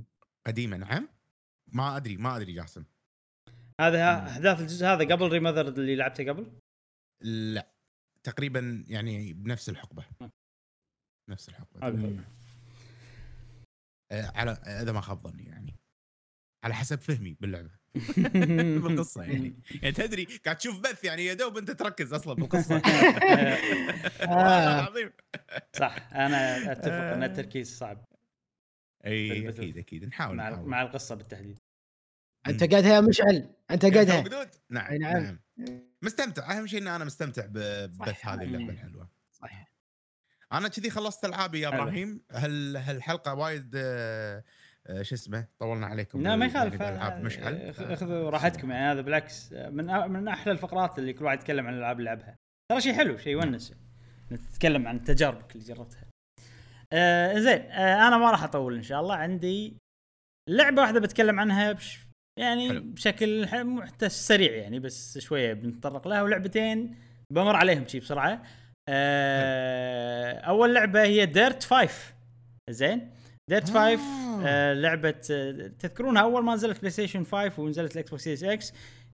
قديمة 0.47 0.77
نعم. 0.77 1.09
ما 1.67 1.97
أدري 1.97 2.17
ما 2.17 2.37
أدري 2.37 2.53
جاسم. 2.53 2.83
هذا 3.81 4.27
أحداث 4.27 4.61
الجزء 4.61 4.85
هذا 4.85 5.15
قبل 5.15 5.27
ريمذر 5.27 5.67
اللي 5.67 5.95
لعبته 5.95 6.29
قبل؟ 6.29 6.51
لا. 7.21 7.71
تقريبا 8.23 8.85
يعني 8.87 9.33
بنفس 9.33 9.69
الحقبة. 9.69 10.05
نفس 11.29 11.49
الحقبة. 11.49 11.87
آه، 14.11 14.31
على 14.35 14.51
إذا 14.51 14.91
ما 14.91 15.01
خاب 15.01 15.19
ظني 15.19 15.43
يعني. 15.43 15.75
على 16.67 16.75
حسب 16.75 17.01
فهمي 17.01 17.37
باللعبة. 17.41 17.69
بالقصة 18.83 19.23
يعني. 19.23 19.59
يعني 19.81 19.91
تدري 19.91 20.27
قاعد 20.45 20.57
تشوف 20.57 20.79
بث 20.79 21.03
يعني 21.03 21.25
يا 21.25 21.33
دوب 21.33 21.57
انت 21.57 21.71
تركز 21.71 22.13
أصلا 22.13 22.33
بالقصة. 22.33 22.75
والله 24.21 24.79
العظيم. 24.79 25.11
صح 25.73 26.09
أنا 26.13 26.71
أتفق 26.71 26.91
إن 26.91 27.23
التركيز 27.23 27.77
صعب. 27.77 28.05
أي. 29.05 29.49
أكيد 29.49 29.77
أكيد. 29.77 30.05
نحاول 30.05 30.35
مع 30.35 30.49
نحاول. 30.49 30.69
مع 30.69 30.81
القصة 30.81 31.15
بالتحديد. 31.15 31.59
أنت 32.47 32.63
قاعدها 32.71 32.93
يا 32.93 33.01
مشعل 33.01 33.49
انت 33.71 33.85
قاعدها 33.85 34.21
موجود 34.21 34.49
نعم 34.69 34.93
نعم. 34.95 35.39
مستمتع. 36.01 36.57
أهم 36.57 36.67
شيء 36.67 36.81
إن 36.81 36.87
أنا 36.87 37.05
مستمتع 37.05 37.45
ببث. 37.45 38.25
هذه 38.25 38.43
اللعبة 38.43 38.63
مم. 38.63 38.69
الحلوة. 38.69 39.09
صحيح. 39.31 39.71
أنا 40.53 40.67
كذي 40.67 40.89
خلصت 40.89 41.25
ألعابي 41.25 41.59
يا. 41.59 41.67
إبراهيم. 41.67 42.21
هل 42.31 42.77
هالحلقة 42.77 43.33
وايد 43.33 43.71
آه، 43.75 44.37
آه، 44.37 44.43
شو 45.01 45.15
اسمه؟ 45.15 45.45
طولنا 45.59 45.85
عليكم 45.87 46.21
لا 46.21 46.35
ما 46.35 46.45
يخالف. 46.45 46.81
يعني 46.81 46.97
آه، 47.03 47.19
مشعل 47.21 47.73
أخ- 47.73 47.81
اخذوا 47.81 48.29
راحتكم 48.29 48.71
يعني 48.71 48.91
هذا 48.91 49.01
بالعكس. 49.01 49.53
آه، 49.53 49.69
من 49.69 49.85
من 50.11 50.27
أحلى 50.27 50.51
الفقرات 50.53 50.99
اللي 50.99 51.13
كل 51.13 51.25
واحد 51.25 51.39
يتكلم 51.39 51.67
عن 51.67 51.73
الألعاب 51.73 51.99
اللي 51.99 52.09
لعبها. 52.09 52.35
ترى 52.71 52.81
شيء 52.81 52.93
حلو 52.93 53.17
شيء 53.17 53.33
يونس. 53.33 53.73
نتكلم 54.31 54.87
عن 54.87 55.03
تجاربك 55.03 55.55
اللي 55.55 55.65
جربتها. 55.65 56.03
آه 56.93 57.39
زين 57.39 57.61
آه 57.61 58.07
أنا 58.07 58.17
ما 58.17 58.31
راح 58.31 58.43
أطول 58.43 58.75
إن 58.75 58.83
شاء 58.83 59.01
الله. 59.01 59.15
عندي 59.15 59.77
لعبة 60.49 60.81
واحدة 60.81 60.99
بتكلم 60.99 61.39
عنها 61.39 61.71
بش 61.71 61.99
يعني 62.39 62.69
حلو. 62.69 62.81
بشكل 62.83 63.47
ح- 63.47 63.53
محتس 63.55 64.27
سريع 64.27 64.51
يعني 64.55 64.79
بس 64.79 65.17
شوية 65.17 65.53
بنتطرق 65.53 66.07
لها. 66.07 66.21
ولعبتين 66.21 66.95
بمر 67.33 67.55
عليهم 67.55 67.87
شي 67.87 67.99
بسرعة. 67.99 68.43
آه 68.89 70.33
أول 70.39 70.73
لعبة 70.73 71.03
هي 71.03 71.25
Dirt 71.25 71.63
5 71.63 72.13
زين؟ 72.69 73.11
Dirt 73.49 73.69
5 73.69 73.79
آه. 73.79 73.97
آه 74.45 74.73
لعبة 74.73 75.15
آه، 75.31 75.71
تذكرونها 75.79 76.21
أول 76.21 76.43
ما 76.43 76.53
نزلت 76.55 76.79
PlayStation 76.79 77.23
5 77.23 77.61
ونزلت 77.61 77.93
ال 77.93 78.09
Xbox 78.09 78.23
Series 78.23 78.43
X 78.43 78.73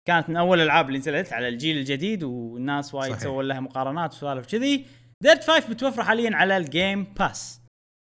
كانت 0.08 0.30
من 0.30 0.38
أول 0.38 0.58
الألعاب 0.58 0.88
اللي 0.88 1.00
نزلت 1.00 1.34
على 1.34 1.48
الجيل 1.48 1.78
الجديد 1.78 2.24
والناس 2.24 2.94
وايد. 2.94 3.18
سووا 3.18 3.44
لها 3.44 3.60
مقارنات 3.60 4.14
وسوالف 4.14 4.48
كذي. 4.48 4.86
Dirt 5.24 5.44
5 5.44 5.70
متوفره 5.70 6.04
حاليا 6.04 6.36
على 6.36 6.58
ال 6.58 6.67
Game 6.67 7.04
Pass 7.04 7.62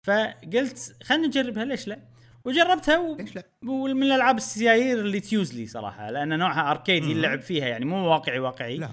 فقلت 0.06 0.96
خلينا 1.02 1.26
نجربها 1.26 1.64
ليش 1.64 1.88
لا؟ 1.88 1.98
وجربتها 2.44 2.98
و... 2.98 3.16
ليش 3.16 3.36
لا؟ 3.36 3.42
ومن 3.66 4.02
الألعاب 4.02 4.36
السيايير 4.36 4.98
اللي 5.00 5.20
تيوز 5.20 5.54
لي 5.54 5.66
صراحة 5.66 6.10
لأن 6.10 6.38
نوعها 6.38 6.70
اركيدي. 6.70 7.12
اللعب 7.12 7.40
فيها 7.40 7.68
يعني 7.68 7.84
مو 7.84 8.06
واقعي 8.06 8.38
واقعي. 8.38 8.76
لا. 8.76 8.88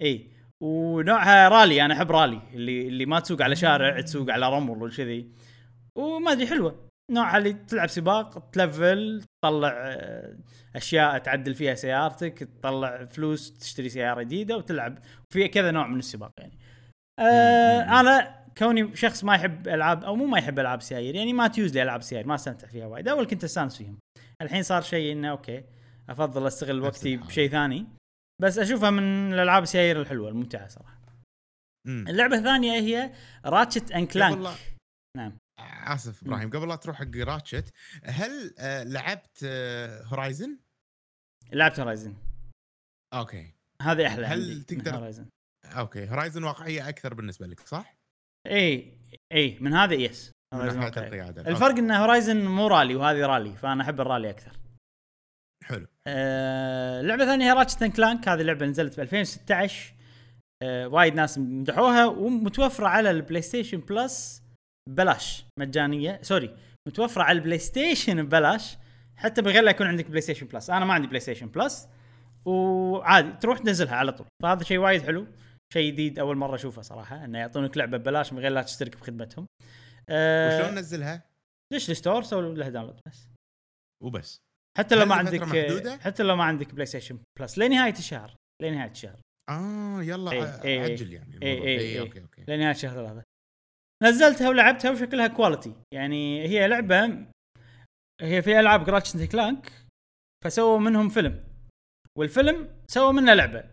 إي. 0.00 0.26
ونوعها 0.60 1.48
رالي 1.48 1.84
أنا 1.84 1.94
أحب 1.94 2.10
رالي 2.10 2.40
اللي 2.54 2.88
اللي 2.88 3.06
ما 3.06 3.20
تسوق 3.20 3.42
على 3.42 3.56
شارع 3.56 4.00
تسوق 4.00 4.30
على 4.30 4.48
رمل 4.48 4.82
وكذي. 4.82 5.28
وما 5.98 6.32
أدري 6.32 6.46
حلوة. 6.46 6.88
نوعها 7.12 7.38
اللي 7.38 7.52
تلعب 7.52 7.88
سباق 7.88 8.50
تلفل 8.50 9.22
تطلع 9.42 9.72
آه، 9.74 10.36
أشياء 10.76 11.18
تعدل 11.18 11.54
فيها 11.54 11.74
سيارتك 11.74 12.38
تطلع 12.38 13.04
فلوس 13.04 13.58
تشتري 13.58 13.88
سيارة 13.88 14.22
جديدة 14.22 14.56
وتلعب. 14.56 14.98
في 15.32 15.48
كذا 15.48 15.70
نوع 15.70 15.86
من 15.86 15.98
السباق 15.98 16.32
يعني. 16.38 16.58
آه 17.18 17.84
مم. 17.84 17.92
أنا 17.92 18.44
كوني 18.58 18.96
شخص 18.96 19.24
ما 19.24 19.34
يحب 19.34 19.68
ألعاب 19.68 20.04
أو 20.04 20.16
مو 20.16 20.26
ما 20.26 20.38
يحب 20.38 20.58
ألعاب 20.58 20.82
سيايير 20.82 21.14
يعني 21.14 21.32
ما 21.32 21.48
تيوز 21.48 21.74
لي 21.74 21.82
ألعاب 21.82 22.02
سيايير 22.02 22.26
ما 22.26 22.34
استمتع 22.34 22.66
فيها 22.68 22.86
وايد. 22.86 23.08
أول 23.08 23.26
كنت 23.26 23.44
أستانس 23.44 23.76
فيهم. 23.76 23.98
الحين 24.42 24.62
صار 24.62 24.82
شيء 24.82 25.12
إنه 25.12 25.30
okay 25.30 25.64
أفضل 26.08 26.46
أستغل 26.46 26.80
وقتي. 26.80 27.16
بشيء 27.16 27.50
ثاني. 27.50 27.86
بس 28.42 28.58
أشوفها 28.58 28.90
من 28.90 29.32
الألعاب 29.32 29.62
السيايير 29.62 30.00
الحلوة 30.00 30.28
الممتعة 30.28 30.68
صراحة. 30.68 30.98
اللعبة 31.88 32.36
الثانية 32.36 32.72
هي 32.72 33.12
Ratchet 33.44 33.92
and 33.92 34.06
Clank 34.06 34.38
لا 34.38 34.54
نعم. 35.16 35.32
آسف 35.60 36.22
إبراهيم 36.22 36.50
قبل 36.50 36.68
لا 36.68 36.76
تروح 36.76 36.96
حق 36.96 37.16
Ratchet 37.16 37.72
هل 38.04 38.54
آه، 38.58 38.82
لعبت 38.82 39.44
Horizon؟ 40.04 40.58
لعبت 41.52 41.80
Horizon 41.80 42.14
okay. 43.14 43.54
هذه 43.82 44.06
أحلى 44.06 44.26
هل 44.26 44.62
تقدر- 44.62 44.94
Horizon 44.96 45.28
okay 45.64 46.08
Horizon 46.10 46.44
واقعية 46.44 46.88
أكثر 46.88 47.14
بالنسبة 47.14 47.46
لك 47.46 47.60
صح؟ 47.60 47.94
إي 48.46 48.98
إي 49.32 49.58
من 49.60 49.74
هذا 49.74 49.94
yes 49.94 50.32
من 50.54 50.58
ناحية. 50.66 50.88
القيادة. 51.06 51.42
الفرق 51.50 51.76
إن 51.76 51.90
Horizon 51.90 52.44
مو 52.46 52.66
رالي 52.66 52.94
وهذه 52.94 53.26
رالي 53.26 53.56
فأنا 53.56 53.82
أحب 53.82 54.00
الرالي 54.00 54.30
أكثر. 54.30 54.52
حلو. 55.64 55.86
آه 56.06 57.00
لعبة 57.02 57.24
ثانية 57.24 57.44
هي 57.46 57.52
Ratchet 57.52 57.84
Clank 57.84 58.28
هذه 58.28 58.42
لعبة 58.42 58.66
نزلت 58.66 58.96
ب 58.96 59.00
2016 59.00 59.94
آه 60.62 60.88
وايد 60.88 61.14
ناس 61.14 61.38
مدحوها 61.38 62.06
ومتوفرة 62.06 62.86
على 62.88 63.10
ال 63.10 63.42
PlayStation 63.42 63.78
Plus 63.80 64.42
ببلاش 64.88 65.44
مجانية 65.60 66.20
sorry 66.22 66.56
متوفرة 66.88 67.22
على 67.22 67.38
ال 67.38 67.58
PlayStation 67.58 68.22
ببلاش 68.22 68.76
حتى 69.16 69.42
من 69.42 69.48
غير 69.48 69.62
لا 69.62 69.70
يكون 69.70 69.86
عندك 69.86 70.06
PlayStation 70.06 70.46
Plus. 70.46 70.70
أنا 70.70 70.84
ما 70.84 70.94
عندي 70.94 71.06
PlayStation 71.06 71.46
Plus 71.46 71.88
وعادي 72.44 73.32
تروح 73.32 73.58
تنزلها 73.58 73.96
على 73.96 74.12
طول. 74.12 74.26
فهذا 74.42 74.64
شيء 74.64 74.78
وايد 74.78 75.02
حلو 75.02 75.26
شيء 75.72 75.92
جديد 75.92 76.18
أول 76.18 76.36
مرة 76.36 76.54
أشوفه 76.54 76.82
صراحة 76.82 77.24
إنه 77.24 77.38
يعطونك 77.38 77.76
لعبة 77.76 77.96
ببلاش 77.98 78.32
من 78.32 78.38
غير 78.38 78.52
لا 78.52 78.62
تشترك 78.62 78.96
بخدمتهم. 78.96 79.46
أه 80.08 80.58
وشلون 80.58 80.74
ننزلها؟ 80.74 81.22
دش 81.72 81.90
ال 81.90 81.95
store؟ 81.95 82.22
سوي 82.22 82.54
لها 82.54 82.68
download 82.68 83.00
بس. 83.08 83.28
وبس. 84.04 84.38
حتى 84.78 84.94
لو 84.94 85.06
ما 85.06 85.14
عندك 85.14 85.40
محدودة؟ 85.42 85.96
حتى 85.96 86.22
لو 86.22 86.36
ما 86.36 86.44
عندك 86.44 86.74
PlayStation 86.74 87.18
Plus 87.40 87.58
لنهاية 87.58 87.92
الشهر 87.92 88.34
لنهاية 88.62 88.90
الشهر. 88.90 89.20
آه 89.50 90.02
يلا 90.02 90.30
ع- 90.30 90.62
إيه، 90.64 90.80
عجل 90.80 91.12
يعني 91.12 91.38
إيه، 91.42 91.52
الموضوع. 91.52 91.68
إيه، 91.68 91.78
إيه. 91.78 92.00
okay 92.00 92.22
okay. 92.22 92.44
لنهاية 92.48 92.72
شهر 92.72 93.06
ثلاثة 93.06 93.22
نزلتها 94.02 94.48
ولعبتها 94.48 94.90
وشكلها 94.90 95.26
quality 95.26 95.74
يعني 95.94 96.42
هي 96.42 96.68
لعبة 96.68 97.26
هي 98.20 98.42
في 98.42 98.60
ألعاب 98.60 98.84
Ratchet 98.84 99.16
Clank 99.16 99.72
فسووا 100.44 100.78
منهم 100.78 101.08
فيلم. 101.08 101.44
والفيلم 102.18 102.68
سووا 102.86 103.12
منه 103.12 103.34
لعبة. 103.34 103.64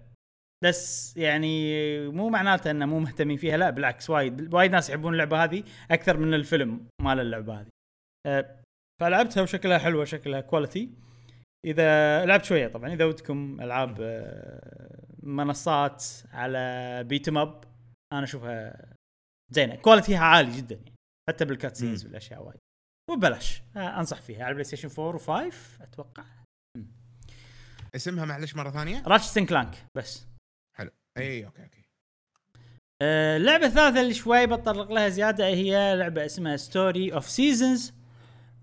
بس 0.64 1.18
يعني 1.18 1.62
مو 2.08 2.30
معناته 2.30 2.72
إنه 2.72 2.86
مو 2.86 3.00
مهتمين 3.00 3.38
فيها 3.38 3.58
لا 3.58 3.70
بالعكس 3.70 4.10
وايد 4.10 4.54
وايد 4.54 4.72
ناس 4.72 4.90
يحبون 4.90 5.14
اللعبة 5.14 5.44
هذه 5.44 5.64
أكثر 5.92 6.18
من 6.18 6.34
الفيلم 6.34 6.88
مال 7.02 7.20
اللعبة 7.20 7.62
هذه. 7.62 7.70
أه، 8.28 8.62
فلعبتها 9.02 9.44
وشكلها 9.44 9.78
حلوة 9.78 10.06
شكلها 10.06 10.42
quality 10.42 10.90
إذا 11.66 12.26
لعبت 12.26 12.46
شوية 12.46 12.68
طبعا 12.68 12.94
إذا 12.94 13.06
ودكم 13.06 13.62
ألعاب 13.62 13.98
أه، 14.02 15.06
منصات 15.24 16.06
على 16.32 17.04
beat 17.04 17.23
'em 17.23 17.38
up 17.38 17.64
أنا 18.14 18.24
أشوفها 18.24 18.96
زينة. 19.56 19.76
quality 19.76 20.14
ها 20.14 20.20
عالي 20.20 20.58
جدا 20.58 20.76
يعني. 20.76 20.96
حتى 21.30 21.46
بال 21.46 21.56
cutscenes 21.56 22.04
مم. 22.04 22.08
والأشياء 22.08 22.44
وايد. 22.44 22.60
وببلاش 23.12 23.62
آه، 23.76 24.00
أنصح 24.00 24.22
فيها. 24.22 24.40
على 24.40 24.50
ال 24.50 24.64
PlayStation 24.64 24.90
4 25.00 25.18
و5 25.20 25.54
أتوقع. 25.82 26.24
اسمها 27.96 28.26
معلش 28.26 28.56
مرة 28.56 28.70
ثانية؟ 28.70 29.04
Ratchet 29.08 29.40
Clank 29.40 29.86
بس. 29.98 30.26
اي 31.18 31.46
okay 31.46 31.64
okay. 31.64 31.82
آه، 33.02 33.38
اللعبه 33.38 33.66
الثالثه 33.66 34.02
اللي 34.02 34.14
شوي 34.14 34.48
بتطرق 34.48 34.92
لها 34.92 35.10
زيادة 35.10 35.46
هي 35.46 35.96
لعبة 35.96 36.26
اسمها 36.26 36.58
Story 36.58 37.14
of 37.14 37.30
Seasons 37.30 37.94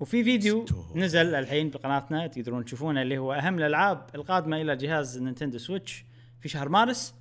وفي 0.00 0.24
فيديو 0.24 0.66
Story. 0.66 0.96
نزل 0.96 1.34
الحين 1.34 1.70
بقناتنا 1.70 2.26
تقدرون 2.26 2.64
تشوفونه 2.64 3.02
اللي 3.02 3.18
هو 3.18 3.32
أهم 3.32 3.58
الألعاب 3.58 4.10
القادمة 4.14 4.60
إلى 4.60 4.76
جهاز 4.76 5.18
Nintendo 5.18 5.58
Switch 5.58 6.04
في 6.40 6.48
شهر 6.48 6.68
مارس. 6.68 7.14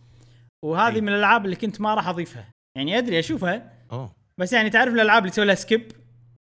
وهذه 0.66 0.96
أي. 0.96 1.02
من 1.02 1.10
الألعاب 1.10 1.46
اللي 1.46 1.56
كنت 1.56 1.82
ما 1.82 1.94
راح 1.94 2.08
أضيفها. 2.08 2.52
يعني 2.76 2.98
أدري 2.98 3.20
أشوفها. 3.20 3.72
أوه. 3.92 4.16
بس 4.38 4.54
يعني 4.54 4.70
تعرف 4.70 4.94
الألعاب 4.94 5.22
اللي 5.22 5.32
تسوي 5.32 5.46
لها 5.46 5.56
skip 5.56 5.92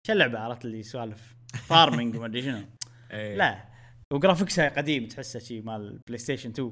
شو 0.06 0.12
اللعبة 0.12 0.38
عرفت 0.38 0.64
اللي 0.64 0.82
سوالف 0.82 1.36
farming 1.68 2.16
وما 2.16 2.26
أدري 2.26 2.42
شنو. 2.42 2.64
إيه. 3.10 3.36
لا. 3.36 3.64
و 4.12 4.18
graphics 4.18 4.62
ها 4.62 4.68
قديم 4.68 5.06
تحسه 5.08 5.38
شي 5.38 5.60
مال 5.60 6.00
PlayStation 6.06 6.50
2 6.50 6.68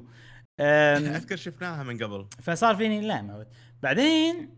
أم، 0.59 1.13
أذكر 1.15 1.35
شفناها 1.35 1.83
من 1.83 2.03
قبل. 2.03 2.27
فصار 2.41 2.75
فيني 2.75 3.01
لا 3.01 3.21
ما 3.21 3.45
بعدين 3.83 4.49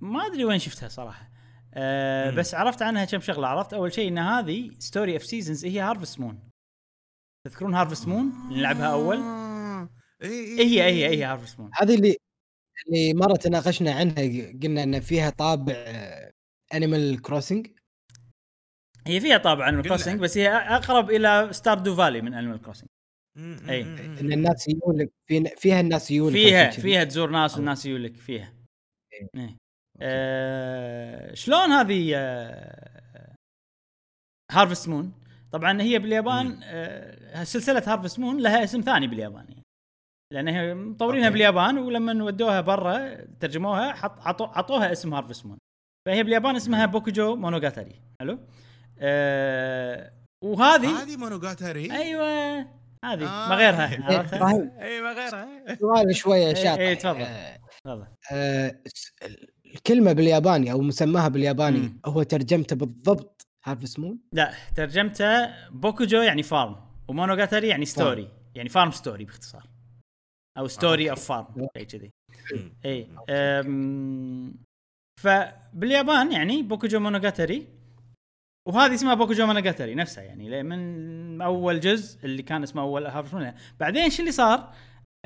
ما 0.00 0.26
أدري 0.26 0.44
وين 0.44 0.58
شفتها 0.58 0.88
صراحة. 0.88 1.30
أه. 1.74 2.30
بس 2.30 2.54
عرفت 2.54 2.82
عنها 2.82 3.04
كم 3.04 3.20
شغلة. 3.20 3.48
عرفت 3.48 3.72
أول 3.74 3.92
شيء 3.92 4.08
إن 4.08 4.18
هذه 4.18 4.70
Story 4.78 5.12
of 5.14 5.24
Seasons 5.24 5.64
هي 5.64 5.80
Harvest 5.80 6.20
Moon 6.20 6.48
تذكرون 7.46 7.74
Harvest 7.74 8.08
Moon 8.08 8.32
اللي 8.48 8.58
نلعبها 8.58 8.86
أول؟ 8.92 9.16
آه. 9.16 9.88
اي 10.22 10.28
إيه 10.28 10.64
هي 10.66 10.82
هي 10.82 11.08
هي 11.08 11.24
Harvest 11.24 11.60
Moon 11.60 11.70
هذه 11.74 11.94
اللي 11.94 12.16
اللي 12.86 13.14
مرة 13.14 13.36
تناقشنا 13.36 13.92
عنها 13.92 14.22
قلنا 14.62 14.82
إن 14.82 15.00
فيها 15.00 15.30
طابع 15.30 15.74
Animal 16.74 17.22
Crossing 17.22 17.66
هي 19.06 19.20
فيها 19.20 19.38
طابع 19.38 19.68
Animal 19.68 19.88
Crossing 19.88 20.20
بس 20.20 20.38
هي 20.38 20.48
أقرب 20.48 21.10
إلى 21.10 21.48
Stardew 21.52 21.96
Valley 21.96 22.20
من 22.20 22.34
Animal 22.34 22.62
Crossing 22.62 22.88
أي. 23.68 23.80
إن 24.20 24.32
الناس 24.32 24.68
يجون 24.68 24.96
لك 25.00 25.10
في- 25.26 25.52
فيها 25.56 25.80
الناس 25.80 26.10
يجون 26.10 26.28
لك 26.32 26.34
فيها. 26.38 26.70
فيها 26.70 27.04
تزور 27.04 27.30
ناس 27.30 27.56
والناس 27.56 27.86
يقول 27.86 28.04
لك 28.04 28.14
فيها 28.16 28.54
إيه. 29.12 29.28
إيه. 29.36 29.56
آه 30.00 31.34
شلون 31.34 31.72
هذه 31.72 32.12
آه 32.16 33.34
Harvest 34.52 34.88
Moon 34.88 35.12
طبعا 35.52 35.82
هي 35.82 35.98
باليابان. 35.98 36.60
آه 36.64 37.44
سلسلة 37.44 37.82
Harvest 37.86 38.18
Moon 38.18 38.40
لها 38.40 38.64
اسم 38.64 38.80
ثاني 38.80 39.06
باليابان 39.06 39.46
يعني. 39.48 39.62
لأن 40.32 40.48
هي 40.48 40.74
مطورينها 40.74 41.26
okay. 41.26 41.32
باليابان 41.32 41.78
ولما 41.78 42.24
ودوها 42.24 42.60
برا 42.60 43.14
ترجموها 43.40 43.92
حط 43.92 44.20
عطو 44.20 44.44
عطوها 44.44 44.92
اسم 44.92 45.14
Harvest 45.14 45.46
Moon 45.46 45.58
فهي 46.08 46.22
باليابان 46.22 46.56
اسمها 46.56 46.86
Bokujo 46.86 47.36
Monogatari. 47.36 47.94
حلو؟ 48.20 48.38
آه 48.98 50.12
وهذه 50.44 51.02
هذه 51.02 51.16
Monogatari 51.16 51.92
أيوه. 51.92 52.58
هذه 53.04 53.24
آه. 53.26 53.48
ما 53.48 53.54
غيرها 53.54 53.92
إيه، 54.10 54.16
عرفتها؟ 54.18 54.50
اي 54.82 55.00
ما 55.00 55.12
غيرها. 55.12 55.74
سؤال 55.80 56.16
شوية 56.16 56.54
شاطح. 56.54 56.78
إيه، 56.80 56.94
تفضل. 56.94 57.22
آه، 57.22 57.58
تفضل. 57.84 58.06
آه، 58.32 58.74
الكلمة 59.74 60.12
بالياباني 60.12 60.72
أو 60.72 60.80
مسماها 60.80 61.28
بالياباني 61.28 61.78
مم. 61.78 62.00
هو 62.06 62.22
ترجمته 62.22 62.76
بالضبط 62.76 63.46
Harvest 63.64 63.98
Moon 63.98 64.18
لا 64.32 64.52
ترجمته 64.76 65.46
Bokujo 65.70 66.18
يعني 66.20 66.42
farm 66.42 66.76
و 67.08 67.13
Monogatari 67.13 67.68
يعني 67.68 67.84
story 67.84 68.28
يعني 68.54 68.68
farm 68.68 68.90
story 68.90 69.24
باختصار. 69.24 69.66
أو 70.58 70.68
story 70.68 71.10
of 71.10 71.28
farm 71.28 71.68
شيء 71.76 71.86
كذي. 71.86 72.12
إي 72.84 73.08
فباليابان 75.20 76.32
يعني 76.32 76.62
Bokujo 76.62 77.00
Monogatari 77.00 77.66
وهذه 78.68 78.94
اسمها 78.94 79.14
Bokujo 79.14 79.46
Monogatari 79.46 79.94
نفسها 79.94 80.24
يعني 80.24 80.62
من 80.62 81.42
أول 81.42 81.80
جزء 81.80 82.24
اللي 82.24 82.42
كان 82.42 82.62
اسمه 82.62 82.82
أول 82.82 83.06
Harvest 83.06 83.34
Moon 83.34 83.54
بعدين 83.80 84.10
شو 84.10 84.20
اللي 84.20 84.32
صار؟ 84.32 84.74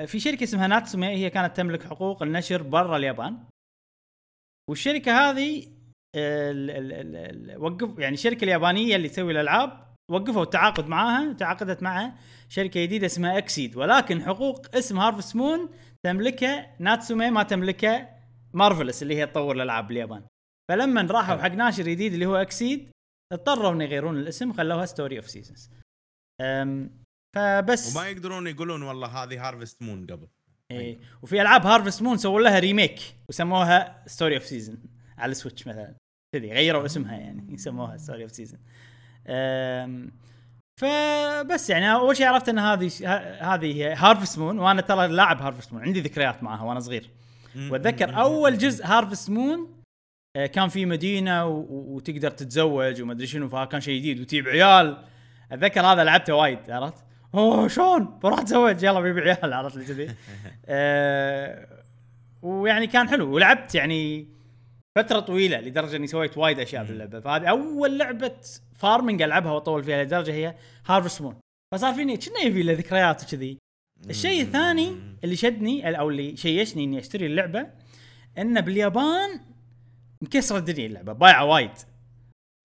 في 0.07 0.21
شركة 0.21 0.45
اسمها 0.45 0.67
Natsume 0.67 1.07
هي 1.07 1.31
كانت 1.31 1.57
تملك 1.57 1.83
حقوق 1.83 2.23
النشر 2.23 2.63
برا 2.63 2.97
اليابان. 2.97 3.45
والشركة 4.71 5.31
هذه 5.31 5.67
ال 6.17 6.71
ال 6.71 6.93
ال 6.93 7.17
ال 7.51 7.59
وقف 7.59 7.99
يعني 7.99 8.15
الشركة 8.15 8.45
اليابانية 8.45 8.97
اللي 8.97 9.09
تسوي 9.09 9.33
الألعاب 9.33 9.92
وقفوا 10.13 10.43
التعاقد 10.43 10.87
معاها 10.87 11.33
تعاقدت 11.33 11.83
مع 11.83 12.13
شركة 12.49 12.83
جديدة 12.83 13.07
اسمها 13.07 13.39
XSEED 13.39 13.77
ولكن 13.77 14.23
حقوق 14.23 14.77
اسم 14.77 14.99
Harvest 14.99 15.37
Moon 15.37 15.71
تملكه 16.03 16.67
Natsume 16.79 17.31
ما 17.31 17.43
تملكه 17.43 18.09
Marvelous 18.53 19.03
اللي 19.03 19.17
هي 19.17 19.27
تطور 19.27 19.57
الألعاب 19.57 19.87
باليابان. 19.87 20.25
فلما 20.71 21.03
راحوا 21.03 21.37
حق 21.37 21.49
ناشر 21.53 21.83
جديد 21.83 22.13
اللي 22.13 22.27
هو 22.27 22.37
XSEED 22.37 22.91
اضطروا 23.33 23.73
ان 23.73 23.81
يغيرون 23.81 24.17
الاسم 24.17 24.51
وخلوها 24.51 24.87
Story 24.87 25.17
of 25.17 25.31
Seasons 25.31 25.71
فبس. 27.37 27.97
وما 27.97 28.09
يقدرون 28.09 28.47
يقولون 28.47 28.83
والله 28.83 29.09
هذه 29.09 29.49
Harvest 29.49 29.83
Moon 29.83 30.07
قبل. 30.07 30.29
إيه. 30.71 30.99
وفي 31.23 31.43
ألعاب 31.43 31.67
Harvest 31.67 32.03
Moon 32.03 32.17
سووا 32.17 32.41
لها 32.41 32.59
remake 32.59 33.01
وسموها 33.29 34.05
Story 34.07 34.37
of 34.37 34.45
Season 34.45 34.83
على 35.19 35.31
ال 35.31 35.36
Switch 35.36 35.67
مثلا. 35.67 35.95
كذي 36.35 36.53
غيروا 36.53 36.85
اسمها 36.85 37.17
يعني 37.17 37.59
سموها 37.67 37.97
Story 37.97 38.23
of 38.23 38.33
Season 38.33 38.61
فبس 40.81 41.71
يعني 41.71 41.93
أول 41.93 42.17
شيء 42.17 42.27
عرفت 42.27 42.49
إن 42.49 42.59
هذه 42.59 42.91
هذه 43.55 43.77
هي 43.77 43.95
Harvest 43.95 44.39
Moon 44.39 44.59
وأنا 44.59 44.81
ترى 44.81 45.09
لاعب 45.09 45.43
Harvest 45.43 45.73
Moon 45.73 45.83
عندي 45.83 46.01
ذكريات 46.01 46.43
معها 46.43 46.65
وأنا 46.65 46.81
صغير 46.81 47.11
وأتذكر 47.71 48.17
أول 48.21 48.59
جزء 48.59 48.87
Harvest 48.87 49.31
Moon 49.31 49.83
آه، 50.37 50.47
كان 50.47 50.69
في 50.69 50.87
مدينة 50.87 51.47
وتقدر 51.47 52.31
تتزوج 52.31 53.03
وما 53.03 53.13
أدري 53.13 53.27
شنو 53.27 53.49
فكان 53.49 53.81
شيء 53.81 53.99
جديد 53.99 54.21
وتجيب 54.21 54.49
عيال 54.49 55.05
أتذكر 55.53 55.81
هذا 55.81 56.05
لعبته 56.05 56.35
وايد 56.35 56.71
عرفت؟ 56.71 57.05
أوه 57.35 57.69
شلون؟ 57.69 58.19
بروح 58.23 58.39
أتزوج 58.39 58.83
يلا 58.83 59.01
baby 59.01 59.21
عيال 59.21 59.53
عرفت 59.53 59.79
كذي؟ 59.79 60.11
آه، 60.67 61.67
ويعني 62.43 62.87
كان 62.87 63.09
حلو 63.09 63.35
ولعبت 63.35 63.75
يعني 63.75 64.29
فترة 64.99 65.21
طويلة 65.21 65.61
لدرجة 65.61 65.97
إني 65.97 66.07
سويت 66.07 66.39
وايد 66.39 66.59
أشياء 66.59 66.85
باللعبة. 66.85 67.21
فهذه 67.21 67.51
أول 67.51 67.99
لعبة 67.99 68.37
farming 68.77 69.23
ألعبها 69.23 69.53
وأطول 69.53 69.85
فيها 69.85 70.05
لدرجة 70.05 70.33
هي 70.33 70.55
Harvest 70.87 71.23
Moon 71.23 71.41
فصار 71.75 71.95
فيني 71.95 72.17
كنه 72.17 72.39
يبي 72.41 72.63
له 72.63 72.73
ذكريات 72.73 73.23
وكذي. 73.25 73.59
الشيء 74.11 74.43
الثاني 74.43 74.97
اللي 75.25 75.37
شدني 75.37 75.99
أو 75.99 76.11
اللي 76.11 76.37
شيشني 76.37 76.85
إني 76.85 76.99
أشتري 76.99 77.27
اللعبة 77.27 77.71
ان 78.39 78.61
باليابان 78.61 79.41
مكسرة 80.23 80.59
الدنيا 80.59 80.87
اللعبة 80.87 81.13
بايعة 81.13 81.45
وايد. 81.45 81.71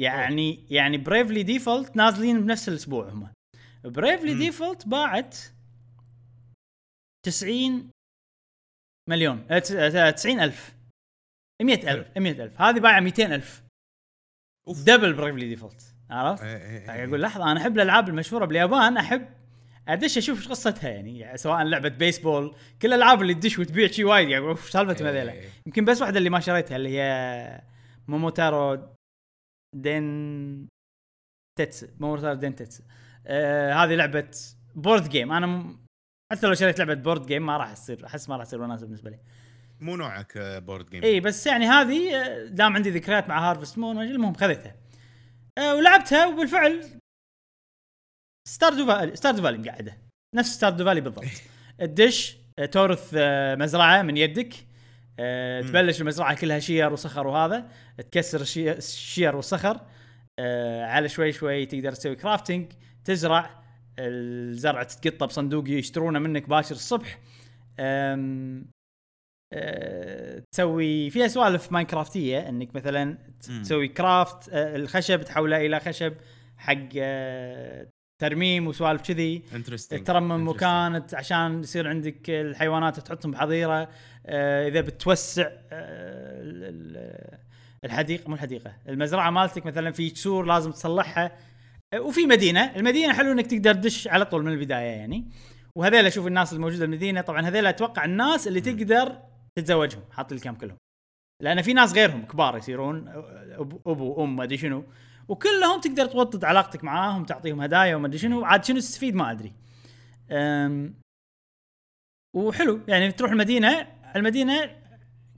يعني 0.02 0.66
يعني 0.70 0.98
Bravely 0.98 1.44
Default 1.44 1.96
نازلين 1.96 2.42
بنفس 2.46 2.70
الأسبوع 2.70 3.10
هم. 3.10 3.30
Bravely. 3.86 4.34
Default 4.34 4.88
باعت 4.88 5.38
90 7.26 7.90
مليون 9.10 9.46
آه، 9.52 9.60
تس- 9.60 9.72
آه، 9.72 10.10
90 10.10 10.40
ألف. 10.40 10.77
100 11.62 11.92
ألف 11.92 12.18
100 12.18 12.44
ألف 12.44 12.62
هذه 12.62 12.80
بايعة 12.80 13.00
200 13.00 13.36
ألف 13.36 13.64
أوف. 14.68 14.84
double 14.84 15.14
Bravely 15.14 15.48
Default 15.48 15.96
عرفت؟ 16.10 16.44
إيه، 16.44 16.58
إيه، 16.58 16.80
إيه. 16.80 16.88
قاعد 16.88 17.08
أقول 17.08 17.22
لحظة 17.22 17.52
أنا 17.52 17.62
أحب 17.62 17.76
الألعاب 17.76 18.10
المشهورة 18.10 18.46
باليابان 18.46 18.98
أحب 18.98 19.30
أدش 19.88 20.18
أشوف 20.18 20.38
إيش 20.38 20.48
قصتها 20.48 20.90
يعني, 20.90 21.20
يعني 21.20 21.38
سواء 21.38 21.64
لعبة 21.64 21.90
بيسبول 21.90 22.56
كل 22.82 22.88
الألعاب 22.88 23.22
اللي 23.22 23.34
تدش 23.34 23.60
وتبيع 23.60 23.88
شي 23.88 24.04
وايد 24.04 24.30
يعني 24.30 24.46
أوف 24.46 24.70
سالفتهم 24.70 25.08
هذيلا. 25.08 25.34
يمكن 25.66 25.86
بس 25.86 26.02
واحدة 26.02 26.18
اللي 26.18 26.30
ما 26.30 26.40
شريتها 26.40 26.76
اللي 26.76 26.90
هي 27.00 27.62
Momotaro 28.08 28.96
Dentetsu 29.76 31.86
Momotaro 32.00 32.34
Dentetsu 32.34 32.82
آه 33.28 33.74
هذه 33.74 33.96
لعبة 33.96 34.32
board 34.76 35.10
game 35.10 35.32
أنا 35.32 35.48
م... 35.48 35.86
حتى 36.32 36.48
لو 36.48 36.54
شريت 36.54 36.80
لعبة 36.80 36.94
board 36.94 37.26
game 37.26 37.46
ما 37.46 37.58
راح 37.58 37.74
تصير 37.74 38.06
أحس 38.06 38.30
ما 38.30 38.38
راح 38.38 38.46
تصير 38.46 38.62
وناسه 38.62 38.86
بالنسبة 38.86 39.10
لي 39.10 39.20
مو 39.80 39.96
نوعك 39.96 40.38
آه، 40.38 40.60
board 40.60 40.90
game 40.90 41.04
إي 41.04 41.20
بس 41.20 41.48
يعني 41.48 41.66
هذه 41.66 42.16
آه، 42.16 42.46
دام 42.46 42.76
عندي 42.76 42.90
ذكريات 42.90 43.30
مع 43.30 43.50
Harvest 43.50 43.78
Moon 43.78 44.02
المهم 44.02 44.34
خذيتها. 44.34 44.76
آه، 45.58 45.76
ولعبتها 45.76 46.26
وبالفعل 46.28 47.00
Stardew 48.48 48.86
Valley 48.88 49.16
Stardew 49.16 49.42
Valley 49.42 49.58
مقعدة. 49.58 49.98
نفس 50.36 50.50
Stardew 50.56 50.86
Valley 50.86 51.02
بالضبط. 51.02 51.26
تدش 51.82 52.38
آه، 52.60 52.66
تورث 52.66 53.12
آه، 53.18 53.56
مزرعة 53.56 54.02
من 54.02 54.18
يدك. 54.18 54.54
آه،. 55.20 55.62
تبلش 55.62 56.02
المزرعة 56.02 56.36
كلها 56.36 56.60
شير 56.60 56.94
وصخر 56.94 57.28
وهذا. 57.28 57.70
تكسر 58.12 58.42
الشي- 58.42 58.72
الشير 58.72 59.36
والصخر 59.36 59.80
آه، 60.40 60.86
على 60.86 61.10
شوي 61.10 61.32
شوي 61.32 61.66
تقدر 61.66 61.92
تسوي 61.92 62.16
crafting 62.16 62.72
تزرع. 63.06 63.64
الزرع 64.00 64.84
تقطه 64.84 65.26
بصندوق 65.26 65.70
يشترونه 65.70 66.20
منك 66.20 66.50
باشر 66.50 66.76
الصبح. 66.76 67.20
أه 69.54 70.44
تسوي 70.52 71.10
فيها 71.10 71.28
سوالف 71.28 71.72
Minecraftيه 71.72 72.50
إنك 72.50 72.76
مثلا. 72.76 73.18
تسوي 73.64 73.88
craft 73.88 74.50
أه 74.50 74.76
الخشب 74.76 75.22
تحوله 75.22 75.66
إلى 75.66 75.80
خشب 75.80 76.14
حق 76.58 76.78
أه 76.98 77.88
ترميم 78.22 78.68
وسوالف 78.68 79.02
كذي. 79.02 79.42
ترمم 80.06 80.48
مكان 80.48 81.04
عشان 81.14 81.60
يصير 81.60 81.88
عندك 81.88 82.30
الحيوانات 82.30 83.00
تحطهم 83.00 83.32
بحظيرة. 83.32 83.90
آه 84.26 84.68
إذا 84.68 84.82
بتوسع 84.82 85.44
آه 85.44 86.42
ال- 86.42 86.64
ال- 86.64 87.38
الحديقة 87.86 88.30
مو 88.30 88.36
الحديقة 88.36 88.74
المزرعة 88.90 89.30
مالتك 89.30 89.66
مثلا 89.66 89.92
في 89.92 90.10
كسور 90.10 90.46
لازم 90.46 90.72
تصلحها. 90.72 91.32
آه 91.94 92.00
وفي 92.02 92.26
مدينة 92.26 92.76
المدينة 92.76 93.14
حلو 93.14 93.32
إنك 93.32 93.48
تقدر 93.48 93.74
تدش 93.74 94.08
على 94.08 94.26
طول 94.26 94.44
من 94.44 94.52
البداية 94.52 94.86
يعني. 94.98 95.26
وهذيل 95.76 96.06
أشوف 96.06 96.28
الناس 96.28 96.54
الموجودة 96.54 96.86
بالمدينة 96.86 97.22
طبعا 97.22 97.42
هذيل 97.48 97.66
أتوقع 97.68 98.06
الناس 98.06 98.48
اللي 98.48 98.62
تقدر 98.62 99.18
تتزوجهم 99.58 100.04
حاط 100.12 100.32
الكام 100.32 100.56
كلهم. 100.56 100.78
لأن 101.44 101.62
في 101.62 101.74
ناس 101.74 101.94
غيرهم 101.94 102.26
كبار 102.26 102.58
يصيرون 102.58 103.08
أبو 103.88 104.14
وام 104.14 104.36
ما 104.36 104.44
أدري 104.44 104.58
شنو. 104.58 104.84
وكلهم 105.28 105.82
تقدر 105.82 106.06
توطد 106.06 106.46
علاقتك 106.46 106.84
معاهم 106.84 107.26
تعطيهم 107.26 107.62
هدايا 107.62 107.96
وما 107.96 108.08
أدري 108.08 108.18
شنو. 108.18 108.46
عاد 108.46 108.66
شنو 108.66 108.80
تستفيد 108.80 109.16
ما 109.16 109.32
أدري. 109.32 109.54
أم 110.32 110.94
وحلو. 112.36 112.82
يعني 112.88 113.12
تروح 113.12 113.32
المدينة 113.32 113.88
المدينة 114.16 114.76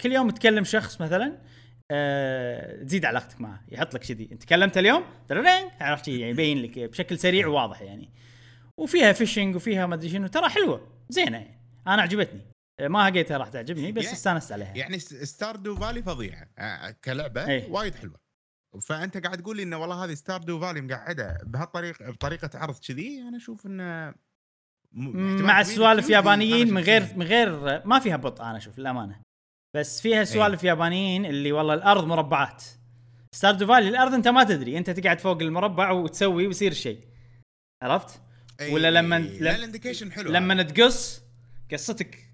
كل 0.02 0.12
يوم 0.12 0.30
تكلم 0.30 0.64
شخص 0.64 1.02
مثلا 1.02 1.38
أه 1.92 2.84
تزيد 2.84 3.06
علاقتك 3.06 3.42
معه 3.42 3.64
يحط 3.70 3.94
لك 3.94 4.02
كذي. 4.02 4.30
انت 4.32 4.44
كلمته 4.44 4.80
اليوم 4.80 5.04
عرفت 5.82 6.08
يعني 6.08 6.30
يبين 6.30 6.62
لك 6.62 6.80
بشكل 6.80 7.20
سريع 7.20 7.48
وواضح 7.48 7.82
يعني. 7.82 8.10
وفيها 8.78 9.14
فيشنج 9.14 9.56
وفيها 9.56 9.86
ما 9.86 9.96
أدري 9.96 10.10
شنو. 10.10 10.28
ترى 10.28 10.50
حلوة 10.50 10.88
زينة 11.10 11.38
يعني. 11.38 11.60
أنا 11.88 12.02
عجبتني. 12.02 12.42
ما 12.82 13.10
لقيتها 13.10 13.38
راح 13.38 13.48
تعجبني 13.50 13.92
بس 13.92 14.04
يعني- 14.04 14.16
استانست 14.16 14.52
عليها 14.52 14.74
يعني 14.76 15.00
Stardew 15.00 15.76
Valley 15.76 16.04
فظيعة 16.04 16.48
آه، 16.58 16.96
كلعبة 17.04 17.48
إيه. 17.48 17.70
وايد 17.72 17.96
حلوة 17.96 18.20
فأنت 18.82 19.18
قاعد 19.18 19.42
تقول 19.42 19.58
لي 19.58 19.64
إنه 19.64 19.78
والله 19.78 20.04
هذه 20.06 20.14
Stardew 20.14 20.60
Valley 20.60 20.82
مقعدة 20.82 21.38
بهالطريقه 21.44 22.12
بطريقة 22.12 22.50
عرض 22.54 22.76
كذي 22.88 23.22
أنا 23.22 23.38
أشوف 23.38 23.66
إنه 23.66 24.14
مع 25.46 25.62
السوالف 25.62 26.10
يابانيين 26.10 26.74
من 26.74 26.82
غير. 26.82 27.08
من 27.16 27.26
غير 27.26 27.82
ما 27.88 28.00
فيها 28.00 28.18
بطء 28.18 28.44
أنا 28.44 28.58
أشوف 28.58 28.80
للأمانة 28.80 29.22
بس 29.76 30.02
فيها 30.02 30.24
سوالف 30.24 30.64
يابانيين 30.64 31.26
اللي 31.26 31.52
والله 31.52 31.74
الأرض 31.74 32.04
مربعات 32.06 32.64
Stardew 33.36 33.68
Valley 33.68 33.88
الأرض 33.90 34.14
أنت 34.14 34.28
ما 34.28 34.44
تدري 34.44 34.78
أنت 34.78 34.90
تقعد 34.90 35.20
فوق 35.20 35.42
المربع 35.42 35.92
وتسوي 35.92 36.48
ويصير 36.48 36.74
شيء 36.74 37.08
عرفت؟ 37.84 38.22
إيه، 38.60 38.74
ولا 38.74 38.92
لما- 38.92 39.20
لا 39.20 39.50
لم- 39.50 39.56
ال 39.56 39.61
indication 39.61 40.12
حلو 40.12 40.32
لما 40.32 40.64
تقص 40.64 41.22
قصتك 41.72 42.29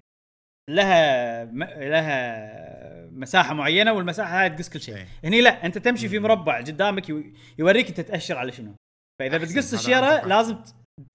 لها 0.70 1.44
م... 1.44 1.62
لها 1.64 3.10
مساحة 3.10 3.54
معينة 3.54 3.92
والمساحة 3.92 4.42
هاي 4.42 4.50
تقص 4.50 4.68
كل 4.68 4.80
شيء 4.80 4.96
إيه. 4.96 5.06
هني 5.24 5.40
لا 5.40 5.66
أنت 5.66 5.78
تمشي 5.78 6.08
في 6.08 6.18
مربع 6.18 6.58
قدامك 6.58 7.08
يو- 7.08 7.24
يوريك 7.58 7.88
انت 7.88 8.00
تاشر 8.00 8.38
على 8.38 8.52
شنو 8.52 8.74
فإذا 9.20 9.38
بتقص 9.38 9.72
الشيره. 9.72 10.26
لازم 10.26 10.56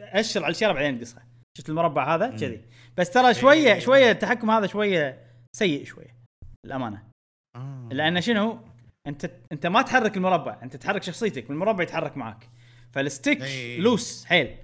تأشر 0.02 0.44
على 0.44 0.52
الشيره 0.52 0.72
بعدين 0.72 1.00
تقصها 1.00 1.24
شفت 1.58 1.70
المربع 1.70 2.16
هذا. 2.16 2.28
كذي 2.38 2.62
بس 2.98 3.10
ترى 3.10 3.34
شوية 3.34 3.74
إيه. 3.74 3.80
شوية 3.80 4.12
التحكم 4.12 4.52
هذا 4.52 4.68
شوية 4.68 5.24
سيء 5.56 5.86
شوية 5.86 6.16
للأمانة 6.66 7.04
آه. 7.56 7.90
لأن 7.92 8.22
شنو 8.22 8.60
أنت 9.08 9.32
أنت 9.52 9.68
ما 9.68 9.82
تحرك 9.82 10.18
المربع 10.18 10.60
أنت 10.64 10.76
تحرك 10.76 11.04
شخصيتك 11.04 11.50
والمربع 11.50 11.84
يتحرك 11.84 12.18
معك 12.18 12.50
فال 12.92 13.06
stick 13.06 13.42
إيه. 13.44 13.80
loose 13.80 14.26
حيل 14.26 14.56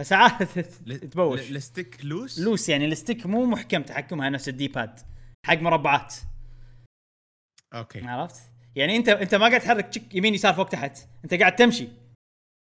فساعات 0.00 0.58
تبوش. 1.12 1.50
ال 1.50 1.59
stick 1.59 2.04
loose؟ 2.04 2.40
loose 2.40 2.68
يعني 2.68 2.84
ال 2.84 2.91
stick 2.91 3.26
مو 3.26 3.46
محكم 3.46 3.82
تحكمها 3.82 4.30
نفس 4.30 4.48
ال 4.48 4.68
D-pad 4.68 5.00
حق 5.46 5.54
مربعات. 5.54 6.14
okay. 7.74 8.06
عرفت؟ 8.06 8.40
يعني 8.76 8.96
انت 8.96 9.08
أنت 9.08 9.34
ما 9.34 9.48
قاعد 9.48 9.60
تحرك 9.60 9.88
تشك 9.88 10.14
يمين 10.14 10.34
يسار 10.34 10.54
فوق 10.54 10.68
تحت. 10.68 10.98
أنت 11.24 11.34
قاعد 11.34 11.56
تمشي. 11.56 11.88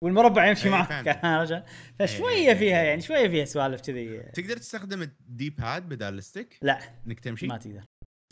والمربع 0.04 0.46
يمشي 0.46 0.64
إيه، 0.64 0.70
معك؟ 0.70 1.64
فشوية 1.98 2.34
إيه. 2.48 2.54
فيها 2.54 2.82
يعني 2.82 3.00
شوية 3.00 3.28
فيها 3.28 3.44
سوالف 3.44 3.80
كذي. 3.80 4.18
تقدر 4.18 4.56
تستخدم 4.56 5.02
ال 5.02 5.50
D-pad 5.50 5.88
بدال 5.88 6.18
ال 6.18 6.24
stick؟ 6.24 6.58
لا. 6.62 6.78
إنك 7.06 7.20
تمشي؟ 7.20 7.46
ما 7.46 7.56
تقدر. 7.58 7.84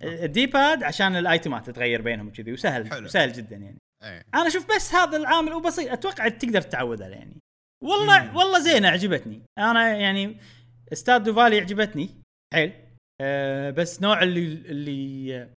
ال 0.02 0.46
D-pad 0.46 0.82
عشان 0.82 1.16
ال 1.16 1.25
itemات 1.25 1.66
تتغير 1.66 2.02
بينهم 2.02 2.28
وكذي 2.28 2.52
وسهل. 2.52 2.90
حلو. 2.90 3.08
سهل 3.08 3.32
جدا 3.32 3.56
يعني. 3.56 3.78
إيه. 4.02 4.24
أنا 4.34 4.46
أشوف 4.46 4.76
بس 4.76 4.94
هذا 4.94 5.16
العامل 5.16 5.52
وبسيط. 5.52 5.92
أتوقع 5.92 6.28
تقدر 6.28 6.60
تتعود 6.60 7.02
عليه 7.02 7.16
يعني. 7.16 7.36
والله 7.84 8.22
مم. 8.24 8.36
والله 8.36 8.58
زينة 8.58 8.88
عجبتني. 8.88 9.42
أنا 9.58 9.96
يعني 9.96 10.36
Stardew 10.92 11.30
Valley 11.30 11.60
عجبتني 11.60 12.08
حيل. 12.54 12.72
أه 13.20 13.70
بس 13.70 14.02
نوع 14.02 14.22
اللي 14.22 14.52
اللي 14.52 15.50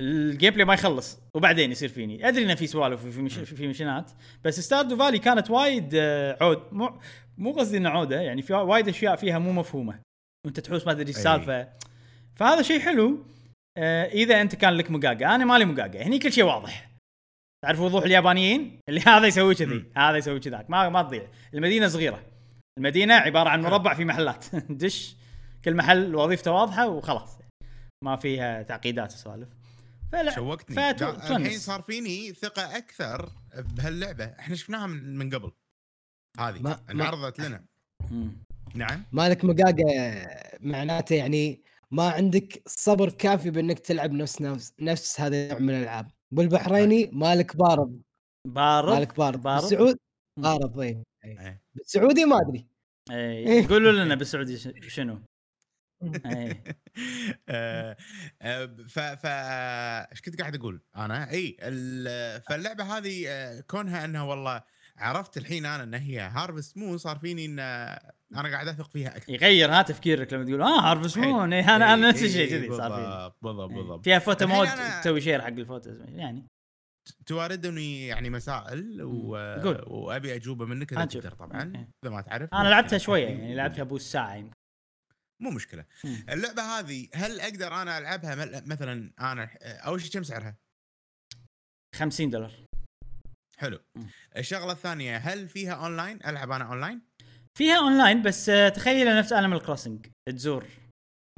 ال 0.00 0.52
gameplay 0.52 0.64
ما 0.64 0.74
يخلص 0.74 1.18
وبعدين 1.36 1.70
يصير 1.70 1.88
فيني. 1.88 2.28
أدري 2.28 2.44
إنه 2.44 2.54
في 2.54 2.66
سوالف 2.66 3.04
وفي 3.04 3.22
مش 3.22 3.34
في 3.34 3.68
missionات 3.68 4.10
بس 4.44 4.60
Stardew 4.60 4.96
Valley 4.96 5.18
كانت 5.18 5.50
وايد 5.50 5.90
آه، 5.94 6.36
عود. 6.40 6.62
مو 6.72 7.00
مو 7.38 7.52
قصدي 7.52 7.76
إنه 7.76 7.88
عودة 7.88 8.20
يعني 8.20 8.42
في 8.42 8.54
وايد 8.54 8.88
أشياء 8.88 9.16
فيها 9.16 9.38
مو 9.38 9.52
مفهومة. 9.52 10.00
وأنت 10.46 10.60
تحوس 10.60 10.86
ما 10.86 10.92
تدري. 10.92 11.10
السالفه 11.10 11.68
فهذا 12.36 12.62
شيء 12.62 12.80
حلو. 12.80 13.26
آه، 13.78 14.04
إذا 14.04 14.40
أنت 14.40 14.54
كان 14.54 14.72
لك 14.72 14.90
مقاقة. 14.90 15.34
أنا 15.34 15.44
مالي 15.44 15.64
مقاقة. 15.64 16.02
هني 16.02 16.18
كل 16.18 16.32
شيء 16.32 16.44
واضح. 16.44 16.85
تعرف 17.64 17.80
وضوح 17.80 18.04
اليابانيين؟ 18.04 18.80
اللي 18.88 19.00
هذا 19.06 19.26
يسوي 19.26 19.54
كذي. 19.54 19.84
هذا 19.96 20.16
يسوي 20.16 20.40
كذاك. 20.40 20.70
ما 20.70 20.88
ما 20.88 21.02
تضيع. 21.02 21.28
المدينة 21.54 21.88
صغيرة. 21.88 22.22
المدينة 22.78 23.14
عبارة 23.14 23.48
عن 23.48 23.62
مربع 23.62 23.94
في 23.94 24.04
محلات. 24.04 24.56
دش 24.82 25.16
كل 25.64 25.74
محل 25.74 26.14
وظيفته 26.14 26.52
واضحة 26.52 26.88
وخلاص. 26.88 27.38
ما 28.04 28.16
فيها 28.16 28.62
تعقيدات 28.62 29.12
وسوالف. 29.12 29.48
فلا 30.12 30.34
شوقتني. 30.34 30.90
الحين 30.90 31.58
صار 31.58 31.82
فيني 31.82 32.32
ثقة 32.32 32.76
أكثر 32.76 33.30
بهاللعبة. 33.56 34.24
إحنا 34.24 34.56
شفناها 34.56 34.86
من, 34.86 35.16
من 35.18 35.34
قبل. 35.34 35.52
هذه 36.40 36.62
ما- 36.62 36.70
ما- 36.70 36.80
انعرضت 36.90 37.40
لنا. 37.40 37.64
مم. 38.10 38.36
نعم. 38.74 39.02
مالك 39.12 39.44
مقاقة 39.44 39.84
معناته 40.60 41.14
يعني 41.14 41.62
ما 41.90 42.10
عندك 42.10 42.62
صبر 42.66 43.10
كافي 43.10 43.50
بإنك 43.50 43.78
تلعب 43.78 44.12
نفس 44.12 44.42
نفس, 44.42 44.72
نفس 44.80 45.20
هذا 45.20 45.36
النوع 45.44 45.58
من 45.58 45.70
الألعاب. 45.70 46.10
بالبحريني 46.36 47.10
مالك 47.12 47.56
بارد 47.56 48.02
بارد 48.46 48.94
مالك 48.94 49.16
بارد 49.16 49.42
بارد؟ 49.42 49.60
بالسعود 49.62 49.96
مم. 50.38 50.42
بارد 50.42 50.78
إيه. 50.80 51.02
إيه. 51.24 51.62
بالسعودي 51.74 52.24
ما 52.24 52.40
أدري. 52.40 52.66
إيه 53.10 53.68
قولوا 53.68 53.92
لنا 53.92 54.14
بالسعودي 54.20 54.58
ش- 54.58 54.68
شنو؟ 54.88 55.18
إيه. 56.26 56.62
آه، 57.48 57.96
آه، 58.42 58.66
ف 58.88 58.98
ف 58.98 59.26
إيش 60.12 60.20
كنت 60.20 60.40
قاعد 60.40 60.54
أقول 60.54 60.82
أنا؟ 60.96 61.30
اي 61.30 61.56
ال- 61.62 62.42
فاللعبة 62.42 62.84
هذه 62.84 63.24
آه، 63.28 63.60
كونها 63.60 64.04
إنها 64.04 64.22
والله 64.22 64.62
عرفت 64.98 65.36
الحين 65.36 65.66
أنا 65.66 65.82
إن 65.82 65.94
هي 65.94 66.20
هارفست 66.20 66.76
مون 66.76 66.98
صار 66.98 67.18
فيني 67.18 67.46
إن 67.46 67.58
أنا 67.58 68.50
قاعد 68.50 68.68
أثق 68.68 68.90
فيها 68.90 69.16
أكثر 69.16 69.32
يغير 69.32 69.70
ها 69.70 69.82
تفكيرك 69.82 70.32
لما 70.32 70.44
تقول 70.44 70.62
آه 70.62 70.90
هارفست. 70.90 71.18
مون 71.18 71.52
إيه 71.52 71.76
أنا 71.76 71.94
أنا 71.94 72.08
نفس 72.08 72.18
إيه، 72.18 72.26
الشيء 72.28 72.40
إيه، 72.40 72.50
كذي 72.50 72.76
صار 72.76 72.90
فيني 72.94 73.32
بالضبط 73.42 73.70
بالضبط 73.70 73.96
إيه. 73.96 74.02
فيها 74.02 74.18
فوتو 74.18 74.46
مود 74.46 74.68
تسوي 75.00 75.20
share 75.20 75.42
حق 75.42 75.48
الفوتو 75.48 75.90
يعني 76.08 76.46
تواردني 77.26 78.06
يعني 78.06 78.30
مسائل 78.30 79.02
و... 79.02 79.36
قول. 79.36 79.84
وأبي 79.86 80.34
أجوبه 80.34 80.64
منك 80.64 80.92
إذا. 80.92 81.04
تقدر 81.04 81.32
طبعا. 81.32 81.86
إذا 82.04 82.12
ما 82.12 82.20
تعرف 82.20 82.54
أنا 82.54 82.68
لعبتها. 82.68 82.98
شوية 82.98 83.26
يعني 83.26 83.54
لعبتها 83.54 83.84
نص 83.84 84.02
ساعة 84.02 84.34
يمكن 84.34 84.56
مو 85.42 85.50
مشكلة 85.50 85.84
مم. 86.04 86.24
اللعبة 86.30 86.62
هذه 86.62 87.08
هل 87.14 87.40
أقدر 87.40 87.82
أنا 87.82 87.98
ألعبها 87.98 88.62
مثلا 88.66 89.12
أنا 89.20 89.50
أول 89.62 90.00
شيء 90.00 90.12
كم 90.12 90.22
سعرها؟ 90.22 90.56
50 91.94 92.30
دولار 92.30 92.65
حلو. 93.60 93.78
الشغلة 94.36 94.72
الثانية 94.72 95.16
هل 95.16 95.48
فيها 95.48 95.72
اونلاين 95.72 96.16
ألعب 96.26 96.50
أنا 96.50 96.64
اونلاين 96.64 97.02
فيها 97.58 97.78
اونلاين 97.78 98.22
بس 98.22 98.48
آه، 98.48 98.68
تخيل 98.68 99.18
نفس 99.18 99.32
Animal 99.32 99.62
Crossing 99.62 100.06
تزور 100.28 100.64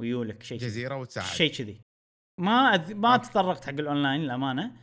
ويولك 0.01 0.43
شيء. 0.43 0.59
جزيرة 0.59 0.97
وتساعد 0.97 1.27
شيء 1.27 1.53
كذي 1.53 1.81
ما 2.41 2.75
أذ... 2.75 2.95
ما 2.95 3.15
أوكي. 3.15 3.29
تطرقت 3.29 3.65
حق 3.65 3.71
الاونلاين 3.73 4.21
للأمانة. 4.21 4.77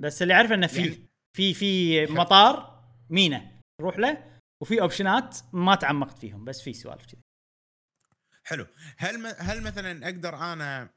بس 0.00 0.22
اللي 0.22 0.34
اعرفه 0.34 0.54
إنه 0.54 0.66
في 0.66 0.80
يعني- 0.80 1.08
في 1.36 1.54
في. 1.54 2.06
مطار 2.06 2.82
مينا 3.10 3.60
روح 3.80 3.98
له 3.98 4.38
وفي 4.62 4.80
اوبشنات 4.80 5.38
ما 5.52 5.74
تعمقت 5.74 6.18
فيهم 6.18 6.44
بس 6.44 6.62
في 6.62 6.72
سوالف 6.72 7.06
كذي 7.06 7.20
حلو 8.44 8.66
هل 8.98 9.18
م... 9.22 9.26
هل 9.38 9.62
مثلا 9.62 10.04
أقدر 10.04 10.34
أنا 10.36 10.90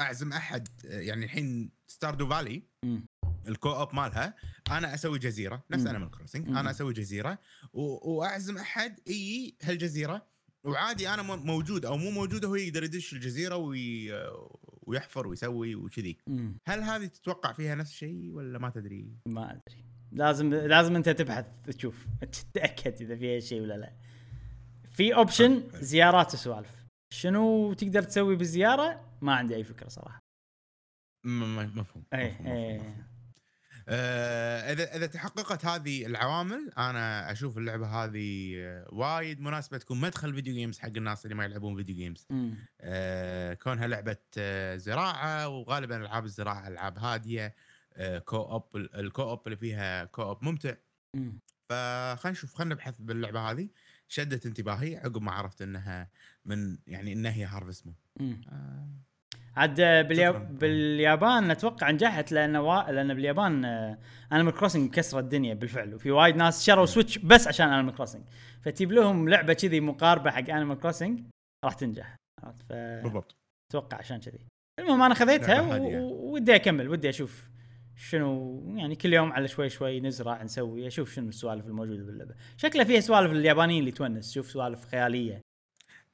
أعزم 0.00 0.32
أحد 0.32 0.68
يعني 0.84 1.24
الحين 1.24 1.70
Stardew 1.86 2.28
Valley. 2.28 2.62
ال 3.48 3.72
co-op 3.72 3.94
مالها 3.94 4.34
أنا 4.70 4.94
أسوي 4.94 5.18
جزيرة 5.18 5.64
نفس. 5.70 5.86
Animal 5.86 6.10
Crossing. 6.10 6.48
أنا 6.48 6.70
أسوي 6.70 6.92
جزيرة 6.92 7.38
و... 7.72 8.12
وأعزم 8.12 8.58
أحد 8.58 8.98
يجي 9.06 9.56
هالجزيرة 9.62 10.26
وعادي 10.64 11.08
أنا 11.08 11.22
موجود 11.22 11.84
أو 11.84 11.96
مو 11.96 12.10
موجود 12.10 12.44
هو 12.44 12.54
يقدر 12.54 12.84
يدش 12.84 13.12
الجزيرة 13.12 13.56
وي... 13.56 14.10
ويحفر 14.82 15.26
ويسوي 15.26 15.74
وكذي. 15.74 16.18
هل 16.66 16.82
هذه 16.82 17.06
تتوقع 17.06 17.52
فيها 17.52 17.74
نفس 17.74 17.90
الشيء 17.90 18.30
ولا 18.30 18.58
ما 18.58 18.70
تدري؟ 18.70 19.14
ما 19.26 19.50
أدري 19.52 19.84
لازم 20.12 20.54
لازم 20.54 20.96
أنت 20.96 21.08
تبحث 21.08 21.46
تشوف 21.66 22.06
تتأكد 22.20 23.02
إذا 23.02 23.16
فيها 23.16 23.40
شيء 23.40 23.60
ولا 23.60 23.74
لا 23.74 23.92
في 24.88 25.14
option 25.14 25.70
حلو. 25.72 25.82
زيارات 25.82 26.34
وسوالف 26.34 26.86
شنو 27.12 27.72
تقدر 27.72 28.02
تسوي 28.02 28.36
بالزيارة 28.36 29.18
ما 29.20 29.34
عندي 29.34 29.54
أي 29.54 29.64
فكرة 29.64 29.88
صراحة 29.88 30.20
مفهوم 31.24 31.58
اي 31.58 31.66
مفهوم، 31.66 31.78
مفهوم، 31.78 32.04
اي 32.14 32.78
مفهوم. 32.78 33.09
آه، 33.88 34.72
اذا 34.72 34.96
إذا 34.96 35.06
تحققت 35.06 35.64
هذه 35.64 36.06
العوامل 36.06 36.70
أنا 36.78 37.32
أشوف 37.32 37.58
اللعبة 37.58 37.86
هذه 37.86 38.54
آه، 38.56 38.88
وايد 38.92 39.40
مناسبة 39.40 39.78
تكون 39.78 40.00
مدخل 40.00 40.34
video 40.34 40.54
games 40.54 40.78
حق 40.78 40.88
الناس 40.88 41.24
اللي 41.24 41.34
ما 41.34 41.44
يلعبون 41.44 41.76
video 41.76 41.96
games. 41.96 42.26
آه، 42.80 43.54
كونها 43.54 43.86
لعبة 43.86 44.16
زراعة 44.76 45.48
وغالبا 45.48 45.96
ألعاب 45.96 46.24
الزراعة 46.24 46.68
ألعاب 46.68 46.98
هادية 46.98 47.54
co-op 48.24 48.76
ال 48.76 49.22
co-op 49.22 49.42
اللي 49.46 49.56
فيها 49.56 50.04
co-op 50.04 50.44
ممتع. 50.44 50.74
مم. 51.16 51.40
فخلينا 51.68 52.30
نشوف 52.30 52.54
خلينا 52.54 52.74
نبحث 52.74 52.98
باللعبة 52.98 53.40
هذه. 53.50 53.68
شدت 54.08 54.46
انتباهي 54.46 54.96
عقب 54.96 55.22
ما 55.22 55.32
عرفت 55.32 55.62
إنها 55.62 56.10
من 56.44 56.78
يعني 56.86 57.12
انها 57.12 57.32
هي 57.32 57.44
Harvest 57.44 57.86
Moon 57.86 57.94
عاد 59.56 59.76
باليا... 59.80 60.30
باليابان 60.30 61.50
أتوقع 61.50 61.90
نجحت 61.90 62.32
لأن 62.32 62.56
وا... 62.56 62.90
لأن 62.90 63.14
باليابان 63.14 63.64
Animal 64.32 64.54
Crossing 64.54 64.88
مكسره 64.88 65.20
الدنيا 65.20 65.54
بالفعل. 65.54 65.94
وفي 65.94 66.10
وايد 66.10 66.36
ناس 66.36 66.66
شروا 66.66 66.86
Switch 66.86 67.18
بس 67.18 67.48
عشان 67.48 67.68
Animal 67.68 67.94
Crossing 67.94 68.22
فتجيب 68.62 68.92
لهم 68.92 69.28
لعبة 69.28 69.52
كذي 69.52 69.80
مقاربة 69.80 70.30
حق 70.30 70.50
Animal 70.50 70.80
Crossing 70.80 71.22
راح 71.64 71.74
تنجح. 71.74 72.16
عرفت؟ 72.44 72.64
بالضبط. 72.72 73.34
فاتوقع 73.72 73.98
عشان 73.98 74.20
كذي. 74.20 74.38
المهم 74.80 75.02
أنا 75.02 75.14
خذيتها. 75.14 75.76
و- 75.78 76.32
ودي 76.32 76.54
أكمل 76.54 76.88
ودي 76.88 77.08
أشوف 77.08 77.50
شنو 77.96 78.62
يعني 78.76 78.96
كل 78.96 79.12
يوم 79.12 79.32
على 79.32 79.48
شوي 79.48 79.68
شوي 79.68 80.00
نزرع 80.00 80.42
نسوي 80.42 80.86
أشوف 80.86 81.14
شنو 81.14 81.28
السوالف 81.28 81.66
الموجودة 81.66 82.04
باللعبة. 82.04 82.34
شكلها 82.56 82.84
فيها 82.84 83.00
سوالف 83.00 83.32
اليابانيين 83.32 83.80
اللي 83.80 83.90
تونس 83.90 84.32
شوف 84.34 84.50
سوالف 84.50 84.84
خيالية. 84.84 85.40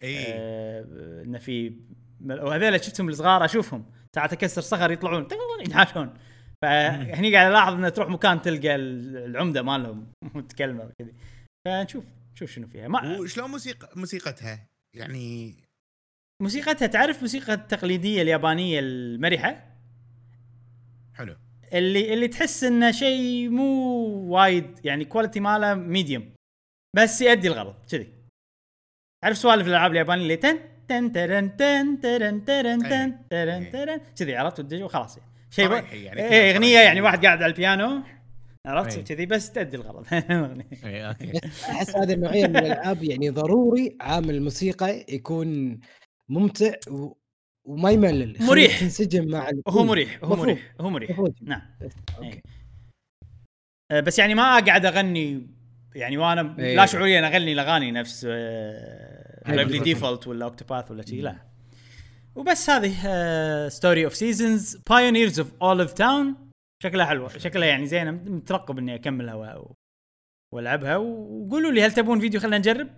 إي. 0.02 0.24
آه، 0.28 1.22
إنه 1.22 1.38
في 1.38 1.76
وهذول 2.24 2.84
شفتهم 2.84 3.08
الصغار 3.08 3.44
أشوفهم. 3.44 3.92
ساعات 4.14 4.32
اكسر 4.32 4.60
صخر 4.60 4.90
يطلعون 4.90 5.26
ينحاشون. 5.66 6.14
فهني 6.62 7.34
قاعد 7.36 7.50
ألاحظ 7.50 7.72
إنه 7.74 7.88
تروح 7.88 8.08
مكان 8.08 8.42
تلقى 8.42 8.74
ال- 8.74 9.16
العمدة 9.16 9.62
مالهم. 9.62 10.12
متكلمة 10.34 10.84
وكذي. 10.84 11.14
فنشوف 11.66 12.04
نشوف 12.34 12.50
شنو 12.50 12.66
فيها. 12.68 12.88
ما 12.88 13.18
وشلون 13.18 13.50
موسيقى 13.50 13.90
موسيقتها؟ 13.96 14.66
يعني 14.96 15.54
موسيقتها 16.42 16.86
تعرف 16.86 17.20
موسيقى 17.22 17.52
التقليدية 17.54 18.22
اليابانية 18.22 18.80
المرحة؟ 18.80 19.76
حلو. 21.14 21.36
اللي 21.72 22.14
اللي 22.14 22.28
تحس 22.28 22.64
إنه 22.64 22.90
شيء 22.90 23.48
مو 23.48 23.64
وايد 24.34 24.80
يعني 24.84 25.04
quality 25.04 25.40
ماله 25.40 25.74
medium 25.74 26.32
بس 26.96 27.20
يؤدي 27.20 27.48
الغرض 27.48 27.74
كذي. 27.90 28.12
تعرف 29.24 29.38
سوالف 29.38 29.66
الألعاب 29.66 29.90
اليابانية 29.90 30.22
اللي 30.22 30.36
تن؟ 30.36 30.58
تن 30.88 31.12
ترن 31.12 31.56
تن 31.56 32.00
ترن 32.00 32.44
ترن 32.44 32.78
تن 32.82 33.14
ترن 33.30 33.70
ترن 33.70 34.00
كذي 34.18 34.36
عرفت 34.36 34.72
وخلاص 34.72 35.18
يعني 35.18 35.30
شيء 35.50 35.70
يعني 36.04 36.20
إيه 36.22 36.54
أغنية. 36.54 36.78
يعني 36.78 37.00
واحد 37.00 37.26
قاعد 37.26 37.42
على 37.42 37.52
البيانو 37.52 38.02
عرفت. 38.66 39.12
كذي 39.12 39.26
بس 39.26 39.52
تؤدي 39.52 39.76
الغرض 39.76 40.06
أي 40.84 41.08
أوكي 41.08 41.40
أحس 41.70 41.96
هذه 41.96 42.12
النوعية 42.12 42.46
من 42.46 42.56
الألعاب 42.56 43.02
يعني 43.04 43.30
ضروري 43.30 43.96
عامل 44.00 44.34
الموسيقى 44.34 45.04
يكون 45.08 45.80
ممتع. 46.28 46.72
وما 47.64 47.90
يملل 47.90 48.36
مريح. 48.40 48.80
تنسجم 48.80 49.28
مع 49.30 49.50
هو 49.68 49.84
مريح 49.84 50.18
هو. 50.24 50.36
مريح 50.36 50.72
هو 50.80 50.90
مريح. 50.90 51.20
نعم. 51.42 51.62
آه، 53.90 54.00
بس 54.00 54.18
يعني 54.18 54.34
ما 54.34 54.42
أقعد 54.42 54.86
أغني 54.86 55.46
يعني 55.94 56.16
وأنا. 56.16 56.40
لا 56.58 56.86
شعوريا 56.86 57.26
أغني 57.28 57.52
الأغاني 57.52 57.90
نفس 57.90 58.26
بالضبط. 59.46 59.82
Default 59.82 60.26
ولا 60.26 60.44
Octopath 60.44 60.90
ولا 60.90 61.02
شيء 61.06 61.22
لا. 61.22 61.36
وبس 62.34 62.70
هذه 62.70 63.68
Story 63.68 64.04
of 64.04 64.14
Seasons 64.14 64.76
Pioneers 64.76 65.40
of 65.40 65.52
Olive 65.62 65.92
Town 65.92 66.46
شكلها 66.82 67.06
حلوة 67.06 67.28
شكلها 67.28 67.68
يعني 67.68 67.86
زينة 67.86 68.10
مترقب 68.10 68.78
إني 68.78 68.94
اكملها 68.94 69.64
وألعبها. 70.54 70.96
وقولوا 70.96 71.70
لي 71.70 71.82
هل 71.82 71.92
تبون 71.92 72.20
فيديو؟ 72.20 72.40
خلينا 72.40 72.58
نجرب. 72.58 72.88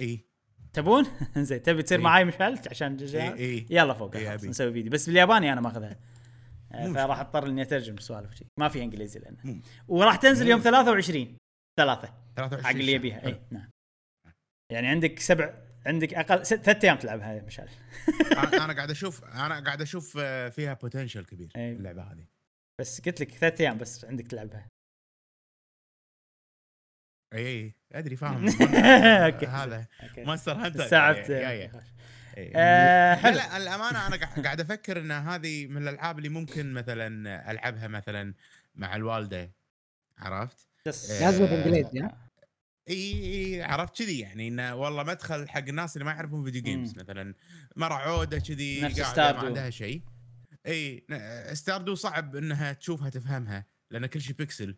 إي. 0.00 0.24
تبون؟ 0.72 1.06
زين 1.36 1.62
تبي 1.62 1.82
تصير 1.82 1.98
إيه. 1.98 2.04
معاي 2.04 2.24
مشعل؟ 2.24 2.58
عشان 2.70 2.96
يلا 3.70 3.94
فوق 3.94 4.16
إيه،. 4.16 4.34
نسوي 4.34 4.72
فيديو. 4.72 4.92
بس 4.92 5.06
بالياباني 5.06 5.52
أنا 5.52 5.60
ماخذها 5.60 5.98
آه، 6.72 6.92
فراح 6.92 7.20
أضطر 7.20 7.46
إني 7.46 7.62
أترجم 7.62 7.94
السوالف 7.94 8.42
ما 8.60 8.68
في 8.68 8.82
إنجليزي 8.82 9.20
لأنه. 9.20 9.62
وراح 9.88 10.16
تنزل 10.16 10.48
يوم 10.48 10.60
23 10.60 11.36
ثلاثة 11.76 12.14
23 12.36 12.64
حق 12.64 12.80
اللي. 12.80 12.92
يبيها. 12.92 13.26
إي 13.26 13.40
نعم. 13.50 13.70
يعني 14.70 14.86
عندك 14.88 15.18
سبع 15.18 15.54
عندك 15.86 16.14
أقل 16.14 16.46
ثلاث 16.46 16.84
أيام 16.84 16.96
تلعبها 16.98 17.32
يا 17.32 17.42
مشعل 17.42 17.68
أنا 18.32 18.64
أنا 18.64 18.72
قاعد 18.76 18.90
أشوف 18.90 19.24
أنا 19.24 19.60
قاعد 19.60 19.82
أشوف 19.82 20.18
آه، 20.20 20.48
فيها 20.48 20.74
potential 20.74 21.24
كبير 21.24 21.52
أي. 21.56 21.72
اللعبة 21.72 22.02
هذه. 22.02 22.26
بس 22.80 23.00
قلت 23.00 23.20
لك 23.20 23.30
ثلاث 23.30 23.60
أيام 23.60 23.78
بس 23.78 24.04
عندك 24.04 24.26
تلعبها 24.26 24.68
أي 27.32 27.38
أي 27.46 27.74
أدري 27.92 28.16
فاهم. 28.16 28.46
هذا. 29.48 29.86
Monster 30.18 30.52
Hunter 30.52 30.84
استوعبت 30.84 31.30
لا 31.30 33.14
حلو. 33.16 33.36
لا 33.36 33.56
الامانه 33.56 34.06
أنا 34.06 34.16
قاعد- 34.16 34.44
قاعد 34.44 34.60
أفكر 34.60 35.00
إن 35.00 35.10
هذه 35.10 35.66
من 35.66 35.82
الألعاب 35.88 36.18
اللي 36.18 36.28
ممكن 36.28 36.72
مثلا 36.72 37.50
ألعبها 37.50 37.88
مثلا 37.88 38.34
مع 38.74 38.96
الوالدة. 38.96 39.52
عرفت؟ 40.18 40.68
بس 40.86 41.10
لازم 41.22 41.46
بالانجليزي 41.46 42.00
ها؟ 42.00 42.30
إي 42.90 43.62
عرفت 43.62 43.98
كذي 43.98 44.18
يعني 44.18 44.48
إنه 44.48 44.74
والله 44.74 45.02
مدخل 45.02 45.48
حق 45.48 45.68
الناس 45.68 45.96
اللي 45.96 46.04
ما 46.04 46.10
يعرفون 46.10 46.44
video 46.44 46.62
games 46.62 46.94
مم. 46.94 47.02
مثلا 47.02 47.34
مرة 47.76 47.94
عودة 47.94 48.38
كذي 48.38 48.80
قاعدة. 48.80 49.32
ما 49.32 49.46
عندها 49.46 49.70
شيء 49.70 50.02
إي 50.66 51.06
Stardew 51.52 51.94
صعب 51.94 52.36
إنها 52.36 52.72
تشوفها 52.72 53.10
تفهمها 53.10 53.66
لأن 53.90 54.06
كل 54.06 54.20
شيء 54.20 54.36
بيكسل. 54.36 54.76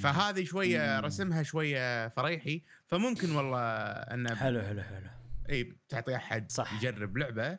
فهذه 0.00 0.44
شوية 0.44 0.98
مم. 0.98 1.04
رسمها 1.04 1.42
شوية 1.42 2.08
فريحي 2.08 2.62
فممكن 2.86 3.30
والله 3.30 3.60
انه 3.60 4.34
حلو 4.34 4.62
حلو 4.62 4.82
حلو 4.82 5.10
إي 5.50 5.76
تعطي 5.88 6.16
أحد 6.16 6.50
صح. 6.50 6.72
يجرب 6.72 7.16
لعبة 7.16 7.58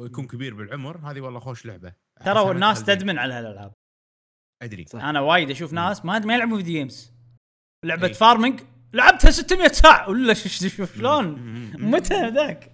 يكون 0.00 0.26
كبير 0.26 0.54
بالعمر 0.54 1.10
هذه 1.10 1.20
والله 1.20 1.40
خوش 1.40 1.66
لعبة 1.66 1.92
ترى 2.24 2.50
الناس 2.50 2.84
تدمن 2.84 3.18
على 3.18 3.34
هالألعاب 3.34 3.70
صح. 3.70 3.76
أدري 4.62 4.86
أنا 4.94 5.20
وايد 5.20 5.50
أشوف 5.50 5.72
ناس 5.72 6.04
ما 6.04 6.18
ما 6.18 6.34
يلعبون 6.34 6.58
video 6.58 6.74
games 6.74 7.12
لعبة. 7.84 8.12
farming 8.12 8.60
لعبتها 8.92 9.30
600 9.30 9.68
ساعة 9.68 10.10
ولا 10.10 10.34
شوف 10.34 10.96
شلون. 10.96 11.26
متى 11.78 12.28
ذاك 12.28 12.72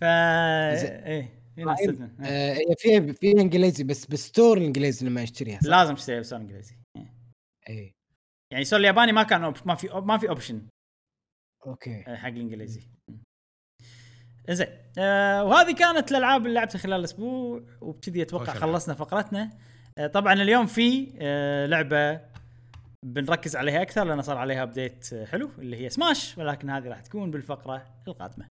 ف. 0.00 0.04
إيه 0.04 1.42
في 1.54 1.64
ناس 1.64 1.78
طيب، 1.78 1.94
تدمن. 1.94 2.10
آه، 2.24 2.52
هي 2.52 2.74
فيها 2.78 3.12
فيها 3.12 3.40
إنجليزي 3.40 3.84
بس 3.84 4.06
بال 4.06 4.21
store 4.21 4.58
الانجليزي 4.58 5.06
لما 5.06 5.22
يشتريها 5.22 5.60
صح؟ 5.60 5.68
لازم 5.68 5.94
تشتري 5.94 6.20
version 6.20 6.40
إنجليزي 6.40 6.74
إيه. 6.96 7.12
اي 7.68 7.94
يعني 8.52 8.64
version 8.64 8.80
الياباني 8.80 9.12
ما 9.12 9.22
كان. 9.22 9.54
ما 9.66 9.74
في 9.74 9.88
ما 9.94 10.18
في 10.18 10.28
option 10.28 10.66
أوكي 11.66 12.04
حق 12.16 12.28
الإنجليزي 12.28 12.80
زين 14.50 14.66
آه 14.98 15.44
وهذه 15.44 15.74
كانت 15.74 16.10
الألعاب 16.10 16.42
اللي 16.46 16.54
لعبتها 16.54 16.78
خلال 16.78 16.98
الأسبوع 17.00 17.62
وبكذي 17.80 18.22
أتوقع. 18.22 18.54
خلصنا 18.54 18.94
فقرتنا 18.94 19.50
آه 19.98 20.06
طبعا 20.06 20.32
اليوم 20.32 20.66
في 20.66 21.12
آه 21.20 21.66
لعبة 21.66 22.31
بنركز 23.04 23.56
عليها 23.56 23.82
أكثر 23.82 24.04
لأن 24.04 24.22
صار 24.22 24.38
عليها 24.38 24.62
update 24.62 25.14
حلو 25.14 25.50
اللي 25.58 25.76
هي 25.76 25.88
سماش 25.90 26.38
ولكن 26.38 26.70
هذه 26.70 26.88
راح 26.88 27.00
تكون 27.00 27.30
بالفقرة 27.30 28.02
القادمة. 28.08 28.46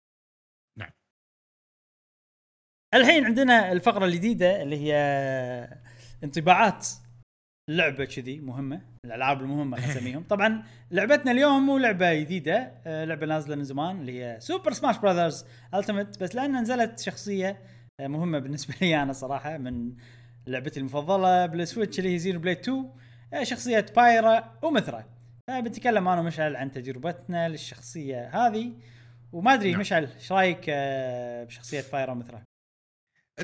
نعم. 0.80 0.90
الحين 2.94 3.26
عندنا 3.26 3.72
الفقرة 3.72 4.06
الجديدة 4.06 4.62
اللي 4.62 4.78
هي 4.78 4.96
انطباعات 6.24 6.88
لعبة 7.70 8.06
كذي 8.06 8.40
مهمة 8.40 8.82
الألعاب 9.06 9.42
المهمة 9.42 9.90
نسميهم. 9.90 10.24
طبعا 10.34 10.64
لعبتنا 10.92 11.32
اليوم 11.32 11.66
مو 11.66 11.78
لعبة 11.78 12.14
جديدة 12.14 12.72
آه، 12.86 13.06
لعبة 13.06 13.26
نازلة 13.26 13.56
من 13.56 13.64
زمان 13.64 14.02
اللي 14.02 14.24
هي 14.24 14.40
Super 14.40 14.74
Smash 14.74 14.98
Brothers 14.98 15.46
Ultimate 15.74 16.24
بس 16.24 16.36
لأن 16.36 16.62
نزلت 16.62 17.00
شخصية 17.00 17.62
آه، 18.00 18.08
مهمة 18.08 18.40
بالنسبة 18.40 18.76
لي 18.82 19.04
أنا 19.04 19.14
صراحة 19.14 19.58
من 19.58 19.96
لعبتي 20.48 20.80
المفضلة 20.80 21.46
بالسويتش 21.46 22.00
اللي 22.00 22.14
هي 22.14 22.20
زينو 22.20 22.40
بليد 22.40 22.58
2 22.58 22.78
آه، 22.78 23.07
شخصية 23.44 23.86
بايرا 23.96 24.60
ومثرا 24.64 25.06
فبنتكلم 25.48 26.08
أنا 26.08 26.22
ومشعل 26.22 26.56
عن 26.56 26.72
تجربتنا 26.72 27.50
للشخصية 27.50 28.48
هذه 28.48 28.74
وما 29.32 29.54
أدري 29.54 29.72
نعم. 29.72 29.80
مشعل 29.80 30.06
إيش 30.06 30.32
رأيك 30.32 30.66
آه، 30.70 31.44
بشخصية 31.44 31.86
بايرا 31.94 32.12
ومثرا؟ 32.12 32.44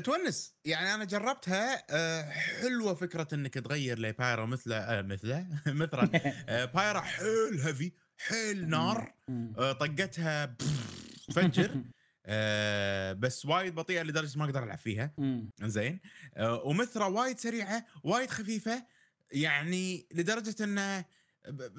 تونس 0.04 0.54
يعني 0.64 0.94
أنا 0.94 1.04
جربتها 1.04 1.84
آه، 1.90 2.30
حلوة 2.30 2.94
فكرة 2.94 3.28
إنك 3.32 3.54
تغير 3.54 3.98
لبايرا 3.98 4.46
مثرا 4.46 4.76
آه، 4.76 5.02
مثرا 5.02 5.46
مثلا 5.66 6.10
آه، 6.48 6.64
بايرا 6.64 7.00
حيل 7.00 7.60
heavy 7.64 7.92
حيل 8.18 8.68
نار. 8.68 9.14
آه، 9.58 9.72
طقتها 9.72 10.46
تفجر 11.28 11.82
آه، 12.26 13.12
بس 13.12 13.46
وايد 13.46 13.74
بطيئة 13.74 14.02
لدرجة 14.02 14.38
ما 14.38 14.44
أقدر 14.44 14.62
ألعب 14.64 14.78
فيها. 14.78 15.14
زين 15.62 16.00
آه، 16.36 16.62
ومثرى 16.64 17.04
وايد 17.04 17.38
سريعة 17.38 17.86
وايد 18.04 18.30
خفيفة 18.30 18.84
يعني 19.32 20.06
لدرجة 20.14 20.64
إنه 20.64 21.04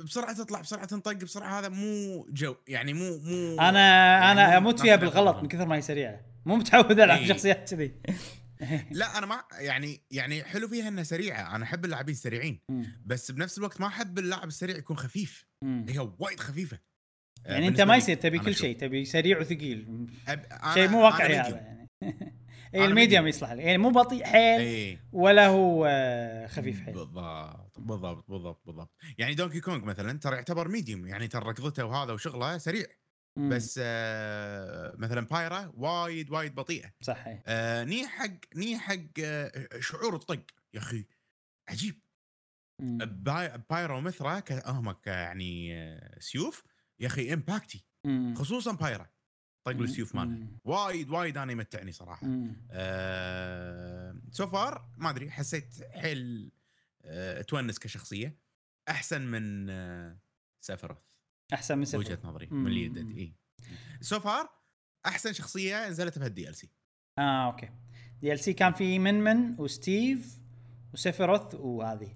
بسرعة 0.03 0.33
تطلع 0.33 0.61
بسرعة 0.61 0.85
تنطق 0.85 1.11
بسرعة 1.13 1.59
هذا 1.59 1.69
مو 1.69 2.25
جو 2.29 2.55
يعني 2.67 2.93
مو 2.93 3.17
مو 3.17 3.59
أنا 3.59 3.79
يعني 3.79 4.31
أنا 4.31 4.49
مو 4.49 4.57
أموت 4.57 4.79
فيها 4.79 4.95
بالغلط. 4.95 5.35
من 5.35 5.47
كثر 5.47 5.65
ما 5.65 5.75
هي 5.75 5.81
سريعة 5.81 6.21
مو 6.45 6.55
متعود 6.55 6.99
العب 6.99 7.19
إي. 7.19 7.27
شخصيات 7.27 7.73
كذي 7.73 7.91
لا 8.91 9.17
أنا 9.17 9.25
ما 9.25 9.43
يعني 9.59 10.01
يعني 10.11 10.43
حلو 10.43 10.67
فيها 10.67 10.87
إنها 10.87 11.03
سريعة 11.03 11.55
أنا 11.55 11.63
أحب 11.63 11.85
اللاعبين 11.85 12.15
السريعين. 12.15 12.59
بس 13.05 13.31
بنفس 13.31 13.57
الوقت 13.57 13.81
ما 13.81 13.87
أحب 13.87 14.19
اللاعب 14.19 14.47
السريع 14.47 14.77
يكون 14.77 14.97
خفيف. 14.97 15.45
هي 15.63 16.09
وايد 16.19 16.39
خفيفة 16.39 16.79
آه، 17.45 17.51
يعني 17.51 17.67
أنت 17.67 17.77
بالنسبة 17.77 17.85
ما. 17.85 17.97
يصير 17.97 18.15
تبي 18.15 18.39
كل. 18.39 18.55
شيء 18.55 18.77
تبي 18.77 19.05
سريع 19.05 19.39
وثقيل 19.39 20.07
شيء 20.73 20.89
مو 20.89 21.03
واقعي 21.03 21.35
هذا. 21.35 21.55
يعني 21.55 21.89
اي 22.75 22.85
ال 22.85 22.91
medium 22.91 23.25
medium. 23.25 23.27
يصلح 23.27 23.51
لي 23.51 23.63
يعني 23.63 23.77
مو 23.77 23.89
بطيء 23.89 24.25
حيل 24.25 24.59
اي 24.61 24.99
ولا 25.11 25.47
هو 25.47 25.85
آه، 25.89 26.47
خفيف 26.47 26.81
حيل. 26.81 26.93
بالضبط 26.93 27.79
بالضبط 27.79 28.29
بالضبط 28.31 28.61
بالضبط. 28.65 28.91
يعني 29.17 29.35
دونكي 29.35 29.59
كونغ 29.61 29.85
مثلا 29.85 30.19
ترى 30.19 30.35
يعتبر 30.35 30.67
medium 30.67 31.07
يعني 31.07 31.27
ترى 31.27 31.49
ركضته 31.49 31.85
وهذا 31.85 32.13
وشغله 32.13 32.57
سريع. 32.57 32.85
مم. 33.37 33.49
بس 33.49 33.79
آه 33.83 34.93
مثلا 34.97 35.21
بايرا 35.25 35.71
وايد 35.77 36.29
وايد 36.31 36.55
بطيئة. 36.55 36.91
صح 37.01 37.27
إي. 37.27 37.43
آه 37.47 37.83
ني 37.83 38.07
حق 38.07 38.31
ني 38.55 38.77
حق 38.77 38.95
آه 39.23 39.51
شعور 39.79 40.15
الطق. 40.15 40.41
يا 40.73 40.79
أخي 40.79 41.05
عجيب. 41.69 41.99
باي 42.81 43.51
بايرا 43.69 43.95
ومثرا 43.97 44.39
ك- 44.39 44.67
هم 44.67 44.91
ك- 44.91 45.07
يعني 45.07 45.75
آه، 45.77 46.19
سيوف. 46.19 46.63
يا 46.99 47.07
أخي 47.07 47.33
impacty. 47.33 47.85
خصوصا 48.35 48.71
بايرا 48.71 49.07
طق 49.65 49.71
السيوف 49.71 50.15
مالها 50.15 50.35
مم. 50.35 50.57
وايد 50.65 51.09
وايد 51.09 51.37
أنا 51.37 51.51
يمتعني 51.51 51.91
صراحة. 51.91 52.27
آه 52.71 54.15
so 54.31 54.47
far 54.47 54.89
ما 54.97 55.09
أدري 55.09 55.31
حسيت 55.31 55.75
حيل 55.95 56.51
آه 57.05 57.41
تونس 57.41 57.79
كشخصية 57.79 58.37
أحسن 58.89 59.21
من 59.21 59.69
آه 59.69 60.17
سفيروث 60.61 60.97
أحسن 61.53 61.77
من 61.77 61.85
وجهة 61.95 62.15
سفر 62.15 62.27
نظري 62.27 62.47
من 62.51 62.67
اللي. 62.67 62.83
يدد 62.85 63.17
اي 63.17 63.33
so 64.01 64.19
far 64.19 64.49
أحسن 65.05 65.33
شخصية 65.33 65.89
نزلت 65.89 66.19
بهال 66.19 66.49
DLC. 66.49 66.69
آه 67.19 67.45
okay. 67.47 67.69
DLC 68.21 68.53
كان 68.53 68.73
في 68.73 68.99
من 68.99 69.13
من 69.23 69.59
وستيف 69.59 70.39
وسيفروث 70.93 71.55
وهذه. 71.55 72.15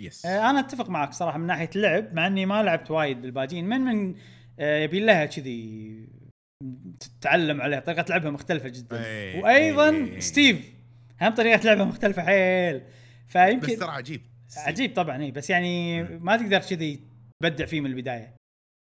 yes 0.00 0.26
آه 0.26 0.50
أنا 0.50 0.60
أتفق 0.60 0.88
معك 0.88 1.12
صراحة 1.12 1.38
من 1.38 1.46
ناحية 1.46 1.70
اللعب 1.76 2.14
مع 2.14 2.26
إني 2.26 2.46
ما 2.46 2.62
لعبت 2.62 2.90
وايد 2.90 3.22
بالباجين. 3.22 3.68
من 3.68 3.80
من 3.80 4.20
آه 4.58 4.78
يبي 4.78 5.00
لها 5.00 5.26
كذي 5.26 6.08
تتعلم 7.00 7.60
عليها 7.60 7.80
طريقة 7.80 8.04
لعبها 8.08 8.30
مختلفة 8.30 8.68
جدا 8.68 9.04
إي، 9.04 9.40
وأيضا 9.40 9.90
إي، 9.90 10.14
إي. 10.14 10.20
ستيف 10.20 10.72
هم 11.20 11.34
طريقة 11.34 11.64
لعبه 11.64 11.84
مختلفة 11.84 12.22
حيل 12.22 12.78
بس 12.78 13.32
فيمكن 13.32 13.76
ترى 13.76 13.90
عجيب 13.90 14.20
عجيب 14.56 14.94
طبعا 14.94 15.22
اي 15.22 15.30
بس 15.30 15.50
يعني. 15.50 16.02
ما 16.02 16.36
تقدر 16.36 16.58
كذي 16.58 17.00
تبدع 17.42 17.64
فيه 17.64 17.80
من 17.80 17.90
البداية 17.90 18.36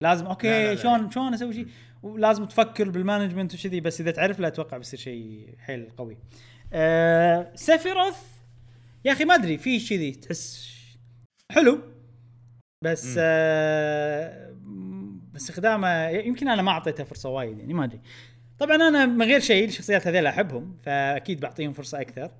لازم 0.04 0.26
okay 0.26 0.48
لا، 0.48 0.64
لا، 0.64 0.74
لا. 0.74 0.82
شلون 0.82 1.12
شلون 1.12 1.34
أسوي 1.34 1.54
شيء 1.54 1.68
ولازم 2.04 2.46
تفكر 2.46 2.90
بال 2.89 3.01
management 3.01 3.56
وكذي 3.56 3.80
بس 3.80 4.02
إذا 4.02 4.12
تعرف 4.12 4.40
له 4.40 4.48
أتوقع 4.48 4.78
بيصير 4.78 5.00
شيء 5.00 5.56
حيل 5.60 5.90
قوي. 5.98 6.18
أه 6.74 7.52
سفيروث 7.56 8.18
يا 9.06 9.12
أخي 9.12 9.26
ما 9.26 9.36
أدري 9.36 9.58
في 9.58 9.80
كذي 9.90 10.12
تحس 10.12 10.74
حلو 11.52 11.80
بس 12.86 13.18
مم. 13.18 15.03
باستخدامه 15.34 16.10
يمكن 16.10 16.48
أنا 16.48 16.62
ما 16.62 16.72
اعطيته 16.72 17.04
فرصة 17.04 17.30
وايد 17.30 17.60
يعني 17.60 17.74
ما 17.74 17.84
أدري. 17.84 18.02
طبعا 18.60 18.76
أنا 18.76 19.06
من 19.06 19.26
غير 19.26 19.40
شيء 19.40 19.68
الشخصيات 19.68 20.08
هذيلا 20.08 20.30
أحبهم 20.30 20.78
فأكيد 20.84 21.40
بعطيهم 21.40 21.74
فرصة 21.74 22.02
أكثر. 22.02 22.32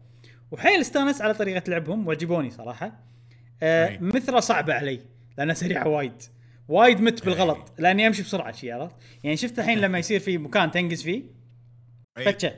وحيل 0.52 0.82
استانس 0.82 1.22
على 1.22 1.34
طريقة 1.34 1.70
لعبهم 1.70 2.08
وعجبوني 2.08 2.52
صراحة. 2.52 3.00
أي. 3.64 3.98
مثرا 3.98 4.40
صعبة 4.40 4.74
علي 4.74 5.00
لأنها 5.38 5.54
سريعة 5.54 5.88
وايد. 5.88 6.22
وايد 6.68 7.02
مت 7.02 7.26
بالغلط 7.26 7.74
لأني 7.78 8.08
أمشي 8.08 8.22
بسرعة 8.22 8.52
شي 8.52 8.72
عرفت؟ 8.72 8.96
يعني 9.24 9.38
شفت 9.38 9.60
الحين 9.60 9.78
لما 9.80 10.00
يصير 10.00 10.20
في 10.20 10.38
مكان 10.38 10.72
تنقز 10.72 11.04
فيه. 11.04 11.24
فتشة 12.26 12.56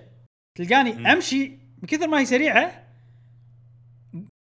تلقاني. 0.56 1.14
أمشي 1.14 1.48
من 1.48 1.88
كثر 1.88 2.08
ما 2.08 2.20
هي 2.20 2.26
سريعة 2.26 2.86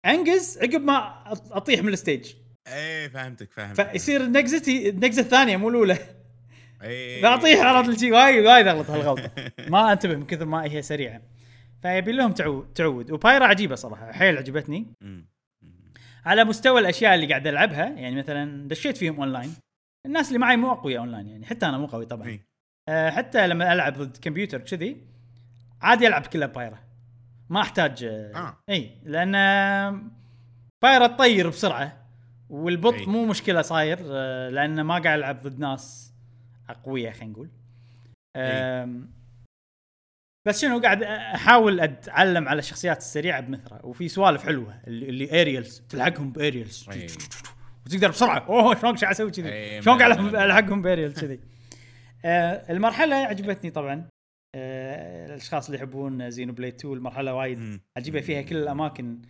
أنقز 0.05 0.57
عقب 0.61 0.81
ما 0.81 1.23
أطيح 1.31 1.83
من 1.83 1.93
ال 1.93 2.00
stage 2.00 2.33
إيه 2.73 3.07
فهمتك 3.07 3.51
فهمتك. 3.51 3.89
فيصير 3.89 4.29
نقزتي 4.29 4.89
النقزه 4.89 5.21
الثانية 5.21 5.57
مو 5.57 5.69
الأولى. 5.69 5.97
إيه. 6.83 7.21
فاطيح 7.21 7.59
عرفت 7.59 7.89
الشي 7.89 8.11
وايد 8.11 8.45
وايد 8.45 8.67
أغلط 8.67 8.89
هالغلطة. 8.89 9.31
ما 9.67 9.91
أنتبه 9.91 10.15
من 10.15 10.25
كثر 10.25 10.45
ما 10.45 10.63
هي 10.63 10.81
سريعة. 10.81 11.21
فيبي 11.81 12.11
لهم 12.11 12.31
تعود 12.31 12.73
تعود. 12.73 13.11
وبايرا 13.11 13.45
عجيبة 13.45 13.75
صراحة 13.75 14.11
حيل 14.11 14.37
عجبتني. 14.37 14.85
على 16.25 16.43
مستوى 16.43 16.79
الأشياء 16.79 17.15
اللي 17.15 17.27
قاعد 17.27 17.47
ألعبها 17.47 17.85
يعني 17.85 18.15
مثلا 18.15 18.67
دشيت 18.67 18.97
فيهم 18.97 19.19
أونلاين. 19.19 19.55
الناس 20.05 20.27
اللي 20.27 20.39
معي 20.39 20.57
مو 20.57 20.71
أقوياء 20.71 21.01
أونلاين 21.01 21.27
يعني 21.27 21.45
حتى 21.45 21.65
أنا 21.65 21.77
مو 21.77 21.85
قوي 21.85 22.05
طبعا. 22.05 22.27
إيه. 22.27 22.47
أه 22.89 23.09
حتى 23.09 23.47
لما 23.47 23.73
ألعب 23.73 23.93
ضد 23.93 24.17
كمبيوتر 24.17 24.59
كذي 24.59 24.97
عادي 25.81 26.07
ألعب 26.07 26.25
كلها 26.25 26.47
بايرا 26.47 26.79
ما 27.49 27.61
أحتاج 27.61 28.03
آه. 28.03 28.31
آه. 28.35 28.57
إي 28.69 28.91
لأن 29.03 29.31
بايرا 30.81 31.07
تطير 31.07 31.49
بسرعة. 31.49 32.06
والبطء. 32.49 33.09
مو 33.09 33.25
مشكلة 33.25 33.61
صاير 33.61 33.99
آه، 34.05 34.49
لأن 34.49 34.81
ما 34.81 34.99
قاعد 34.99 35.19
العب 35.19 35.43
ضد 35.43 35.59
ناس 35.59 36.13
اقوياء 36.69 37.13
خلينا 37.13 37.31
نقول. 37.33 37.49
بس 40.47 40.61
شنو 40.61 40.79
قاعد 40.79 41.03
أحاول 41.03 41.79
أتعلم 41.79 42.47
على 42.47 42.59
الشخصيات 42.59 42.97
السريعة 42.97 43.41
بمثرة 43.41 43.85
وفي 43.85 44.07
سوالف 44.07 44.43
حلوة 44.43 44.81
اللي, 44.87 45.09
اللي 45.09 45.41
aerials 45.41 45.83
تلحقهم 45.89 46.31
ب 46.31 46.38
aerials 46.38 46.89
إي. 46.91 47.07
وتقدر 47.85 48.09
بسرعة. 48.09 48.39
أوه 48.39 48.75
شلون 48.79 48.95
قاعد 48.95 49.13
أسوي 49.13 49.31
كذي؟ 49.31 49.81
شلون 49.81 49.97
قاعد 49.99 50.35
ألحقهم 50.35 50.81
ب 50.81 50.86
aerials 50.86 51.19
كذي؟ 51.19 51.39
آه، 52.25 52.71
المرحلة 52.71 53.15
عجبتني 53.15 53.71
طبعا. 53.71 54.09
آه، 54.55 55.25
الأشخاص 55.25 55.65
اللي 55.65 55.77
يحبون 55.77 56.29
زينو 56.29 56.53
بليد 56.53 56.73
2 56.73 56.93
المرحلة 56.93 57.33
وايد. 57.33 57.79
عجيبه 57.97 58.21
فيها 58.21 58.41
كل 58.41 58.57
الأماكن 58.57 59.21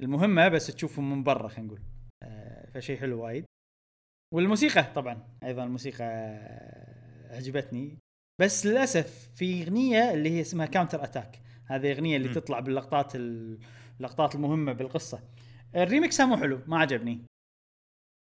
المهمة 0.00 0.48
بس 0.48 0.66
تشوفهم 0.66 1.10
من 1.10 1.22
برا 1.22 1.48
خلينا 1.48 1.66
نقول. 1.66 1.80
فشيء 2.74 2.98
حلو 3.00 3.22
وايد. 3.24 3.44
والموسيقى 4.34 4.84
طبعا 4.94 5.22
أيضا 5.44 5.64
الموسيقى 5.64 6.04
آه، 6.04 7.36
عجبتني 7.36 7.98
بس 8.40 8.66
للأسف 8.66 9.30
في 9.34 9.62
أغنية 9.62 10.12
اللي 10.14 10.30
هي 10.30 10.40
اسمها 10.40 10.66
counter 10.66 11.04
attack 11.04 11.40
هذه 11.66 11.92
أغنية 11.92 12.16
اللي 12.16 12.28
مم. 12.28 12.34
تطلع 12.34 12.60
باللقطات 12.60 13.16
ال- 13.16 13.58
اللقطات 13.98 14.34
المهمة 14.34 14.72
بالقصة. 14.72 15.20
الريمكس 15.76 16.20
مو 16.20 16.36
حلو 16.36 16.60
ما 16.66 16.78
عجبني. 16.78 17.22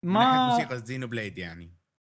ما 0.04 0.50
موسيقى 0.50 0.78
زينو 0.78 1.06
بليد 1.06 1.38
يعني. 1.38 1.70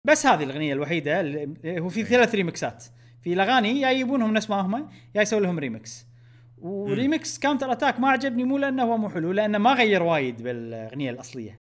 بس 0.06 0.26
هذه 0.26 0.44
الأغنية 0.44 0.72
الوحيدة 0.72 1.20
اللي 1.20 1.80
هو 1.80 1.88
في 1.88 2.00
إيه. 2.00 2.06
ثلاث 2.06 2.34
ريمكسات 2.34 2.84
في 3.22 3.32
الأغاني 3.32 3.80
يا 3.80 3.90
يجيبونهم 3.90 4.32
نفس 4.34 4.50
ما 4.50 4.56
هم 4.60 4.90
يا 5.14 5.22
يسوي 5.22 5.40
لهم 5.40 5.59
remix 5.59 6.06
و 6.59 6.72
remix 6.72 7.38
counter 7.38 7.72
attack 7.72 8.00
ما 8.00 8.09
عجبني 8.10 8.44
مو 8.44 8.59
لأنه 8.59 8.82
هو 8.82 8.96
مو 8.98 9.09
حلو 9.09 9.32
لأنه 9.32 9.59
ما 9.59 9.72
غير 9.72 10.02
وايد 10.02 10.42
بالأغنية 10.42 11.10
الأصلية. 11.10 11.56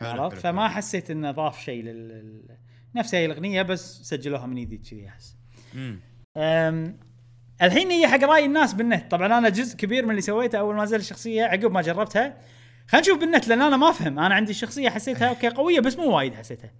عرفت؟ 0.00 0.38
فما. 0.38 0.68
حسيت 0.68 1.10
إنه 1.10 1.30
ضاف 1.30 1.60
شيء 1.60 1.82
لل 1.82 2.58
نفس 2.94 3.14
هي 3.14 3.26
الأغنية 3.26 3.62
بس 3.62 4.02
سجلوها 4.02 4.46
من 4.46 4.64
جديد 4.64 4.88
كذي 4.88 5.08
احس 5.08 5.36
الحين 7.62 7.90
هي 7.90 8.08
حق 8.08 8.24
رأي 8.24 8.44
الناس 8.44 8.74
بالنت. 8.74 9.10
طبعا 9.10 9.38
أنا 9.38 9.48
جزء 9.48 9.76
كبير 9.76 10.04
من 10.04 10.10
اللي 10.10 10.20
سويته 10.20 10.58
أول 10.58 10.76
ما 10.76 10.84
نزل 10.84 10.96
الشخصية 10.96 11.44
عقب 11.44 11.70
ما 11.70 11.82
جربتها. 11.82 12.40
خلينا 12.88 13.06
نشوف 13.06 13.18
بالنت 13.18 13.48
لأن 13.48 13.62
أنا 13.62 13.76
ما 13.76 13.90
أفهم. 13.90 14.18
أنا 14.18 14.34
عندي 14.34 14.50
الشخصيه 14.50 14.90
حسيتها 14.90 15.28
okay 15.28 15.48
قوية 15.48 15.80
بس 15.80 15.96
مو 15.96 16.16
وايد 16.16 16.34
حسيتها. 16.34 16.72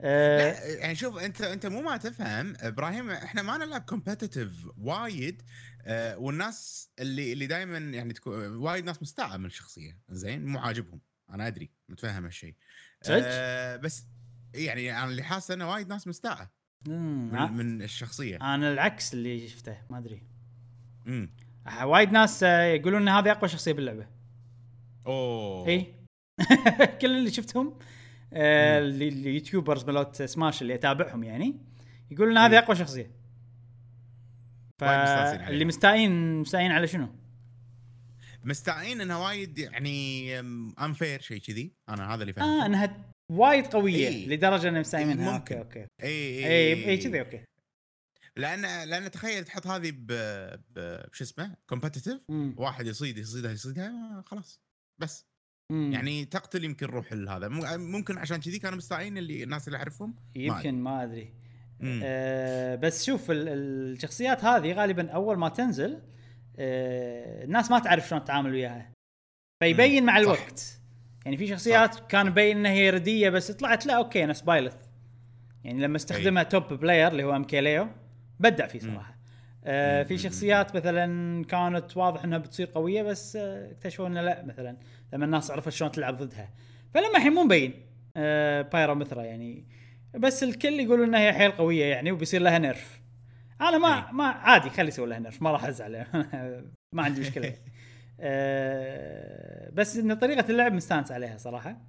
أه، 0.00 0.38
لا 0.38 0.66
يعني 0.66 0.94
شوف 0.94 1.18
انت 1.18 1.40
أنت 1.40 1.66
مو 1.66 1.82
ما 1.82 1.96
تفهم. 1.96 2.54
إبراهيم 2.60 3.10
إحنا 3.10 3.42
ما 3.42 3.58
نلعب 3.58 3.80
competitive 3.80 4.52
وايد. 4.78 5.42
آه 5.86 6.18
والناس 6.18 6.90
اللي 6.98 7.32
اللي 7.32 7.46
دائما 7.46 7.78
يعني 7.78 8.12
تكون 8.12 8.56
وايد 8.56 8.84
ناس 8.84 9.02
مستاءه 9.02 9.36
من 9.36 9.46
الشخصية. 9.46 9.98
زين 10.08 10.46
مو 10.46 10.58
عاجبهم. 10.58 11.00
أنا 11.30 11.46
ادري 11.46 11.70
متفهم 11.88 12.24
هالشيء؟ 12.24 12.54
آه 13.10 13.76
بس 13.76 14.06
يعني 14.54 14.98
أنا 14.98 15.04
اللي 15.10 15.22
حاسه 15.22 15.54
إنه 15.54 15.70
وايد 15.70 15.88
ناس 15.88 16.08
مستاءة. 16.08 16.50
من, 16.86 17.52
من 17.52 17.82
الشخصية 17.82 18.36
أنا 18.54 18.72
العكس 18.72 19.14
اللي 19.14 19.48
شفته 19.48 19.78
ما 19.90 19.98
ادري 19.98 20.22
امم 21.06 21.30
وايد 21.82 22.12
ناس 22.12 22.42
آه، 22.42 22.62
يقولون 22.62 23.02
إن 23.02 23.08
هذه 23.08 23.30
أقوى 23.30 23.48
شخصية 23.48 23.72
باللعبة 23.72 24.06
أوه 25.06 25.68
إي 25.68 25.94
كل 27.00 27.16
اللي 27.16 27.30
شفتهم 27.30 27.78
آه، 28.32 28.78
اللي 28.78 29.08
اليوتيوبرز 29.08 29.84
مالوت 29.84 30.22
سماش 30.22 30.62
اللي 30.62 30.74
أتابعهم 30.74 31.24
يعني 31.24 31.58
يقولون 32.10 32.36
إن 32.38 32.44
هذه. 32.52 32.58
أقوى 32.58 32.76
شخصية. 32.76 33.10
فاللي 34.78 35.64
مستائين 35.64 36.40
مستائين 36.40 36.72
على 36.72 36.86
شنو؟ 36.86 37.08
مستائين 38.46 39.00
إنها 39.00 39.16
وايد 39.16 39.58
يعني 39.58 40.38
unfair 40.80 41.20
شيء 41.20 41.38
كذي. 41.38 41.72
أنا 41.88 42.14
هذا 42.14 42.22
اللي 42.22 42.32
فهمته. 42.32 42.62
آه 42.62 42.66
إنها 42.66 43.12
وايد 43.32 43.66
قوية 43.66 44.08
إيه. 44.08 44.28
لدرجة 44.28 44.68
انه 44.68 44.80
مستائين 44.80 45.08
إيه، 45.08 45.14
منها 45.14 45.32
ممكن. 45.38 45.56
okay 45.56 45.80
okay. 45.80 45.86
اي 46.02 46.46
اي 46.46 46.88
اي 46.90 46.96
كذي 46.96 47.20
okay. 47.20 47.44
لأن 48.36 48.88
لأن 48.88 49.10
تخيل 49.10 49.44
تحط 49.44 49.66
هذه 49.66 49.92
ب 49.94 50.06
بشو 50.74 51.24
اسمه 51.24 51.54
competitive. 51.68 52.20
واحد 52.56 52.86
يصيد 52.86 53.18
يصيدها 53.18 53.52
يصيدها 53.52 53.88
آه، 53.88 54.22
خلاص. 54.26 54.60
بس. 55.00 55.24
مم. 55.72 55.92
يعني 55.92 56.24
تقتل 56.24 56.64
يمكن 56.64 56.86
روح 56.86 57.12
هذا 57.12 57.48
مم- 57.48 57.90
ممكن 57.92 58.18
عشان 58.18 58.40
كذي 58.40 58.58
كانوا 58.58 58.76
مستائين 58.78 59.18
اللي 59.18 59.42
الناس 59.42 59.66
اللي 59.68 59.78
أعرفهم 59.78 60.14
يمكن 60.34 60.74
ما 60.80 61.02
أدري. 61.04 61.34
مم. 61.80 62.00
آه 62.04 62.74
بس 62.76 63.04
شوف 63.04 63.30
ال- 63.30 63.48
الشخصيات 63.48 64.44
هذه 64.44 64.72
غالبا 64.72 65.10
أول 65.10 65.36
ما 65.38 65.48
تنزل 65.48 66.02
الناس 66.58 67.70
ما 67.70 67.78
تعرف 67.78 68.08
شلون 68.08 68.24
تتعامل 68.24 68.52
وياها. 68.52 68.92
فيبين 69.62 70.04
مع 70.04 70.12
صح. 70.12 70.18
الوقت. 70.18 70.80
يعني 71.24 71.36
في 71.36 71.46
شخصيات 71.46 71.96
كان 72.08 72.26
مبين 72.26 72.56
إنها 72.56 72.70
هي 72.72 72.90
ردية 72.90 73.30
بس 73.30 73.50
طلعت 73.50 73.86
لا 73.86 73.96
okay 73.96 74.26
نفس 74.26 74.40
بايلث 74.40 74.76
يعني 75.64 75.82
لما 75.82 75.96
استخدمها 75.96 76.42
top 76.42 76.72
player 76.72 77.12
اللي 77.12 77.24
هو 77.24 77.36
MkLeo 77.36 77.88
بدع 78.40 78.66
فيه 78.66 78.78
صراحة. 78.78 79.16
آه 79.64 80.02
في 80.02 80.18
شخصيات 80.18 80.76
مثلا 80.76 81.44
كانت 81.44 81.96
واضح 81.96 82.24
إنها 82.24 82.38
بتصير 82.38 82.66
قوية 82.74 83.02
بس 83.02 83.36
آه 83.36 83.70
اكتشفوا 83.70 84.06
إنه 84.06 84.20
لا 84.22 84.44
مثلا 84.44 84.76
لما 85.12 85.24
الناس 85.24 85.50
عرفت 85.50 85.68
شلون 85.68 85.90
تلعب 85.90 86.16
ضدها. 86.16 86.50
فلما 86.94 87.16
الحين 87.16 87.32
مو 87.32 87.42
مبين 87.42 87.74
آه 88.16 88.62
بايرا 88.62 88.94
ومثرا 88.94 89.22
يعني. 89.22 89.64
بس 90.14 90.42
الكل 90.42 90.80
يقولون 90.80 91.08
إنها 91.08 91.20
هي 91.20 91.32
حيل 91.32 91.50
قوية 91.50 91.84
يعني 91.84 92.12
وبيصير 92.12 92.42
لها 92.42 92.58
nerf 92.58 93.00
أنا 93.60 93.78
ما 93.78 94.06
إيه. 94.06 94.12
ما 94.12 94.24
عادي 94.24 94.70
خلي 94.70 94.88
يسوي 94.88 95.06
لها 95.06 95.18
nerf 95.18 95.42
ما 95.42 95.50
راح 95.50 95.64
أزعل. 95.64 96.06
ما 96.94 97.02
عندي 97.02 97.20
مشكلة. 97.20 97.54
آه 98.20 99.70
بس 99.72 99.96
إن 99.96 100.14
طريقة 100.14 100.50
اللعب 100.50 100.72
مستانس 100.72 101.12
عليها 101.12 101.36
صراحة. 101.36 101.80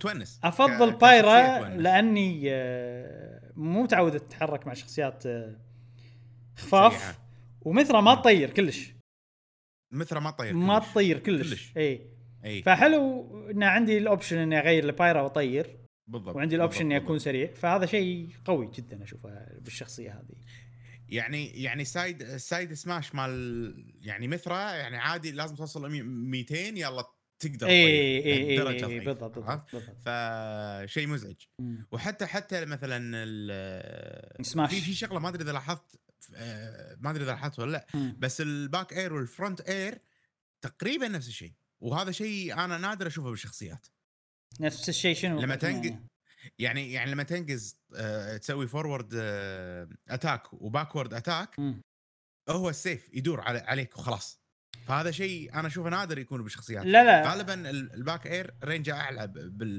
تونس 0.00 0.40
أفضل 0.44 0.90
Pyra. 0.92 1.68
لأني 1.68 2.42
آه، 2.50 3.52
مو 3.56 3.82
متعود 3.82 4.14
أتحرك 4.14 4.66
مع 4.66 4.74
شخصيات 4.74 5.26
آه، 5.26 5.56
خفاف. 6.56 7.18
و 7.62 7.67
Mythra 7.67 8.00
ما 8.00 8.14
تطير 8.14 8.50
كلش. 8.50 8.94
مثل 9.92 10.16
ما 10.18 10.30
طير 10.30 10.54
ما. 10.54 10.78
تطير 10.78 11.18
كلش, 11.18 11.50
كلش. 11.50 11.76
اي 11.76 12.10
اي 12.44 12.62
فحلو 12.62 13.26
إن 13.50 13.62
عندي 13.62 13.98
ال 13.98 14.04
option 14.04 14.38
إني 14.38 14.58
أغير 14.58 14.84
ال 14.84 14.91
Pyra 14.91 15.20
وأطير. 15.22 15.79
بالضبط 16.10 16.36
وعندي 16.36 16.56
ال 16.56 16.59
option 16.59 16.80
إني 16.80 16.96
أكون. 16.96 17.18
سريع 17.18 17.52
فهذا 17.54 17.86
شيء 17.86 18.28
قوي 18.44 18.70
جدا 18.74 19.04
أشوفه 19.04 19.46
بالشخصية 19.60 20.10
هذه 20.10 20.36
يعني 21.08 21.62
يعني 21.62 21.84
side 21.84 22.36
side 22.36 22.72
smash 22.72 23.14
مال 23.14 23.94
يعني 24.00 24.28
Mythra 24.28 24.54
يعني 24.54 24.96
عادي 24.96 25.30
لازم 25.30 25.56
توصل 25.56 25.86
ل 25.86 26.04
200 26.04 26.54
يلا 26.54 27.04
تقدر 27.38 27.66
اي. 27.66 27.86
اي 27.86 28.50
اي. 28.50 29.00
بالضبط؟ 29.00 29.38
بالضبط 29.38 29.70
فشيء 30.06 31.06
مزعج 31.06 31.36
مم. 31.58 31.86
وحتى 31.92 32.26
حتى 32.26 32.64
مثلا 32.64 33.24
سماش. 34.42 34.70
في 34.70 34.80
في 34.80 34.94
شغلة 34.94 35.20
ما 35.20 35.28
أدري 35.28 35.42
إذا 35.42 35.52
لاحظت 35.52 36.00
آه، 36.34 36.96
ما 37.00 37.10
أدري 37.10 37.22
إذا 37.22 37.30
لاحظت 37.30 37.58
ولا 37.58 37.72
لا 37.72 37.86
مم. 37.94 38.16
بس 38.18 38.40
ال 38.40 38.50
back 38.50 38.92
air 38.92 39.12
وال 39.12 39.26
front 39.26 39.60
air 39.60 39.98
تقريبا 40.60 41.08
نفس 41.08 41.28
الشيء 41.28 41.52
وهذا 41.80 42.10
شيء 42.10 42.54
أنا 42.54 42.78
نادر 42.78 43.06
أشوفه 43.06 43.30
بالشخصيات 43.30 43.86
نفس 44.60 44.88
الشيء 44.88 45.14
شنو 45.16 45.40
لما 45.40 45.58
يعني؟ 45.62 45.90
تنق- 45.90 45.98
يعني 46.58 46.92
يعني 46.92 47.10
لما 47.10 47.22
تنقز 47.22 47.76
آه، 47.96 48.36
تسوي 48.36 48.66
forward 48.66 49.10
attack 50.08 50.52
و 50.52 50.59
backward 50.59 51.14
attack 51.14 51.58
مم. 51.58 51.82
هو 52.48 52.68
السيف 52.68 53.08
يدور 53.14 53.40
على 53.40 53.58
عليك 53.58 53.96
وخلاص 53.98 54.40
فهذا 54.86 55.10
شيء 55.10 55.54
أنا 55.54 55.68
أشوفه 55.68 55.90
نادر 55.90 56.18
يكون 56.18 56.42
بالشخصيات 56.42 56.84
لا 56.86 57.04
لا 57.04 57.30
غالبا 57.30 57.54
ال- 57.70 57.94
ال 57.94 58.00
back 58.00 58.26
air 58.26 58.54
range 58.64 58.89
ه 58.89 58.94
أعلى 58.94 59.26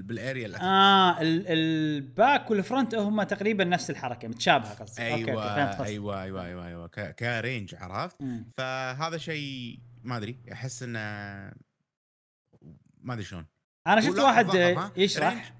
بال 0.04 0.46
area 0.48 0.53
ال 0.53 0.55
attack. 0.55 0.64
آه 0.64 1.22
ال- 1.22 1.48
ال 1.48 1.69
back 1.69 2.52
وال 2.52 2.64
front 2.64 2.96
هم 2.96 3.24
تقريبا 3.24 3.64
نفس 3.64 3.90
الحركة 3.90 4.28
متشابهة 4.28 4.74
قصدي 4.74 5.12
أوكي 5.12 5.26
فهمت 5.26 5.74
قصدك. 5.74 5.86
أيوه 5.88 6.24
أيوه 6.24 6.46
أيوه 6.46 6.68
أيوه 6.68 6.88
ك 7.12 7.23
range 7.23 7.76
عرفت 7.76 8.22
مم. 8.22 8.52
فهذا 8.58 9.18
شيء 9.18 9.80
ما 10.04 10.18
أدري 10.18 10.38
أحس 10.52 10.84
إنه 10.84 11.00
ما 13.02 13.14
أدري 13.14 13.24
شلون 13.24 13.46
أنا 13.88 14.02
شفت 14.02 14.20
واحد؟ 14.20 14.46
يشرح. 14.98 15.54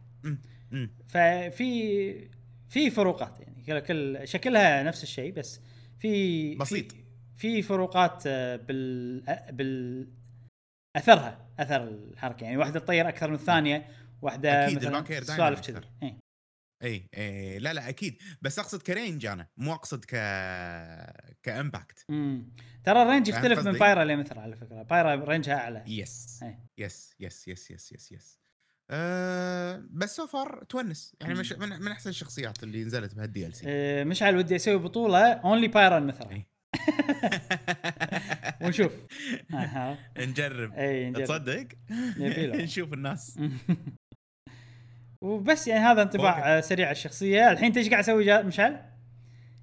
ففي 1.08 2.30
في 2.70 2.90
فروقات 2.90 3.40
يعني 3.40 3.64
كل- 3.64 3.80
كل 3.80 4.28
شكلها 4.28 4.84
نفس 4.84 5.04
الشيء 5.04 5.34
بس 5.34 5.62
في 6.00 6.56
بسيط. 6.56 6.86
في, 7.38 7.62
فروقات 7.62 8.24
آه، 8.28 8.56
بال 8.56 9.24
بال 9.52 10.08
أثرها 10.98 11.48
أثر 11.60 11.84
الحركة 11.84 12.44
يعني 12.44 12.58
واحدة 12.58 12.80
تطير 12.80 13.10
أكثر 13.10 13.28
من 13.28 13.36
الثانية 13.36 13.88
واحدة 14.22 14.66
مثلا 14.76 14.88
ال 14.88 14.93
back 14.93 15.12
دايماً 15.12 15.36
سوالف 15.38 15.60
أكثر. 15.60 15.88
إي 16.84 17.10
إي 17.18 17.60
لا 17.60 17.74
لا 17.74 17.90
أكيد. 17.90 18.18
بس 18.42 18.60
أقصد 18.60 18.82
ك 18.82 18.89
range 18.89 19.26
أنا 19.26 19.48
مو 19.58 19.74
أقصد 19.74 20.06
ك 20.06 20.16
ك 21.44 21.53
impact 21.53 22.06
ترى 22.84 23.02
ال 23.04 23.08
range 23.08 23.28
يختلف 23.28 23.60
من؟ 23.60 23.72
Pyra 23.72 24.04
لمثل 24.04 24.40
على 24.40 24.56
فكرة. 24.56 24.84
Pyra 24.84 25.16
range 25.16 25.49
ها 25.49 25.56
أعلى. 25.56 25.84
yes. 25.88 26.44
yes 26.78 27.16
yes 27.20 27.48
yes 27.48 27.72
yes 27.72 27.92
yes 27.92 28.12
yes 28.12 28.42
أه 28.90 29.84
بس 29.90 30.16
so 30.16 30.28
far 30.28 30.64
تونس. 30.64 31.16
يعني. 31.22 31.34
مش 31.34 31.52
من, 31.54 31.70
من 31.70 31.88
أحسن 31.92 32.10
الشخصيات 32.10 32.64
اللي 32.64 32.84
نزلت 32.84 33.16
بهال 33.16 33.46
DL 33.46 33.56
C 33.56 33.64
آه، 33.68 34.04
مشعل 34.04 34.38
ودي 34.38 34.56
أسوي 34.56 34.76
بطولة 34.78 35.32
only 35.34 35.68
Pyra 35.68 36.00
مثلا. 36.00 36.44
ونشوف. 38.62 38.92
نجرب. 40.18 40.74
إي 40.74 41.10
نجرب. 41.10 41.24
تصدق. 41.24 41.68
نشوف 42.64 42.94
الناس. 42.94 43.40
وبس 45.22 45.68
يعني 45.68 45.86
هذا 45.86 46.02
انطباع 46.02 46.38
أوكي. 46.38 46.50
آه، 46.50 46.62
سريع 46.62 46.92
الشخصية 46.92 47.52
الحين 47.52 47.66
انت 47.66 47.78
إيش 47.78 47.90
قاعد 47.90 48.04
تسوي 48.04 48.44
مشعل؟ 48.44 48.82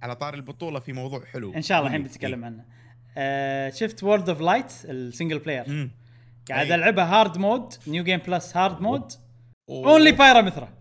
على 0.03 0.17
طار 0.17 0.35
البطولة 0.35 0.81
في 0.81 0.93
موضوع 0.93 1.25
حلو 1.25 1.55
إن 1.55 1.63
شاء 1.63 1.79
الله 1.79 1.89
الحين. 1.89 2.03
بنتكلم 2.03 2.45
عنه 2.45 2.65
آه 3.17 3.71
شفت 3.71 4.03
World 4.03 4.29
of 4.29 4.41
Light 4.41 4.73
ال 4.85 4.92
single 4.92 5.39
player. 5.39 5.91
قاعد. 6.49 6.73
العبها 6.73 7.05
hard 7.05 7.39
mode 7.39 7.75
new 7.87 8.05
game 8.05 8.21
plus 8.21 8.57
hard 8.57 8.81
mode. 8.81 9.13
only 9.69 10.13
Pyra 10.13 10.41
Mythra 10.41 10.75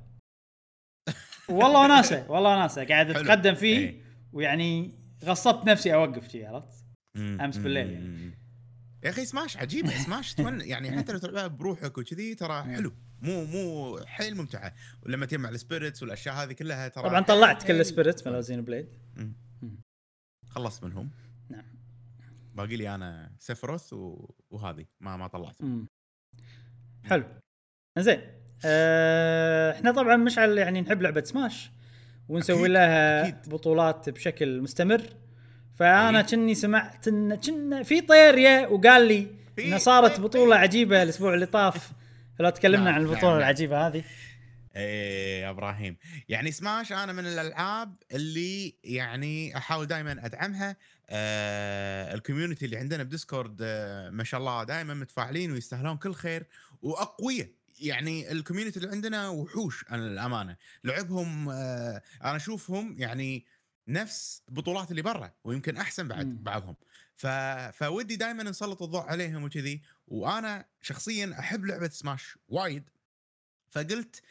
والله 1.50 1.80
وناسه 1.80 2.32
والله 2.32 2.58
وناسه 2.58 2.86
قاعد. 2.86 3.10
أتقدم 3.10 3.56
فيه 3.56 3.78
أي. 3.78 4.02
ويعني 4.34 5.00
غصبت 5.26 5.68
نفسي 5.68 5.94
أوقف 5.94 6.28
شي 6.32 6.46
عرفت؟ 6.46 6.86
مم. 7.16 7.52
بالليل 7.56 7.92
يعني. 7.92 8.38
يا 9.04 9.10
أخي 9.10 9.26
Smash 9.26 9.58
عجيبة 9.58 9.90
Smash 9.90 10.34
تون 10.34 10.62
يعني 10.62 10.98
حتى 10.98 11.12
لو 11.12 11.18
تلعبها 11.20 11.48
بروحك 11.48 11.98
وكذي 11.98 12.36
ترى 12.36 12.64
حلو 12.64 12.94
مو 13.22 13.46
مو 13.46 14.00
حيل 14.06 14.38
ممتعة. 14.38 14.74
ولما 15.04 15.26
تجمع 15.26 15.50
ال 15.50 15.56
spirits 15.56 16.04
والأشياء 16.04 16.36
هذه 16.36 16.54
كلها 16.54 16.88
ترى 16.88 17.04
طبعا 17.04 17.22
طلعت 17.22 17.64
كل 17.64 17.80
ال 17.80 17.86
spirit 17.86 18.28
من 18.28 18.42
Xenoblade. 18.42 18.88
خلصت 20.50 20.84
منهم. 20.84 21.10
نعم. 21.50 21.64
باقي 22.56 22.76
لي 22.76 22.96
أنا 22.96 23.32
Sephiroth 23.40 23.94
و... 23.94 24.30
وهذه. 24.50 24.86
ما 25.00 25.18
ما 25.18 25.28
طلعت. 25.28 25.62
مم. 25.62 25.88
حلو. 27.04 27.24
زين 27.98 28.22
آه 28.66 29.72
إحنا 29.72 29.92
طبعا 29.92 30.16
مشعل 30.16 30.58
يعني 30.58 30.82
نحب 30.82 31.02
لعبة 31.02 31.24
سماش 31.24 31.72
ونسوي 32.30 32.58
أكيد، 32.60 32.72
لها 32.72 33.28
أكيد. 33.28 33.54
بطولات 33.54 34.10
بشكل 34.10 34.62
مستمر. 34.62 35.02
فأنا. 35.76 36.22
كني 36.22 36.56
سمعت 36.56 37.08
ان 37.08 37.36
كنا 37.36 37.84
في 37.84 38.02
طيرية 38.02 38.68
وقال 38.68 39.08
لي 39.08 39.28
انها 39.60 39.78
صارت 39.78 40.20
بطولة 40.20 40.56
عجيبة 40.56 41.04
الأسبوع 41.04 41.34
اللي 41.34 41.46
طاف. 41.46 41.92
لو 42.40 42.50
تكلمنا 42.50 42.86
نعم، 42.86 42.94
عن 42.94 43.02
البطولة 43.02 43.30
نعم. 43.30 43.38
العجيبة 43.38 43.88
هذه 43.88 44.04
إيه 44.76 45.42
يا 45.42 45.50
إبراهيم 45.50 45.98
يعني 46.30 46.52
سماش 46.52 46.92
أنا 46.92 47.14
من 47.14 47.26
الألعاب 47.26 47.96
اللي 48.12 48.76
يعني 48.84 49.58
أحاول 49.58 49.88
دائما 49.88 50.26
أدعمها 50.26 50.76
آه 51.10 52.14
ال 52.14 52.19
community 52.19 52.66
اللي 52.66 52.78
عندنا 52.78 53.04
ب 53.04 53.10
Discord 53.10 53.58
آه 53.62 54.10
ما 54.10 54.24
شاء 54.24 54.40
الله 54.40 54.64
دائما 54.64 54.94
متفاعلين 54.94 55.52
ويستاهلون 55.52 55.98
كل 55.98 56.14
خير 56.14 56.48
وأقوياء 56.82 57.50
يعني 57.80 58.32
ال 58.32 58.36
community 58.36 58.80
اللي 58.80 58.92
عندنا 58.92 59.30
وحوش 59.30 59.86
أنا 59.92 60.08
الأمانة 60.08 60.56
لعبهم 60.84 61.50
آه 61.50 62.02
أنا 62.24 62.36
أشوفهم 62.36 62.96
يعني 62.98 63.46
نفس 63.88 64.44
البطولات 64.50 64.92
اللي 64.92 65.02
برا 65.02 65.32
ويمكن 65.44 65.78
أحسن 65.78 66.08
بعد. 66.08 66.44
بعضهم. 66.44 66.76
فودي 67.74 68.16
دائما 68.16 68.44
نسلط 68.44 68.82
الضوء 68.82 69.02
عليهم 69.02 69.44
وكذي 69.44 69.82
وأنا 70.08 70.66
شخصيا 70.82 71.36
أحب 71.40 71.66
لعبة 71.66 71.90
سماش 71.90 72.38
وايد. 72.48 72.90
فقلت 73.70 74.22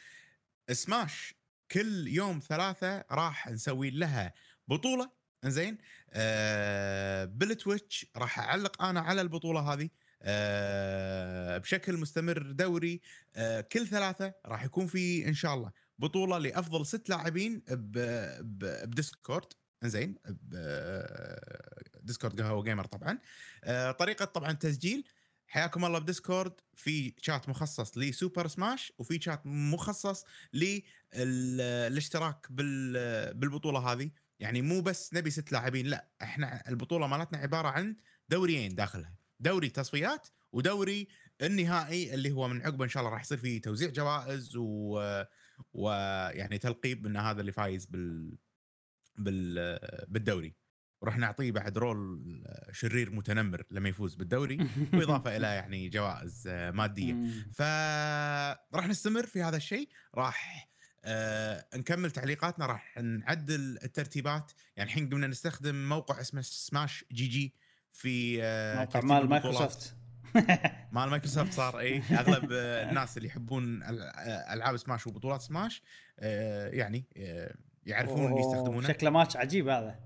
سماش 0.72 1.34
كل 1.70 2.08
يوم 2.08 2.38
ثلاثة 2.48 3.04
راح 3.10 3.48
نسوي 3.48 3.90
لها 3.90 4.34
بطولة. 4.68 5.10
إنزين؟ 5.44 5.78
آه 6.10 7.24
بال 7.24 7.45
Twitch 7.45 8.06
راح 8.16 8.38
أعلق 8.38 8.82
أنا 8.82 9.00
على 9.00 9.20
البطولة 9.20 9.60
هذه. 9.72 9.88
آه 10.22 11.58
بشكل 11.58 11.96
مستمر 11.96 12.52
دوري. 12.52 13.00
آه 13.36 13.60
كل 13.60 13.86
ثلاثة 13.86 14.34
راح 14.46 14.64
يكون 14.64 14.86
في 14.86 15.28
إن 15.28 15.34
شاء 15.34 15.54
الله 15.54 15.72
بطولة 15.98 16.38
لأفضل 16.38 16.86
ست 16.86 17.08
لاعبين 17.08 17.62
ب 17.68 17.88
Discord. 17.88 19.46
إنزين؟ 19.84 20.14
ب- 20.28 21.36
Discord 22.02 22.40
قهوة 22.40 22.62
Gamer 22.62 22.84
طبعا. 22.84 23.18
آه 23.64 23.90
طريقة 23.90 24.24
طبعا 24.24 24.52
تسجيل. 24.52 25.04
حياكم 25.46 25.84
الله 25.84 25.98
ب 25.98 26.04
Discord. 26.04 26.52
في 26.74 27.14
شات 27.18 27.48
مخصص 27.48 27.98
ل 27.98 28.06
Super 28.06 28.46
Smash 28.46 28.92
وفي 28.98 29.20
شات 29.20 29.42
مخصص 29.46 30.24
للاشتراك 31.14 32.46
بال 32.50 33.34
بالبطولة 33.34 33.92
هذه. 33.92 34.10
يعني 34.40 34.62
مو 34.62 34.80
بس 34.80 35.14
نبي 35.14 35.30
ست 35.30 35.52
لاعبين 35.52 35.86
لا 35.86 36.10
إحنا 36.22 36.68
البطولة 36.68 37.06
مالتنا 37.06 37.38
عبارة 37.38 37.68
عن 37.68 37.96
دوريين 38.28 38.74
داخلها. 38.74 39.16
دوري 39.40 39.68
تصفيات 39.68 40.28
ودوري 40.52 41.08
النهائي 41.42 42.14
اللي 42.14 42.30
هو 42.30 42.48
من 42.48 42.62
عقبه 42.62 42.84
إن 42.84 42.88
شاء 42.88 43.00
الله 43.00 43.12
راح 43.14 43.22
يصير 43.22 43.38
فيه 43.38 43.60
توزيع 43.60 43.90
جوائز 43.90 44.56
و 44.56 45.22
ويعني 45.72 46.58
تلقيب 46.58 47.06
إن 47.06 47.16
هذا 47.16 47.40
اللي 47.40 47.52
فايز 47.52 47.86
بال 47.86 48.38
بال 49.18 49.78
بالدوري. 50.08 50.54
وراح 51.00 51.18
نعطيه 51.18 51.52
بعد 51.52 51.78
role 51.78 52.22
شرير 52.72 53.10
متنمر 53.10 53.62
لما 53.70 53.88
يفوز 53.88 54.14
بالدوري 54.14 54.56
بالاضافه 54.92 55.36
إلى 55.36 55.46
يعني 55.60 55.88
جوائز 55.88 56.44
آه، 56.48 56.70
مادية. 56.70 57.16
فراح 57.54 58.88
نستمر 58.88 59.26
في 59.26 59.42
هذا 59.42 59.56
الشيء. 59.56 59.88
راح 60.14 60.68
آه 61.04 61.66
نكمل 61.74 62.10
تعليقاتنا. 62.10 62.66
راح 62.66 62.98
نعدل 62.98 63.78
الترتيبات. 63.84 64.52
يعني 64.76 64.90
الحين 64.90 65.08
قمنا 65.08 65.26
نستخدم 65.26 65.88
موقع 65.88 66.20
اسمه 66.20 66.40
Smash 66.40 67.04
GG 67.12 67.54
في 67.92 68.42
آه 68.42 68.78
موقع 68.78 69.00
مال. 69.00 69.28
مايكروسوفت. 69.28 69.96
مال 70.92 71.08
مايكروسوفت 71.10 71.52
صار 71.52 71.78
اي 71.78 72.02
أغلب 72.10 72.48
آه، 72.52 72.90
الناس 72.90 73.16
اللي 73.16 73.28
يحبون 73.28 73.82
آه، 73.82 74.54
ألعاب 74.54 74.76
سماش 74.76 75.06
وبطولات 75.06 75.40
سماش 75.40 75.82
آه 76.18 76.68
يعني 76.68 77.04
آه 77.16 77.54
يعرفون 77.86 78.38
يستخدمونه 78.38 78.88
شكله 78.88 79.10
ماتش 79.10 79.36
عجيب 79.36 79.68
هذا. 79.68 79.98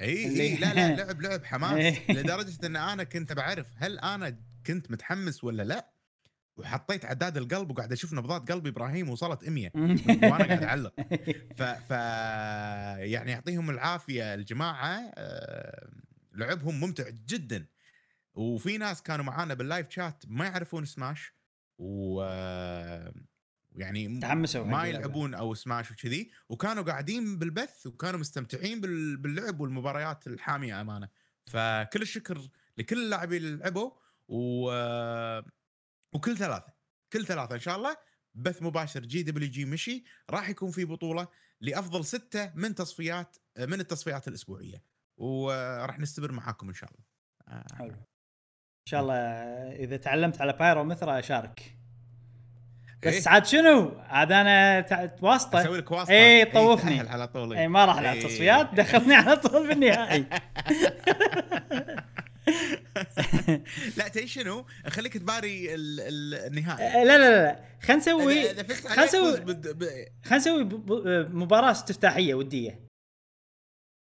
اي 0.00 0.40
اي 0.40 0.56
لا 0.56 0.74
لا 0.74 0.96
لعب 1.04 1.22
لعب 1.22 1.44
حماس 1.44 1.74
إيه. 1.74 2.12
لدرجة 2.12 2.66
إن 2.66 2.76
أنا 2.76 3.04
كنت 3.04 3.32
بعرف 3.32 3.66
هل 3.76 3.98
أنا 3.98 4.36
كنت 4.66 4.90
متحمس 4.90 5.44
ولا 5.44 5.62
لا 5.62 5.92
وحطيت 6.56 7.04
عداد 7.04 7.36
القلب 7.36 7.70
وقاعد 7.70 7.92
أشوف 7.92 8.12
نبضات 8.12 8.52
قلب 8.52 8.66
إبراهيم 8.66 9.10
وصلت 9.10 9.48
100 9.48 9.70
وأنا 9.74 10.44
قاعد 10.44 10.62
أعلق 10.62 10.94
ف, 11.56 11.62
ف 11.62 11.90
يعني 13.00 13.30
يعطيهم 13.30 13.70
العافية 13.70 14.34
الجماعة 14.34 15.12
آه، 15.14 15.90
لعبهم 16.34 16.80
ممتع 16.80 17.08
جدا 17.08 17.66
وفي 18.34 18.78
ناس 18.78 19.02
كانوا 19.02 19.24
معانا 19.24 19.54
باللايف 19.54 19.90
شات 19.90 20.24
ما 20.26 20.44
يعرفون 20.44 20.84
سماش 20.84 21.32
و 21.78 22.22
يعني 23.76 24.18
تحمسوا 24.20 24.64
ما. 24.64 24.84
يلعبون 24.84 25.34
أو 25.34 25.54
سماش 25.54 25.90
وكذي. 25.90 26.30
وكانوا 26.48 26.82
قاعدين 26.82 27.38
بالبث 27.38 27.86
وكانوا 27.86 28.20
مستمتعين 28.20 28.80
بال- 28.80 29.16
باللعب 29.16 29.60
والمباريات 29.60 30.26
الحامية 30.26 30.80
أمانة. 30.80 31.08
فكل 31.46 32.02
الشكر 32.02 32.48
لكل 32.78 33.04
اللاعبين 33.04 33.42
اللي 33.42 33.56
لعبوا 33.56 33.90
و... 34.28 34.70
وكل 36.12 36.36
ثلاثة. 36.36 36.72
كل 37.12 37.26
ثلاثة 37.26 37.54
إن 37.54 37.60
شاء 37.60 37.76
الله. 37.76 37.96
بث 38.34 38.62
مباشر 38.62 39.00
GWG 39.00 39.64
مشي. 39.64 40.04
راح 40.30 40.48
يكون 40.48 40.70
في 40.70 40.84
بطولة 40.84 41.28
لأفضل 41.60 42.04
ستة 42.04 42.52
من 42.54 42.74
تصفيات 42.74 43.36
من 43.58 43.80
التصفيات 43.80 44.28
الأسبوعية. 44.28 44.82
وراح 45.16 45.98
نستمر 45.98 46.32
معاكم 46.32 46.68
إن 46.68 46.74
شاء 46.74 46.90
الله. 46.90 47.04
حلو. 47.74 47.94
إن 47.94 48.90
شاء 48.90 49.00
الله 49.00 49.14
إذا 49.72 49.96
تعلمت 49.96 50.40
على 50.40 50.52
Pyra 50.52 50.84
و 50.84 50.87
Mythra 50.87 51.08
اشارك 53.02 53.14
إيه. 53.14 53.20
بس 53.20 53.28
عاد 53.28 53.46
شنو؟ 53.46 53.92
عاد 53.98 54.32
أنا 54.32 54.86
واسطه 55.22 55.60
أسوي 55.62 55.78
لك 55.78 55.90
واسطة 55.90 56.10
إيه، 56.12 56.44
إيه، 56.44 56.52
طوفني. 56.52 56.96
تأهل 56.96 57.08
على 57.08 57.28
طول 57.28 57.56
اي 57.56 57.68
ما 57.68 57.84
راح 57.84 57.98
العب 57.98 58.16
إيه. 58.16 58.22
تصفيات 58.26 58.74
دخلني 58.74 59.14
على 59.14 59.36
طول 59.36 59.68
بالنهائي 59.68 60.24
لا 63.96 64.08
تدري 64.08 64.26
شنو؟ 64.26 64.66
خليك 64.86 65.16
تباري 65.18 65.74
ال- 65.74 66.00
ال- 66.00 66.34
النهائي 66.34 66.86
آه، 66.86 67.04
لا 67.04 67.18
لا 67.18 67.42
لا 67.42 67.64
خلينا 67.82 68.00
نسوي 68.02 68.54
خلينا 68.54 69.04
نسوي 69.04 69.36
خلينا 70.24 70.36
نسوي 70.36 70.64
مباراة 71.28 71.70
استفتاحية 71.70 72.34
ودية 72.34 72.80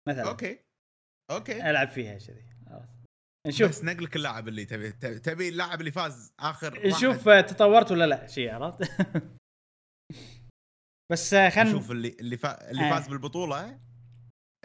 مثلا 0.08 0.28
أوكي 0.28 0.58
أوكي 1.30 1.70
ألعب 1.70 1.88
فيها 1.88 2.18
كذي. 2.18 2.44
نشوف 3.46 3.68
بس 3.70 3.84
نقلك 3.84 4.16
اللاعب 4.16 4.48
اللي 4.48 4.64
تبي 4.64 4.90
تبي- 4.92 5.48
اللاعب 5.48 5.80
اللي 5.80 5.90
فاز 5.90 6.32
آخر 6.40 6.86
نشوف 6.86 7.26
واحد. 7.26 7.28
آه، 7.28 7.40
تطورت 7.40 7.90
ولا 7.92 8.06
لا؟ 8.06 8.26
شيء 8.26 8.50
عرفت؟ 8.54 8.90
بس 11.12 11.34
آه، 11.34 11.48
خلينا 11.48 11.70
نشوف 11.70 11.90
اللي 11.90 12.16
اللي, 12.20 12.36
فا... 12.36 12.70
اللي 12.70 12.82
آه. 12.88 12.90
فاز 12.90 13.08
بالبطولة 13.08 13.78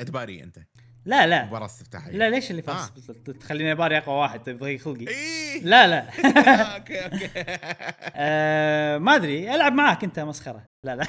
تباري 0.06 0.44
أنت. 0.44 0.60
لا 1.06 1.28
لا. 1.28 1.46
مباراة 1.46 1.66
استفتاحية. 1.66 2.12
لا 2.12 2.30
ليش 2.30 2.52
اللي 2.52 2.62
فاز؟ 2.62 2.92
تخليني 3.40 3.72
أباري 3.72 3.98
أقوى 3.98 4.16
واحد 4.16 4.44
تبغى 4.44 4.78
خلقي. 4.78 5.08
إيه. 5.08 5.62
لا 5.64 5.88
لا. 5.88 6.10
أوكي 6.76 7.06
أوكي. 7.06 7.30
آه 8.16 8.98
ما 8.98 9.16
أدري. 9.16 9.56
ألعب 9.56 9.74
معاك 9.74 10.04
أنت 10.04 10.20
مسخرة. 10.20 10.66
لا 10.86 10.96
لا. 10.96 11.08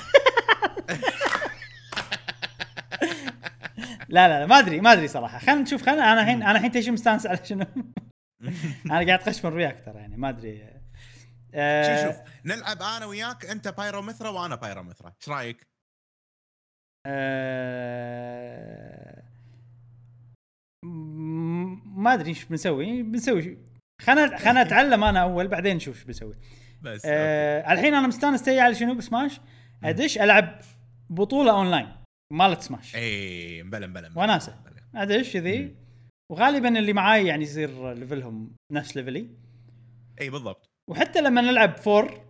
لا 4.11 4.29
لا 4.29 4.41
لا 4.41 4.47
ما 4.47 4.59
أدري 4.59 4.81
ما 4.81 4.93
أدري 4.93 5.09
صراحة. 5.09 5.39
خلينا 5.39 5.61
نشوف 5.61 5.83
خلينا 5.83 6.13
أنا 6.13 6.21
الحين 6.21 6.43
أنا 6.43 6.53
الحين 6.53 6.71
تيجي 6.71 6.91
مستانس 6.91 7.27
على 7.27 7.45
شنو. 7.45 7.67
أنا 8.87 8.95
قاعد 8.95 9.11
اتخشمن 9.11 9.53
وياك 9.53 9.85
ترى 9.85 9.99
يعني 9.99 10.17
ما 10.17 10.29
أدري. 10.29 10.81
آه 11.55 12.07
شوف 12.07 12.17
شوف 12.17 12.23
نلعب 12.45 12.83
أنا 12.83 13.07
وياك 13.07 13.47
أنت 13.47 13.69
Pyra 13.69 14.03
و 14.03 14.07
Mythra 14.07 14.29
وأنا 14.29 14.55
Pyra 14.55 14.83
و 14.83 14.87
Mythra 14.87 15.13
إيش 15.21 15.29
رأيك؟ 15.29 15.67
آه 17.07 19.23
ما 21.85 22.15
أدري 22.15 22.29
إيش 22.29 22.45
بنسوي. 22.45 23.03
بنسوي 23.03 23.59
خلنا 24.01 24.37
خلنا 24.37 24.63
أتعلم 24.63 25.05
أنا 25.05 25.23
أول 25.23 25.49
بعدين 25.49 25.77
نشوف 25.77 25.97
إيش 25.97 26.05
بنسوي. 26.05 26.35
بس 26.83 27.03
آه 27.05 27.73
الحين 27.73 27.95
أنا 27.95 28.07
مستانس 28.07 28.43
تي 28.43 28.61
على 28.61 28.75
شنو؟ 28.75 28.95
بسماش 28.95 29.41
أدش 29.85 30.19
ألعب 30.19 30.61
بطولة 31.11 31.53
أونلاين. 31.53 32.00
مالت 32.33 32.61
سماش 32.61 32.97
اي 32.97 33.63
مبلا 33.63 33.87
مبلا. 33.87 34.09
مبلا. 34.09 34.49
ادش 34.95 35.37
مم. 35.37 35.43
كذي؟ 35.43 35.77
وغالبا 36.33 36.79
اللي 36.79 36.93
معاي 36.93 37.27
يعني 37.27 37.43
يصير 37.43 37.93
level 37.93 38.39
هم 38.39 38.57
نفس 38.73 38.97
level 38.97 39.20
ي. 39.20 39.29
اي 40.21 40.31
بالضبط. 40.31 40.67
وحتى 40.91 41.21
لما 41.21 41.41
نلعب 41.41 41.77
four 41.77 42.21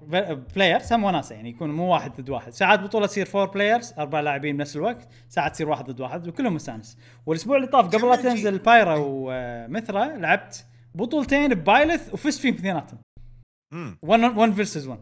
players 0.57 0.93
هم 0.93 1.05
وناسه 1.05 1.35
يعني 1.35 1.49
يكون 1.51 1.71
مو 1.71 1.93
واحد 1.93 2.21
ضد 2.21 2.31
واحد. 2.31 2.53
ساعات 2.53 2.81
بطولة 2.81 3.07
تصير 3.07 3.27
four 3.27 3.47
players 3.51 3.93
أربع 3.99 4.21
لاعبين 4.21 4.57
بنفس 4.57 4.77
الوقت 4.77 5.09
ساعات 5.29 5.53
تصير 5.53 5.69
واحد 5.69 5.91
ضد 5.91 6.01
واحد 6.01 6.29
وكلهم 6.29 6.55
مستانس. 6.55 6.99
والأسبوع 7.27 7.57
اللي 7.57 7.67
طاف 7.67 7.87
قبل 7.87 8.09
لا؟ 8.09 8.17
تنزل 8.17 8.59
Pyra 8.59 8.97
و 8.99 9.15
Mythra 9.15 10.17
لعبت 10.17 10.67
بطولتين 10.95 11.55
ب 11.55 11.63
Byleth 11.63 12.15
وفزت 12.15 12.41
فيهم 12.41 12.55
اثنيناتهم. 12.55 13.01
امم 13.73 13.99
1 14.03 14.21
1 14.37 14.53
versus 14.53 14.87
1 14.87 15.01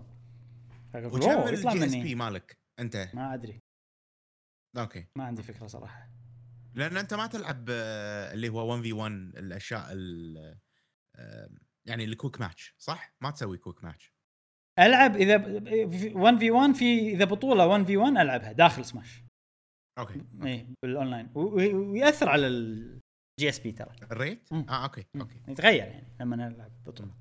فقلت 0.95 1.25
وكم 1.25 1.49
ال 1.49 1.85
GSP 1.87 2.15
مالك؟ 2.15 2.59
أنت؟ 2.81 3.09
ما 3.15 3.35
أدري. 3.35 3.59
أوكي. 4.79 5.07
ما 5.17 5.25
عندي 5.25 5.43
فكرة 5.43 5.67
صراحة. 5.67 6.09
لأن 6.75 6.97
أنت 6.97 7.15
ما 7.15 7.27
تلعب 7.27 7.67
آه، 7.71 8.33
اللي 8.33 8.49
هو 8.49 8.71
1 8.73 8.83
في 8.83 8.93
1 8.93 9.13
الأشياء 9.13 9.87
ال- 9.93 10.59
يعني 11.87 12.05
ال 12.05 12.11
quick 12.11 12.41
match 12.41 12.75
صح؟ 12.79 13.15
ما 13.21 13.31
تسوي 13.31 13.59
quick 13.59 13.85
match 13.85 14.13
ألعب 14.79 15.17
إذا 15.17 15.37
1 16.15 16.39
في 16.39 16.51
1 16.51 16.73
في 16.75 17.11
إذا 17.15 17.25
بطولة 17.25 17.67
1 17.67 17.85
في 17.87 17.97
1 17.97 18.13
ألعبها 18.17 18.53
داخل 18.53 18.85
سماش 18.85 19.25
okay 19.99 20.23
اي 20.45 20.69
بالأونلاين. 20.83 21.31
ويأثر 21.35 22.29
على 22.29 22.47
ال 22.47 23.49
GSP 23.49 23.73
ترى. 23.73 23.91
ال 24.13 24.20
rate؟ 24.20 24.53
مم. 24.53 24.67
آه 24.69 24.85
okay 24.85 25.07
okay. 25.17 25.41
يتغير 25.49 25.85
يعني 25.87 26.13
لما 26.21 26.37
نلعب 26.37 26.73
بطولة. 26.87 27.15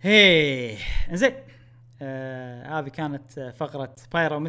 هي 0.00 0.76
زين 1.12 1.34
آه 2.02 2.78
هذه 2.78 2.88
كانت 2.88 3.54
فقرة 3.56 3.94
Pyra 4.12 4.48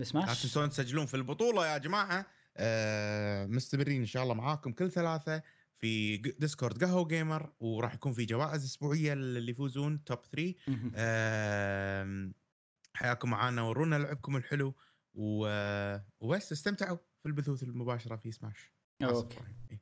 و 0.00 0.03
Mythra 0.03 0.20
لا 0.20 0.26
تنسون 0.26 0.70
تسجلون 0.70 1.06
في 1.06 1.14
البطولة 1.14 1.66
يا 1.66 1.78
جماعة؟ 1.78 2.26
آه 2.56 3.46
مستمرين 3.46 4.00
إن 4.00 4.06
شاء 4.06 4.22
الله 4.22 4.34
معاكم 4.34 4.72
كل 4.72 4.90
ثلاثة 4.90 5.42
في 5.78 6.16
Discord 6.16 6.84
قهوة 6.84 7.08
Gamer 7.08 7.52
وراح 7.60 7.94
يكون 7.94 8.12
في 8.12 8.24
جوائز 8.24 8.64
أسبوعية 8.64 9.14
للي 9.14 9.50
يفوزون 9.50 10.04
top 10.04 10.18
3 10.32 10.54
مهم. 10.68 10.92
آم، 10.96 12.34
حياكم 12.94 13.30
معانا 13.30 13.62
ورونا 13.62 13.96
لعبكم 13.96 14.36
الحلو 14.36 14.74
و... 15.14 15.46
وبس 16.20 16.52
استمتعوا 16.52 16.96
في 17.22 17.26
البثوث 17.28 17.62
المباشرة 17.62 18.16
في 18.16 18.32
سماش 18.32 18.72
إبراهيم. 19.02 19.56
إيه. 19.70 19.80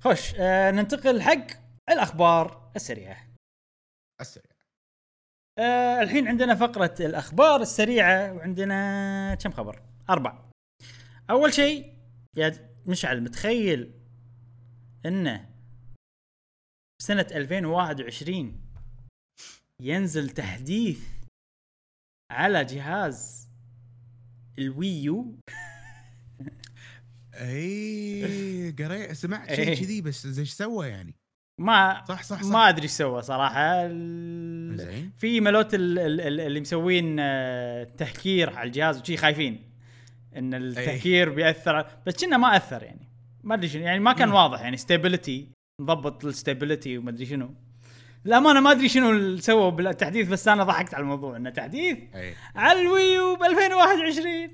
خوش 0.00 0.34
آه 0.34 0.70
ننتقل 0.70 1.22
حق 1.22 1.46
الأخبار 1.90 2.72
السريعة. 2.76 3.34
السريع 4.20 4.53
آه 5.58 6.02
الحين 6.02 6.28
عندنا 6.28 6.54
فقرة 6.54 6.94
الأخبار 7.00 7.60
السريعة 7.60 8.32
وعندنا 8.32 9.34
كم 9.34 9.50
خبر؟ 9.50 9.82
أربع 10.10 10.44
أول 11.30 11.54
شيء 11.54 11.94
يا 12.36 12.70
مشعل 12.86 13.22
متخيل 13.22 13.94
إنه 15.06 15.50
سنة 17.02 17.26
2021 17.30 18.60
ينزل 19.80 20.30
تحديث 20.30 21.00
على 22.30 22.64
جهاز 22.64 23.48
الويو؟ 24.58 25.38
اي 27.34 28.70
قريت 28.78 29.12
سمعت 29.12 29.48
إيه. 29.48 29.56
شيء 29.56 29.84
كذي 29.84 30.00
بس 30.00 30.26
زي 30.26 30.42
إيش 30.42 30.52
سوى 30.52 30.88
يعني؟ 30.88 31.14
ما 31.58 32.04
صح 32.08 32.22
صح 32.22 32.42
صح. 32.42 32.50
ما 32.52 32.68
أدري 32.68 32.82
إيش 32.82 32.90
سوى 32.90 33.22
صراحة. 33.22 33.86
ال- 33.86 34.76
زين. 34.78 35.12
في 35.18 35.40
ملوت 35.40 35.74
ال- 35.74 35.98
ال- 35.98 36.20
ال- 36.20 36.40
اللي 36.40 36.60
مسوين 36.60 37.16
آه، 37.20 37.84
تهكير 37.84 38.50
على 38.56 38.66
الجهاز 38.66 39.00
وشي 39.00 39.16
خايفين 39.16 39.70
إن 40.36 40.54
التهكير 40.54 41.28
بيأثر. 41.30 41.82
على- 41.82 41.86
بس 42.06 42.24
كنا 42.24 42.36
ما 42.36 42.56
أثر 42.56 42.82
يعني. 42.82 43.08
ما 43.42 43.54
أدري 43.54 43.68
شنو. 43.68 43.82
يعني 43.82 44.00
ما 44.00 44.12
كان 44.12 44.28
مم. 44.28 44.34
واضح 44.34 44.60
يعني. 44.60 44.76
stability 44.76 45.48
نضبط 45.80 46.24
ال 46.24 46.31
stability 46.31 46.98
وما 46.98 47.10
أدري 47.10 47.26
شنو. 47.26 47.54
الامانه 48.26 48.60
ما 48.60 48.70
أدري 48.70 48.88
شنو 48.88 49.10
اللي 49.10 49.40
سووا 49.40 49.70
بالتحديث 49.70 50.28
بس 50.28 50.48
أنا 50.48 50.64
ضحكت 50.64 50.94
على 50.94 51.02
الموضوع 51.02 51.36
إنه 51.36 51.50
تحديث 51.50 51.98
أي. 52.14 52.34
على 52.56 52.80
ال 52.80 52.91
Wii 52.91 53.25
U 53.25 53.36
ب 53.36 53.42
2021 53.42 54.50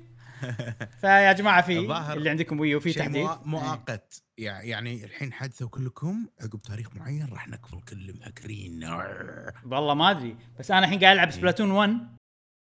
فيا 1.01 1.33
جماعة 1.33 1.61
في 1.61 1.79
اللي 2.13 2.29
عندكم 2.29 2.59
Wii 2.59 2.74
U 2.74 2.79
في 2.79 2.93
تحديث 2.93 3.27
مؤ- 3.29 3.45
مؤقت 3.47 4.23
يع- 4.37 4.61
يعني 4.61 5.05
الحين 5.05 5.33
حدثوا 5.33 5.69
كلكم 5.69 6.27
عقب 6.41 6.61
تاريخ 6.61 6.95
معين 6.95 7.27
راح 7.31 7.47
نقفل 7.47 7.81
كل 7.81 8.13
مهكرين 8.19 8.83
والله 9.65 9.93
ما 9.93 10.11
أدري 10.11 10.35
بس 10.59 10.71
أنا 10.71 10.79
الحين 10.85 10.99
قاعد 10.99 11.13
ألعب 11.15 11.31
Splatoon 11.31 11.71
1 11.71 11.97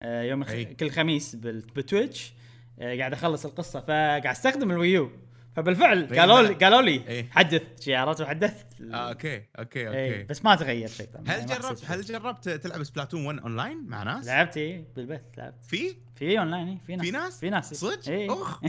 آه، 0.03 0.23
يوم 0.23 0.43
الخ... 0.43 0.51
أي. 0.51 0.65
كل 0.65 0.90
خميس 0.90 1.35
ب 1.36 1.51
Twitch 1.51 2.35
آه، 2.78 2.98
قاعد 2.98 3.12
أخلص 3.12 3.47
القصة 3.47 3.81
فقاعد 3.81 4.27
أستخدم 4.27 4.70
ال 4.70 4.78
Wii 4.78 5.02
U 5.02 5.10
فبالفعل 5.57 6.12
أي 6.12 6.19
قالوا 6.19 6.43
لي. 6.43 6.55
قالوا 6.55 6.82
لي. 6.82 7.27
حدث 7.31 7.62
شيارات 7.81 8.20
وحدثت 8.20 8.66
آه، 8.93 8.94
okay 9.09 9.43
okay 9.59 9.89
okay 9.89 10.23
بس 10.23 10.44
ما 10.44 10.55
تغير 10.55 10.89
شيء 10.89 11.09
هل 11.27 11.39
ما 11.40 11.47
جربت 11.47 11.82
هل. 11.86 12.03
جربت 12.03 12.48
تلعب 12.48 12.85
Splatoon 12.85 13.27
1 13.27 13.39
اونلاين 13.39 13.85
مع 13.86 14.03
ناس؟ 14.03 14.27
لعبت 14.27 14.57
اي 14.57 14.85
بالبث 14.97 15.20
لعبت 15.39 15.65
في؟ 15.65 15.97
في 16.16 16.38
اونلاين 16.38 16.68
إي، 16.68 16.78
في 16.86 16.97
ناس 16.97 17.05
في 17.06 17.10
ناس؟ 17.10 17.40
في 17.40 17.51
ناس. 17.51 17.74
صدق؟ 17.74 18.09
إي. 18.09 18.26
أخ. 18.30 18.60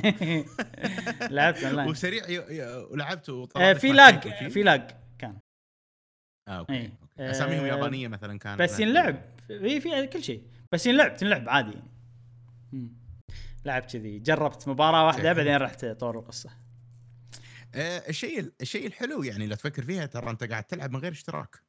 لعبت 1.36 1.57
اونلاين 1.57 1.90
وسريع 1.90 2.30
ي- 2.30 2.34
ي- 2.57 2.84
ولعبت 2.91 3.30
آه، 3.30 3.34
وطلعت 3.34 3.78
في 3.78 3.88
لك 3.88 3.95
lag؟ 4.28 4.52
في 4.52 4.64
lag 4.64 4.91
كان 5.19 5.40
آه، 6.48 6.52
okay 6.60 6.74
إي. 6.74 6.91
okay. 7.02 7.32
أساميهم 7.32 7.64
آه، 7.64 7.68
يابانية 7.68 8.07
مثلا 8.07 8.40
كانت 8.40 8.61
بس 8.61 8.80
ينلعب 8.80 9.22
في 9.48 9.80
في 9.82 10.07
كل 10.07 10.24
شيء 10.24 10.44
بس 10.72 10.86
ينلعب 10.86 11.15
تنلعب 11.18 11.49
عادي 11.49 11.72
يعني 11.72 11.90
مم. 12.72 12.94
لعب 13.65 13.82
كذي 13.82 14.19
جربت 14.19 14.68
مباراة 14.68 15.06
واحدة. 15.06 15.34
بعدين 15.34 15.56
رحت 15.57 15.86
طور 15.86 16.19
القصة 16.19 16.49
آه، 17.76 18.10
الشيء 18.10 18.52
الشيء 18.61 18.88
الحلو 18.88 19.24
يعني 19.24 19.48
لو 19.48 19.56
تفكر 19.56 19.84
فيها 19.84 20.06
ترى 20.06 20.30
أنت 20.30 20.44
قاعد 20.44 20.64
تلعب 20.64 20.91
من 20.91 20.99
غير 20.99 21.11
اشتراك. 21.11 21.64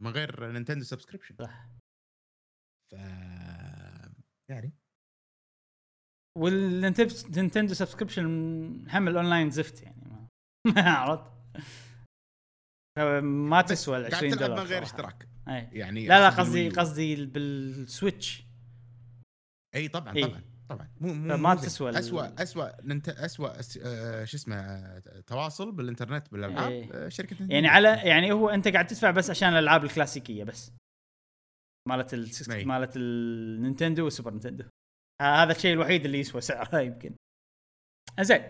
من 0.00 0.10
غير 0.10 0.52
Nintendo 0.52 0.84
subscription 0.84 1.34
صح 1.38 1.66
ف 2.92 2.94
يعني 4.50 4.72
وال 6.38 6.65
Nintendo 6.65 7.74
subscription 7.74 8.24
محمل 8.84 9.16
اونلاين 9.16 9.50
زفت 9.50 9.82
يعني 9.82 10.28
ما 10.66 10.82
عرفت 11.00 11.30
ما 13.22 13.62
تسوى 13.62 13.96
ال 13.96 14.02
قاعد 14.02 14.14
20 14.14 14.32
تلعب 14.32 14.48
دولار 14.50 14.64
من 14.64 14.70
غير. 14.70 14.82
اشتراك 14.82 15.28
أي. 15.48 15.68
يعني 15.72 16.06
لا 16.06 16.20
لا 16.20 16.28
قصدي. 16.28 16.68
قصدي 16.68 17.26
بالسويتش 17.26 18.44
أي 19.74 19.88
طبعا 19.88 20.16
إي. 20.16 20.24
طبعا 20.24 20.42
طبعا 20.68 20.88
مو 21.00 21.14
مو 21.36 21.54
زين. 21.54 21.66
تسوى 21.66 21.90
اسوء 21.98 22.42
اسوء 22.42 22.70
ننت 22.82 23.08
اسوء 23.08 23.52
أس- 23.62 23.78
آه، 23.82 24.24
شو 24.24 24.36
اسمه 24.36 24.98
تواصل 25.26 25.72
بالإنترنت 25.72 26.32
بالألعاب. 26.32 26.90
آه، 26.92 27.08
شركة 27.08 27.36
يعني. 27.50 27.68
على 27.68 27.88
يعني 27.88 28.32
هو 28.32 28.48
أنت 28.48 28.68
قاعد 28.68 28.86
تدفع 28.86 29.10
بس 29.10 29.30
عشان 29.30 29.48
الألعاب 29.48 29.84
الكلاسيكية 29.84 30.44
بس 30.44 30.72
مالت 31.88 32.14
ال 32.14 32.30
أي. 32.50 32.64
مالت 32.64 32.96
النينتندو 32.96 34.04
والسوبر 34.04 34.30
نينتندو 34.30 34.64
ه- 35.22 35.42
هذا 35.42 35.52
الشيء 35.52 35.72
الوحيد 35.72 36.04
اللي 36.04 36.20
يسوى 36.20 36.40
سعره 36.40 36.80
يمكن 36.86 37.14
زين 38.20 38.42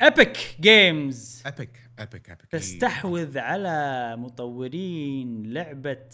Epic 0.00 0.56
Games 0.60 1.42
Epic 1.46 1.90
Epic 1.98 2.30
Epic 2.30 2.46
تستحوذ 2.46 3.38
على 3.38 4.16
مطورين 4.16 5.52
لعبة 5.52 6.08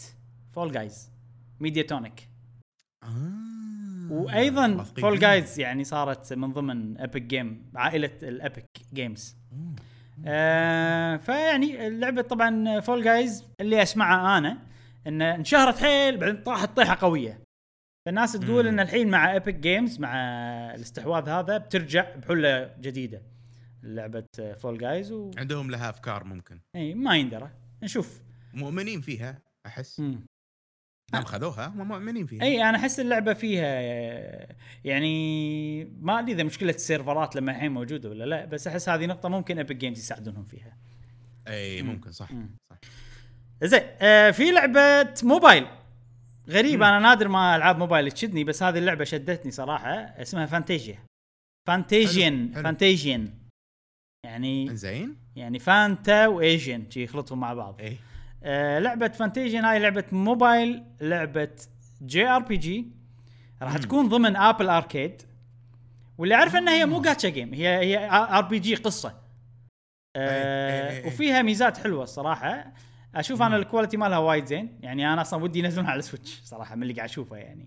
Fall 0.53 0.71
Guys 0.71 1.09
Mediatonic 1.59 2.29
آه. 3.03 4.11
وأيضا 4.11 4.83
Fall. 4.83 5.19
Guys 5.19 5.59
يعني 5.59 5.83
صارت 5.83 6.33
من 6.33 6.53
ضمن 6.53 6.97
Epic 7.01 7.23
Game 7.23 7.71
عائلة 7.75 8.11
ال 8.23 8.31
Epic 8.31 8.65
Games. 8.93 9.35
آه 10.25 11.17
فيعني 11.17 11.87
اللعبة 11.87 12.21
طبعا 12.21 12.79
Fall 12.79 13.03
Guys 13.03 13.45
اللي 13.61 13.81
اسمعها 13.81 14.37
أنا 14.37 14.70
إن 15.07 15.21
انشهرت 15.21 15.77
حيل 15.77 16.17
بعدين 16.17 16.43
طاحت 16.43 16.77
طيحة 16.77 16.97
قوية. 17.01 17.41
فالناس 18.05 18.31
تقول. 18.33 18.67
إن 18.67 18.79
الحين 18.79 19.09
مع 19.09 19.33
Epic 19.33 19.55
Games 19.55 19.99
مع 19.99 20.15
الاستحواذ 20.75 21.29
هذا 21.29 21.57
بترجع 21.57 22.15
بحلة 22.15 22.75
جديدة. 22.79 23.21
لعبة 23.83 24.27
Fall 24.59 24.77
Guys 24.77 25.11
و... 25.11 25.31
عندهم 25.37 25.71
لها 25.71 25.89
أفكار 25.89 26.23
ممكن. 26.23 26.59
إي 26.75 26.93
ما 26.93 27.17
يندرى. 27.17 27.51
نشوف. 27.83 28.21
مؤمنين 28.53 29.01
فيها 29.01 29.41
أحس. 29.65 29.99
مم. 29.99 30.25
هم 31.13 31.23
خذوها 31.23 31.67
هم 31.67 31.87
مؤمنين 31.87 32.25
فيها. 32.25 32.43
إي 32.43 32.69
أنا 32.69 32.77
أحس 32.77 32.99
اللعبة 32.99 33.33
فيها 33.33 33.65
يعني 34.83 35.85
ما 35.85 36.19
أدري 36.19 36.31
إذا 36.31 36.43
مشكلة 36.43 36.69
السيرفرات 36.69 37.35
لما 37.35 37.51
الحين 37.51 37.71
موجودة 37.71 38.09
ولا 38.09 38.23
لا 38.23 38.45
بس 38.45 38.67
أحس 38.67 38.89
هذه 38.89 39.05
نقطة 39.05 39.29
ممكن 39.29 39.57
Epic 39.57 39.75
Games 39.75 39.99
يساعدونهم 39.99 40.45
فيها. 40.45 40.77
إي 41.47 41.81
مم. 41.81 41.89
ممكن 41.89 42.11
صح 42.11 42.31
مم. 42.31 42.49
صح. 42.71 42.77
زين 43.63 43.81
آه 44.01 44.31
في 44.31 44.51
لعبة 44.51 45.13
موبايل. 45.23 45.67
غريب 46.49 46.75
مم. 46.79 46.83
أنا 46.83 46.99
نادر 46.99 47.27
ما 47.27 47.55
ألعاب 47.55 47.77
موبايل 47.77 48.11
تشدني 48.11 48.43
بس 48.43 48.63
هذه 48.63 48.77
اللعبة 48.77 49.03
شدتني 49.03 49.51
صراحة. 49.51 49.93
اسمها 49.93 50.45
Fantasian. 50.45 50.95
حلو. 50.95 52.63
Fantasian. 52.63 53.33
يعني 54.25 54.75
زين 54.75 55.17
يعني 55.35 55.59
Fanta 55.59 56.27
و 56.27 56.36
Asian 56.36 56.83
شي 56.89 57.03
يخلطهم 57.03 57.39
مع 57.39 57.53
بعض. 57.53 57.81
اي 57.81 57.97
آه 58.43 58.79
لعبة 58.79 59.07
Fantasian 59.07 59.65
هاي 59.65 59.79
لعبة 59.79 60.03
موبايل 60.11 60.83
لعبة 61.01 61.49
JRPG. 62.01 62.87
راح. 63.61 63.77
تكون 63.77 64.09
ضمن 64.09 64.35
Apple 64.35 64.69
Arcade. 64.69 65.21
واللي 66.17 66.35
أعرف 66.35 66.55
إنها 66.55 66.73
هي 66.73 66.85
مو. 66.85 67.01
جاتشا 67.01 67.29
جيم 67.29 67.53
هي 67.53 67.67
هي 67.67 68.09
RPG 68.09 68.75
قصة. 68.75 69.09
أي، 69.09 69.15
أي، 70.21 70.27
آه 70.27 70.89
أي. 70.89 71.07
وفيها 71.07 71.41
ميزات 71.41 71.77
حلوة 71.77 72.03
الصراحه 72.03 72.73
أشوف 73.15 73.41
أنا 73.41 73.55
مم. 73.55 73.61
ال 73.61 73.65
quality 73.65 73.97
مالها 73.97 74.17
وايد 74.17 74.45
زين 74.45 74.79
يعني 74.81 75.13
أنا 75.13 75.21
أصلا 75.21 75.43
ودي 75.43 75.59
ينزلونها 75.59 75.91
على 75.91 76.01
Switch 76.01 76.41
صراحة 76.43 76.75
من 76.75 76.83
اللي 76.83 76.93
قاعد 76.93 77.09
أشوفه 77.09 77.35
يعني 77.37 77.65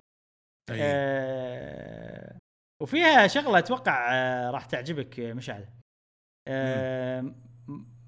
طيب. 0.68 0.78
آه 0.82 2.38
وفيها 2.82 3.26
شغلة 3.26 3.58
أتوقع 3.58 4.14
آه 4.14 4.50
راح 4.50 4.64
تعجبك 4.64 5.20
مشعل 5.20 5.64
آه 6.48 7.34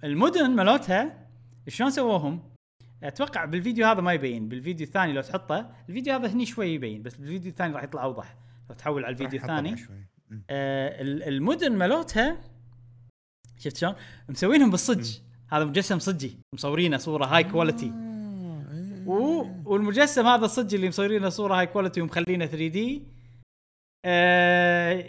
المدن 0.05 0.51
مالتها 0.51 1.29
شلون 1.69 1.91
سووهم؟ 1.91 2.53
أتوقع 3.03 3.45
بالفيديو 3.45 3.87
هذا 3.87 4.01
ما 4.01 4.13
يبين 4.13 4.49
بالفيديو 4.49 4.87
الثاني 4.87 5.13
لو 5.13 5.23
تحطه 5.23 5.71
الفيديو 5.89 6.15
هذا 6.15 6.29
هني 6.33 6.47
شوي 6.47 6.69
يبين 6.75 7.03
بس 7.03 7.15
بالفيديو 7.17 7.51
الثاني 7.51 7.75
راح 7.75 7.83
يطلع 7.83 8.03
أوضح 8.05 8.37
لو 8.71 8.75
تحول 8.75 9.05
على 9.05 9.13
الفيديو 9.13 9.41
الثاني. 9.41 9.71
آه 10.51 11.03
ال- 11.03 11.23
المدن 11.23 11.73
مالتها 11.77 12.41
شفت 13.59 13.77
شلون؟ 13.77 13.95
مسوينهم 14.29 14.71
بالصج 14.71 15.19
هذا 15.49 15.65
مجسم 15.65 15.99
صجي 15.99 16.39
مصورينه 16.53 16.97
صورة 16.97 17.25
high 17.25 17.45
quality 17.45 17.87
آه،. 17.87 19.09
و... 19.09 19.47
والمجسم 19.65 20.27
هذا 20.27 20.45
الصج 20.45 20.75
اللي 20.75 20.89
مصورينه 20.89 21.29
صورة 21.29 21.55
high 21.55 21.67
quality 21.67 22.01
ومخلينه 22.01 22.47
3D 22.47 23.03
آه 24.05 25.05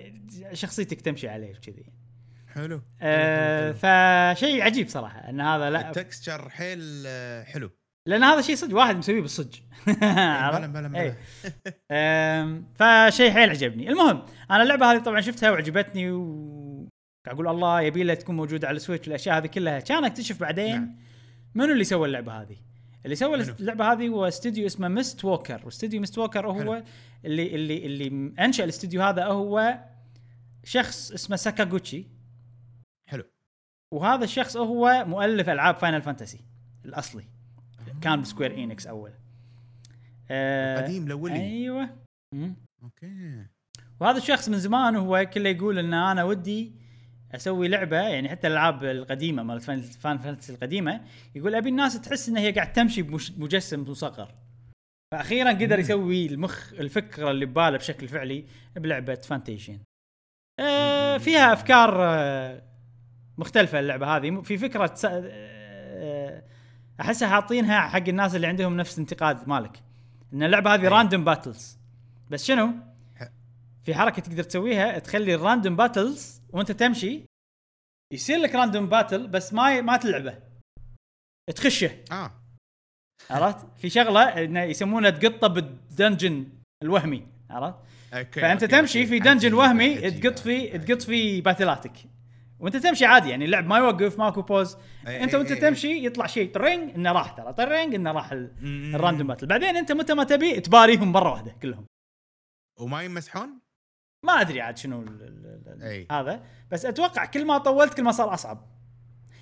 شخصيتك 0.53 1.01
تمشي 1.01 1.29
عليه 1.29 1.55
وكذي 1.55 1.85
حلو 2.47 2.81
آه 3.01 3.65
حلو، 3.65 3.73
فشيء 3.73 4.61
عجيب 4.61 4.89
صراحة 4.89 5.29
إن 5.29 5.41
هذا. 5.41 5.69
لا 5.69 5.87
ال 5.87 5.95
texture 5.95 6.49
حيل 6.49 7.07
حلو 7.45 7.69
لأن 8.07 8.23
هذا 8.23 8.41
شيء 8.41 8.55
صدق 8.55 8.75
واحد 8.75 8.97
مسويه 8.97 9.21
بالصج؟ 9.21 9.59
بلا 9.87 10.67
بلا. 10.67 10.87
بلا 10.87 11.15
فشيء 12.75 13.31
حيل 13.31 13.49
عجبني 13.49 13.89
المهم 13.89 14.25
أنا 14.51 14.63
اللعبة 14.63 14.91
هذه 14.91 14.99
طبعا 14.99 15.21
شفتها 15.21 15.51
وعجبتني 15.51 16.11
و 16.11 16.56
قاعد 17.27 17.39
أقول 17.39 17.47
الله 17.47 17.81
يبي 17.81 18.03
لها 18.03 18.15
تكون 18.15 18.35
موجودة 18.35 18.67
على 18.67 18.75
ال 18.77 18.82
Switch 18.82 19.07
والاشياء 19.07 19.37
هذه 19.37 19.47
كلها. 19.47 19.79
كان 19.79 20.05
اكتشف 20.05 20.39
بعدين 20.39 20.71
نعم. 20.71 20.95
منو 21.55 21.73
اللي 21.73 21.83
سوى 21.83 22.07
اللعبة 22.07 22.41
هذه؟ 22.41 22.57
اللي 23.05 23.15
سوى 23.15 23.37
منو؟ 23.37 23.53
اللعبة 23.59 23.91
هذه 23.91 24.07
هو 24.07 24.27
استوديو 24.27 24.65
اسمه 24.65 24.87
Mistwalker. 24.87 25.61
واستوديو 25.65 25.99
Mistwalker 25.99 26.47
هو 26.47 26.59
حلو. 26.59 26.83
اللي 27.25 27.55
اللي 27.55 27.85
اللي 27.85 28.33
أنشأ 28.39 28.63
الاستوديو 28.63 29.01
هذا 29.01 29.25
هو 29.25 29.79
شخص 30.63 31.11
اسمه 31.11 31.35
ساكاغوتشي. 31.35 32.07
حلو. 33.09 33.23
وهذا 33.93 34.23
الشخص 34.23 34.57
هو 34.57 35.05
مؤلف 35.07 35.49
ألعاب 35.49 35.75
Final 35.75 36.01
Fantasy 36.01 36.39
الأصلي. 36.85 37.23
كان 38.01 38.21
ب 38.21 38.26
Square 38.26 38.57
Enix 38.57 38.87
أول. 38.87 39.11
آه 40.29 40.81
قديم 40.81 41.07
لولي. 41.07 41.35
أيوه. 41.35 41.89
مم. 42.33 42.55
okay. 42.83 43.45
وهذا 43.99 44.17
الشخص 44.17 44.49
من 44.49 44.59
زمان 44.59 44.95
هو 44.95 45.25
كله 45.33 45.49
يقول 45.49 45.79
إن 45.79 45.93
أنا 45.93 46.23
ودي 46.23 46.71
أسوي 47.35 47.67
لعبة 47.67 47.97
يعني 47.97 48.29
حتى 48.29 48.47
الألعاب 48.47 48.83
القديمة 48.83 49.43
مالت 49.43 49.63
فان 49.63 49.81
فان 49.81 50.17
Fantasy 50.17 50.53
القديمة 50.53 51.01
يقول 51.35 51.55
أبي 51.55 51.69
الناس 51.69 52.01
تحس 52.01 52.29
ان 52.29 52.37
هي 52.37 52.51
قاعد 52.51 52.73
تمشي 52.73 53.01
بمجسم 53.01 53.81
مصغر 53.89 54.35
فاخيرا 55.11 55.49
قدر 55.51 55.79
يسوي 55.79 56.25
المخ 56.25 56.73
الفكرة 56.73 57.31
اللي 57.31 57.45
بباله 57.45 57.77
بشكل 57.77 58.07
فعلي 58.07 58.45
بلعبة 58.75 59.15
Fantasian 59.15 59.79
آه 60.59 61.17
فيها 61.17 61.53
أفكار 61.53 61.97
آه 62.05 62.61
مختلفة 63.37 63.79
اللعبة 63.79 64.15
هذه. 64.17 64.41
في 64.41 64.57
فكرة 64.57 64.95
س- 64.95 65.05
آه، 65.11 66.43
أحسها 67.01 67.27
حاطينها 67.29 67.79
حق 67.81 68.07
الناس 68.07 68.35
اللي 68.35 68.47
عندهم 68.47 68.77
نفس 68.77 68.99
انتقاد 68.99 69.47
مالك. 69.49 69.79
إن 70.33 70.43
اللعبة 70.43 70.73
هذه. 70.73 70.87
random 70.87 71.23
battles 71.23 71.77
بس 72.29 72.45
شنو؟ 72.45 72.69
في 73.83 73.95
حركة 73.95 74.21
تقدر 74.21 74.43
تسويها 74.43 74.99
تخلي 74.99 75.35
ال 75.35 75.41
random 75.41 75.75
battles 75.75 76.36
وانت 76.53 76.71
تمشي 76.71 77.21
يصير 78.13 78.37
لك 78.39 78.55
random 78.55 78.89
battle 78.89 79.27
بس 79.27 79.53
ما 79.53 79.81
ما 79.81 79.97
تلعبه 79.97 80.39
تخشه 81.55 81.91
آه 82.11 82.31
عرفت 83.29 83.67
في 83.77 83.89
شغلة 83.89 84.21
إنه 84.43 84.63
يسمونها 84.63 85.09
تقطه 85.09 85.47
بال 85.47 85.70
dungeon 85.70 86.49
الوهمي 86.83 87.27
عرفت 87.49 87.77
okay 88.13 88.41
فأنت 88.41 88.63
okay، 88.63 88.75
تمشي 88.77 88.99
okay. 88.99 89.09
في 89.09 89.19
dungeon 89.19 89.53
وهمي. 89.53 90.11
تقط 90.11 90.39
في 90.39 90.51
أي. 90.73 90.77
تقط 90.79 91.01
في 91.01 91.41
battle 91.41 91.80
اتك 91.80 91.93
وانت 92.59 92.75
تمشي 92.77 93.05
عادي 93.05 93.29
يعني 93.29 93.45
اللعب 93.45 93.65
ما 93.67 93.77
يوقف 93.77 94.19
ماكو 94.19 94.41
pause 94.41 94.77
أي، 95.07 95.23
انت 95.23 95.33
أي، 95.33 95.39
وانت 95.39 95.51
أي، 95.51 95.55
أي. 95.57 95.61
تمشي 95.61 96.05
يطلع 96.05 96.27
شيء 96.27 96.51
ترينج 96.53 96.93
إنه 96.95 97.11
راح 97.11 97.31
ترى 97.31 97.53
ترينج 97.53 97.95
إنه 97.95 98.11
راح. 98.11 98.31
ال 98.33 98.47
random 98.47 99.27
battle 99.27 99.47
بعدين 99.47 99.77
انت 99.77 99.91
متى 99.91 100.13
ما 100.13 100.23
تبي 100.23 100.59
تباريهم 100.59 101.11
مرة 101.11 101.31
واحدة 101.31 101.51
كلهم 101.61 101.85
وما 102.79 103.01
يمسحون؟ 103.03 103.59
ما 104.27 104.33
أدري 104.33 104.61
عاد 104.61 104.77
شنو 104.77 105.01
ال 105.01 105.07
ال 105.07 105.83
ال. 105.83 106.07
هذا 106.11 106.43
بس 106.71 106.85
أتوقع 106.85 107.25
كل 107.25 107.45
ما 107.45 107.57
طولت 107.57 107.93
كل 107.93 108.03
ما 108.03 108.11
صار 108.11 108.33
أصعب 108.33 108.65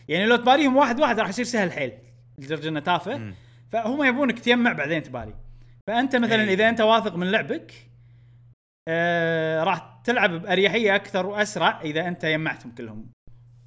يعني 0.08 0.26
لو 0.26 0.36
تباريهم 0.36 0.76
واحد 0.78 1.00
واحد 1.00 1.20
راح 1.20 1.30
يصير 1.30 1.46
سهل 1.46 1.72
حيل 1.72 1.92
لدرجة 2.38 2.70
إنه 2.70 2.80
تافه 2.80 3.18
مم. 3.18 3.34
فهم 3.70 4.04
يبونك 4.04 4.40
تجمع 4.40 4.74
بعدين 4.74 5.04
تباري 5.04 5.36
فأنت 5.88 6.16
مثلا 6.16 6.42
أي. 6.42 6.54
إذا 6.54 6.70
أنت 6.70 6.82
واثق 6.82 7.16
من 7.16 7.32
لعبك 7.32 7.74
آه 8.88 9.64
راح 9.64 10.02
تلعب 10.04 10.30
بأريحية 10.42 10.96
أكثر 10.96 11.26
وأسرع 11.26 11.82
إذا 11.82 12.08
أنت 12.08 12.26
جمعتهم 12.26 12.72
كلهم 12.72 13.12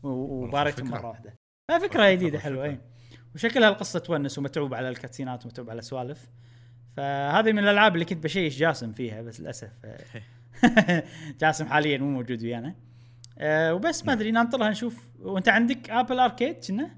و- 0.02 0.08
وباريتهم. 0.44 0.90
مرة 0.90 1.06
واحدة 1.06 1.34
ففكره 1.70 2.10
جديدة. 2.10 2.38
حلوة 2.38 2.64
اي 2.64 2.80
وشكلها 3.34 3.68
القصة 3.68 3.98
تونس 3.98 4.38
ومتعوب 4.38 4.74
على 4.74 4.88
ال 4.88 4.94
cutscene 4.94 5.39
ات 5.39 5.44
ومتعوب 5.44 5.70
على 5.70 5.82
سوالف 5.82 6.28
فهذه 6.96 7.52
من 7.52 7.58
الألعاب 7.58 7.94
اللي 7.94 8.04
كنت 8.04 8.24
بشيش 8.24 8.58
جاسم 8.58 8.92
فيها 8.92 9.22
بس 9.22 9.40
للأسف 9.40 9.70
آه، 9.84 9.98
جاسم 11.40 11.66
حاليا 11.66 11.98
مو 11.98 12.10
موجود 12.10 12.42
ويانا. 12.42 12.74
آه 13.38 13.74
وبس 13.74 14.06
ما 14.06 14.12
أدري 14.12 14.30
ننطرها 14.30 14.70
نشوف 14.70 15.08
وأنت 15.18 15.48
عندك 15.48 15.90
Apple 15.90 16.18
Arcade 16.18 16.64
كنا؟ 16.66 16.90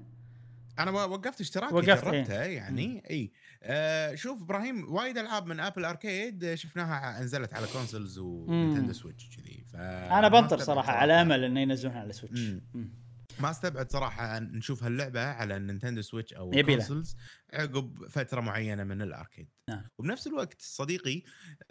أنا 0.79 0.91
وقفت 0.91 1.41
اشتراكي 1.41 1.75
وقفت، 1.75 2.05
جربتها 2.05 2.45
يعني 2.45 3.03
إي. 3.09 3.31
آه 3.63 4.15
شوف 4.15 4.41
إبراهيم 4.41 4.93
وايد 4.93 5.17
ألعاب 5.17 5.47
من 5.47 5.59
Apple 5.59 5.85
Arcade 5.85 6.53
شفناها 6.53 7.21
انزلت 7.21 7.53
على 7.53 7.67
consoles 7.73 8.19
و 8.19 8.27
Nintendo 8.27 8.93
Switch 8.93 9.29
كذي 9.37 9.65
أنا 9.75 10.27
بنطر 10.27 10.57
صراحة 10.57 10.93
على 10.93 11.13
أمل 11.13 11.43
إنه 11.43 11.59
ينزلونها 11.59 11.99
على 11.99 12.13
Switch 12.13 12.39
مم. 12.39 12.61
مم. 12.73 13.00
ما 13.41 13.51
استبعد 13.51 13.91
صراحة 13.91 14.37
أن 14.37 14.51
نشوف 14.57 14.83
هاللعبة 14.83 15.23
على 15.25 15.57
ال 15.57 15.62
Nintendo 15.62 16.01
Switch 16.01 16.33
أو 16.33 16.51
يبي 16.53 16.61
له. 16.71 16.77
consoles 16.77 17.15
عقب 17.53 18.07
فترة 18.09 18.41
معينة 18.41 18.83
من 18.83 19.01
ال 19.01 19.08
Arcade 19.08 19.49
نعم. 19.69 19.83
وبنفس 19.99 20.27
الوقت 20.27 20.61
صديقي 20.61 21.21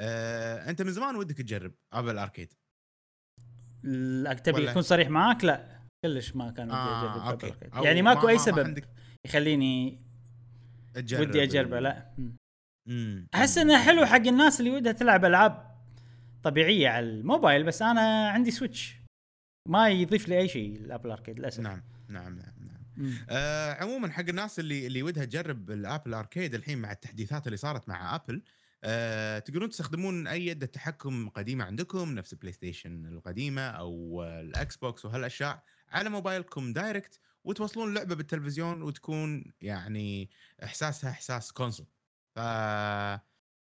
آه 0.00 0.70
أنت 0.70 0.82
من 0.82 0.92
زمان 0.92 1.16
ودك 1.16 1.36
تجرب 1.36 1.74
Apple 1.92 2.18
Arcade 2.18 2.52
لا، 3.82 4.32
تبي 4.34 4.70
اكون 4.70 4.82
صريح 4.82 5.08
معاك 5.08 5.44
لا 5.44 5.80
كلش 6.04 6.36
ما 6.36 6.50
كان 6.50 6.66
ودي 6.66 6.76
آه، 6.76 7.00
أجرب 7.16 7.30
okay. 7.32 7.46
Apple 7.46 7.54
Arcade. 7.54 7.74
أو 7.74 7.84
يعني 7.84 8.02
ما- 8.02 8.14
ماكو 8.14 8.26
ما- 8.26 8.32
أي 8.32 8.36
ما 8.36 8.42
سبب 8.42 8.58
عندك 8.58 8.88
يخليني 9.26 9.98
تجرب 10.94 11.20
ودي 11.28 11.42
أجربه 11.42 11.80
لا. 11.80 12.14
أحس. 13.34 13.58
إنه 13.58 13.84
حلو 13.84 14.06
حق 14.06 14.16
الناس 14.16 14.60
اللي 14.60 14.70
ودها 14.70 14.92
تلعب 14.92 15.24
ألعاب 15.24 15.70
طبيعية 16.42 16.88
على 16.88 17.06
الموبايل 17.06 17.64
بس 17.64 17.82
أنا 17.82 18.28
عندي 18.28 18.50
Switch 18.50 18.99
ما 19.66 19.88
يضيف 19.88 20.28
لي 20.28 20.38
أي 20.38 20.48
شيء 20.48 20.76
ال 20.76 20.82
Apple 20.82 21.10
Arcade 21.10 21.38
للأسف. 21.38 21.60
نعم 21.60 21.82
نعم 22.08 22.38
نعم 22.38 22.54
نعم. 22.96 23.14
آه 23.30 23.72
عموما 23.74 24.12
حق 24.12 24.28
الناس 24.28 24.58
اللي 24.58 24.86
اللي 24.86 25.02
ودها 25.02 25.24
تجرب 25.24 25.70
ال 25.70 25.78
Apple 25.78 26.14
Arcade 26.14 26.54
الحين 26.54 26.78
مع 26.78 26.92
التحديثات 26.92 27.46
اللي 27.46 27.56
صارت 27.56 27.88
مع 27.88 28.14
Apple 28.14 28.42
آه 28.84 29.38
تقدرون 29.38 29.68
تستخدمون 29.68 30.26
أي 30.26 30.46
يد 30.46 30.68
تحكم 30.68 31.28
قديمة 31.28 31.64
عندكم 31.64 32.14
نفس 32.14 32.32
ال 32.32 32.52
PlayStation 32.52 33.06
القديمة 33.06 33.62
أو 33.62 34.22
ال 34.24 34.76
Xbox 34.76 35.04
وهالأشياء 35.04 35.62
على 35.88 36.08
موبايلكم 36.10 36.72
direct 36.72 37.20
وتوصلون 37.44 37.88
اللعبه 37.88 38.14
بالتلفزيون 38.14 38.82
وتكون 38.82 39.52
يعني 39.60 40.30
إحساسها 40.64 41.10
إحساس 41.10 41.52
console. 41.52 41.86
ف 42.34 42.38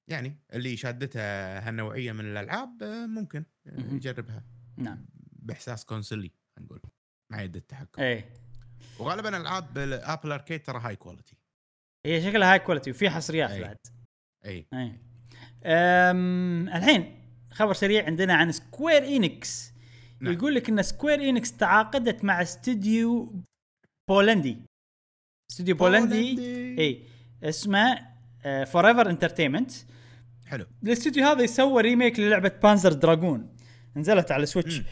يعني 0.09 0.39
اللي 0.53 0.77
شادته 0.77 1.21
هالنوعية 1.59 2.13
من 2.13 2.21
الألعاب 2.25 2.83
آه، 2.83 3.07
ممكن. 3.07 3.45
يجربها 3.67 4.45
نعم. 4.77 5.07
بإحساس 5.45 5.85
console 5.85 6.25
ي 6.25 6.31
خلينا 6.57 6.67
نقول. 6.67 6.81
مع 7.33 7.43
يد 7.43 7.57
التحكم. 7.57 8.03
إيه. 8.03 8.33
وغالبا 8.99 9.37
العاب 9.37 9.79
ال 9.79 9.88
Apple 9.88 10.33
Arcade 10.33 10.63
ترى 10.63 10.81
high 10.81 10.97
quality 10.97 11.37
هي 12.07 12.23
شكلها 12.23 12.53
high 12.53 12.59
quality 12.59 12.91
وفي 12.91 13.11
حصريات 13.11 13.51
أي. 13.51 13.61
بعد. 13.61 13.77
اي 14.47 14.67
إيه. 14.73 15.01
أم 15.65 16.69
الحين 16.69 17.21
خبر 17.51 17.73
سريع 17.73 18.07
عندنا 18.07 18.35
عن 18.35 18.53
Square 18.53 19.05
Enix 19.05 19.73
نعم. 20.21 20.33
يقول 20.33 20.55
لك 20.55 20.69
إن 20.69 20.83
Square 20.83 21.29
Enix 21.29 21.57
تعاقدت 21.57 22.25
مع 22.25 22.43
استوديو 22.43 23.43
بولندي 24.11 24.59
استوديو 25.51 25.77
بولندي 25.77 26.39
اي 26.79 27.07
اسمه 27.43 28.15
Forever 28.65 29.11
Entertainment 29.11 29.73
حلو. 30.47 30.67
الاستوديو 30.83 31.27
هذا 31.27 31.43
يسوى 31.43 31.83
remake 31.83 32.19
للعبة 32.19 32.53
Panzer 32.63 32.93
Dragoon 32.93 33.57
نزلت 33.97 34.31
على 34.31 34.47
Switch. 34.47 34.83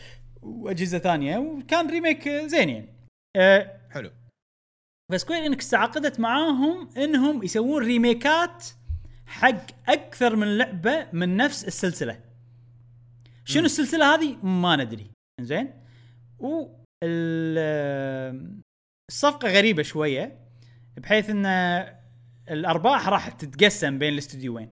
وأجهزة 0.43 0.99
ثانية 0.99 1.39
وكان 1.39 1.91
remake 1.91 2.29
زين 2.29 2.69
يعني 2.69 2.89
أه 3.37 3.81
حلو 3.91 4.11
ف 5.13 5.17
Square 5.17 5.47
Enix 5.47 5.71
تعاقدت 5.71 6.21
معاهم 6.21 6.89
إنهم 6.97 7.43
يسوون 7.43 7.83
remake 7.85 8.55
ات 8.55 8.67
حق 9.27 9.67
أكثر 9.91 10.37
من 10.37 10.59
لعبة 10.59 11.09
من 11.13 11.37
نفس 11.37 11.65
السلسلة. 11.65 12.21
شنو 13.45 13.61
مم. 13.61 13.67
السلسلة 13.67 14.15
هذه؟ 14.15 14.37
ما 14.43 14.77
ندري. 14.77 15.11
زين؟ 15.41 15.75
و 16.39 16.67
ال- 17.05 18.63
الصفقة 19.11 19.49
غريبة 19.49 19.83
شوية 19.83 20.39
بحيث 20.97 21.31
إن 21.31 21.47
الأرباح 22.51 23.09
راح 23.09 23.29
تتقسم 23.29 23.99
بين 23.99 24.13
الاستديوين 24.13 24.71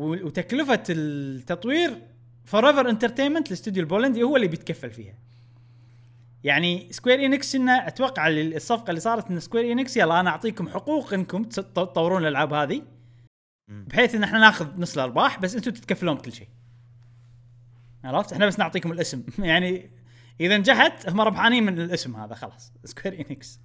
و- 0.00 0.26
وتكلفة 0.26 0.82
التطوير 0.90 2.02
Forever 2.44 2.90
Entertainment 2.90 3.48
الاستوديو 3.48 3.82
البولندي 3.82 4.22
هو 4.22 4.36
اللي 4.36 4.48
بيتكفل 4.48 4.90
فيها. 4.90 5.14
يعني 6.44 6.92
Square 6.92 7.24
Enix 7.24 7.54
إنه 7.54 7.86
أتوقع 7.86 8.28
الصفقة 8.28 8.90
اللي 8.90 9.00
صارت 9.00 9.30
إن 9.30 9.40
Square 9.40 9.72
Enix 9.72 9.96
يلا 9.96 10.20
أنا 10.20 10.30
أعطيكم 10.30 10.68
حقوق 10.68 11.14
إنكم 11.14 11.44
تطورون 11.44 12.22
الألعاب 12.22 12.52
هذه 12.52 12.82
بحيث 13.68 14.14
إن 14.14 14.22
إحنا 14.22 14.38
ناخذ 14.38 14.80
نص 14.80 14.94
الأرباح 14.94 15.38
بس 15.40 15.54
أنتم 15.54 15.70
تتكفلون 15.70 16.14
بكل 16.14 16.32
شيء. 16.32 16.48
عرفت؟ 18.04 18.32
إحنا 18.32 18.46
بس 18.46 18.58
نعطيكم 18.58 18.92
الاسم 18.92 19.24
يعني 19.38 19.90
إذا 20.40 20.58
نجحت 20.58 21.08
هم 21.08 21.20
ربحانين 21.20 21.64
من 21.64 21.80
الاسم 21.80 22.16
هذا 22.16 22.34
خلاص 22.34 22.72
Square 22.84 23.26
Enix. 23.30 23.60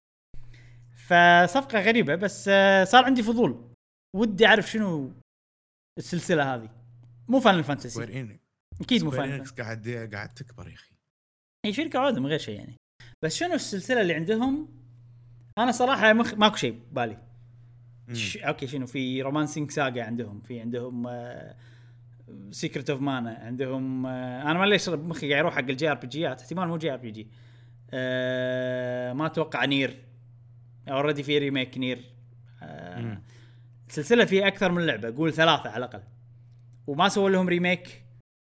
فصفقة 0.96 1.80
غريبة 1.80 2.16
بس 2.16 2.46
آه، 2.48 2.84
صار 2.84 3.06
عندي 3.06 3.24
فضول 3.24 3.72
ودي 4.16 4.48
أعرف 4.48 4.72
شنو 4.72 5.14
السلسلة 5.98 6.56
هذه 6.56 6.70
مو 7.28 7.40
Final 7.40 7.56
Fantasy 7.56 7.90
Square 7.90 8.20
Enix 8.20 8.45
أكيد 8.82 9.04
مو 9.04 9.14
Enix 9.14 9.52
قاعد 9.52 10.10
قاعد 10.14 10.34
تكبر 10.34 10.68
يا 10.68 10.74
أخي. 10.74 10.96
هي 11.66 11.74
شركة 11.74 12.00
عوده 12.00 12.22
من 12.22 12.28
غير 12.28 12.40
شيء 12.40 12.56
يعني. 12.56 12.76
بس 13.22 13.36
شنو 13.36 13.54
السلسلة 13.54 14.02
اللي 14.02 14.14
عندهم؟ 14.14 14.70
أنا 15.58 15.72
صراحة 15.72 16.14
مخ... 16.14 16.34
ماكو 16.34 16.56
شيء 16.56 16.72
ببالي. 16.92 17.18
ش... 18.14 18.38
okay 18.38 18.68
شنو 18.68 18.86
في 18.86 19.22
Romancing 19.22 19.72
SaGa 19.72 20.04
عندهم 20.04 20.42
في 20.42 20.60
عندهم 20.60 21.08
Secret 22.52 22.90
of 22.90 23.02
Mana 23.02 23.30
عندهم 23.30 24.06
آه 24.06 24.42
أنا 24.42 24.60
ما 24.60 24.66
ليش 24.66 24.90
مخي 24.90 25.30
قاعد 25.30 25.40
يروح 25.40 25.56
حق 25.56 25.60
ال 25.60 25.92
JRPG 25.92 26.08
يات 26.08 26.42
احتمال 26.42 26.68
مو 26.68 26.78
JRPG 26.78 27.28
آه 27.92 29.14
ما 29.14 29.26
أتوقع 29.26 29.66
Nier 29.66 30.06
already 30.90 31.24
في 31.24 31.38
remake 31.38 31.78
Nier 31.78 32.06
آه 32.64 33.02
مم. 33.02 33.24
السلسلة 33.88 34.26
فيها 34.26 34.48
أكثر 34.48 34.72
من 34.72 34.86
لعبة 34.86 35.16
قول 35.16 35.34
ثلاثة 35.34 35.70
على 35.70 35.86
الأقل. 35.86 36.04
وما 36.88 37.10
سووا 37.10 37.30
لهم 37.30 37.50
remake 37.50 38.05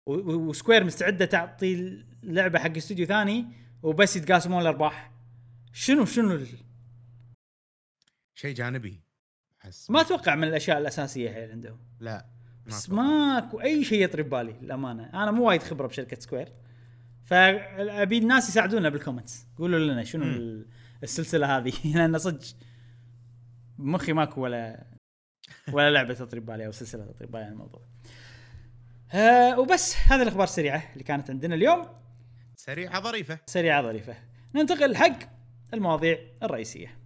و 0.10 0.20
Square 0.20 0.84
مستعدة 0.84 1.26
تعطي 1.26 2.04
لعبه 2.24 2.60
حق 2.60 2.76
استوديو 2.78 3.06
ثاني 3.06 3.46
وبس 3.84 4.16
يتقاسمون 4.16 4.62
الأرباح. 4.62 5.12
شنو 5.74 6.06
شنو 6.06 6.32
ال- 6.32 6.48
شيء 8.36 8.56
جانبي. 8.56 9.02
أحس. 9.62 9.90
ما 9.90 10.02
أتوقع 10.02 10.36
من 10.36 10.44
الأشياء 10.44 10.78
الأساسية 10.78 11.32
حيل 11.32 11.52
عندهم. 11.52 11.80
لا 12.00 12.26
ما 12.66 12.68
بس. 12.68 12.90
ماكو 12.90 13.62
أي 13.62 13.84
شيء 13.84 14.04
يطري 14.04 14.24
ببالي 14.24 14.56
للأمانة. 14.62 15.10
أنا 15.24 15.32
مو 15.32 15.48
وايد 15.48 15.64
خبرة 15.64 15.88
بشركة 15.88 16.20
Square. 16.20 16.54
فأبي 17.26 18.18
الناس 18.18 18.50
يساعدونا 18.50 18.90
بال 18.90 19.00
comments. 19.00 19.48
قولوا 19.58 19.80
لنا 19.80 20.04
شنو. 20.04 20.24
ال- 20.24 20.68
السلسلة 21.04 21.58
هذه. 21.58 21.74
لأن 21.96 22.18
صدق 22.18 22.46
مخي 23.78 24.14
ماكو 24.14 24.42
ولا 24.42 24.88
ولا 25.72 25.90
لعبة 25.92 26.14
تطري 26.14 26.40
ببالي 26.40 26.66
أو 26.66 26.72
سلسلة 26.72 27.06
تطري 27.06 27.28
ببالي 27.28 27.44
عن 27.46 27.52
الموضوع. 27.52 27.82
آه 29.14 29.60
وبس 29.60 29.96
هذه 30.08 30.22
الأخبار 30.22 30.44
السريعة 30.44 30.84
اللي 30.94 31.04
كانت 31.04 31.30
عندنا 31.30 31.56
اليوم. 31.56 31.88
سريعة 32.56 33.02
ظريفة. 33.02 33.40
سريعة 33.46 33.82
ظريفة. 33.82 34.16
ننتقل 34.56 34.96
حق 34.96 35.20
المواضيع 35.74 36.20
الرئيسية. 36.44 36.98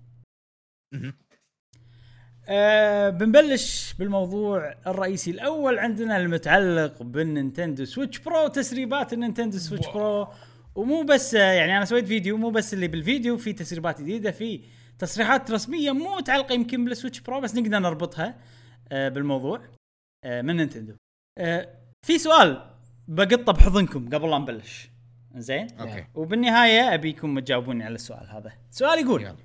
أه 2.48 3.10
بنبلش 3.10 3.94
بالموضوع 4.00 4.76
الرئيسي 4.88 5.32
الأول. 5.32 5.80
عندنا 5.80 6.18
المتعلق 6.18 7.04
بال 7.04 7.20
Nintendo 7.20 7.86
Switch 7.86 8.20
Pro 8.20 8.48
تسريبات 8.48 9.14
ال 9.14 9.19
Nintendo 9.19 9.58
Switch 9.58 9.88
Pro. 9.88 10.28
ومو 10.76 11.04
بس 11.04 11.36
آه، 11.36 11.54
يعني 11.54 11.78
أنا 11.78 11.86
سويت 11.86 12.08
فيديو 12.08 12.38
مو 12.38 12.50
بس 12.50 12.74
اللي 12.74 12.88
بالفيديو 12.88 13.38
في 13.38 13.54
تسريبات 13.54 14.02
جديدة 14.02 14.32
في 14.32 14.64
تصريحات 15.00 15.52
رسمية 15.52 15.92
مو 15.92 16.16
متعلقة 16.16 16.54
يمكن 16.54 16.86
بال 16.86 16.94
Switch 16.94 17.20
Pro 17.20 17.42
بس 17.42 17.56
نقدر 17.56 17.80
نربطها 17.80 18.40
أه 18.92 19.10
بالموضوع 19.10 19.62
أه 20.24 20.42
من 20.42 20.56
Nintendo. 20.58 20.96
أه 21.38 21.83
في 22.04 22.18
سؤال 22.18 22.70
بقطه 23.08 23.54
بحضنكم 23.54 24.10
قبل 24.10 24.30
لا 24.30 24.38
نبلش. 24.38 24.90
زين؟ 25.36 25.68
Okay. 25.80 26.06
وبالنهاية 26.16 26.94
أبيكم 26.94 27.40
تجاوبوني 27.40 27.84
على 27.84 27.96
السؤال 27.96 28.30
هذا. 28.30 28.54
السؤال 28.72 29.00
يقول 29.00 29.22
يلا. 29.22 29.36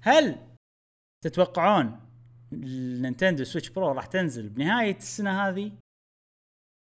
هل 0.00 0.36
تتوقعون 1.24 2.00
ال 2.52 2.62
Nintendo 2.62 3.44
Switch 3.44 3.70
Pro 3.70 3.92
راح 3.92 4.06
تنزل 4.06 4.48
بنهاية 4.48 4.96
السنة 4.96 5.48
هذه؟ 5.48 5.72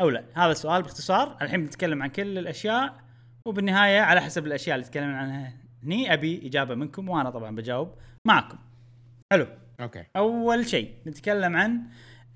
أو 0.03 0.09
لا. 0.09 0.25
هذا 0.35 0.53
السؤال 0.53 0.83
باختصار. 0.83 1.37
الحين 1.43 1.61
بنتكلم 1.61 2.03
عن 2.03 2.09
كل 2.09 2.39
الأشياء 2.39 3.01
وبالنهاية 3.47 4.01
على 4.01 4.21
حسب 4.21 4.47
الأشياء 4.47 4.77
اللي 4.77 4.87
تكلمنا 4.87 5.19
عنها 5.19 5.53
هني 5.83 6.13
أبي 6.13 6.47
إجابة 6.47 6.75
منكم 6.75 7.09
وأنا 7.09 7.31
طبعا 7.31 7.57
بجاوب 7.57 7.95
معكم. 8.27 8.59
حلو. 9.33 9.47
Okay. 9.81 10.05
أول 10.17 10.67
شيء 10.67 10.95
نتكلم 11.07 11.57
عن 11.57 11.83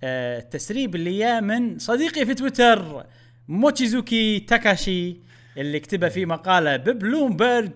آه، 0.05 0.39
التسريب 0.39 0.94
اللي 0.94 1.18
جاء 1.18 1.40
من 1.40 1.78
صديقي 1.78 2.26
في 2.26 2.35
تويتر 2.35 3.06
موتشيزوكي 3.48 4.40
تاكاشي 4.40 5.16
اللي 5.56 5.81
كتبه 5.81 6.09
في 6.09 6.26
مقالة 6.26 6.76
ببلومبرج 6.76 7.72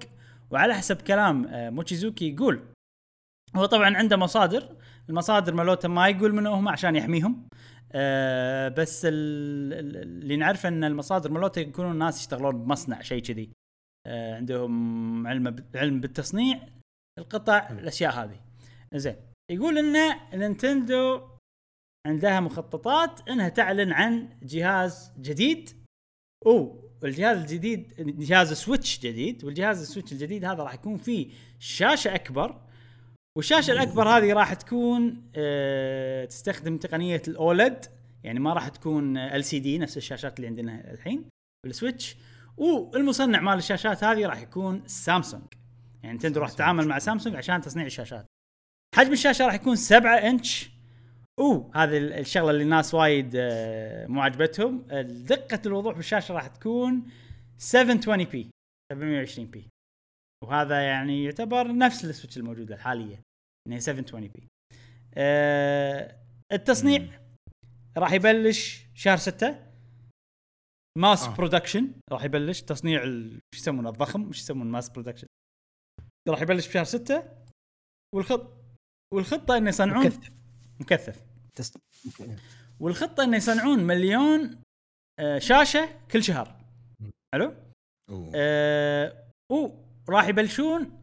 وعلى 0.51 0.75
حسب 0.75 0.97
كلام 1.03 1.47
آه، 1.47 1.71
موتشيزوكي 1.71 2.33
يقول 2.35 2.61
هو 3.57 3.67
طبعا 3.67 3.97
عنده 3.97 4.17
مصادر 4.17 4.77
المصادر 5.09 5.55
مالوته 5.55 5.89
ما 5.89 6.09
يقول 6.09 6.33
من 6.35 6.47
هم 6.47 6.69
عشان 6.69 6.97
يحميهم 6.97 7.49
آه 7.93 8.69
بس 8.69 9.05
ال- 9.05 9.73
ال- 9.73 9.97
اللي 10.03 10.37
نعرفه 10.37 10.69
إن 10.69 10.85
المصادر 10.85 11.31
مالوته 11.31 11.59
يكونون 11.61 11.99
ناس 11.99 12.21
يشتغلون 12.21 12.65
بمصنع 12.65 13.01
شيء 13.03 13.23
كذي. 13.23 13.51
آه 14.07 14.37
عندهم 14.37 15.27
علم 15.27 15.57
علم 15.75 16.01
بالتصنيع 16.01 16.61
القطع 17.19 17.69
الأشياء 17.71 18.13
هذه. 18.25 18.41
زين 18.95 19.17
يقول 19.51 19.79
ان 19.79 20.15
Nintendo 20.35 21.21
عندها 22.09 22.41
مخططات 22.41 23.29
إنها 23.29 23.49
تعلن 23.49 23.93
عن 23.93 24.29
جهاز 24.43 25.13
جديد. 25.21 25.71
أو 26.47 26.85
الجهاز 27.05 27.39
الجديد 27.39 27.95
جهاز 28.19 28.53
Switch 28.53 28.99
جديد. 28.99 29.45
والجهاز 29.45 29.81
ال 29.81 29.85
Switch 29.85 30.13
الجديد 30.13 30.45
هذا 30.45 30.63
راح 30.63 30.75
يكون 30.75 30.97
فيه 30.97 31.31
شاشة 31.59 32.15
أكبر. 32.15 32.61
والشاشة 33.37 33.71
الأكبر 33.73 34.09
هذه 34.09 34.33
راح 34.33 34.55
تكون 34.55 35.31
آه 35.37 36.25
تستخدم 36.25 36.77
تقنية 36.77 37.23
ال 37.29 37.40
OLED 37.40 37.87
يعني 38.25 38.41
ما 38.41 38.53
راح 38.53 38.69
تكون 38.69 39.17
LCD 39.17 39.79
نفس 39.79 39.97
الشاشات 39.97 40.37
اللي 40.37 40.47
عندنا 40.47 40.91
الحين 40.91 41.29
بال 41.67 41.79
Switch 41.79 42.17
والمصنع 42.57 43.41
مال 43.41 43.59
الشاشات 43.59 44.05
هذه 44.05 44.27
راح 44.27 44.41
يكون 44.41 44.83
سامسونج. 44.87 45.45
يعني 46.03 46.17
Nintendo 46.17 46.41
راح 46.41 46.53
تتعامل 46.53 46.89
مع 46.89 46.99
سامسونج 46.99 47.37
عشان 47.37 47.61
تصنيع 47.61 47.87
الشاشات. 47.87 48.27
حجم 48.95 49.13
الشاشة 49.13 49.47
راح 49.47 49.55
يكون 49.55 49.77
7 49.77 50.17
إنش. 50.17 50.71
أوه 51.39 51.71
هذه 51.75 51.99
ال- 51.99 52.13
الشغلة 52.13 52.51
اللي 52.51 52.63
الناس 52.63 52.95
وايد 52.95 53.33
آه، 53.37 54.07
مو 54.07 54.21
عجبتهم. 54.23 54.83
دقة 55.03 55.61
الوضوح 55.67 55.97
بالشاشة 55.97 56.35
راح 56.35 56.47
تكون 56.47 57.11
720 57.59 58.25
p 58.25 58.51
720 58.93 59.47
p 59.51 59.69
وهذا 60.45 60.81
يعني 60.83 61.25
يعتبر 61.25 61.77
نفس 61.77 62.05
ال 62.05 62.10
Switch 62.10 62.39
الموجودة 62.39 62.75
الحالية 62.75 63.21
يعني 63.69 63.81
720 63.81 64.29
p 64.29 64.49
آه 65.15 66.17
التصنيع. 66.53 67.21
راح 67.99 68.13
يبلش 68.13 68.87
شهر 68.95 69.17
6 69.17 69.67
mass 70.99 71.25
آه. 71.25 71.35
production 71.37 71.93
راح 72.13 72.25
يبلش. 72.25 72.63
تصنيع 72.63 73.03
شو 73.05 73.39
يسمونه؟ 73.55 73.89
الضخم؟ 73.91 74.21
مش 74.21 74.39
يسمونه 74.41 74.71
mass 74.71 74.89
production 74.89 75.27
راح 76.29 76.43
يبلش 76.43 76.69
بشهر 76.69 76.85
6 76.85 77.25
والخط 78.15 78.53
والخطة 79.15 79.57
إنه 79.57 79.69
يصنعون 79.69 80.07
مكثف. 80.07 80.31
مكثف. 80.81 81.25
تس... 81.59 81.79
والخطة 82.81 83.25
انه 83.25 83.37
يصنعون 83.37 83.79
مليون 83.85 84.63
آه، 85.21 85.39
شاشة 85.39 85.89
كل 86.11 86.23
شهر. 86.23 86.57
حلو. 87.35 87.55
آه 88.35 89.25
وراح 90.09 90.29
يبلشون 90.29 91.01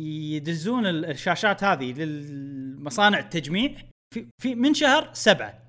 يدزون 0.00 0.86
ال- 0.86 1.04
الشاشات 1.04 1.64
هذه 1.64 1.92
للمصانع 1.92 3.18
التجميع 3.18 3.74
في, 4.14 4.26
في 4.42 4.54
من 4.54 4.74
شهر 4.74 5.10
سبعة. 5.14 5.62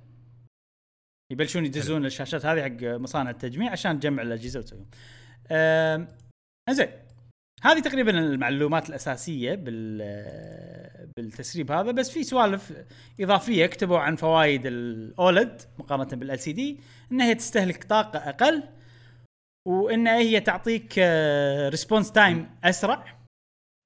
يبلشون 1.31 1.65
يدزون 1.65 2.05
الشاشات 2.05 2.45
هذه 2.45 2.63
حق 2.63 2.83
مصانع 2.83 3.29
التجميع 3.29 3.71
عشان 3.71 3.99
تجمع 3.99 4.21
الأجهزة 4.23 4.59
وتسويهم. 4.59 4.89
آم، 5.51 6.07
زين 6.69 6.89
هذه 7.61 7.79
تقريبا 7.79 8.19
المعلومات 8.19 8.89
الأساسية 8.89 9.55
بال 9.55 9.97
بالتسريب 11.17 11.71
هذا 11.71 11.91
بس 11.91 12.09
في 12.09 12.23
سوالف 12.23 12.73
إضافية 13.19 13.65
كتبوا 13.65 13.99
عن 13.99 14.15
فوائد 14.15 14.65
ال 14.65 14.84
OLED 14.84 15.61
مقارنة 15.79 16.09
بال 16.19 16.39
LCD 16.39 16.79
انها 17.11 17.25
هي 17.25 17.35
تستهلك 17.35 17.83
طاقة 17.83 18.19
أقل 18.19 18.63
وإن 19.67 20.07
هي 20.07 20.39
تعطيك 20.39 20.93
response 21.69 22.11
time 22.11 22.49
أسرع 22.63 23.19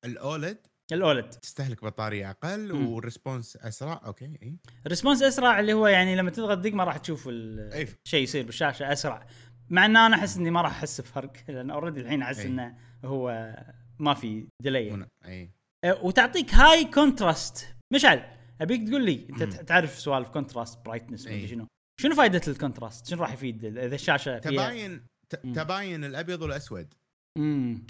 ال 0.05 0.16
OLED 0.16 0.57
ال 0.91 0.99
OLED 0.99 1.29
تستهلك 1.29 1.85
بطارية 1.85 2.29
أقل. 2.29 2.71
وال 2.71 2.89
response 2.89 3.57
أسرع 3.57 4.01
okay 4.05 4.25
إي 4.25 4.57
ال 4.85 4.90
response 4.90 5.23
أسرع 5.23 5.59
اللي 5.59 5.73
هو 5.73 5.87
يعني 5.87 6.15
لما 6.15 6.29
تضغط 6.31 6.57
دق 6.57 6.73
ما 6.73 6.83
راح 6.83 6.97
تشوف. 6.97 7.29
الشيء 7.29 8.23
يصير 8.23 8.45
بالشاشة 8.45 8.91
أسرع 8.93 9.27
مع 9.69 9.85
إن 9.85 9.97
أنا 9.97 10.15
أحس 10.15 10.37
إني 10.37 10.51
ما 10.51 10.61
راح 10.61 10.71
أحس 10.77 11.01
بفرق 11.01 11.33
لأن 11.47 11.71
already 11.71 12.01
الحين 12.01 12.21
أحس. 12.21 12.39
إنه 12.39 12.75
هو 13.05 13.55
ما 13.99 14.13
في 14.13 14.47
delay 14.61 15.07
أي. 15.25 15.51
أه، 15.83 15.99
وتعطيك 16.03 16.53
high 16.53 16.85
contrast 16.85 17.75
مشعل 17.93 18.37
أبيك 18.61 18.89
تقول 18.89 19.05
لي 19.05 19.27
أنت 19.29 19.43
تعرف 19.43 19.99
سوالف 19.99 20.29
contrast 20.29 20.85
brightness 20.85 21.27
أي. 21.27 21.47
شنو. 21.47 21.67
شنو 22.01 22.15
فائده 22.15 22.41
ال 22.47 22.54
contrast 22.54 23.07
شنو 23.07 23.21
راح 23.21 23.33
يفيد 23.33 23.65
إذا 23.65 23.95
الشاشة 23.95 24.39
فيها؟ 24.39 24.51
تباين. 24.51 25.05
تباين 25.29 26.03
الأبيض 26.03 26.41
والأسود. 26.41 26.93
امم 27.37 27.85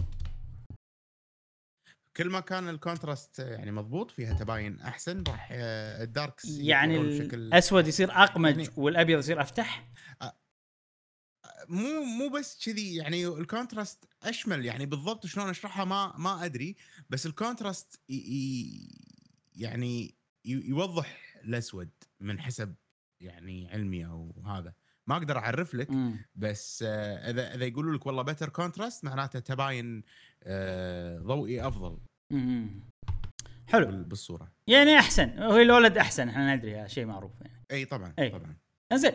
كل 2.17 2.29
ما 2.29 2.39
كان 2.39 2.69
ال 2.69 2.77
contrast 2.77 3.39
يعني 3.39 3.71
مضبوط 3.71 4.11
فيها 4.11 4.33
تباين 4.33 4.79
أحسن 4.81 5.23
راح 5.27 5.49
آه، 5.51 6.03
ال 6.03 6.10
darks 6.10 6.45
يعني 6.59 6.97
الأسود 6.97 7.87
يصير 7.87 8.11
أغمق 8.11 8.49
يعني- 8.57 8.69
والأبيض 8.77 9.19
يصير 9.19 9.41
أفتح؟ 9.41 9.87
مو 11.69 12.03
مو 12.03 12.29
بس 12.29 12.65
كذي 12.65 12.95
يعني 12.95 13.27
ال 13.27 13.36
contrast 13.36 14.05
أشمل 14.23 14.65
يعني 14.65 14.85
بالضبط 14.85 15.25
شلون 15.25 15.49
أشرحها 15.49 15.85
ما 15.85 16.13
ما 16.17 16.45
أدري 16.45 16.75
بس 17.09 17.25
ال 17.25 17.33
contrast 17.33 17.99
يعني 19.55 20.15
يوضح 20.45 21.17
الأسود 21.43 21.89
من 22.19 22.39
حسب 22.39 22.75
يعني 23.21 23.67
علمي 23.71 24.05
أو 24.05 24.41
هذا. 24.45 24.73
ما 25.07 25.17
أقدر 25.17 25.37
أعرف 25.37 25.75
لك 25.75 25.89
مم. 25.91 26.25
بس 26.35 26.83
آه، 26.87 27.29
إذا 27.31 27.55
إذا 27.55 27.65
يقولوا 27.65 27.95
لك 27.97 28.05
والله 28.05 28.21
better 28.21 28.49
contrast 28.49 29.03
معناته 29.03 29.39
تباين 29.39 30.03
آه، 30.43 31.19
ضوئي 31.19 31.67
أفضل. 31.67 31.97
مم. 32.31 32.83
حلو. 33.67 33.85
بال- 33.85 34.03
بالصورة. 34.03 34.51
يعني 34.67 34.99
أحسن 34.99 35.39
هو 35.39 35.57
ال 35.57 35.65
OLED 35.65 35.97
أحسن 35.97 36.29
إحنا 36.29 36.55
ندري 36.55 36.75
هذا 36.79 36.87
شيء 36.87 37.05
معروف 37.05 37.41
يعني. 37.41 37.65
إي 37.71 37.85
طبعا 37.85 38.13
أي. 38.19 38.29
طبعا. 38.29 38.55
زين 38.93 39.11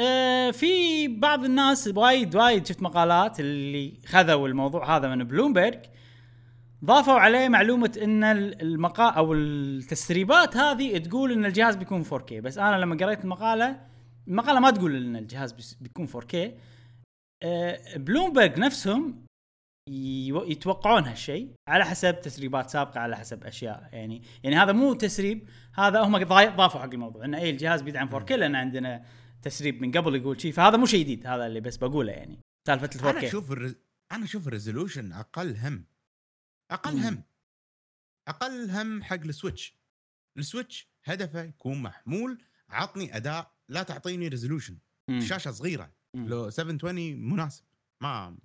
آه 0.00 0.50
في 0.50 1.08
بعض 1.08 1.44
الناس 1.44 1.88
وايد 1.96 2.36
وايد 2.36 2.66
شفت 2.66 2.82
مقالات 2.82 3.40
اللي 3.40 3.92
خذوا 4.06 4.48
الموضوع 4.48 4.96
هذا 4.96 5.08
من 5.14 5.24
بلومبرج 5.24 5.78
ضافوا 6.84 7.12
عليه 7.14 7.48
معلومة 7.48 7.98
إن 8.02 8.24
ال- 8.24 8.62
المقا 8.62 9.08
أو 9.10 9.32
التسريبات 9.34 10.56
هذه 10.56 10.98
تقول 10.98 11.32
إن 11.32 11.44
الجهاز 11.44 11.76
بيكون 11.76 12.04
4K 12.04 12.32
بس 12.32 12.58
أنا 12.58 12.76
لما 12.76 12.96
قريت 12.96 13.24
المقالة 13.24 13.80
المقالة 14.28 14.60
ما 14.60 14.70
تقول 14.70 14.96
إن 14.96 15.16
الجهاز 15.16 15.76
بيكون 15.80 16.08
4K 16.08 16.36
آه، 17.42 17.78
بلومبرج 17.96 18.58
نفسهم 18.58 19.24
يتوقعون 19.90 21.04
هالشيء 21.04 21.48
على 21.68 21.84
حسب 21.84 22.20
تسريبات 22.20 22.70
سابقة 22.70 23.00
على 23.00 23.16
حسب 23.16 23.44
أشياء. 23.44 23.88
يعني 23.92 24.22
يعني 24.44 24.56
هذا 24.56 24.72
مو 24.72 24.94
تسريب 24.94 25.48
هذا 25.74 26.00
هم 26.00 26.16
ضافوا 26.56 26.80
حق 26.80 26.92
الموضوع 26.94 27.24
إن 27.24 27.34
اي 27.34 27.50
الجهاز 27.50 27.82
بيدعم 27.82 28.08
4K 28.08 28.32
لأن 28.32 28.54
عندنا 28.54 29.02
تسريب 29.42 29.80
من 29.82 29.90
قبل 29.92 30.14
يقول 30.16 30.40
شيء 30.40 30.52
فهذا 30.52 30.76
مو 30.76 30.86
شيء 30.86 31.00
جديد 31.00 31.26
هذا 31.26 31.46
اللي 31.46 31.60
بس 31.60 31.76
بقوله 31.76 32.12
يعني 32.12 32.38
سالفة 32.66 32.90
ال 32.94 33.00
4K 33.00 33.04
أنا 33.16 33.26
أشوف 33.28 33.52
الرز... 33.52 33.74
أنا 34.12 34.24
أشوف 34.24 34.46
ال 34.48 34.54
resolution 34.54 35.12
أقل 35.12 35.56
هم 35.56 35.84
أقل 36.70 36.96
مم. 36.96 37.02
هم 37.02 37.22
أقل 38.28 38.70
هم 38.70 39.02
حق 39.02 39.14
السويتش 39.20 39.78
السويتش 40.38 40.88
هدفه 41.04 41.42
يكون 41.42 41.82
محمول 41.82 42.42
عطني 42.68 43.16
أداء 43.16 43.52
لا 43.68 43.82
تعطيني 43.82 44.28
resolution 44.28 44.78
مم. 45.10 45.20
شاشة 45.20 45.50
صغيرة 45.50 45.92
مم. 46.16 46.28
لو 46.28 46.50
720 46.50 47.16
مناسب 47.16 47.64
ما 48.02 48.36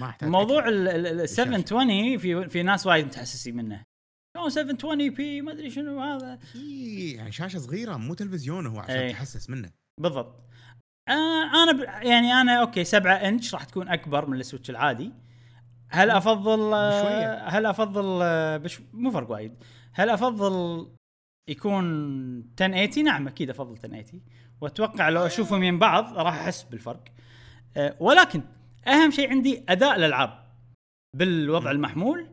ما 0.00 0.08
أحتاج 0.08 0.28
موضوع. 0.28 0.68
ال- 0.68 0.88
ال 0.88 1.06
ال- 1.06 1.20
الشاشة. 1.20 1.44
720 1.44 2.18
في 2.18 2.48
في 2.48 2.62
ناس 2.62 2.86
وايد 2.86 3.06
متحسسين 3.06 3.56
منه 3.56 3.84
شلون 4.36 4.50
720 4.50 5.10
p 5.14 5.40
ما 5.42 5.52
أدري 5.52 5.70
شنو 5.70 6.00
هذا 6.00 6.38
إيه، 6.54 7.16
يعني 7.16 7.32
شاشة 7.32 7.58
صغيرة 7.58 7.96
مو 7.96 8.14
تلفزيون 8.14 8.66
هو 8.66 8.78
عشان 8.80 8.96
إيه. 8.96 9.12
تحسس 9.12 9.50
منه 9.50 9.70
بالضبط. 10.00 10.40
آه 11.08 11.62
أنا 11.62 11.72
ب... 11.72 11.80
يعني 11.80 12.32
أنا 12.32 12.60
أوكي 12.60 12.84
7 12.84 13.14
إنش 13.14 13.54
راح 13.54 13.64
تكون 13.64 13.88
أكبر 13.88 14.26
من 14.26 14.40
السويتش 14.40 14.70
العادي. 14.70 15.12
هل 15.88 16.10
أفضل 16.10 16.74
آه، 16.74 17.02
بشوية. 17.02 17.48
هل 17.48 17.66
أفضل 17.66 18.18
آه، 18.22 18.56
بش... 18.56 18.80
مو 18.92 19.10
فرق 19.10 19.30
وايد. 19.30 19.54
هل 19.92 20.10
أفضل 20.10 20.86
يكون 21.48 21.84
1080 22.60 23.04
نعم 23.04 23.28
أكيد 23.28 23.50
أفضل 23.50 23.72
1080 23.72 24.22
وأتوقع 24.60 25.08
لو 25.08 25.26
أشوفهم 25.26 25.60
من 25.60 25.78
بعض 25.78 26.18
راح 26.18 26.34
أحس 26.34 26.62
بالفرق. 26.62 27.04
آه، 27.76 27.96
ولكن 28.00 28.42
أهم 28.86 29.10
شيء 29.10 29.30
عندي 29.30 29.64
أداء 29.68 29.96
الألعاب 29.96 30.44
بالوضع 31.16 31.70
المحمول 31.70 32.26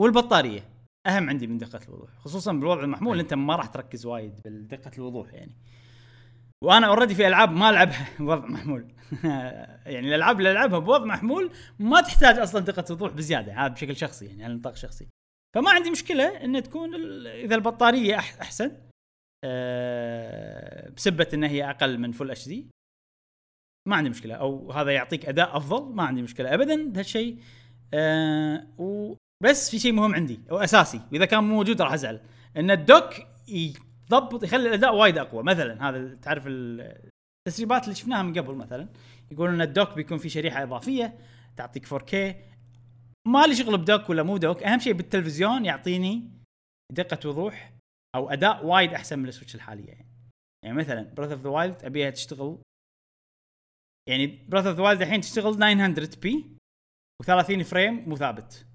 والبطارية. 0.00 0.68
أهم 1.06 1.28
عندي 1.28 1.46
من 1.46 1.58
دقة 1.58 1.80
الوضوح 1.88 2.10
خصوصا 2.18 2.52
بالوضع 2.52 2.82
المحمول 2.82 3.16
أي. 3.16 3.22
أنت 3.22 3.34
ما 3.34 3.56
راح 3.56 3.66
تركز 3.66 4.06
وايد 4.06 4.40
بدقه 4.44 4.90
الوضوح 4.98 5.34
يعني. 5.34 5.56
وأنا 6.62 6.86
اوريدي 6.86 7.14
في 7.14 7.26
ألعاب 7.26 7.52
ما 7.52 7.70
ألعبها 7.70 8.08
بوضع 8.18 8.46
محمول. 8.46 8.88
يعني 9.94 10.08
الألعاب 10.08 10.38
اللي 10.38 10.50
ألعبها 10.52 10.78
بوضع 10.78 11.04
محمول 11.04 11.50
ما 11.78 12.00
تحتاج 12.00 12.38
أصلا 12.38 12.60
دقه 12.60 12.92
وضوح 12.92 13.12
بزيادة 13.12 13.52
هذا 13.52 13.68
بشكل 13.68 13.96
شخصي 13.96 14.26
يعني 14.26 14.44
على 14.44 14.54
نطاق 14.54 14.76
شخصي. 14.76 15.08
فما 15.54 15.70
عندي 15.70 15.90
مشكلة 15.90 16.44
ان 16.44 16.62
تكون 16.62 16.94
إذا 17.26 17.54
البطارية 17.54 18.16
أحسن 18.16 18.76
أه 19.44 20.88
بسبة 20.90 21.28
إن 21.34 21.44
هي 21.44 21.70
أقل 21.70 21.98
من 21.98 22.12
full 22.12 22.30
HD 22.30 22.66
ما 23.88 23.96
عندي 23.96 24.10
مشكلة 24.10 24.34
أو 24.34 24.72
هذا 24.72 24.90
يعطيك 24.90 25.26
أداء 25.26 25.56
أفضل 25.56 25.94
ما 25.94 26.02
عندي 26.02 26.22
مشكلة 26.22 26.54
ابدا 26.54 26.92
هالشيء 26.96 27.38
أه 27.94 28.66
وبس 28.78 29.70
في 29.70 29.78
شيء 29.78 29.92
مهم 29.92 30.14
عندي 30.14 30.40
أو 30.50 30.58
أساسي 30.58 31.00
وإذا 31.12 31.24
كان 31.24 31.44
مو 31.44 31.54
موجود 31.54 31.82
راح 31.82 31.92
أزعل 31.92 32.20
إن 32.56 32.70
ال 32.70 32.79
dock 32.79 33.14
يضبط 34.04 34.44
يخلي 34.44 34.68
الأداء 34.68 34.94
وايد 34.94 35.18
أقوى. 35.18 35.42
مثلا 35.42 35.88
هذا 35.88 36.14
تعرف 36.14 36.46
ال- 36.46 37.10
التسريبات 37.48 37.84
اللي 37.84 37.94
شفناها 37.94 38.22
من 38.22 38.38
قبل 38.38 38.54
مثلا 38.54 38.88
يقولون 39.30 39.54
إن 39.54 39.60
ال 39.60 39.67
dock 39.67 39.94
بيكون 39.94 40.18
في 40.18 40.28
شريحة 40.28 40.62
إضافية 40.62 41.18
تعطيك 41.56 41.86
4K 41.86 42.14
ما 43.28 43.46
لي 43.46 43.54
شغل 43.54 43.78
ب 43.78 43.84
dock 43.84 44.10
ولا 44.10 44.22
مو 44.22 44.36
dock 44.36 44.62
أهم 44.62 44.78
شيء 44.78 44.92
بالتلفزيون 44.92 45.64
يعطيني 45.64 46.30
دقة 46.92 47.28
وضوح 47.28 47.72
أو 48.16 48.30
أداء 48.30 48.66
وايد 48.66 48.94
أحسن 48.94 49.18
من 49.18 49.28
السويتش 49.28 49.54
الحالية. 49.54 49.88
يعني 49.88 50.06
يعني 50.64 50.76
مثلا 50.78 51.02
Breath 51.14 51.30
of 51.32 51.40
the 51.40 51.48
Wild 51.50 51.84
أبيها 51.84 52.10
تشتغل 52.10 52.58
يعني 54.08 54.26
Breath 54.48 54.66
of 54.66 54.76
the 54.76 54.82
Wild 54.82 55.02
الحين 55.02 55.20
تشتغل 55.20 55.54
900 55.54 56.10
p 56.22 56.56
و30 57.22 57.62
frame 57.62 58.08
مو 58.08 58.16
ثابت. 58.16 58.66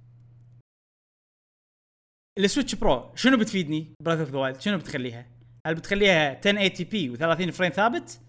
السويتش 2.37 2.75
Pro 2.75 3.15
شنو 3.15 3.37
بتفيدني؟ 3.37 3.93
Breath 4.01 4.19
of 4.19 4.29
the 4.29 4.37
Wild 4.37 4.61
شنو 4.61 4.77
بتخليها؟ 4.77 5.25
هل 5.67 5.75
بتخليها 5.75 6.31
1080 6.31 6.69
p 6.89 7.17
و30 7.17 7.51
frame 7.51 7.71
ثابت؟ 7.71 8.21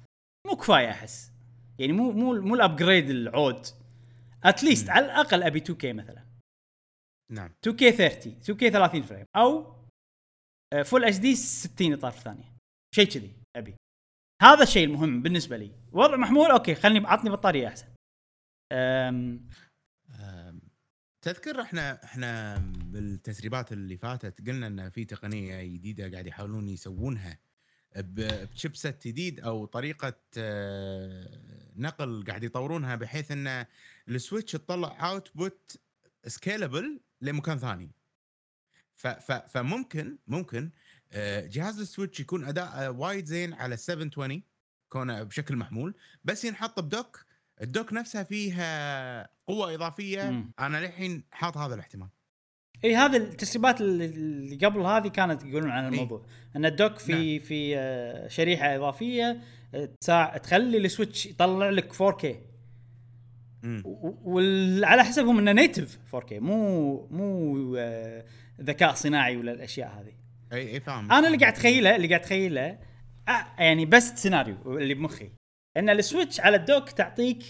مو 0.46 0.56
كفاية 0.56 0.90
أحس. 0.90 1.32
يعني 1.78 1.92
مو 1.92 2.12
مو 2.12 2.40
مو 2.40 2.54
ال 2.54 2.61
upgrade 2.61 3.10
العود. 3.10 3.66
At 4.44 4.56
least. 4.56 4.90
على 4.90 5.06
الأقل 5.06 5.42
أبي 5.42 5.60
2K 5.60 5.84
مثلا. 5.84 6.24
نعم. 7.32 7.50
2K 7.68 7.90
30 7.90 8.40
2K 8.42 8.68
30 8.68 9.02
frame 9.02 9.26
أو 9.36 9.74
full 10.84 11.04
HD 11.04 11.34
60 11.34 11.92
إطار 11.92 12.10
ثانية. 12.10 12.56
شيء 12.94 13.06
كذي 13.06 13.32
أبي. 13.56 13.74
هذا 14.42 14.62
الشيء 14.62 14.84
المهم 14.86 15.22
بالنسبة 15.22 15.56
لي. 15.56 15.70
وضع 15.92 16.16
محمول 16.16 16.50
أوكي 16.50 16.74
خلني 16.74 17.06
عطني 17.06 17.30
بطارية 17.30 17.68
أحسن. 17.68 17.86
أم، 18.72 19.48
تذكر 21.32 21.60
إحنا 21.62 22.04
إحنا 22.04 22.58
بالتسريبات 22.74 23.72
اللي 23.72 23.96
فاتت 23.96 24.46
قلنا 24.48 24.66
إن 24.66 24.90
في 24.90 25.04
تقنية 25.04 25.62
جديدة 25.62 26.10
قاعد 26.10 26.26
يحاولون 26.26 26.68
يسوونها 26.68 27.38
ب- 27.96 28.46
ب 28.54 28.61
chipset 28.61 29.08
جديد 29.08 29.40
أو 29.40 29.64
طريقة 29.66 30.14
آه، 30.38 31.72
نقل 31.76 32.24
قاعد 32.28 32.44
يطورونها 32.44 32.96
بحيث 32.96 33.30
إن 33.30 33.66
السويتش 34.08 34.52
تطلع 34.52 35.10
output 35.10 35.76
scalable 36.26 37.00
لمكان 37.20 37.58
ثاني. 37.58 37.90
فممكن 39.48 40.18
ممكن 40.26 40.70
آه، 41.12 41.46
جهاز 41.46 41.80
السويتش 41.80 42.20
يكون 42.20 42.44
أداء 42.44 42.92
وايد 42.92 43.24
زين 43.26 43.52
على 43.54 43.76
720 43.76 44.42
كونه 44.88 45.22
بشكل 45.22 45.56
محمول 45.56 45.94
بس 46.24 46.44
ينحط 46.44 46.80
ب 46.80 46.89
dock 46.89 47.24
ال 47.62 47.68
dock 47.68 47.92
نفسها 47.92 48.22
فيها 48.22 49.28
قوة 49.46 49.74
إضافية 49.74 50.22
مم. 50.30 50.52
أنا 50.60 50.76
للحين 50.86 51.24
حاط 51.32 51.56
هذا 51.56 51.74
الاحتمال. 51.74 52.08
إي 52.84 52.96
هذه 52.96 53.16
التسريبات 53.16 53.80
اللي- 53.80 54.56
قبل 54.66 54.80
هذه 54.80 55.08
كانت 55.08 55.44
يقولون 55.44 55.70
عن. 55.70 55.86
الموضوع. 55.94 56.26
إن 56.56 56.66
ال 56.66 56.73
dock 56.73 56.98
في 56.98 57.40
في 57.40 57.78
آه، 57.78 58.28
شريحة 58.28 58.76
إضافية 58.76 59.40
آه، 59.74 59.88
تساع 60.00 60.36
تخلي 60.36 60.78
السويتش 60.78 61.26
يطلع 61.26 61.70
لك 61.70 61.92
4K 61.92 62.26
مم. 63.62 63.82
وعلى 64.24 65.04
حسبهم 65.04 65.38
إنه 65.38 65.52
native 65.52 65.98
4K 66.16 66.32
مو 66.32 67.06
مو 67.10 67.76
آه، 67.78 68.24
ذكاء 68.60 68.94
صناعي 68.94 69.36
ولا 69.36 69.52
الأشياء 69.52 69.88
هذه. 70.00 70.12
إي 70.52 70.70
إي 70.74 70.80
فاهم. 70.80 71.12
أنا 71.12 71.26
اللي 71.26 71.38
قاعد 71.38 71.52
أتخيله 71.52 71.96
اللي 71.96 72.08
قاعد 72.08 72.20
أتخيله 72.20 72.78
يعني 73.58 73.86
بس 73.86 74.08
سيناريو 74.22 74.78
اللي 74.78 74.94
بمخي. 74.94 75.30
إن 75.76 75.90
السويتش 75.90 76.40
على 76.40 76.56
ال 76.56 76.63
dock 76.63 76.90
تعطيك 76.90 77.44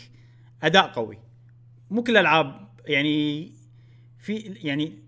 أداء 0.62 0.86
قوي. 0.86 1.18
مو 1.90 2.02
كل 2.02 2.12
الألعاب 2.12 2.68
يعني 2.86 3.52
في 4.18 4.36
يعني 4.62 4.98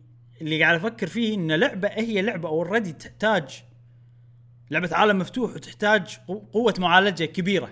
اللي 0.41 0.63
قاعد 0.63 0.75
أفكر 0.75 1.07
فيه 1.07 1.35
إن 1.35 1.53
لعبة 1.53 1.89
هي 1.89 2.23
لعبة 2.23 2.49
already 2.49 2.93
تحتاج 2.93 3.63
لعبة 4.71 4.89
عالم 4.97 5.19
مفتوح 5.19 5.51
وتحتاج 5.55 6.17
قو- 6.29 6.45
قوة 6.53 6.75
معالجة 6.79 7.25
كبيرة. 7.25 7.71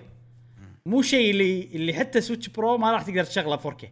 مو 0.85 1.01
شيء 1.01 1.31
اللي 1.31 1.63
اللي 1.63 1.93
حتى 1.93 2.21
سويتش 2.21 2.49
Pro 2.49 2.77
ما 2.77 2.91
راح 2.91 3.01
تقدر 3.03 3.23
تشغله 3.23 3.57
4K 3.57 3.85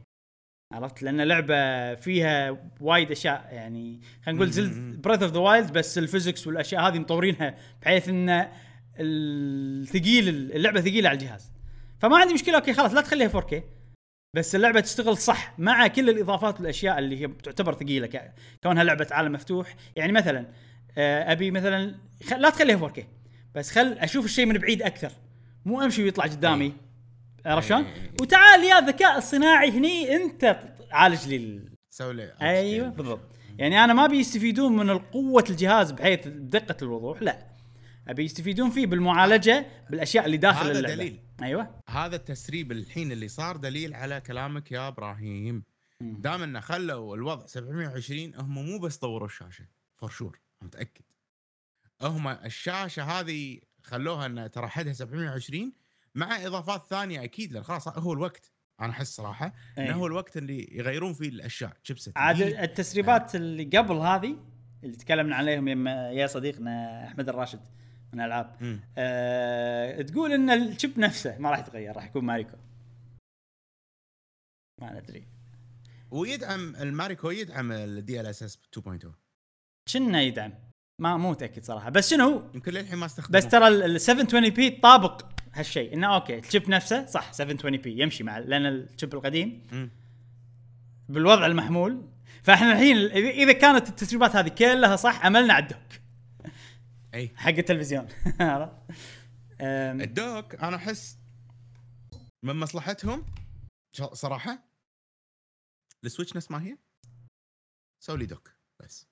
عرفت؟ 0.74 1.04
لأن 1.04 1.22
لعبة 1.22 1.96
فيها 1.96 2.58
وايد 2.82 3.12
أشياء 3.12 3.50
يعني 3.52 4.02
خلينا 4.26 4.38
نقول 4.40 4.52
Zelda 4.52 4.70
مم. 4.70 5.02
Breath 5.02 5.24
of 5.24 5.32
the 5.34 5.40
Wild 5.40 5.74
بس 5.74 5.98
ال 5.98 6.04
physics 6.04 6.48
والأشياء 6.48 6.88
هذه 6.88 7.00
مطورينها 7.00 7.56
بحيث 7.82 8.10
إن 8.10 8.48
الثقيل 9.00 10.30
اللعبة 10.30 10.82
ثقيلة 10.82 11.10
على 11.10 11.18
الجهاز. 11.18 11.52
فما 12.00 12.18
عندي 12.18 12.34
مشكلة 12.34 12.56
أوكي 12.56 12.74
خلاص 12.74 12.94
لا 12.94 13.02
تخليها 13.02 13.28
4K 13.42 13.56
بس 14.36 14.56
اللعبة 14.56 14.80
تشتغل 14.80 15.18
صح 15.18 15.54
مع 15.60 15.88
كل 15.88 16.10
الإضافات 16.10 16.60
والاشياء 16.60 17.00
اللي 17.00 17.22
هي 17.22 17.28
تعتبر 17.28 17.74
ثقيلة 17.74 18.08
ك- 18.08 18.34
كونها 18.64 18.84
لعبة 18.84 19.08
عالم 19.12 19.32
مفتوح. 19.32 19.76
يعني 19.96 20.12
مثلا 20.12 20.46
آه، 20.98 21.32
أبي 21.32 21.52
مثلا 21.52 21.96
خ... 22.30 22.34
لا 22.34 22.50
تخليها 22.50 22.88
4K 22.90 23.02
بس 23.56 23.72
خل 23.72 23.94
أشوف 23.94 24.26
الشيء 24.26 24.46
من 24.46 24.58
بعيد 24.58 24.82
أكثر. 24.82 25.12
مو 25.66 25.82
أمشي 25.82 26.04
ويطلع 26.04 26.24
قدامي. 26.26 26.74
عرفت 27.46 27.70
شلون؟ 27.70 27.86
وتعال 28.22 28.64
يا 28.64 28.80
الذكاء 28.80 29.18
الصناعي 29.18 29.70
هني 29.72 30.16
أنت 30.16 30.60
عالج 30.92 31.28
لي 31.28 31.60
سوي 31.90 32.14
لي 32.14 32.34
أيوه 32.42 32.88
بالضبط. 32.90 33.20
يعني 33.58 33.84
أنا 33.84 33.94
ما 33.94 34.06
ابي 34.06 34.18
يستفيدون 34.20 34.76
من 34.76 34.98
قوة 34.98 35.44
الجهاز 35.50 35.92
بحيث 35.92 36.28
دقة 36.28 36.76
الوضوح 36.82 37.22
لا. 37.22 37.40
أبي 38.08 38.24
يستفيدون 38.24 38.70
فيه 38.70 38.86
بالمعالجة 38.86 39.66
بالأشياء 39.90 40.26
اللي 40.26 40.38
داخل 40.38 40.66
هذا 40.66 40.80
اللعبة 40.80 40.96
دليل. 40.96 41.20
أيوه 41.44 41.82
هذا 41.90 42.16
التسريب 42.16 42.72
الحين 42.72 43.12
اللي 43.12 43.28
صار 43.28 43.58
دليل 43.58 43.94
على 43.94 44.22
كلامك 44.22 44.72
يا 44.72 44.88
إبراهيم. 44.88 45.64
دام 46.02 46.42
إنه 46.44 46.60
خلوا 46.60 47.16
الوضع 47.16 47.46
720 47.46 48.36
هم 48.36 48.66
مو 48.66 48.80
بس 48.80 48.98
طوروا 48.98 49.28
الشاشة 49.28 49.66
for 49.96 50.10
sure 50.10 50.40
متأكد 50.62 51.02
هم 52.02 52.28
الشاشة 52.28 53.04
هذه 53.04 53.60
خلوها 53.84 54.26
انها 54.26 54.48
ترى 54.48 54.68
حدها 54.68 54.94
720 54.94 55.74
مع 56.16 56.46
إضافات 56.46 56.88
ثانية 56.90 57.24
أكيد 57.24 57.54
لأن 57.54 57.64
خلاص 57.64 57.88
هو 57.88 58.14
الوقت 58.14 58.52
أنا 58.82 58.90
أحس 58.90 59.16
صراحة. 59.16 59.54
انه 59.78 59.94
هو 59.94 60.08
الوقت 60.08 60.38
اللي 60.38 60.70
يغيرون 60.72 61.14
فيه 61.14 61.30
الأشياء 61.30 61.78
chipset 61.84 62.18
عاد. 62.18 62.42
التسريبات 62.42 63.36
اللي 63.36 63.64
قبل 63.64 63.96
هذه 63.96 64.38
اللي 64.84 64.96
تكلمنا 64.96 65.36
عليهم 65.36 65.88
يا 65.88 66.28
صديقنا 66.28 67.04
أحمد 67.08 67.30
الراشد 67.30 67.60
من 68.14 68.20
الألعاب. 68.20 68.56
مم. 68.62 68.80
أه 68.98 70.02
تقول 70.02 70.32
إن 70.32 70.50
ال 70.50 70.60
chip 70.60 71.00
نفسه 71.00 71.38
ما 71.38 71.50
راح 71.50 71.60
يتغير 71.60 71.96
راح 71.96 72.06
يكون 72.06 72.26
ماريكو. 72.26 72.58
ما 74.82 75.00
ندري 75.00 75.28
ويدعم 76.12 76.76
الماريكو 76.76 77.32
يدعم 77.32 77.72
ال 77.72 78.26
DLSS 78.26 78.60
2.0 78.80 79.08
كنا 79.94 80.22
يدعم؟ 80.22 80.54
ما 81.02 81.18
مو 81.18 81.32
متأكد 81.32 81.64
صراحة. 81.64 81.90
بس 81.90 82.10
شنو 82.10 82.50
يمكن 82.54 82.72
للحين 82.72 83.00
ما 83.00 83.06
استخدمه. 83.06 83.38
بس 83.38 83.48
ترى 83.48 83.68
ال 83.68 84.02
720 84.02 84.50
p 84.50 84.70
طابق 84.70 85.26
هالشيء. 85.54 85.94
إنه 85.94 86.16
أوكي 86.16 86.40
ال 86.40 86.46
chip 86.46 86.70
نفسه 86.70 87.06
صح 87.06 87.34
720 87.34 87.78
p 87.78 88.02
يمشي 88.02 88.24
مع 88.24 88.38
لأن 88.38 88.66
ال 88.66 88.75
chip 88.75 89.14
القديم. 89.14 89.68
بالوضع 91.10 91.46
المحمول. 91.46 92.08
فإحنا 92.44 92.72
الحين 92.72 92.98
إذا 93.16 93.52
كانت 93.52 93.90
التسريبات 93.90 94.36
هذه 94.36 94.48
كلها 94.48 94.96
صح 94.96 95.26
عملنا 95.26 95.54
على 95.54 95.64
ال 95.64 95.71
dock 95.71 96.02
إي. 97.14 97.28
حق 97.36 97.50
التلفزيون. 97.50 98.08
ال 100.02 100.12
dock 100.12 100.56
أنا 100.56 100.76
أحس 100.76 101.18
من 102.46 102.56
مصلحتهم 102.56 103.26
صراحة 104.14 104.60
ال 106.06 106.10
Switch 106.10 106.36
نفس 106.36 106.52
ما 106.52 106.64
هي. 106.64 106.78
سوي 108.04 108.18
لي 108.18 108.26
dock 108.26 108.54
بس. 108.84 109.06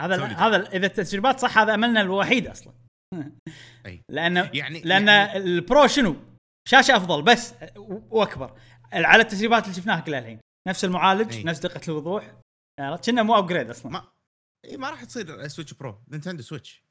هذا. 0.00 0.24
هذا 0.24 0.72
إذا 0.72 0.86
التسريبات 0.86 1.40
صح 1.40 1.58
هذا 1.58 1.74
أملنا 1.74 2.00
الوحيد 2.00 2.46
أصلا. 2.46 2.72
إي. 3.86 4.02
لأنه 4.16 4.50
يعني 4.54 4.80
لأن 4.80 5.08
يعني 5.08 5.36
ال 5.36 5.49
Pro 5.49 5.86
شنو؟ 5.86 6.16
شاشة 6.68 6.96
أفضل 6.96 7.22
بس 7.22 7.54
وأكبر. 8.10 8.60
على 8.92 9.22
التسريبات 9.22 9.64
اللي 9.64 9.74
شفناها 9.74 10.00
كلها 10.00 10.18
الحين. 10.18 10.40
نفس 10.68 10.84
المعالج 10.84 11.32
أي. 11.32 11.44
نفس 11.44 11.60
دقة 11.60 11.80
الوضوح. 11.88 12.36
عرفت؟ 12.80 13.10
كنا 13.10 13.22
مو 13.22 13.38
upgrade 13.38 13.70
أصلا. 13.70 13.92
ما 13.92 14.08
إيه 14.66 14.76
ما 14.76 14.90
راح 14.90 15.04
تصير 15.04 15.48
Switch 15.48 15.74
Pro 15.74 16.02
Nintendo 16.08 16.42
Switch 16.42 16.84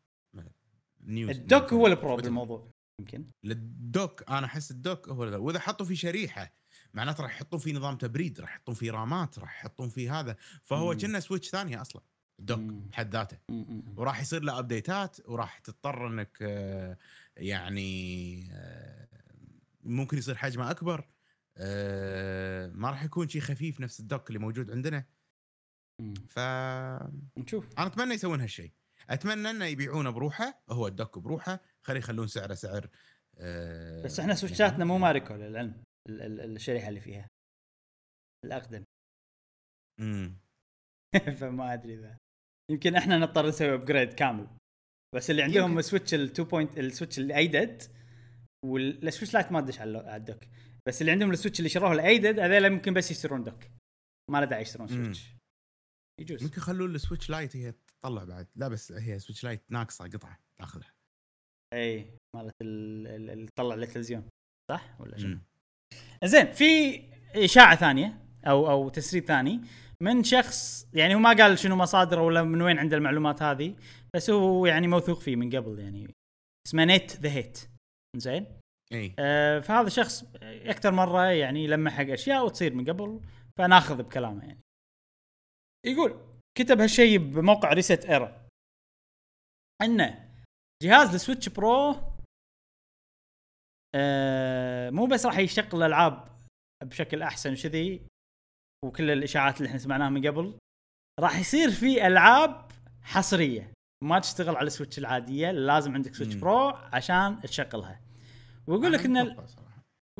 news 1.03 1.29
ال 1.29 1.38
dock 1.38 1.73
هو 1.73 1.87
ال 1.87 1.94
Pro 1.94 2.15
بالموضوع 2.15 2.71
يمكن 2.99 3.25
ال 3.45 3.62
dock 3.62 4.29
أنا 4.29 4.45
أحس 4.45 4.71
ال 4.71 4.79
dock 4.79 5.09
هو 5.09 5.23
ال- 5.23 5.35
وإذا 5.35 5.59
حطوا 5.59 5.85
فيه 5.85 5.95
شريحة 5.95 6.53
معناته 6.93 7.23
راح 7.23 7.31
يحطون 7.35 7.59
فيه 7.59 7.73
نظام 7.73 7.97
تبريد 7.97 8.39
راح 8.39 8.49
يحطون 8.55 8.75
فيه 8.75 8.91
رامات 8.91 9.39
راح 9.39 9.59
يحطون 9.59 9.89
فيه 9.89 10.19
هذا. 10.19 10.35
فهو. 10.63 10.95
كأنه 10.97 11.19
Switch 11.19 11.49
ثانية 11.49 11.81
أصلا 11.81 12.01
ال 12.39 12.43
dock. 12.43 12.59
بحد 12.59 13.13
ذاته. 13.15 13.37
وراح 13.97 14.21
يصير 14.21 14.43
له 14.43 14.59
updateات 14.59 15.17
وراح 15.25 15.57
تضطر 15.59 16.07
إنك 16.07 16.37
آه، 16.41 16.97
يعني 17.37 18.47
آه، 18.51 19.07
ممكن 19.83 20.17
يصير 20.17 20.35
حجمه 20.35 20.71
أكبر. 20.71 21.07
آه، 21.57 22.67
ما 22.67 22.89
راح 22.89 23.03
يكون 23.03 23.29
شيء 23.29 23.41
خفيف 23.41 23.79
نفس 23.79 23.99
ال 23.99 24.05
dock 24.05 24.27
اللي 24.27 24.39
موجود 24.39 24.71
عندنا. 24.71 25.05
فانا 26.29 27.11
نشوف. 27.37 27.69
أتمنى 27.77 28.13
يسوون 28.13 28.41
هالشيء. 28.41 28.71
أتمنى 29.09 29.49
إنه 29.49 29.65
يبيعونه 29.65 30.09
بروحه 30.09 30.61
هو 30.69 30.87
ال 30.87 30.94
dock 30.94 31.19
بروحه. 31.19 31.59
خلي 31.85 31.99
يخلون 31.99 32.27
سعره 32.27 32.53
سعر 32.53 32.89
آه، 33.37 34.03
بس 34.03 34.19
إحنا 34.19 34.33
Switchاتنا 34.35 34.85
مو 34.85 34.97
Mariko 34.97 35.33
للعلم 35.33 35.83
ال- 36.09 36.21
ال- 36.21 36.55
الشريحة 36.55 36.89
اللي 36.89 36.99
فيها. 36.99 37.27
الأقدم. 38.45 38.83
امم 40.01 40.37
فما 41.39 41.73
أدري 41.73 41.93
إذا. 41.93 42.17
يمكن 42.71 42.95
إحنا 42.95 43.17
نضطر 43.17 43.47
نسوي 43.47 43.73
upgrade 43.73 44.13
كامل. 44.13 44.47
بس 45.15 45.29
اللي 45.29 45.43
عندهم 45.43 45.69
يمكن. 45.69 45.81
Switch 45.81 46.13
ال 46.13 46.23
2 46.31 46.47
point 46.47 46.77
ال 46.79 46.85
Switch 46.85 47.19
ال 47.19 47.32
OLED 47.32 47.83
والسويتش 48.65 49.33
لايت 49.33 49.51
ما 49.51 49.59
ادش 49.59 49.79
على 49.79 49.97
على 49.97 50.15
الدوك 50.15 50.39
بس 50.87 51.01
اللي 51.01 51.11
عندهم 51.11 51.31
السويتش 51.31 51.59
اللي 51.59 51.69
شروه 51.69 51.91
الايدد 51.91 52.39
هذول 52.39 52.69
ممكن 52.69 52.93
بس 52.93 53.11
يشترون 53.11 53.43
دوك 53.43 53.63
ما 54.31 54.37
له 54.39 54.45
داعي 54.45 54.61
يشترون. 54.61 54.87
سويتش 54.87 55.35
يجوز. 56.21 56.43
ممكن 56.43 56.57
يخلون 56.57 56.95
السويتش 56.95 57.29
لايت 57.29 57.55
هي 57.55 57.73
تطلع 58.01 58.23
بعد. 58.23 58.47
لا 58.55 58.67
بس 58.67 58.91
هي 58.91 59.19
سويتش 59.19 59.43
لايت 59.43 59.63
ناقصة 59.69 60.05
قطعة 60.07 60.39
تاخذها 60.59 60.93
أي 61.73 62.17
مالت 62.35 62.53
ال- 62.61 63.07
ال- 63.07 63.29
اللي 63.29 63.47
تطلع 63.47 63.75
للتلفزيون 63.75 64.29
صح 64.71 65.01
ولا 65.01 65.17
شنو؟ 65.17 65.39
زين 66.23 66.51
في 66.51 67.01
إشاعة 67.35 67.75
ثانية 67.75 68.25
أو 68.47 68.69
أو 68.71 68.89
تسريب 68.89 69.25
ثاني 69.25 69.61
من 70.01 70.23
شخص 70.23 70.87
يعني 70.93 71.15
هو 71.15 71.19
ما 71.19 71.29
قال 71.29 71.59
شنو 71.59 71.75
مصادره 71.75 72.21
ولا 72.21 72.43
من 72.43 72.61
وين 72.61 72.79
عنده 72.79 72.97
المعلومات 72.97 73.41
هذه 73.41 73.75
بس 74.15 74.29
هو 74.29 74.65
يعني 74.65 74.87
موثوق 74.87 75.19
فيه 75.19 75.35
من 75.35 75.55
قبل 75.55 75.79
يعني 75.79 76.13
اسمه 76.67 76.85
Nate 76.85 77.15
the 77.15 77.29
Hate 77.31 77.69
زين؟ 78.17 78.45
أي. 78.93 79.15
آه 79.19 79.59
فهذا 79.59 79.89
شخص 79.89 80.23
أكثر 80.43 80.91
مرة 80.91 81.25
يعني 81.25 81.63
يلمح 81.63 81.93
حق 81.93 82.09
أشياء 82.09 82.45
وتصير 82.45 82.73
من 82.73 82.89
قبل 82.89 83.21
فناخذ 83.57 84.03
بكلامه 84.03 84.43
يعني. 84.45 84.61
يقول 85.85 86.37
كتب 86.57 86.81
هالشيء 86.81 87.17
بموقع 87.17 87.73
ResetEra 87.73 88.47
إنه 89.81 90.29
جهاز 90.83 91.13
ال 91.13 91.18
Switch 91.18 91.49
Pro 91.49 91.95
آه 93.95 94.89
مو 94.89 95.05
بس 95.05 95.25
راح 95.25 95.37
يشغل 95.37 95.67
الألعاب 95.73 96.27
بشكل 96.83 97.21
أحسن 97.21 97.53
وكذي 97.53 98.07
وكل 98.85 99.11
الإشاعات 99.11 99.57
اللي 99.57 99.67
إحنا 99.67 99.79
سمعناها 99.79 100.09
من 100.09 100.27
قبل 100.27 100.57
راح 101.19 101.39
يصير 101.39 101.71
في 101.71 102.07
ألعاب 102.07 102.71
حصرية 103.01 103.73
ما 104.03 104.19
تشتغل 104.19 104.55
على 104.55 104.67
ال 104.67 104.72
Switch 104.72 104.99
العادية 104.99 105.51
لازم 105.51 105.93
عندك 105.93 106.15
Switch. 106.15 106.33
Pro 106.35 106.69
عشان 106.69 107.41
تشغلها 107.41 108.01
ويقول 108.67 108.91
لك 108.93 109.05
إن 109.05 109.17
ال-. 109.17 109.45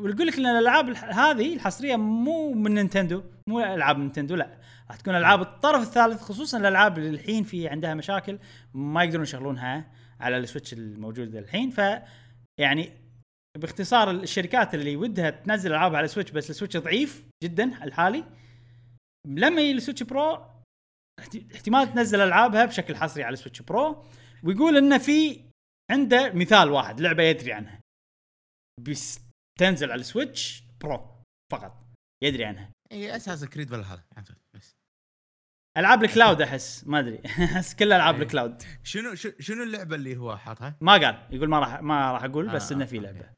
ويقول 0.00 0.26
لك 0.26 0.38
إن 0.38 0.46
الألعاب 0.46 0.88
هذه 0.96 1.54
الحصرية 1.54 1.96
مو 1.96 2.52
من 2.52 2.74
Nintendo 2.74 3.22
مو 3.48 3.60
ألعاب 3.60 3.98
Nintendo 3.98 4.34
لا. 4.34 4.58
راح 4.88 4.96
تكون 4.96 5.14
ألعاب 5.14 5.40
الطرف 5.40 5.82
الثالث 5.82 6.22
خصوصا 6.22 6.58
الألعاب 6.58 6.98
اللي 6.98 7.10
الحين 7.10 7.44
في 7.44 7.68
عندها 7.68 7.94
مشاكل 7.94 8.38
ما 8.74 9.04
يقدرون 9.04 9.22
يشغلونها 9.22 9.92
على 10.20 10.36
ال 10.38 10.43
Switch 10.43 10.72
الموجود 10.72 11.34
الحين. 11.36 11.70
ف 11.70 11.80
يعني 12.60 12.92
باختصار 13.58 14.10
الشركات 14.10 14.74
اللي 14.74 14.96
ودها 14.96 15.30
تنزل 15.30 15.70
ألعاب 15.72 15.94
على 15.94 16.04
ال 16.04 16.08
Switch 16.08 16.30
بس 16.30 16.50
ال 16.50 16.54
Switch 16.54 16.76
ضعيف 16.76 17.24
جدا 17.44 17.84
الحالي. 17.84 18.24
لما 19.26 19.60
يجي 19.60 19.72
ال 19.76 19.80
Switch 19.80 20.02
Pro 20.02 20.34
احت- 21.20 21.52
احتمال 21.54 21.92
تنزل 21.94 22.20
ألعابها 22.20 22.64
بشكل 22.64 22.96
حصري 22.96 23.24
على 23.24 23.32
ال 23.32 23.36
Switch 23.36 23.62
Pro. 23.62 24.04
ويقول 24.44 24.76
انه 24.76 24.98
في 24.98 25.40
عنده 25.92 26.32
مثال 26.32 26.70
واحد 26.70 27.00
لعبة 27.00 27.22
يدري 27.22 27.52
عنها. 27.52 27.80
بس 28.80 29.25
تنزل 29.58 29.90
على 29.90 30.00
ال 30.00 30.09
Switch 30.09 30.64
Pro 30.80 31.22
فقط 31.52 31.86
يدري 32.22 32.44
عنها. 32.44 32.72
اي 32.92 33.16
Assassin's 33.16 33.44
Creed 33.44 33.72
ولا 33.72 33.82
هذا؟ 33.82 34.04
بس. 34.54 34.76
ألعاب 35.76 36.04
ال 36.04 36.10
cloud 36.10 36.42
أحس 36.42 36.86
ما 36.86 36.98
أدري. 36.98 37.22
أحس 37.44 37.74
كل 37.74 37.92
ألعاب 37.92 38.14
إيه. 38.14 38.22
ال 38.22 38.28
cloud. 38.28 38.62
شنو 38.82 39.14
شنو 39.14 39.62
اللعبة 39.62 39.96
اللي 39.96 40.16
هو 40.16 40.36
حاطها؟ 40.36 40.78
ما 40.80 40.92
قال 40.92 41.28
يقول 41.30 41.48
ما 41.48 41.58
راح 41.58 41.82
ما 41.82 42.12
راح 42.12 42.24
أقول 42.24 42.54
بس 42.54 42.72
آه، 42.72 42.76
إنه 42.76 42.84
في 42.84 42.96
okay. 42.96 43.06
لعبة. 43.06 43.32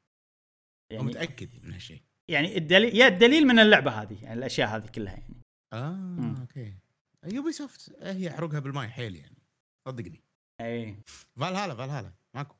يعني 0.92 1.04
متأكد 1.04 1.64
من 1.64 1.72
هالشيء. 1.72 2.02
يعني 2.30 2.56
الدليل 2.56 2.96
يا 2.96 3.08
الدليل 3.08 3.46
من 3.46 3.58
اللعبة 3.58 3.90
هذه 3.90 4.24
يعني 4.24 4.38
الأشياء 4.38 4.76
هذه 4.76 4.86
كلها 4.86 5.14
يعني. 5.14 5.42
آه 5.72 5.92
مم. 5.92 6.36
أوكي. 6.40 6.78
يوبي 7.24 7.52
سوفت 7.52 8.02
هي 8.02 8.30
حرقها 8.30 8.58
بالماي 8.60 8.88
حيل 8.88 9.16
يعني. 9.16 9.42
صدقني. 9.88 10.22
إي. 10.60 11.02
فال 11.36 11.56
هلا 11.56 11.74
فال 11.74 11.90
هلا 11.90 12.12
ماكو 12.36 12.56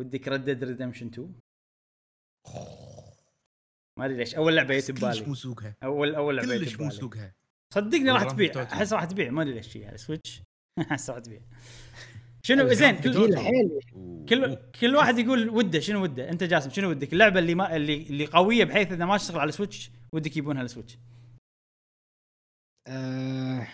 ودك 0.00 0.28
ردد 0.28 0.64
ريدمشن 0.64 1.06
2 1.06 1.40
ما 3.98 4.04
أدري 4.06 4.16
ليش. 4.16 4.34
أول 4.34 4.56
لعبة 4.56 4.78
جت 4.78 4.90
كلش 4.90 5.00
ببالي. 5.00 5.26
مو 5.26 5.34
سوقها. 5.34 5.76
اول 5.82 6.14
أول 6.14 6.36
لعبة 6.36 6.58
كلش 6.58 6.80
مو 6.80 6.90
سوقها. 6.90 7.34
صدقني 7.74 8.10
راح 8.10 8.22
تبيع. 8.24 8.62
أحس 8.62 8.92
راح 8.92 9.04
تبيع. 9.04 9.30
ما 9.30 9.42
أدري 9.42 9.54
ليش 9.54 9.76
على 9.76 9.98
سويتش 9.98 10.42
أحس 10.90 11.10
راح 11.10 11.18
تبيع. 11.18 11.40
شنو 12.46 12.72
زين. 12.72 12.96
كل 12.96 13.34
كل 14.28 14.56
كل 14.80 14.96
واحد 14.96 15.18
يقول 15.18 15.48
ودة. 15.50 15.80
شنو 15.80 16.02
ودة؟ 16.02 16.30
أنت 16.30 16.44
جاسم 16.44 16.70
شنو 16.70 16.90
ودك؟ 16.90 17.12
اللعبة 17.12 17.38
اللي 17.38 17.54
ما 17.54 17.76
اللي 17.76 18.02
اللي 18.02 18.26
قوية 18.26 18.64
بحيث 18.64 18.92
انها 18.92 19.06
ما 19.06 19.16
تشتغل 19.16 19.40
على 19.40 19.52
Switch 19.52 19.90
ودك 20.12 20.36
يبونها 20.36 20.58
على 20.58 20.68
سويتش 20.68 20.98
آه 22.86 23.68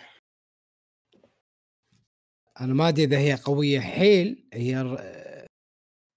أنا 2.60 2.74
ما 2.74 2.88
أدري 2.88 3.04
إذا 3.04 3.18
هي 3.18 3.34
قوية 3.34 3.80
حيل. 3.80 4.48
هي 4.52 4.96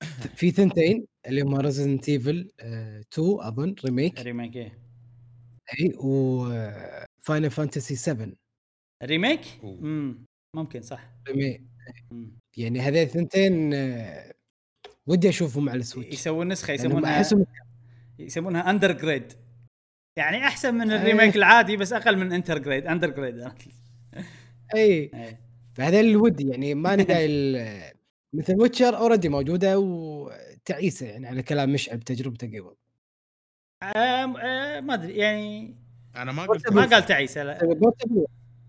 في 0.38 0.52
ثنتين. 0.52 1.08
اللي 1.28 1.42
هم 1.42 1.56
Resident 1.56 2.10
Evil 2.10 2.52
2 2.60 3.04
أظن 3.20 3.76
remake 3.86 4.20
remake 4.22 4.56
إيه. 4.56 4.80
أي 5.80 5.94
و 6.00 6.46
Final 7.20 7.52
Fantasy 7.52 7.96
7 7.96 8.28
remake. 9.04 9.42
امم 9.64 10.26
ممكن 10.56 10.82
صح. 10.82 11.10
remake 11.30 11.62
مم. 12.12 12.38
يعني 12.58 12.80
هذول 12.80 12.98
الثنتين 12.98 13.74
آه، 13.74 14.34
ودي 15.08 15.30
أشوفهم 15.30 15.70
على 15.70 15.80
السويتش 15.80 16.14
يسوون 16.14 16.48
نسخة 16.48 16.74
يسمونها 16.74 17.18
أحسهم 17.18 17.46
يسمونها 18.20 18.70
under 18.70 18.92
grade 18.92 19.34
يعني 20.18 20.38
أحسن 20.38 20.76
من 20.76 20.92
إيه. 20.92 21.02
ال 21.02 21.06
remake 21.06 21.36
العادي 21.36 21.78
بس 21.78 21.94
أقل 21.94 22.18
من 22.18 22.34
Intergrade 22.34 22.88
under 22.88 23.10
grade 23.10 23.40
اي 24.76 24.82
إيه. 25.14 25.40
فهذا 25.76 26.00
اللي 26.00 26.16
ودي 26.16 26.50
يعني 26.50 26.74
ما 26.76 26.96
ندعي 26.96 27.26
ال- 27.26 27.94
مثل 28.34 28.62
Witcher 28.62 28.98
already 28.98 29.30
موجودة 29.30 29.80
وتعيسه 30.70 31.06
يعني 31.08 31.28
على 31.28 31.44
كلام 31.44 31.74
مشعل 31.74 31.98
بتجربته 31.98 32.48
قبل. 32.48 32.76
آه، 33.84 34.26
ما 34.80 34.94
أدري 34.94 35.14
يعني 35.18 35.76
أنا 36.16 36.32
ما 36.32 36.44
قلت 36.46 36.72
ما 36.74 36.86
قال 36.86 37.06
تعيسه 37.06 37.44
لا. 37.44 37.66
portable 37.66 38.26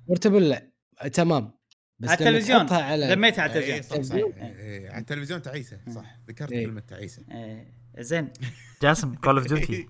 portable 0.07 0.49
لا. 0.49 0.69
تمام. 1.13 1.51
بس 1.99 2.09
على 2.11 2.19
التلفزيون. 2.19 2.69
على 2.73 3.07
لميتها 3.15 3.43
على 3.43 3.53
اي 3.55 3.79
التلفزيون. 3.79 3.83
صح. 3.83 3.89
صح 3.89 4.15
التلفزيون. 4.15 4.33
إيه، 4.33 4.91
على 4.91 5.01
التلفزيون 5.01 5.43
تعيسه 5.43 5.79
صح. 5.95 6.19
ذكرت 6.29 6.53
إيه. 6.53 6.67
كلمة 6.67 6.81
تعيسه. 6.81 7.23
إيه، 7.31 7.73
زين. 7.99 8.29
جاسم 8.83 9.15
Call 9.15 9.37
of 9.39 9.47
Duty 9.47 9.87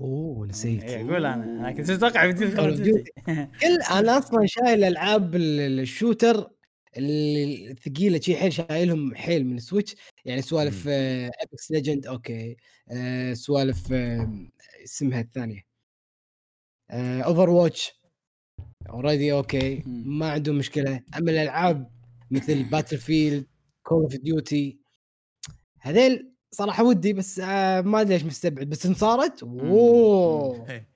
أوه 0.00 0.46
نسيت. 0.46 0.82
إيه، 0.84 0.96
أقول 1.00 1.26
أنا. 1.26 1.44
أنا 1.44 1.72
كنت 1.72 1.90
أتوقع. 1.90 2.30
كل 2.32 2.44
أنا 3.98 4.18
أصلا 4.18 4.46
شايل 4.46 4.84
ألعاب 4.84 5.34
ال- 5.36 5.60
ال- 5.60 5.80
ال 5.80 5.89
shooter 5.89 6.50
الثقيلة 6.96 8.20
شي 8.20 8.36
حيل 8.36 8.52
شايلهم 8.52 9.14
حيل 9.14 9.46
من 9.46 9.56
ال 9.56 9.61
Switch. 9.61 9.94
يعني 10.24 10.42
سوالف 10.42 10.88
Apex 10.88 11.70
Legends 11.70 12.06
okay. 12.06 12.56
آه، 12.92 13.32
سوالف 13.32 13.92
آه، 13.92 14.32
اسمها 14.84 15.20
الثانية. 15.20 15.62
Overwatch 16.92 18.00
already 18.90 19.32
okay. 19.32 19.82
مم. 19.86 20.18
ما 20.18 20.30
عندهم 20.30 20.58
مشكلة. 20.58 21.02
أما 21.16 21.30
الألعاب 21.30 21.90
مثل 22.30 22.64
Battlefield 22.64 23.46
Call 23.82 24.02
of 24.02 24.16
Duty 24.16 24.78
هذيل 25.80 26.30
صراحة 26.50 26.84
ودي 26.84 27.12
بس 27.12 27.38
آه، 27.38 27.80
ما 27.80 28.00
أدري 28.00 28.14
ليش 28.14 28.24
مستبعد. 28.24 28.68
بس 28.68 28.86
ان 28.86 28.94
صارت 28.94 29.42
اوه 29.42 30.70
إيه. 30.70 30.90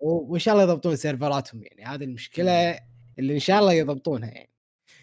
وإن 0.00 0.38
شاء 0.40 0.54
الله 0.54 0.64
يضبطون 0.64 0.96
serverاتهم 0.96 1.62
يعني. 1.64 1.84
هذه 1.84 2.04
المشكلة 2.04 2.78
اللي 3.18 3.34
إن 3.34 3.38
شاء 3.38 3.60
الله 3.60 3.72
يضبطونها 3.72 4.30
يعني. 4.30 4.50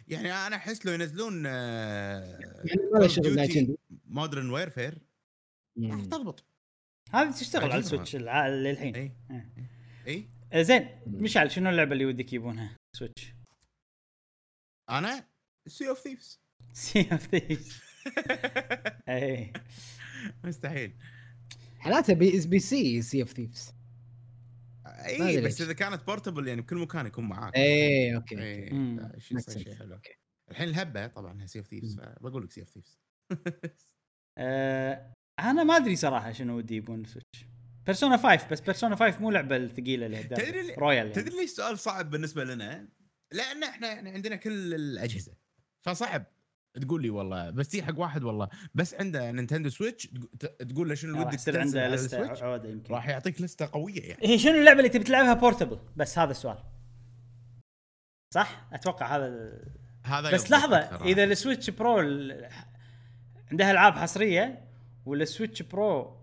يعني 0.08 0.32
أنا 0.32 0.56
أحس 0.56 0.86
لو 0.86 0.94
ينزلون 0.94 1.46
يعني 1.46 3.10
شغل 3.10 3.36
Nintendo 3.36 3.78
Modern 4.06 4.50
Warfare 4.50 4.98
راح. 5.80 6.02
تضبط. 6.02 6.46
هذه 7.12 7.32
تشتغل 7.32 7.72
على. 7.72 7.80
ال 7.80 7.85
Switch 7.85 8.16
للحين. 8.16 8.96
إي. 8.96 9.12
إيه. 9.32 9.50
إي. 10.08 10.30
آه، 10.54 10.62
زين. 10.62 10.90
مشعل 11.08 11.52
شنو 11.52 11.70
اللعبة 11.70 11.94
اللي 11.94 12.06
ودك 12.06 12.26
يجيبونها 12.26 12.78
Switch. 12.98 13.34
أنا؟ 14.90 15.28
Sea 15.68 15.90
of 15.90 16.00
Thieves 16.00 16.40
Sea 16.74 17.08
of 17.12 17.28
Thieves 17.28 17.82
إي. 19.10 19.54
مستحيل. 20.44 20.94
حالاتها 21.80 22.14
بي 22.14 22.38
اس 22.38 22.46
PC 22.46 22.60
Sea 22.60 23.22
of 23.22 23.34
Thieves 23.34 23.74
اي 25.06 25.42
بس. 25.42 25.62
إذا 25.62 25.74
كانت 25.74 26.04
portable 26.04 26.48
يعني 26.48 26.62
بكل 26.62 26.78
مكان 26.78 27.06
يكون 27.06 27.26
معاك 27.26 27.56
إيه 27.56 28.16
okay 28.16 28.44
اي 28.44 28.70
شيء 29.20 29.38
sense. 29.38 29.80
حلو 29.80 29.94
okay. 29.94 30.14
الحين 30.52 30.70
الهبة 30.70 31.08
طبعا 31.08 31.46
Sea 31.46 31.60
of 31.60 31.68
Thieves. 31.68 32.00
فبقول 32.00 32.44
لك 32.44 32.52
Sea 32.52 32.62
of 32.62 32.70
Thieves 32.70 33.00
أنا 35.40 35.64
ما 35.64 35.76
أدري 35.76 35.96
صراحة 35.96 36.32
شنو 36.32 36.58
ودي 36.58 36.76
يبون 36.76 37.06
Switch 37.06 37.46
Persona 37.86 38.18
5 38.18 38.48
بس 38.48 38.62
Persona 38.62 38.96
5 38.96 39.22
مو 39.22 39.32
لعبة 39.32 39.56
الثقيلة 39.56 40.06
اللي 40.06 40.24
تدري 40.24 40.74
Royal 40.74 40.98
يعني. 40.98 41.10
تدري 41.10 41.36
ليش 41.36 41.50
السؤال 41.52 41.80
صعب 41.80 42.10
بالنسبة 42.10 42.44
لنا؟ 42.44 42.90
لأن 43.32 43.64
إحنا 43.64 43.88
يعني 43.88 44.10
عندنا 44.10 44.36
كل 44.36 44.74
الأجهزة 44.74 45.34
فصعب 45.86 46.26
تقول 46.82 47.02
لي 47.02 47.10
والله 47.10 47.50
بس 47.50 47.68
تي 47.68 47.84
حق 47.84 48.00
واحد 48.00 48.24
والله 48.24 48.50
بس 48.76 48.94
عنده 48.94 49.32
Nintendo 49.32 49.70
Switch 49.70 50.08
تقول 50.70 50.90
له 50.90 50.96
شنو 50.96 51.20
ودك 51.20 51.40
تنزل 51.40 51.60
عنده 51.60 51.96
لستة 51.96 52.46
عودة 52.46 52.70
يمكن. 52.70 52.94
راح 52.94 53.10
يعطيك 53.10 53.42
لستة 53.42 53.70
قوية 53.72 54.02
يعني. 54.02 54.28
هي 54.28 54.40
شنو 54.40 54.60
اللعبة 54.60 54.80
اللي 54.80 54.90
تبي 54.90 55.04
تلعبها 55.04 55.34
portable 55.34 55.80
بس 55.96 56.20
هذا 56.20 56.32
السؤال. 56.32 56.58
صح؟ 58.34 58.68
أتوقع 58.74 59.16
هذا 59.18 59.28
ال... 59.28 59.72
هذا 60.06 60.32
بس 60.32 60.52
لحظة. 60.52 60.78
إذا 61.06 61.24
ال 61.24 61.30
Switch 61.30 61.70
Pro 61.70 62.00
ال... 62.00 62.50
عندها 63.52 63.72
ألعاب 63.72 63.94
حصرية 63.94 64.68
وال 65.06 65.20
Switch 65.20 65.62
Pro 65.62 66.18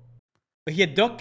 هي 0.69 0.85
ال 0.85 0.92
dock 0.92 1.21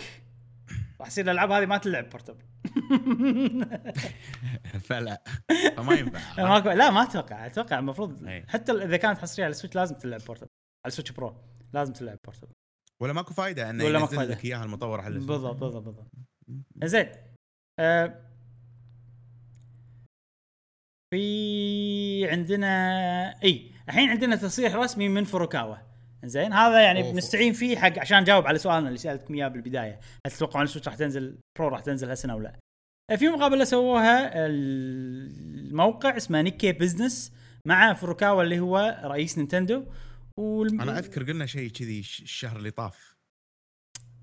راح 1.00 1.08
يصير 1.08 1.26
الألعاب 1.26 1.52
هذه 1.52 1.66
ما 1.66 1.78
تلعب 1.78 2.10
portable 2.10 2.44
فلا 4.88 5.24
فما 5.78 5.94
ينفع 5.94 6.20
ماكو 6.50 6.70
لا 6.70 6.90
ما 6.92 7.04
أتوقع 7.04 7.46
أتوقع 7.46 7.80
المفروض 7.80 8.28
إيه. 8.28 8.46
حتى 8.48 8.72
إذا 8.72 8.98
كانت 8.98 9.18
حصرية 9.20 9.46
على 9.46 9.52
ال 9.52 9.55
Switch 9.55 9.76
لازم 9.76 9.96
تلعب 9.96 10.22
portable 10.28 10.48
على 10.86 10.92
ال 10.92 10.94
Switch 10.94 11.12
Pro 11.12 11.36
لازم 11.74 11.94
تلعب 11.94 12.18
portable 12.26 12.52
ولا 13.02 13.14
ماكو 13.14 13.34
فايدة 13.34 13.70
إنه 13.70 13.84
ولا 13.84 13.90
ولا 13.90 14.00
ماكو 14.00 14.14
ينزل 14.14 14.26
فايدة. 14.28 14.40
لك 14.40 14.46
إياها 14.46 14.64
المطور 14.64 15.02
على. 15.02 15.14
بالضبط 15.14 15.56
بالضبط 15.56 15.84
بالضبط 15.84 16.12
زين 16.84 17.08
آه 17.80 18.30
في 21.14 22.28
عندنا 22.32 22.68
إي 23.44 23.72
الحين 23.90 24.10
عندنا 24.10 24.36
تصريح 24.36 24.76
رسمي 24.76 25.10
من 25.10 25.24
فوروكاوا 25.24 25.76
زين؟ 26.26 26.54
هذا 26.54 26.82
يعني. 26.82 27.12
بنستعين 27.12 27.54
فيه 27.54 27.78
حق 27.78 28.00
عشان 28.00 28.22
نجاوب 28.22 28.48
على 28.48 28.58
سؤالنا 28.58 28.88
اللي 28.88 29.00
سألتكم 29.00 29.34
إياه 29.34 29.48
بالبداية. 29.48 30.00
هل 30.26 30.32
تتوقعون 30.32 30.64
ال 30.64 30.67
Switch 30.67 30.88
راح 30.88 30.96
تنزل 30.96 31.38
Pro 31.60 31.68
راح 31.68 31.80
تنزل 31.80 32.10
هالسنة 32.10 32.36
ولا 32.36 32.44
لا؟ 33.10 33.18
في 33.18 33.28
مقابله 33.28 33.64
سووها 33.64 34.46
الموقع 34.46 36.18
اسمه 36.18 36.42
Nikkei 36.42 36.72
Business 36.72 37.34
مع 37.68 37.94
فوروكاوا 37.94 38.44
اللي 38.44 38.60
هو 38.60 39.02
رئيس 39.04 39.38
Nintendo. 39.38 39.86
والم... 40.40 40.82
أنا 40.82 41.00
أذكر 41.00 41.24
قلنا 41.24 41.46
شيء 41.46 41.70
كذي 41.70 42.04
ش- 42.04 42.22
الشهر 42.22 42.58
اللي 42.58 42.72
طاف. 42.72 43.14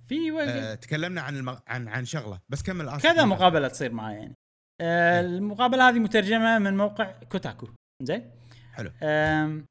في 0.08 0.30
وقت 0.30 0.48
أه 0.48 0.74
تكلمنا 0.74 1.20
عن 1.20 1.36
المغ... 1.36 1.58
عن 1.66 1.88
عن 1.88 2.04
شغلة. 2.04 2.40
بس 2.48 2.62
كمل. 2.62 3.00
كذا 3.00 3.24
مقابلة 3.24 3.68
تصير 3.68 3.92
معاه 3.92 4.12
يعني. 4.12 4.34
آه 4.80 5.20
إيه. 5.20 5.26
المقابلة 5.26 5.88
هذه 5.88 5.98
مترجمة 5.98 6.58
من 6.58 6.76
موقع 6.76 7.12
Kotaku. 7.12 7.68
زين؟ 8.02 8.30
حلو. 8.72 8.90
آم، 9.02 9.66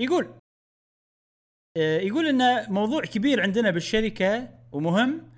يقول 0.00 0.24
آه 0.24 0.38
يقول 1.78 2.28
انه 2.28 2.70
موضوع 2.70 3.00
كبير 3.00 3.42
عندنا 3.42 3.70
بالشركة 3.70 4.58
ومهم 4.72 5.30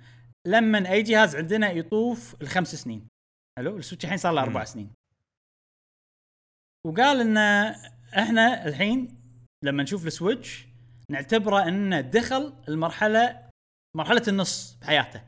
لما 0.47 0.91
أي 0.91 1.03
جهاز 1.03 1.35
عندنا 1.35 1.71
يطوف 1.71 2.41
الخمس 2.41 2.75
سنين. 2.75 3.07
حلو؟ 3.59 3.77
ال 3.77 3.81
Switch 3.81 4.05
الحين 4.05 4.17
صار 4.17 4.33
له 4.33 4.41
أربع. 4.41 4.63
سنين. 4.63 4.91
وقال 6.87 7.21
إن 7.21 7.37
إحنا 8.17 8.67
الحين 8.67 9.17
لما 9.63 9.83
نشوف 9.83 10.07
ال 10.07 10.15
Switch 10.15 10.65
نعتبره 11.11 11.67
إنه 11.67 12.01
دخل 12.01 12.53
المرحلة 12.67 13.49
مرحلة 13.97 14.23
النص 14.27 14.77
بحياته. 14.81 15.21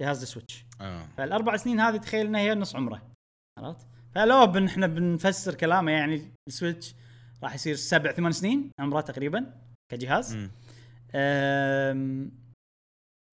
جهاز 0.00 0.22
ال 0.22 0.27
Switch. 0.27 0.64
آه. 0.80 1.06
فالأربع 1.16 1.56
سنين 1.56 1.80
هذه 1.80 1.96
تخيل 1.96 2.26
إنها 2.26 2.40
هي 2.40 2.54
نص 2.54 2.76
عمره. 2.76 3.12
عرفت؟ 3.58 3.86
فلو 4.14 4.46
بن 4.46 4.66
إحنا 4.66 4.86
بنفسر 4.86 5.54
كلامه 5.54 5.92
يعني 5.92 6.32
ال 6.48 6.55
Switch 6.55 6.94
راح 7.42 7.54
يصير 7.54 7.74
سبع 7.74 8.12
ثمان 8.12 8.32
سنين 8.32 8.70
عمره 8.80 9.00
تقريبا. 9.00 9.69
كجهاز. 9.90 10.36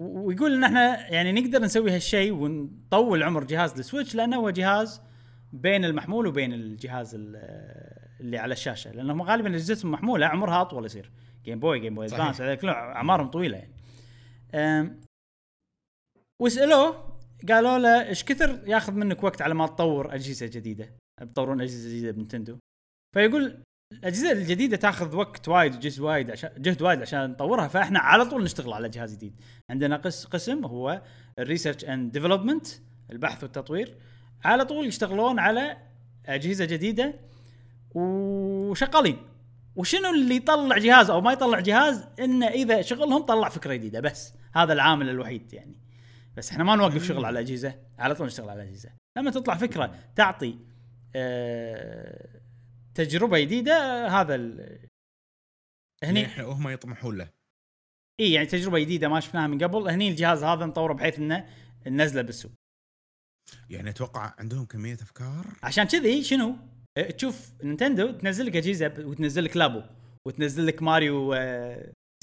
ويقول 0.02 0.54
إن 0.54 0.64
إحنا 0.64 1.10
يعني 1.10 1.42
نقدر 1.42 1.62
نسوي 1.62 1.92
هالشيء 1.92 2.34
ونطول 2.34 3.24
عمر 3.24 3.44
جهاز 3.44 3.80
ال 3.80 3.85
Switch 3.85 4.16
لأنه 4.16 4.38
هو 4.38 4.50
جهاز 4.50 5.02
بين 5.54 5.86
المحمول 5.86 6.28
وبين 6.28 6.54
الجهاز 6.54 7.16
ال- 7.16 7.36
اللي 8.20 8.38
على 8.38 8.52
الشاشة. 8.54 8.92
لانهم 8.92 9.22
غالبا 9.22 9.50
اجهزتهم 9.50 9.92
محموله 9.92 10.26
عمرها 10.26 10.62
اطول 10.62 10.86
يصير. 10.86 11.12
Game 11.46 11.60
Boy 11.60 11.80
Game 11.80 11.96
Boy. 11.96 12.06
Advance 12.06 12.42
أعمارهم 12.66 13.28
طويلة 13.28 13.58
يعني. 13.58 13.74
وسألوه 16.42 17.18
قالوا 17.50 17.78
له 17.78 18.08
إيش 18.08 18.24
كثر 18.24 18.68
ياخذ 18.68 18.94
منك 18.94 19.24
وقت 19.24 19.42
على 19.42 19.54
ما 19.54 19.68
تطور 19.68 20.16
أجهزة 20.16 20.46
جديدة؟ 20.46 20.90
تطورون 21.20 21.62
أجهزة 21.62 21.90
جديدة 21.90 22.12
بـ 22.12 22.16
Nintendo. 22.16 22.58
فيقول 23.16 23.64
الأجهزة 23.92 24.32
الجديدة 24.32 24.78
تاخذ 24.78 25.16
وقت 25.16 25.48
وايد 25.48 25.76
وجهد 25.76 26.00
وايد 26.00 26.32
عشان 26.32 26.50
جهد 26.58 26.82
وايد 26.82 27.02
عشان 27.02 27.30
نطورها 27.30 27.68
فإحنا 27.68 28.00
على 28.00 28.26
طول 28.26 28.44
نشتغل 28.44 28.74
على 28.74 28.90
جهاز 28.90 29.16
جديد. 29.16 29.42
عندنا 29.70 29.98
قس 29.98 30.26
قسم 30.26 30.66
هو 30.66 31.02
ال 31.40 31.45
research 31.45 31.86
and 31.86 32.12
development 32.12 32.68
البحث 33.12 33.44
والتطوير. 33.44 33.96
على 34.44 34.66
طول 34.66 34.88
يشتغلون 34.88 35.40
على 35.40 35.78
أجهزة 36.26 36.66
جديدة 36.66 37.14
وشغالين. 37.92 39.18
وشنو 39.76 40.10
اللي 40.10 40.36
يطلع 40.36 40.78
جهاز 40.78 41.10
أو 41.10 41.22
ما 41.22 41.34
يطلع 41.34 41.60
جهاز؟ 41.60 42.08
إنه 42.20 42.48
إذا 42.48 42.82
شغلهم 42.82 43.22
طلع 43.22 43.50
فكرة 43.50 43.74
جديدة 43.74 44.00
بس. 44.00 44.34
هذا 44.54 44.74
العامل 44.74 45.10
الوحيد 45.10 45.54
يعني. 45.54 45.76
بس 46.38 46.52
إحنا 46.52 46.64
ما 46.64 46.76
نوقف 46.76 47.08
شغل 47.08 47.26
على 47.26 47.40
اجهزه 47.40 47.76
على 48.00 48.16
طول 48.16 48.28
نشتغل 48.28 48.50
على 48.50 48.64
اجهزه 48.64 48.90
لما 49.18 49.32
تطلع 49.32 49.56
فكرة 49.56 49.96
تعطي 50.16 50.58
آه 51.16 52.37
تجربة 52.98 53.40
جديدة 53.40 54.08
هذا 54.08 54.36
ال- 54.36 54.88
هني 56.04 56.20
هني 56.20 56.26
إحنا 56.26 56.44
هم 56.44 56.70
يطمحون 56.70 57.18
له. 57.18 57.30
إي 58.20 58.32
يعني 58.32 58.48
تجربة 58.48 58.80
جديدة 58.80 59.08
ما 59.08 59.20
شفناها 59.20 59.48
من 59.48 59.64
قبل. 59.64 59.90
هني 59.90 60.10
الجهاز 60.10 60.44
هذا 60.44 60.66
نطوره 60.66 60.94
بحيث 60.94 61.20
إنه 61.20 61.50
ننزله 61.88 62.22
بالسوق. 62.22 62.52
يعني 63.70 63.90
أتوقع 63.90 64.34
عندهم 64.38 64.66
كمية 64.66 64.94
أفكار؟ 64.94 65.46
عشان 65.64 65.84
كذي 65.84 66.24
شنو؟ 66.24 66.56
تشوف 67.18 67.54
Nintendo 67.64 68.12
تنزل 68.12 68.46
لك 68.46 68.56
أجهزة 68.56 68.94
وتنزل 68.98 69.44
لك 69.44 69.58
Labo 69.58 69.82
وتنزل 70.28 70.68
لك 70.68 70.84
ماريو 70.84 71.36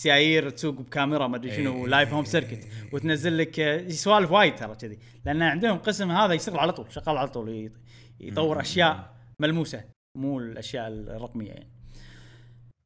سيايير 0.00 0.50
تسوق 0.50 0.74
بكاميرا 0.74 1.26
ما 1.26 1.36
أدري 1.36 1.56
شنو 1.56 1.84
إيه. 1.84 1.90
Live 1.90 2.12
Home 2.12 2.24
Circuit 2.24 2.68
وتنزل 2.92 3.38
لك 3.38 3.86
سوالف 3.90 4.30
وايد 4.30 4.56
ترى 4.56 4.74
كذي. 4.74 4.98
لأن 5.24 5.42
عندهم 5.42 5.78
قسم 5.78 6.10
هذا 6.10 6.32
يشتغل 6.34 6.58
على 6.58 6.72
طول 6.72 6.92
شغال 6.92 7.16
على 7.16 7.28
طول 7.28 7.72
يطور. 8.20 8.60
أشياء 8.60 9.14
ملموسة. 9.40 9.93
مو 10.16 10.38
الأشياء 10.38 10.88
الرقمية 10.88 11.50
يعني. 11.50 11.70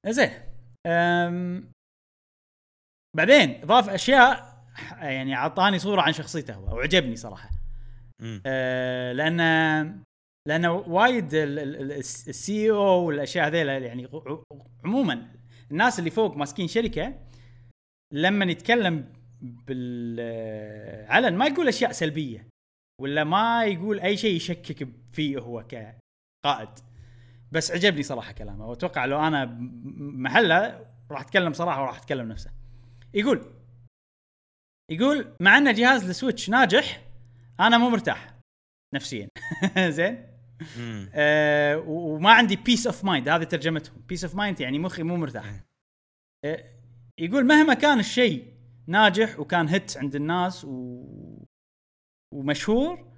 زين 0.07 0.31
بعدين 3.17 3.61
ضاف 3.65 3.89
أشياء 3.89 4.59
يعني 4.93 5.35
أعطاني 5.35 5.79
صورة 5.79 6.01
عن 6.03 6.13
شخصيته 6.13 6.55
هو 6.55 6.77
وعجبني 6.77 7.17
صراحة. 7.17 7.51
مم. 8.23 8.43
آه، 8.47 9.13
لأن 9.13 9.39
لأن 10.49 10.67
وايد 10.67 11.29
السي 11.35 12.71
أو 12.71 13.07
والأشياء 13.07 13.47
هذيلا 13.47 13.79
يعني 13.79 14.09
عموما 14.85 15.29
الناس 15.71 15.99
اللي 15.99 16.11
فوق 16.11 16.37
ماسكين 16.37 16.69
شركة 16.69 17.15
لما 18.13 18.45
يتكلم 18.45 19.13
بالعلن 19.41 21.37
ما 21.37 21.47
يقول 21.47 21.69
أشياء 21.69 21.93
سلبية 21.93 22.49
ولا 23.01 23.25
ما 23.25 23.65
يقول 23.65 24.01
أي 24.01 24.17
شيء 24.17 24.37
يشكك 24.37 24.89
فيه 25.13 25.39
هو 25.39 25.65
كقائد. 25.67 26.69
بس 27.53 27.71
عجبني 27.71 28.03
صراحة 28.03 28.33
كلامه. 28.33 28.67
وأتوقع 28.67 29.05
لو 29.05 29.21
أنا 29.21 29.59
محله 29.99 30.87
راح 31.11 31.21
أتكلم 31.21 31.53
صراحة 31.53 31.83
وراح 31.83 31.97
أتكلم 31.97 32.29
نفسه. 32.29 32.51
يقول 33.15 33.55
يقول 34.91 35.37
مع 35.41 35.59
أن 35.59 35.75
جهاز 35.75 36.09
ال 36.09 36.15
Switch 36.15 36.51
ناجح 36.51 37.05
أنا 37.61 37.79
مو 37.79 37.91
مرتاح 37.91 38.35
نفسيا. 38.95 39.29
زين. 39.89 40.27
آه 41.15 41.79
وما 41.79 42.33
عندي 42.33 42.57
peace 42.57 42.87
of 42.87 43.05
mind 43.05 43.29
هذه 43.29 43.45
ترجمتهم. 43.45 44.03
peace 44.09 44.25
of 44.25 44.35
mind 44.35 44.61
يعني 44.61 44.79
مخي 44.79 45.03
مو 45.03 45.17
مرتاح. 45.17 45.65
آه 46.45 46.65
يقول 47.21 47.47
مهما 47.47 47.75
كان 47.75 47.99
الشيء 47.99 48.55
ناجح 48.87 49.41
وكان 49.41 49.69
hit 49.69 49.97
عند 49.97 50.15
الناس 50.15 50.65
و... 50.65 51.05
ومشهور 52.35 53.13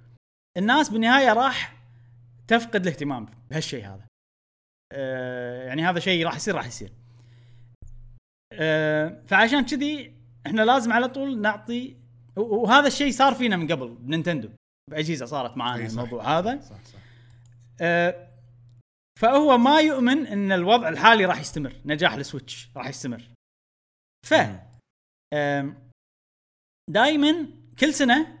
الناس 0.57 0.89
بالنهاية 0.89 1.33
راح 1.33 1.83
تفقد 2.47 2.81
الاهتمام 2.81 3.25
بهالشيء 3.49 3.85
هذا. 3.85 4.10
آه 4.91 5.67
يعني 5.67 5.85
هذا 5.85 5.99
شيء 5.99 6.25
راح 6.25 6.35
يصير 6.35 6.55
راح 6.55 6.67
يصير. 6.67 6.91
آه 8.53 9.23
فعشان 9.27 9.65
كذي 9.65 10.13
إحنا 10.45 10.61
لازم 10.61 10.93
على 10.93 11.07
طول 11.07 11.41
نعطي 11.41 11.97
وهذا 12.35 12.87
الشيء 12.87 13.11
صار 13.11 13.35
فينا 13.35 13.57
من 13.57 13.71
قبل 13.71 13.87
بنينتندو 13.89 14.49
بأجهزة 14.91 15.25
صارت 15.25 15.57
معانا 15.57 15.83
إي 15.83 15.89
صح. 15.89 15.99
الموضوع 15.99 16.39
هذا. 16.39 16.59
صح 16.59 16.83
صح. 16.83 16.99
آه، 17.81 18.27
فهو 19.19 19.57
ما 19.57 19.79
يؤمن 19.79 20.27
إن 20.27 20.51
الوضع 20.51 20.89
الحالي 20.89 21.25
راح 21.25 21.39
يستمر 21.39 21.73
نجاح 21.85 22.13
السويتش 22.13 22.69
راح 22.75 22.87
يستمر. 22.87 23.23
ف 24.27 24.33
دائما 26.89 27.47
كل 27.79 27.93
سنة 27.93 28.37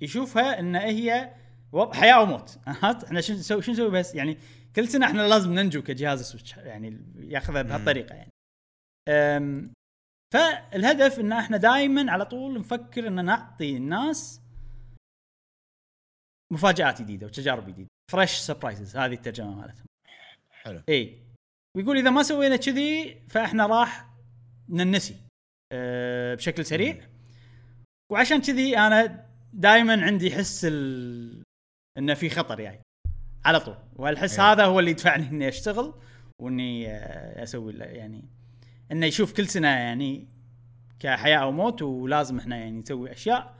يشوفها 0.00 0.58
إن 0.58 0.76
هي 0.76 1.34
حياة 1.92 2.22
وموت 2.22 2.58
إحنا 2.68 3.20
شو 3.20 3.32
نسوي 3.32 3.62
شو 3.62 3.72
نسوي 3.72 3.90
بس؟ 3.90 4.14
يعني 4.14 4.38
كل 4.76 4.88
سنة 4.88 5.06
إحنا 5.06 5.28
لازم 5.28 5.52
ننجو 5.52 5.82
كجهاز 5.82 6.22
Switch 6.22 6.56
يعني 6.56 7.04
ياخذها 7.16 7.62
بهالطريقة 7.62 8.14
يعني. 8.14 8.30
أم، 9.08 9.72
فالهدف 10.34 11.20
إن 11.20 11.32
إحنا 11.32 11.56
دائما 11.56 12.12
على 12.12 12.24
طول 12.24 12.58
نفكر 12.60 13.06
ان 13.08 13.24
نعطي 13.24 13.76
الناس 13.76 14.40
مفاجآت 16.52 17.02
جديدة 17.02 17.26
وتجارب 17.26 17.66
جديدة. 17.66 17.88
fresh 18.12 18.30
surprises 18.30 18.96
هذه 18.96 19.12
الترجمة 19.14 19.54
مالتهم. 19.54 19.86
حلو. 20.50 20.82
اي 20.88 21.22
ويقول 21.76 21.96
إذا 21.96 22.10
ما 22.10 22.22
سوينا 22.22 22.56
كذي 22.56 23.20
فإحنا 23.28 23.66
راح 23.66 24.10
ننسي 24.68 25.16
أه 25.72 26.34
بشكل 26.34 26.66
سريع. 26.66 27.08
وعشان 28.12 28.40
كذي 28.40 28.78
أنا 28.78 29.26
دائما 29.52 30.04
عندي 30.04 30.30
حس 30.30 30.64
ال... 30.64 31.42
إنه 31.98 32.14
في 32.14 32.30
خطر 32.30 32.60
يعني. 32.60 32.82
على 33.44 33.60
طول 33.60 33.76
والحس 33.96 34.38
إيه. 34.38 34.52
هذا 34.52 34.64
هو 34.64 34.80
اللي 34.80 34.90
يدفعني 34.90 35.28
إني 35.28 35.48
أشتغل 35.48 35.94
وإني 36.42 36.90
آه، 36.90 37.42
أسوي 37.42 37.74
يعني 37.78 38.24
إنه 38.92 39.06
يشوف 39.06 39.32
كل 39.32 39.48
سنة 39.48 39.68
يعني 39.68 40.28
كحياة 40.98 41.38
أو 41.38 41.52
موت 41.52 41.82
ولازم 41.82 42.38
إحنا 42.38 42.56
يعني 42.56 42.78
نسوي 42.78 43.12
أشياء 43.12 43.54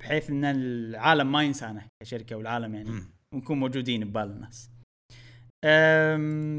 بحيث 0.00 0.30
إن 0.30 0.44
العالم 0.44 1.32
ما 1.32 1.42
ينسانا 1.42 1.82
كشركة 2.02 2.36
والعالم 2.36 2.74
يعني. 2.74 2.90
ونكون 3.34 3.58
موجودين 3.58 4.04
ببال 4.04 4.22
الناس. 4.22 4.70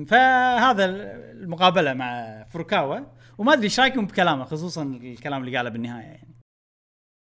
فهذا 0.10 0.86
المقابلة 1.32 1.94
مع 1.94 2.44
فروكاوا 2.44 3.00
وما 3.38 3.54
أدري 3.54 3.64
إيش 3.64 3.80
رأيكم 3.80 4.06
بكلامه 4.06 4.44
خصوصا 4.44 4.84
الكلام 4.84 5.44
اللي 5.44 5.58
قاله 5.58 5.70
بالنهاية 5.70 6.06
يعني. 6.06 6.36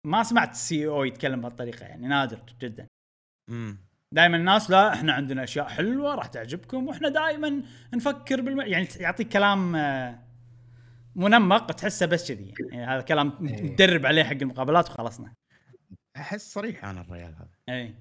ما 0.06 0.23
سمعت 0.23 0.51
السي 0.51 0.86
أو 0.86 1.05
يتكلم 1.05 1.40
بهالطريقة 1.40 1.86
يعني 1.86 2.06
نادر 2.06 2.39
جدا. 2.60 2.86
مم. 3.51 3.78
دائما 4.12 4.36
الناس 4.36 4.70
لا 4.70 4.93
إحنا 4.93 5.12
عندنا 5.12 5.44
أشياء 5.44 5.68
حلوة 5.68 6.14
راح 6.14 6.26
تعجبكم 6.26 6.89
وإحنا 6.89 7.09
دائما 7.09 7.62
نفكر 7.94 8.40
بالم... 8.40 8.60
يعني 8.60 8.89
يعطيك 9.01 9.28
كلام 9.28 9.76
آه، 9.76 10.18
منمق 11.14 11.66
تحسه 11.66 12.06
بس 12.06 12.32
كذي 12.32 12.55
يعني 12.72 12.86
هذا 12.86 13.01
كلام 13.01 13.47
إيه. 13.47 13.62
متدرب 13.62 14.06
عليه 14.06 14.24
حق 14.24 14.32
المقابلات 14.32 14.90
وخلصنا. 14.90 15.34
أحس 16.16 16.52
صريح 16.52 16.84
أنا 16.84 17.01
الرجال 17.01 17.34
هذا 17.34 17.51
اي 17.68 17.94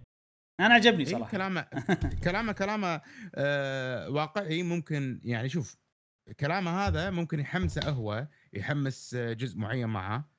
أنا 0.59 0.73
عجبني 0.73 1.03
إيه 1.03 1.11
صراحة. 1.11 1.31
كلامه 1.31 1.67
كلامه 2.23 2.51
كلامه 2.51 3.01
آه 3.35 4.09
واقعي 4.09 4.63
ممكن 4.63 5.21
يعني 5.23 5.49
شوف 5.49 5.77
كلامه 6.39 6.87
هذا 6.87 7.09
ممكن 7.09 7.39
يحمسه 7.39 7.89
هو 7.89 8.27
يحمس 8.53 9.13
آه، 9.13 9.33
جزء 9.33 9.59
معين 9.59 9.89
معه 9.89 10.29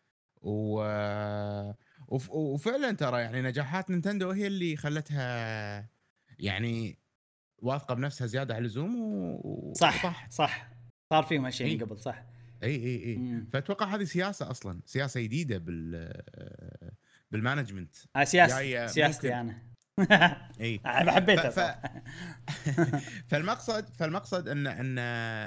و 0.42 0.82
آه، 0.82 1.76
وف- 2.12 2.30
وفعلا 2.30 2.93
ترى 2.93 3.20
يعني 3.20 3.43
نجاحات 3.43 3.90
نينتندو 3.90 4.30
هي 4.30 4.47
اللي 4.47 4.76
خلتها 4.76 5.89
يعني 6.39 6.98
واثقة 7.59 7.94
بنفسها 7.94 8.26
زيادة 8.26 8.55
على 8.55 8.62
اللزوم 8.62 8.97
و... 9.01 9.72
صح 9.76 10.30
صح 10.30 10.70
صار 11.12 11.22
فيهم 11.22 11.44
هالشيء 11.44 11.66
إيه. 11.66 11.76
من 11.78 11.84
قبل 11.84 11.98
صح. 11.98 12.24
اي 12.62 12.76
اي 12.76 13.05
اي 13.05 13.16
مم. 13.16 13.48
فأتوقع 13.52 13.94
هذه 13.94 14.05
سياسة 14.05 14.51
أصلا 14.51 14.80
سياسة 14.84 15.20
جديدة 15.20 15.59
بال 15.59 15.94
آه، 16.34 16.93
بال 17.30 17.41
management 17.41 17.94
سياستي 18.24 18.56
جاية 18.56 18.86
سياستي 18.86 19.34
أنا 19.34 19.62
اي 20.60 20.80
أنا 20.86 21.12
حبيتها 21.12 21.51
ف-. 21.51 21.76
فالمقصد 23.30 23.89
فالمقصد 23.94 24.48
ان 24.48 24.66
إن 24.66 24.98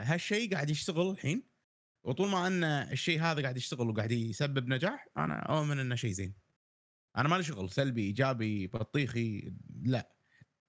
هالشيء 0.08 0.54
قاعد 0.54 0.70
يشتغل 0.70 1.10
الحين 1.10 1.44
وطول 2.04 2.30
ما 2.30 2.48
إن 2.48 2.64
الشيء 2.64 3.22
هذا 3.22 3.42
قاعد 3.42 3.58
يشتغل 3.58 3.90
وقاعد 3.90 4.12
يسبب 4.12 4.68
نجاح 4.68 5.08
أنا 5.18 5.40
أؤمن 5.40 5.80
إنه 5.80 5.96
شيء 5.96 6.12
زين. 6.12 6.45
أنا 7.18 7.30
ما 7.30 7.36
لي 7.36 7.44
شغل 7.44 7.70
سلبي 7.70 8.02
إيجابي 8.02 8.68
بطيخي 8.68 9.54
لا 9.84 10.16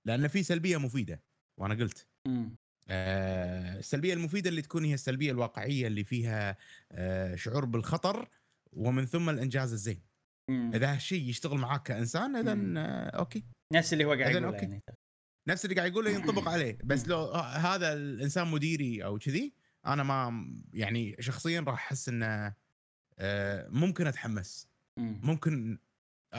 لأن 0.05 0.29
في 0.29 0.43
سلبية 0.43 0.77
مفيدة 0.77 1.23
وأنا 1.59 1.75
قلت 1.75 2.07
مم. 2.27 2.57
آه 2.89 3.79
السلبية 3.79 4.15
المفيدة 4.15 4.51
اللي 4.51 4.63
تكون 4.63 4.85
هي 4.85 4.95
السلبية 4.95 5.31
الواقعية 5.31 5.87
اللي 5.87 6.05
فيها 6.05 6.57
آه 6.93 7.35
شعور 7.35 7.65
بالخطر 7.65 8.29
ومن 8.73 9.07
ثم 9.07 9.31
الإنجاز 9.31 9.73
الزين. 9.73 10.03
مم. 10.51 10.71
إذا 10.75 10.95
هالشيء 10.95 11.29
يشتغل 11.29 11.59
معاك 11.59 11.83
كإنسان 11.83 12.37
إذا. 12.37 12.81
آه 12.81 13.09
أوكي 13.19 13.45
نفس 13.73 13.93
اللي 13.93 14.05
هو 14.05 14.13
قاعد 14.13 14.31
يقوله 14.31 14.47
أوكي. 14.47 14.59
يعني 14.59 14.83
نفس 15.49 15.65
اللي 15.65 15.77
قاعد 15.77 15.91
يقوله 15.91 16.11
ينطبق 16.11 16.49
عليه 16.49 16.79
بس 16.85 17.09
لو 17.09 17.33
هذا 17.35 17.93
الإنسان 17.93 18.49
مديري 18.49 19.05
أو 19.05 19.19
كذي 19.19 19.55
أنا 19.87 20.03
ما 20.03 20.47
يعني 20.73 21.17
شخصيا 21.21 21.61
راح 21.61 21.75
أحس 21.87 22.09
إنه 22.09 22.55
ممكن 23.81 24.07
أتحمس 24.07 24.69
مم. 24.99 25.21
ممكن 25.23 25.79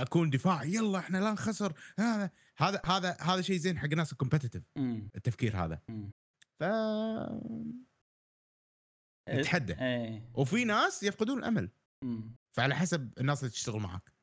أكون 0.02 0.30
دفاعي 0.30 0.74
يلا 0.74 1.00
إحنا 1.00 1.18
لا 1.18 1.32
نخسر. 1.32 1.74
هذا 2.00 2.32
هذا 2.58 2.82
هذا 2.86 3.18
هذا 3.22 3.42
شيء 3.42 3.58
زين 3.58 3.78
حق 3.78 3.86
الناس 3.86 4.12
ال 4.12 4.16
competitive. 4.16 4.64
التفكير 5.16 5.58
هذا. 5.58 5.82
مم. 5.90 6.12
ف 6.60 6.64
نتحدى. 9.30 9.74
إيه. 9.74 10.32
وفي 10.34 10.66
ناس 10.66 11.04
يفقدون 11.04 11.40
الأمل. 11.40 11.70
مم. 12.04 12.36
فعلى 12.58 12.76
حسب 12.76 13.14
الناس 13.20 13.40
اللي 13.40 13.52
تشتغل 13.52 13.80
معاك. 13.80 14.14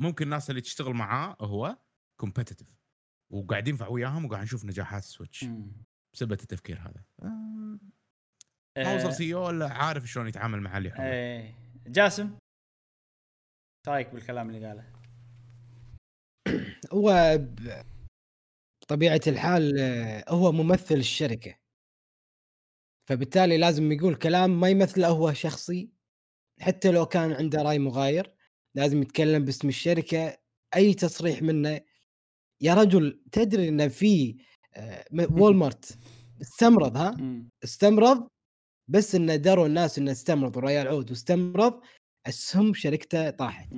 ممكن 0.00 0.24
الناس 0.24 0.50
اللي 0.50 0.60
تشتغل 0.60 0.94
معاه 0.94 1.36
هو 1.40 1.78
competitive 2.20 2.76
وقاعد 3.32 3.68
ينفع 3.68 3.88
وياهم 3.88 4.24
وقاعد 4.24 4.42
نشوف 4.42 4.64
نجاحات 4.64 5.02
سويتش 5.02 5.44
مم. 5.44 5.72
بسبب 6.14 6.32
التفكير 6.32 6.78
هذا. 6.78 7.04
آه، 7.22 7.78
آه، 8.76 8.84
however 8.84 9.10
سي 9.10 9.34
أو 9.34 9.46
ولا 9.46 9.72
عارف 9.72 10.04
شلون 10.04 10.28
يتعامل 10.28 10.60
مع 10.60 10.78
اللي 10.78 10.90
حوله. 10.90 11.12
إيه. 11.12 11.54
جاسم؟ 11.86 12.38
رايك 13.88 14.08
بالكلام 14.08 14.50
اللي 14.50 14.66
قاله؟ 14.66 15.01
هو 16.92 17.38
بطبيعه 18.82 19.20
الحال 19.26 19.78
آه، 19.78 20.24
هو 20.28 20.52
ممثل 20.52 20.94
الشركة. 20.94 21.54
فبالتالي 23.08 23.56
لازم 23.58 23.92
يقول 23.92 24.14
كلام 24.14 24.60
ما 24.60 24.68
يمثله 24.68 25.08
هو 25.08 25.32
شخصي. 25.32 25.90
حتى 26.60 26.90
لو 26.90 27.06
كان 27.06 27.32
عنده 27.32 27.62
رأي 27.62 27.78
مغاير 27.78 28.34
لازم 28.74 29.02
يتكلم 29.02 29.44
باسم 29.44 29.68
الشركة. 29.68 30.36
أي 30.76 30.94
تصريح 30.94 31.42
منه. 31.42 31.80
يا 32.60 32.74
رجل 32.74 33.22
تدري 33.32 33.68
إن 33.68 33.88
في 33.88 34.36
آه، 34.74 35.04
وولمارت 35.30 35.98
استمرض 36.42 36.96
ها. 36.96 37.10
استمرض 37.64 38.28
بس 38.88 39.14
انه 39.14 39.36
دروا 39.36 39.66
الناس 39.66 39.98
انه 39.98 40.12
استمرض 40.12 40.56
وريال 40.56 40.88
عود 40.88 41.10
واستمرض 41.10 41.80
أسهم 42.28 42.74
شركته 42.74 43.30
طاحت. 43.30 43.72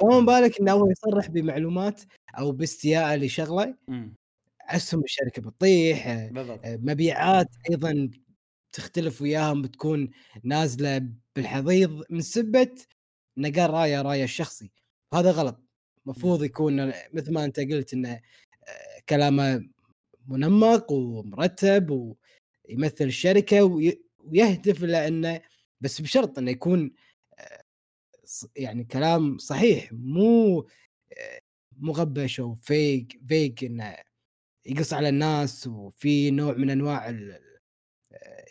فما 0.00 0.20
بالك 0.20 0.60
إنه 0.60 0.72
هو 0.72 0.90
يصرح 0.90 1.26
بمعلومات 1.28 2.02
أو 2.38 2.52
باستياء 2.52 3.16
لشغلة. 3.16 3.74
أسهم 4.62 5.02
الشركة 5.04 5.42
بتطيح 5.42 6.06
آه، 6.64 6.76
مبيعات 6.76 7.48
أيضا 7.70 8.10
تختلف 8.72 9.22
وياهم 9.22 9.62
بتكون 9.62 10.10
نازلة 10.44 11.08
بالحضيض 11.36 12.02
من 12.10 12.20
سبة 12.20 12.74
انه 13.38 13.50
قال 13.52 13.70
راية 13.70 14.02
راية 14.02 14.24
الشخصي 14.24 14.70
هذا 15.14 15.30
غلط. 15.30 15.60
المفروض 16.06 16.42
يكون 16.44 16.86
مثل 17.12 17.32
ما 17.32 17.44
أنت 17.44 17.60
قلت 17.60 17.92
إنه 17.94 18.12
آه، 18.12 18.20
كلامه 19.08 19.68
منمق 20.28 20.92
ومرتب 20.92 21.90
ويمثل 22.68 23.04
الشركة 23.04 23.62
وي- 23.64 24.02
ويهدف 24.24 24.84
إلى 24.84 25.08
إنه 25.08 25.40
بس 25.80 26.00
بشرط 26.00 26.38
إنه 26.38 26.50
يكون 26.50 26.92
يعني 28.56 28.84
كلام 28.84 29.38
صحيح 29.38 29.92
مو 29.92 30.66
مغبش 31.76 32.40
أو 32.40 32.54
فيك 32.54 33.20
فيك 33.28 33.64
إنه 33.64 33.96
يقص 34.66 34.92
على 34.92 35.08
الناس 35.08 35.66
وفي 35.66 36.30
نوع 36.30 36.52
من 36.52 36.70
أنواع 36.70 37.10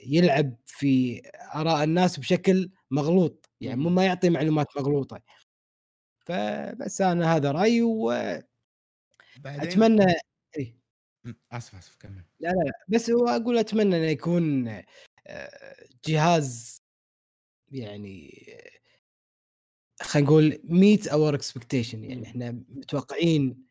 يلعب 0.05 0.55
في 0.65 1.21
آراء 1.55 1.83
الناس 1.83 2.19
بشكل 2.19 2.71
مغلوط 2.91 3.49
يعني 3.61 3.81
مو. 3.81 3.89
ما 3.89 4.05
يعطي 4.05 4.29
معلومات 4.29 4.67
مغلوطة 4.77 5.21
فبس 6.25 7.01
أنا 7.01 7.35
هذا 7.35 7.51
رأيي 7.51 7.81
واتمنى 7.81 8.45
بعدين 9.37 10.15
إيه. 10.57 10.75
آسف 11.51 11.75
آسف 11.75 11.95
كمل 11.95 12.23
لا 12.39 12.49
لا 12.49 12.63
لا 12.63 12.71
بس 12.87 13.09
هو 13.09 13.27
أقول 13.27 13.57
أتمنى 13.57 13.97
إنه 13.97 14.05
يكون 14.05 14.67
آه، 15.27 15.75
جهاز 16.05 16.81
يعني 17.71 18.45
خلينا 20.01 20.27
نقول 20.27 20.59
meet 20.63 21.07
our 21.07 21.35
expectation 21.35 22.03
يعني. 22.03 22.23
إحنا 22.23 22.51
متوقعين 22.51 23.65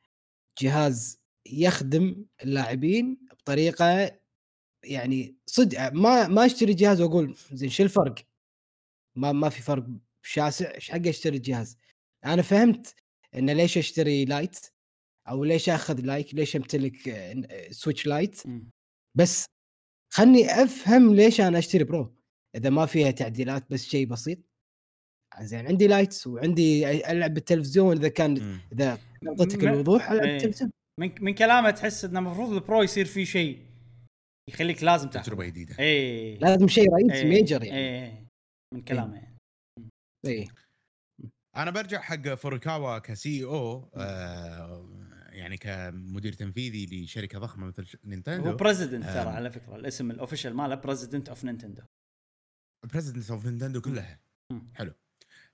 جهاز 0.61 1.21
يخدم 1.47 2.27
اللاعبين 2.45 3.19
بطريقة 3.33 4.19
يعني 4.85 5.37
صدق 5.47 5.93
ما 5.93 6.29
ما 6.29 6.47
أشتري 6.47 6.75
جهاز 6.75 7.01
وأقول 7.01 7.37
زين 7.53 7.71
شو 7.71 7.83
الفرق؟ 7.83 8.15
ما 9.17 9.33
ما 9.33 9.49
في 9.49 9.63
فرق 9.63 9.87
شاسع 10.23 10.75
إيش 10.75 10.91
حق 10.91 11.07
أشتري 11.07 11.37
الجهاز؟ 11.37 11.79
أنا 12.25 12.43
فهمت 12.43 12.95
انه 13.35 13.53
ليش 13.53 13.79
أشتري 13.79 14.25
لايت 14.25 14.59
أو 15.29 15.45
ليش 15.45 15.69
أخذ 15.69 16.01
like 16.01 16.35
ليش 16.35 16.57
أمتلك 16.57 17.09
آه، 17.09 17.71
سويتش 17.71 18.07
لايت 18.07 18.47
مم. 18.47 18.71
بس 19.15 19.47
خلني 20.13 20.63
أفهم 20.63 21.15
ليش 21.15 21.41
أنا 21.41 21.59
أشتري 21.59 21.85
برو 21.85 22.17
إذا 22.57 22.71
ما 22.71 22.87
فيها 22.87 23.11
تعديلات 23.11 23.71
بس 23.71 23.85
شيء 23.85 24.07
بسيط 24.07 24.39
زين 25.41 25.67
عندي 25.67 25.87
لايتس 25.87 26.27
وعندي 26.27 26.91
ألعب 27.11 27.35
بالتلفزيون 27.35 27.97
إذا 27.97 28.09
كان 28.09 28.33
م. 28.55 28.61
إذا 28.73 28.99
أعطيتك 29.29 29.65
م- 29.65 29.69
الوضوح 29.69 30.11
ألعب 30.11 30.25
إيه. 30.27 30.33
بالتلفزيون. 30.33 30.71
من 31.01 31.15
من 31.21 31.35
كلامه 31.35 31.71
تحس 31.71 32.05
انه 32.05 32.19
المفروض 32.19 32.53
البرو 32.53 32.83
يصير 32.83 33.05
فيه 33.05 33.25
شيء 33.25 33.67
يخليك 34.51 34.83
لازم 34.83 35.09
تاخذ 35.09 35.27
تجربة 35.27 35.47
جديدة. 35.47 35.77
اي 35.79 36.35
لازم 36.37 36.69
شيء 36.69 36.95
رئيسي 36.95 37.15
إيه. 37.15 37.25
major 37.29 37.65
يعني. 37.65 37.79
إيه. 37.79 38.27
من 38.75 38.83
كلامه. 38.83 39.15
يعني 39.17 39.39
اي 40.27 40.49
أنا 41.57 41.71
برجع 41.71 42.01
حق 42.01 42.35
فوريكاوا 42.35 42.99
كسي 42.99 43.45
أو 43.45 43.91
آه 43.97 44.89
يعني 45.33 45.57
كمدير 45.57 46.33
تنفيذي 46.33 47.05
لشركة 47.05 47.39
ضخمة 47.39 47.67
مثل 47.67 47.85
ش- 47.87 47.97
هو 47.97 48.01
نينتندو 48.05 48.57
president 48.57 49.05
ترى 49.05 49.13
أم. 49.23 49.29
على 49.29 49.51
فكرة 49.51 49.77
الاسم 49.77 50.11
ال 50.11 50.16
official 50.16 50.55
ماله 50.55 50.75
بريزدنت 50.75 51.29
اوف 51.29 51.45
نينتندو 51.45 51.83
بريزدنت 52.93 53.31
اوف 53.31 53.47
نينتندو 53.47 53.81
كلها. 53.81 54.21
مم. 54.53 54.69
حلو. 54.75 54.93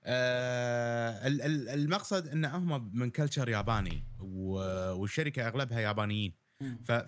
آه 0.03 1.27
ال- 1.27 1.41
ال- 1.41 1.69
المقصد 1.69 2.27
إن 2.27 2.45
هم 2.45 2.91
من 2.93 3.09
culture 3.09 3.49
ياباني 3.49 4.03
والشركة 4.19 5.47
أغلبها 5.47 5.79
يابانيين. 5.79 6.33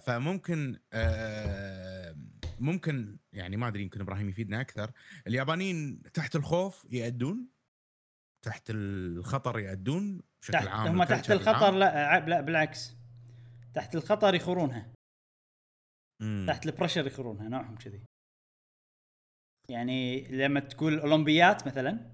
فممكن 0.05 0.79
آه 0.93 2.15
ممكن 2.59 3.17
يعني 3.33 3.57
ما 3.57 3.67
أدري 3.67 3.81
يمكن 3.83 4.01
إبراهيم 4.01 4.29
يفيدنا 4.29 4.61
أكثر. 4.61 4.91
اليابانيين 5.27 6.01
تحت 6.13 6.35
الخوف 6.35 6.87
يأدون 6.91 7.47
تحت 8.45 8.63
الخطر 8.69 9.59
يأدون 9.59 10.21
بشكل 10.41 10.53
تحت 10.53 10.67
عام 10.67 10.87
هم 10.87 11.03
تحت 11.03 11.31
الخطر 11.31 11.69
العام. 11.77 11.77
لا 11.77 12.29
لا 12.29 12.41
بالعكس. 12.41 12.97
تحت 13.73 13.95
الخطر 13.95 14.35
يخورونها. 14.35 14.93
مم. 16.21 16.45
تحت 16.47 16.65
البريشر 16.65 17.07
يخورونها 17.07 17.49
نوعهم 17.49 17.75
كذي. 17.75 18.03
يعني 19.69 20.27
لما 20.27 20.59
تقول 20.59 20.99
أولمبيات 20.99 21.67
مثلا 21.67 22.13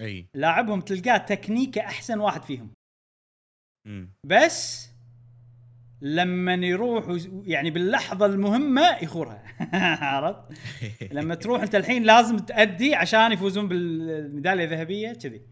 أي. 0.00 0.26
لاعبهم 0.34 0.80
تلقاه 0.80 1.16
تكنيكة 1.16 1.80
أحسن 1.80 2.18
واحد 2.18 2.42
فيهم. 2.42 2.72
مم. 3.88 4.12
بس 4.26 4.88
لما 6.00 6.54
يروح 6.54 7.18
يعني 7.44 7.70
باللحظة 7.70 8.26
المهمة 8.26 8.98
يخورها. 9.02 9.42
عرفت؟ 10.14 10.58
لما 11.16 11.34
تروح 11.34 11.62
أنت 11.62 11.74
الحين 11.74 12.02
لازم 12.02 12.38
تأدي 12.38 12.94
عشان 12.94 13.32
يفوزون 13.32 13.68
بالميدالية 13.68 14.64
الذهبية 14.64 15.12
كذي. 15.12 15.42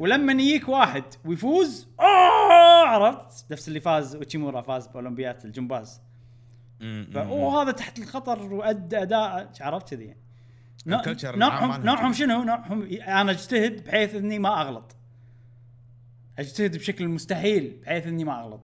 ولما 0.00 0.32
يجيك 0.32 0.68
واحد 0.68 1.04
ويفوز 1.24 1.88
أوه! 2.00 2.88
عرفت؟ 2.88 3.52
نفس 3.52 3.68
اللي 3.68 3.80
فاز 3.80 4.14
أوتشيمورا 4.14 4.60
فاز 4.60 4.86
بأولمبيات 4.86 5.44
الجمباز. 5.44 6.00
اوه 6.82 7.62
هذا 7.62 7.70
تحت 7.70 7.98
الخطر 7.98 8.52
وادى 8.52 9.02
أداء 9.02 9.52
عرفت 9.60 9.90
كذي 9.90 10.04
يعني. 10.04 10.22
ال 10.86 10.92
culture 10.92 11.36
نوعهم 11.36 11.68
مالهم 11.68 11.86
نوعهم 11.86 12.12
كذي. 12.12 12.18
شنو؟ 12.18 12.42
نوعهم 12.42 12.82
أنا 12.92 13.30
اجتهد 13.30 13.84
بحيث 13.84 14.14
إني 14.14 14.38
ما 14.38 14.60
أغلط. 14.60 14.96
اجتهد 16.38 16.76
بشكل 16.76 17.08
مستحيل 17.08 17.80
بحيث 17.80 18.06
إني 18.06 18.24
ما 18.24 18.40
أغلط. 18.40 18.62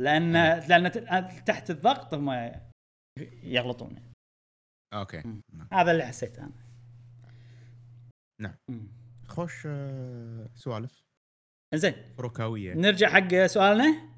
لأن 0.00 0.32
لأن 0.68 0.90
تحت 1.44 1.70
الضغط 1.70 2.14
هم 2.14 2.52
يغلطون 3.42 3.96
أوكي. 4.94 5.22
نعم. 5.52 5.68
هذا 5.72 5.90
اللي 5.90 6.06
حسيته 6.06 6.42
أنا. 6.42 6.52
نعم. 8.40 8.88
خوش 9.28 9.62
آه، 9.66 10.48
سوالف. 10.54 11.04
زين 11.74 11.94
فروكاويه 12.16 12.74
نرجع 12.74 13.08
حق 13.08 13.46
سؤالنا. 13.46 14.14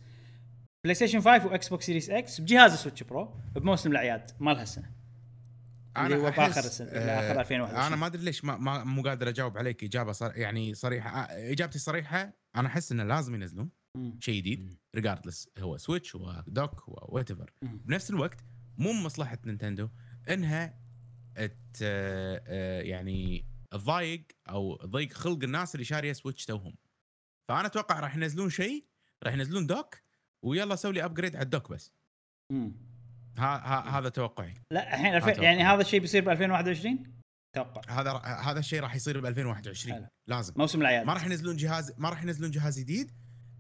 بلاي 0.84 0.96
ستيشن 0.96 1.22
5 1.22 1.46
وإكس 1.46 1.70
بوكس 1.70 1.86
سيريس 1.86 2.10
إكس 2.10 2.42
بجهاز 2.42 2.74
السويتش 2.74 3.04
برو 3.04 3.34
بموسم 3.56 3.92
الأعياد 3.92 4.32
مال 4.40 4.58
هالسنة. 4.58 5.01
اللي 5.98 6.16
هو 6.18 6.32
أحس- 6.32 6.36
باخر 6.38 6.62
السنة- 6.62 6.94
باخر 6.94 7.38
آه، 7.38 7.42
2021. 7.42 7.86
أنا 7.86 7.96
ما 7.96 8.06
أدري 8.08 8.24
ليش 8.24 8.46
ما, 8.46 8.58
ما 8.58 8.84
مو 8.84 9.02
قادر 9.02 9.30
أجاوب 9.30 9.58
عليك 9.58 9.84
إجابة 9.84 10.12
صر... 10.12 10.32
يعني 10.38 10.74
صريحة 10.74 11.10
آه، 11.22 11.52
إجابتي 11.52 11.80
صريحة 11.80 12.34
أنا 12.56 12.68
أحس 12.68 12.92
إنه 12.92 13.04
لازم 13.04 13.36
ينزلون. 13.36 13.70
شيء 14.20 14.38
جديد 14.38 14.78
regardless 14.96 15.50
هو 15.60 15.78
سويتش 15.78 16.16
هو 16.16 16.44
dock 16.48 16.82
هو 16.90 17.06
whatever. 17.10 17.54
بنفس 17.62 18.10
الوقت 18.10 18.40
مو 18.78 18.92
من 18.94 19.04
مصلحة 19.04 19.38
نينتندو 19.46 19.90
إنها 20.30 20.80
ت... 21.74 21.78
آه، 21.84 22.82
يعني 22.82 23.46
تضايق 23.72 24.24
أو 24.50 24.76
تضيق 24.76 25.14
خلق 25.14 25.44
الناس 25.44 25.76
اللي 25.76 25.84
شارية 25.86 26.14
سويتش 26.14 26.46
توهم 26.46 26.76
فأنا 27.50 27.66
أتوقع 27.66 28.00
راح 28.00 28.16
ينزلون 28.16 28.50
شيء 28.50 28.86
راح 29.24 29.34
ينزلون 29.34 29.68
dock 29.68 29.96
ويلا 30.46 30.76
سوي 30.76 30.94
لي 30.94 31.06
upgrade 31.06 31.36
على 31.36 31.44
ال 31.46 31.51
dock 31.51 31.72
بس 31.72 31.92
مم. 32.52 32.91
ها 33.38 33.58
ها 33.58 34.00
هذا 34.00 34.10
توقعي 34.10 34.54
لا 34.72 34.96
الحين 34.96 35.16
الف... 35.16 35.28
يعني 35.38 35.64
هذا 35.64 35.82
الشيء 35.82 36.00
بيصير 36.00 36.26
ب 36.26 36.30
2021 36.30 37.04
أتوقع 37.56 37.82
هذا 38.02 38.12
هذا 38.18 38.60
الشيء 38.60 38.80
راح 38.80 38.96
يصير 38.96 39.20
ب 39.20 39.26
2021 39.26 39.96
حلو. 39.96 40.08
لازم 40.28 40.54
موسم 40.58 40.82
الاعياد 40.82 41.06
ما 41.06 41.14
راح 41.14 41.26
ينزلون 41.26 41.56
جهاز 41.56 41.94
ما 41.98 42.10
راح 42.10 42.24
ينزلون 42.24 42.52
جهاز 42.52 42.80
جديد 42.80 43.12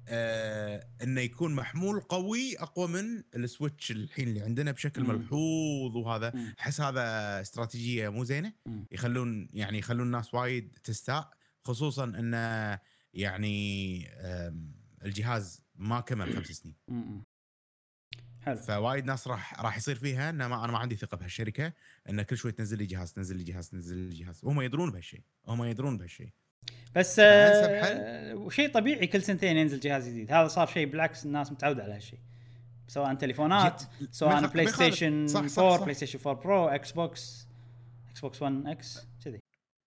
آه 0.08 0.88
إنه 1.04 1.22
يكون 1.22 1.56
محمول 1.56 2.00
قوي 2.00 2.60
أقوى 2.60 2.88
من 2.88 3.24
السويتش 3.36 3.92
الحين 3.92 4.28
اللي 4.28 4.42
عندنا 4.42 4.72
بشكل 4.72 5.04
مم. 5.04 5.10
ملحوظ 5.10 5.96
وهذا. 5.96 6.34
أحس 6.60 6.82
هذا 6.82 7.02
استراتيجية 7.42 8.10
مو 8.10 8.24
زينة 8.24 8.54
مم. 8.66 8.88
يخلون 8.92 9.50
يعني 9.54 9.78
يخلون 9.78 10.08
الناس 10.08 10.34
وايد 10.34 10.78
تستاء 10.84 11.30
خصوصا 11.66 12.04
إنه 12.04 12.80
يعني 13.14 14.08
الجهاز 15.06 15.64
ما 15.76 16.00
كمل 16.00 16.34
خمس 16.34 16.48
سنين. 16.48 16.76
حلو. 18.46 18.56
فوايد 18.56 19.06
ناس 19.06 19.28
راح 19.28 19.62
راح 19.62 19.78
يصير 19.78 19.96
فيها 19.96 20.30
إنه 20.30 20.48
ما 20.48 20.64
أنا 20.66 20.72
ما 20.72 20.78
عندي 20.78 20.96
ثقة 20.96 21.18
بهالشركة 21.18 21.74
ان 22.10 22.22
كل 22.22 22.38
شوي 22.38 22.52
تنزل 22.52 22.78
لي 22.78 22.86
جهاز 22.86 23.14
تنزل 23.14 23.38
لي 23.38 23.44
جهاز 23.44 23.70
تنزل 23.70 23.96
لي 23.98 24.16
جهاز. 24.16 24.40
وهم 24.44 24.62
يدرون 24.62 24.92
بهالشيء 24.92 25.22
هم 25.48 25.64
يدرون 25.64 25.98
بهالشيء. 25.98 26.30
بس 26.96 27.16
فأنسب 27.16 27.70
آه 27.72 28.36
وشيء 28.36 28.72
طبيعي 28.72 29.08
كل 29.08 29.22
سنتين 29.22 29.58
ينزل 29.58 29.80
جهاز 29.80 30.08
جديد. 30.08 30.32
هذا 30.32 30.48
صار 30.48 30.68
شيء 30.68 30.86
بالعكس 30.86 31.26
الناس 31.26 31.52
متعودة 31.52 31.84
على 31.84 31.94
هالشيء. 31.94 32.20
سواء 32.88 33.14
تليفونات 33.14 33.84
سواء 34.12 34.48
بلاي. 34.48 34.68
ستيشن 34.68 35.28
صح، 35.28 35.40
4 35.40 35.50
صح، 35.50 35.78
صح. 35.78 35.84
بلاي 35.84 35.94
ستيشن 35.94 36.20
4 36.20 36.44
برو 36.44 36.68
إكس 36.68 36.92
بوكس 36.92 37.48
إكس 38.10 38.22
بوكس 38.22 38.42
1 38.42 38.68
إكس 38.68 39.08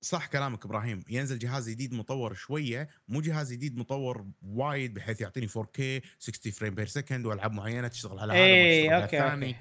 صح 0.05 0.27
كلامك 0.27 0.65
إبراهيم. 0.65 1.05
ينزل 1.11 1.39
جهاز 1.39 1.69
جديد 1.71 1.95
مطور 1.95 2.35
شوية 2.35 2.89
مو 3.09 3.21
جهاز 3.21 3.53
جديد 3.53 3.77
مطور 3.79 4.27
وايد 4.43 4.95
بحيث 4.95 5.21
يعطيني 5.21 5.49
4K 5.49 5.81
60 6.19 6.53
frame 6.53 6.75
per 6.75 6.87
second 6.87 7.27
وألعاب 7.27 7.53
معينة 7.53 7.89
تشتغل 7.89 8.19
على 8.19 8.33
هذا 8.33 8.41
اي 8.43 8.95
أوكي 8.97 9.19
الثاني. 9.23 9.57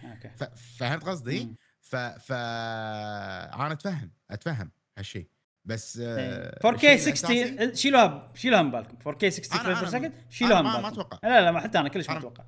فهمت 0.79 1.03
قصدي؟ 1.03 1.55
ف 1.81 1.95
ف 1.95 2.31
أنا 2.31 3.71
أتفهم 3.73 4.11
أتفهم 4.31 4.71
هالشيء. 4.97 5.27
بس 5.65 5.97
إيه. 5.97 6.07
آه، 6.19 6.59
4K 6.67 6.83
الشيء 6.85 6.97
60 7.13 7.57
الأساسي- 7.57 7.73
شيلوها 7.75 8.31
شيلوها 8.35 8.61
من 8.61 8.71
بالكم. 8.71 8.97
4K 9.11 9.27
60 9.29 9.59
أنا- 9.59 9.63
frame 9.63 9.79
per 9.79 9.87
second 9.89 10.13
شيلوها 10.29 10.61
من 10.61 10.67
ما- 10.67 10.73
ما 10.81 10.89
بالكم. 10.89 11.01
أتوقع. 11.01 11.19
لا 11.29 11.41
لا 11.41 11.51
ما 11.51 11.59
حتى 11.59 11.79
أنا 11.79 11.89
كلش 11.89 12.09
ما 12.09 12.17
أتوقع. 12.17 12.43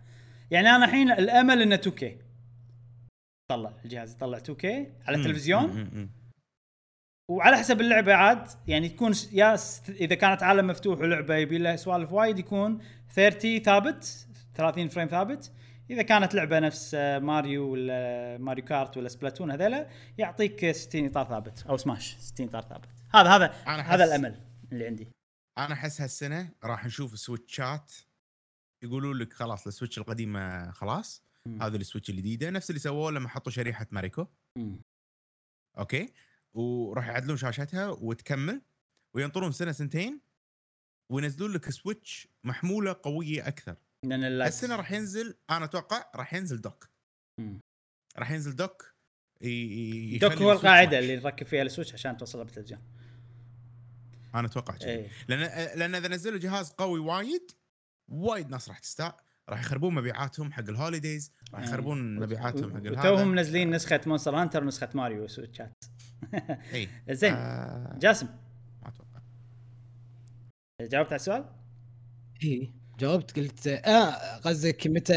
يعني 0.51 0.69
أنا 0.69 0.85
الحين 0.85 1.11
الأمل 1.11 1.61
إنه 1.61 1.75
2K 1.75 2.05
طلع 3.47 3.73
الجهاز 3.85 4.11
يطلع 4.13 4.39
2K 4.39 4.65
على 5.07 5.17
التلفزيون. 5.17 6.09
وعلى 7.31 7.57
حسب 7.57 7.81
اللعبة 7.81 8.13
عاد 8.13 8.47
يعني 8.67 8.89
تكون 8.89 9.11
يا 9.31 9.57
إذا 9.89 10.15
كانت 10.15 10.43
عالم 10.43 10.67
مفتوح 10.67 10.99
ولعبة 10.99 11.35
يبي 11.35 11.57
لها 11.57 11.75
سوالف 11.75 12.11
وايد 12.11 12.39
يكون 12.39 12.81
30 13.15 13.59
ثابت 13.59 14.27
30 14.55 14.87
frame 14.89 15.07
ثابت. 15.07 15.51
إذا 15.89 16.01
كانت 16.01 16.33
لعبة 16.35 16.59
نفس 16.59 16.95
آه، 16.95 17.19
ماريو 17.19 17.69
ولا 17.71 18.37
ماريو 18.37 18.65
كارت 18.65 18.97
ولا 18.97 19.09
سبلاتون 19.09 19.51
هذيلا 19.51 19.89
يعطيك 20.17 20.71
60 20.71 21.05
إطار 21.05 21.25
ثابت 21.25 21.65
أو 21.65 21.77
سماش 21.77 22.15
60 22.19 22.47
إطار 22.47 22.61
ثابت. 22.61 22.89
هذا 23.13 23.29
هذا 23.29 23.45
أنا 23.67 23.81
هذا 23.81 24.03
أحس- 24.03 24.07
الأمل 24.07 24.41
اللي 24.71 24.85
عندي. 24.85 25.07
أنا 25.57 25.73
أحس 25.73 26.01
هالسنة 26.01 26.49
راح 26.63 26.85
نشوف 26.85 27.19
سويتشات 27.19 27.93
يقولوا 28.83 29.13
لك 29.13 29.33
خلاص 29.33 29.67
ال 29.67 29.72
Switch 29.72 29.97
القديمة 29.97 30.71
خلاص. 30.71 31.23
هذا 31.61 31.77
ال 31.77 31.82
Switch 31.82 32.09
الجديدة 32.09 32.49
نفس 32.49 32.69
اللي 32.69 32.79
سووه 32.79 33.11
لما 33.11 33.29
حطوا 33.29 33.51
شريحة 33.51 33.87
Mariko. 33.91 34.25
مم. 34.57 34.81
أوكي؟ 35.77 36.13
وراح 36.55 37.07
يعدلون 37.07 37.37
شاشتها 37.37 37.89
وتكمل 37.89 38.61
وينطرون 39.15 39.51
سنة 39.51 39.71
سنتين 39.71 40.21
وينزلون 41.11 41.51
لك 41.51 41.69
Switch 41.69 42.27
محمولة 42.43 42.99
قوية 43.03 43.47
أكثر. 43.47 43.75
لأن 44.03 44.23
السنة 44.23 44.75
راح 44.75 44.91
ينزل 44.91 45.37
أنا 45.49 45.65
أتوقع 45.65 46.11
راح 46.15 46.33
ينزل 46.33 46.61
dock. 46.61 46.89
راح 48.17 48.31
ينزل 48.31 48.55
dock 48.55 48.95
dock 50.21 50.33
هو 50.33 50.51
القاعدة. 50.51 50.99
اللي 50.99 51.15
نركب 51.15 51.45
فيها 51.45 51.61
ال 51.61 51.66
Switch 51.66 51.93
عشان 51.93 52.17
توصلها 52.17 52.43
بالتلفزيون 52.43 52.81
أنا 54.35 54.47
أتوقع 54.47 54.77
كذي. 54.77 54.89
اي 54.89 55.09
لأن 55.27 55.39
لأن 55.79 55.95
إذا 55.95 56.07
نزلوا 56.07 56.39
جهاز 56.39 56.71
قوي 56.71 56.99
وايد 56.99 57.51
وايد 58.07 58.49
ناس 58.49 58.69
راح 58.69 58.79
تستاء. 58.79 59.25
راح 59.49 59.59
يخربون 59.59 59.93
مبيعاتهم 59.93 60.51
حق 60.51 60.69
ال 60.69 60.76
holidays 60.76 61.31
راح 61.53 61.61
إيه. 61.61 61.67
يخربون 61.67 62.15
مبيعاتهم 62.15 62.73
حق 62.73 62.91
وتوهم 62.91 63.27
منزلين 63.27 63.69
نسخة 63.69 64.01
Monster 64.05 64.35
Hunter 64.35 64.63
ونسخة 64.63 64.89
ماريو 64.93 65.27
سويتشات 65.27 65.83
إي. 66.73 66.87
زين 67.15 67.33
آه 67.33 67.99
جاسم. 68.01 68.27
ما 68.83 68.89
أتوقع. 68.89 69.21
جاوبت 70.81 71.07
على 71.07 71.15
السؤال؟ 71.15 71.45
إي 72.43 72.73
جاوبت 72.99 73.39
قلت 73.39 73.67
آه 73.67 74.37
قصدك 74.37 74.87
متى 74.87 75.13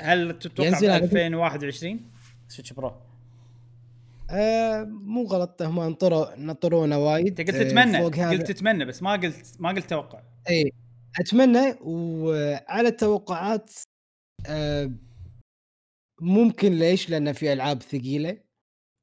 هل 0.00 0.38
تتوقع 0.38 0.68
ينزل 0.68 0.86
ب 0.88 0.90
على 0.90 1.04
2021 1.04 2.10
Switch 2.48 2.72
Pro؟ 2.72 2.92
آه 4.30 4.82
مو 4.84 5.22
غلط 5.24 5.62
هم 5.62 5.80
انطروا 5.80 6.36
نطرونا 6.36 6.96
وايد. 6.96 7.26
أنت 7.26 7.50
قلت 7.50 7.60
آه، 7.60 7.62
تتمنى 7.68 7.98
قلت 7.98 8.52
تتمنى 8.52 8.84
بس 8.84 9.02
ما 9.02 9.12
قلت 9.12 9.46
ما 9.58 9.68
قلت 9.68 9.90
توقع. 9.90 10.22
إي 10.50 10.72
أتمنى 11.20 11.74
وعلى 11.80 12.88
التوقعات 12.88 13.70
آه، 14.46 14.90
ممكن 16.20 16.72
ليش؟ 16.72 17.10
لأن 17.10 17.32
في 17.32 17.52
ألعاب 17.52 17.82
ثقيلة. 17.82 18.49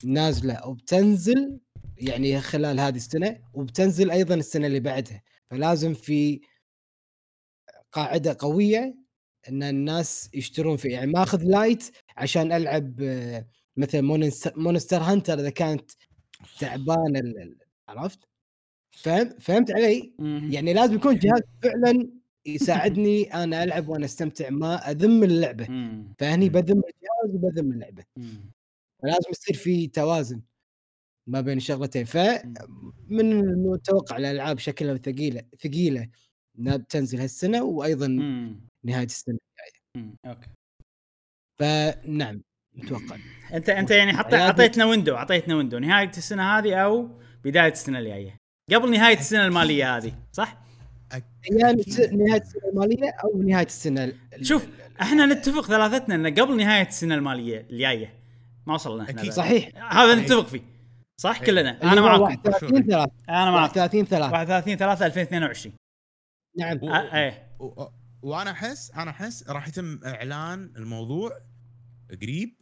نازلة 0.05 0.67
وبتنزل 0.67 1.59
يعني 1.97 2.41
خلال 2.41 2.79
هذه 2.79 2.95
السنة 2.95 3.39
وبتنزل 3.53 4.11
أيضا 4.11 4.35
السنة 4.35 4.67
اللي 4.67 4.79
بعدها. 4.79 5.21
فلازم 5.51 5.93
في 5.93 6.41
قاعدة 7.91 8.37
قوية 8.39 8.95
إن 9.49 9.63
الناس 9.63 10.29
يشترون 10.33 10.77
فيه 10.77 10.89
يعني 10.89 11.11
ما 11.11 11.23
اخذ 11.23 11.43
Lite 11.43 11.83
عشان 12.17 12.51
ألعب 12.51 13.01
آه، 13.01 13.47
مثل 13.77 14.01
Monster, 14.55 14.97
Hunter 15.01 15.39
إذا 15.39 15.49
كانت 15.49 15.91
تعبانة 16.59 17.21
عرفت؟ 17.89 18.19
فهم 18.91 19.29
فهمت 19.39 19.71
علي؟ 19.71 20.13
يعني 20.49 20.73
لازم 20.73 20.95
يكون 20.95 21.15
جهاز 21.19 21.41
فعلا 21.63 22.09
يساعدني 22.45 23.33
أنا 23.33 23.63
ألعب 23.63 23.89
وأنا 23.89 24.05
أستمتع 24.05 24.49
ما 24.49 24.91
أذم 24.91 25.23
اللعبة. 25.23 25.65
فهني 26.19 26.49
بذم 26.49 26.81
الجهاز 26.89 27.35
وبذم 27.35 27.71
اللعبة. 27.71 28.03
مم. 29.03 29.09
فلازم 29.11 29.29
يصير 29.31 29.55
في 29.55 29.87
توازن 29.87 30.41
ما 31.29 31.41
بين 31.41 31.57
الشغلتين 31.57 32.05
فمن 32.05 33.31
المتوقع 33.31 34.17
الألعاب 34.17 34.59
شكلها 34.59 34.97
ثقيلة 34.97 35.41
ثقيلة 35.63 36.09
إنها 36.59 36.77
بتنزل 36.77 37.19
هالسنة 37.21 37.63
وأيضا 37.63 38.07
مم. 38.07 38.59
نهاية 38.83 39.05
السنة 39.05 39.37
مم. 39.95 40.15
أوكي 40.25 40.47
فنعم 41.59 42.41
متوقع 42.75 43.17
أنت 43.53 43.69
أنت 43.69 43.91
يعني 43.91 44.13
حط 44.13 44.25
عيادي. 44.25 44.43
اعطيتنا 44.43 44.85
window 44.85 45.15
اعطيتنا 45.15 45.55
window 45.55 45.77
نهاية 45.79 46.09
السنة 46.09 46.57
هذه 46.57 46.75
أو 46.75 47.19
بداية 47.43 47.71
السنة 47.71 47.99
اللي 47.99 48.09
جاية 48.09 48.37
قبل 48.73 48.91
نهاية 48.91 49.17
السنة 49.17 49.45
المالية 49.45 49.97
هذه 49.97 50.13
صح؟ 50.31 50.61
يعني 51.51 51.83
نهاية 52.11 52.41
السنة 52.41 52.69
المالية 52.71 53.09
أو 53.23 53.41
نهاية 53.41 53.65
السنة 53.65 54.03
ال- 54.03 54.15
شوف 54.41 54.67
إحنا 55.01 55.25
نتفق 55.25 55.65
ثلاثتنا 55.67 56.15
إن 56.15 56.27
قبل 56.39 56.57
نهاية 56.57 56.87
السنة 56.87 57.15
المالية 57.15 57.67
الجاية 57.69 58.13
ما 58.67 58.73
وصلنا 58.73 59.03
إحنا 59.03 59.21
أكيد. 59.21 59.31
صحيح. 59.33 59.93
هذا. 59.93 60.15
نتفق 60.15 60.47
فيه. 60.47 60.61
صح 61.21 61.39
أي. 61.39 61.45
كلنا؟ 61.45 61.83
أنا 61.83 62.01
هو 62.01 62.05
معاكم 62.05 62.23
31 62.23 62.83
3 62.83 63.11
أنا 63.29 63.51
معاكم 63.51 63.79
31 63.79 64.05
3 64.05 64.31
31 64.31 64.77
3 64.77 65.05
2022 65.05 65.75
نعم. 66.57 66.77
و- 66.83 66.89
آه، 66.89 67.15
إيه. 67.15 67.55
و- 67.59 67.83
و- 67.83 67.93
وأنا 68.21 68.51
أحس 68.51 68.91
أنا 68.91 69.11
أحس 69.11 69.49
راح 69.49 69.67
يتم 69.67 69.99
إعلان 70.05 70.73
الموضوع 70.77 71.31
قريب. 72.21 72.57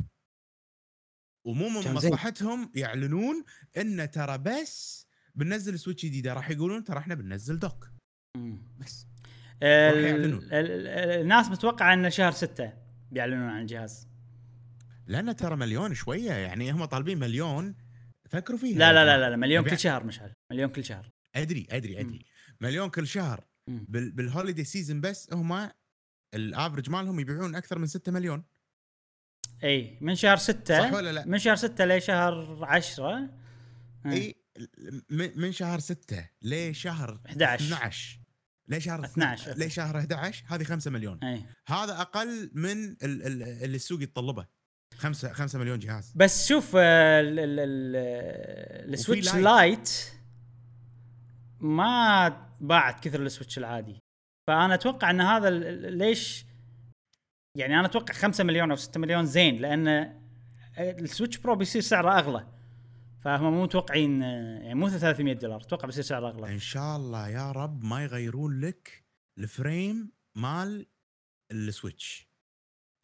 ومو 1.48 1.69
من. 1.69 1.94
مصلحتهم 1.94 2.72
يعلنون 2.76 3.44
إن 3.77 4.11
ترى 4.11 4.38
بس 4.38 5.07
بننزل 5.36 5.80
سويتش 5.80 6.06
جديدة. 6.06 6.34
راح 6.34 6.49
يقولون 6.49 6.84
ترى 6.84 6.98
إحنا 6.99 7.15
بننزل 7.15 7.60
دوك. 7.60 7.90
بس. 8.77 9.07
ال- 9.64 10.03
يعلنون. 10.03 10.44
ال- 10.44 10.53
ال- 10.53 10.88
الناس 11.22 11.49
متوقعة 11.49 11.94
إن 11.94 12.10
شهر 12.10 12.32
6 12.32 12.73
بيعلنون 13.11 13.49
عن 13.49 13.61
الجهاز. 13.61 14.07
لأن 15.07 15.36
ترى 15.36 15.56
مليون 15.56 15.94
شوية 15.94 16.32
يعني 16.32 16.72
هم 16.72 16.86
طالبين 16.86 17.19
مليون 17.19 17.76
فكروا 18.30 18.60
فيها. 18.60 18.77
لا 18.77 18.94
لا 18.94 19.06
لا. 19.18 19.30
لا, 19.30 19.36
مليون 19.36 19.69
كل 19.69 19.80
شهر 19.80 20.03
مشعل 20.03 20.34
مليون 20.52 20.69
كل 20.69 20.86
شهر. 20.86 21.11
أدري 21.36 21.68
أدري 21.69 21.99
أدري. 21.99 22.26
مليون 22.61 22.90
كل 22.90 23.07
شهر. 23.07 23.44
مم. 23.68 23.86
بال 23.90 24.11
بال 24.11 24.23
holiday 24.23 24.64
season 24.64 25.02
بس 25.02 25.34
هم 25.34 25.69
ال 26.34 26.40
average 26.40 26.89
مالهم 26.90 27.19
يبيعون 27.19 27.56
أكثر 27.56 27.80
من 27.80 27.88
6 27.88 28.11
مليون. 28.11 28.44
إي 29.64 29.98
من 30.02 30.15
شهر 30.15 30.38
6 30.38 30.77
صح 30.80 30.94
ولا 30.94 31.11
لا؟ 31.11 31.26
من 31.26 31.40
شهر 31.40 31.56
6 31.56 31.86
لشهر 31.86 32.65
10 32.65 33.30
إي. 34.06 34.36
من 35.36 35.52
شهر 35.52 35.80
6 35.80 36.30
لشهر 36.41 37.19
11. 37.26 37.65
12 37.65 38.19
لشهر 38.68 39.06
12. 39.06 39.57
لشهر 39.57 39.98
11 39.99 40.44
هذه 40.48 40.64
5 40.64 40.91
مليون. 40.91 41.23
إي. 41.23 41.45
هذا 41.68 42.02
أقل 42.02 42.52
من 42.53 42.84
ال- 42.90 42.98
ال- 43.03 43.44
اللي 43.64 43.76
السوق 43.76 44.02
يتطلبه. 44.03 44.45
5 44.97 45.34
5 45.34 45.59
مليون 45.59 45.80
جهاز. 45.80 46.13
بس 46.15 46.47
شوف 46.47 46.72
آه، 46.76 47.22
ال- 47.22 48.93
ال 48.93 48.99
Switch 48.99 49.35
Lite. 49.35 50.11
ما 51.59 52.27
باعت 52.61 52.99
كثر 53.07 53.22
ال 53.22 53.27
Switch 53.27 53.57
العادي. 53.57 53.99
فأنا 54.47 54.73
أتوقع 54.73 55.09
إن 55.09 55.22
هذا 55.22 55.49
ليش؟ 55.89 56.45
يعني 57.57 57.80
أنا 57.80 57.85
أتوقع 57.85 58.13
5 58.13 58.43
مليون 58.43 58.69
أو 58.72 58.76
6 58.76 58.99
مليون 58.99 59.26
زين 59.26 59.57
لأن 59.61 59.88
ال 60.77 60.86
Switch 60.86 61.38
Pro 61.38 61.56
بيصير 61.55 61.81
سعره 61.81 62.19
أغلى. 62.19 62.47
فهم 63.23 63.53
مو 63.53 63.63
متوقعين 63.63 64.23
آه، 64.23 64.59
يعني 64.59 64.76
مو 64.76 64.89
300 64.89 65.34
دولار 65.34 65.61
أتوقع 65.61 65.85
بيصير 65.85 66.03
سعره 66.03 66.30
أغلى. 66.30 66.53
إن 66.53 66.59
شاء 66.59 66.95
الله 66.97 67.27
يا 67.30 67.51
رب 67.51 67.84
ما 67.84 68.03
يغيرون 68.03 68.59
لك 68.61 69.03
ال 69.38 69.50
frame 69.50 70.11
مال 70.35 70.85
ال 71.52 71.61
Switch. 71.61 72.27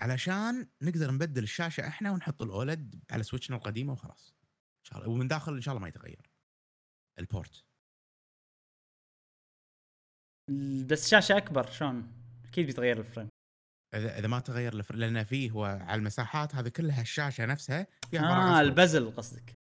علشان 0.02 0.68
نقدر 0.82 1.11
نبدل 1.11 1.44
الشاشة 1.44 1.88
إحنا 1.88 2.11
ونحط 2.11 2.41
ال 2.41 2.54
OLED 2.54 3.03
على 3.11 3.23
سويتشنا 3.23 3.57
القديمة 3.57 3.94
وخلاص 3.94 4.36
إن 4.80 4.84
شاء 4.84 4.99
الله 4.99 5.10
ومن 5.10 5.28
داخل 5.28 5.53
إن 5.53 5.61
شاء 5.61 5.72
الله 5.72 5.82
ما 5.82 5.88
يتغير 5.88 6.32
ال 7.19 7.29
port 7.29 7.65
بس 10.86 11.10
شاشة 11.10 11.38
أكبر 11.38 11.72
شلون 11.72 12.11
أكيد 12.45 12.65
بيتغير 12.65 12.99
ال 12.99 13.05
frame 13.05 13.30
إذا 13.95 14.19
إذا 14.19 14.28
ما 14.28 14.40
تغير 14.40 14.73
ال 14.73 14.78
frame 14.78 14.99
لأن 14.99 15.23
فيه 15.23 15.52
هو 15.52 15.65
على 15.65 15.99
المساحات 15.99 16.56
هذه 16.56 16.69
كلها 16.69 17.02
الشاشة 17.02 17.45
نفسها 17.45 17.88
فيها 18.11 18.57
آه. 18.57 18.61
ال 18.61 18.70
bezel 18.70 19.15
قصدك 19.15 19.57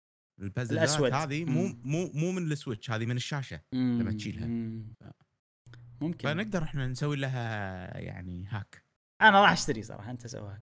البازلات 0.41 0.89
الأسود. 0.89 1.13
هذه 1.13 1.45
مو 1.45 1.67
مم. 1.67 1.81
مو 1.83 2.11
مو 2.13 2.31
من 2.31 2.51
ال 2.51 2.57
Switch 2.57 2.91
هذه 2.91 3.05
من 3.05 3.15
الشاشة 3.15 3.61
لما 3.73 4.11
تشيلها. 4.11 4.47
مم. 4.47 4.93
ممكن 6.01 6.27
فنقدر 6.27 6.63
إحنا 6.63 6.87
نسوي 6.87 7.15
لها 7.15 7.97
يعني 7.97 8.47
هاك 8.47 8.84
أنا 9.21 9.41
راح 9.41 9.51
أشتري 9.51 9.83
صراحة 9.83 10.11
أنت 10.11 10.27
سوها 10.27 10.59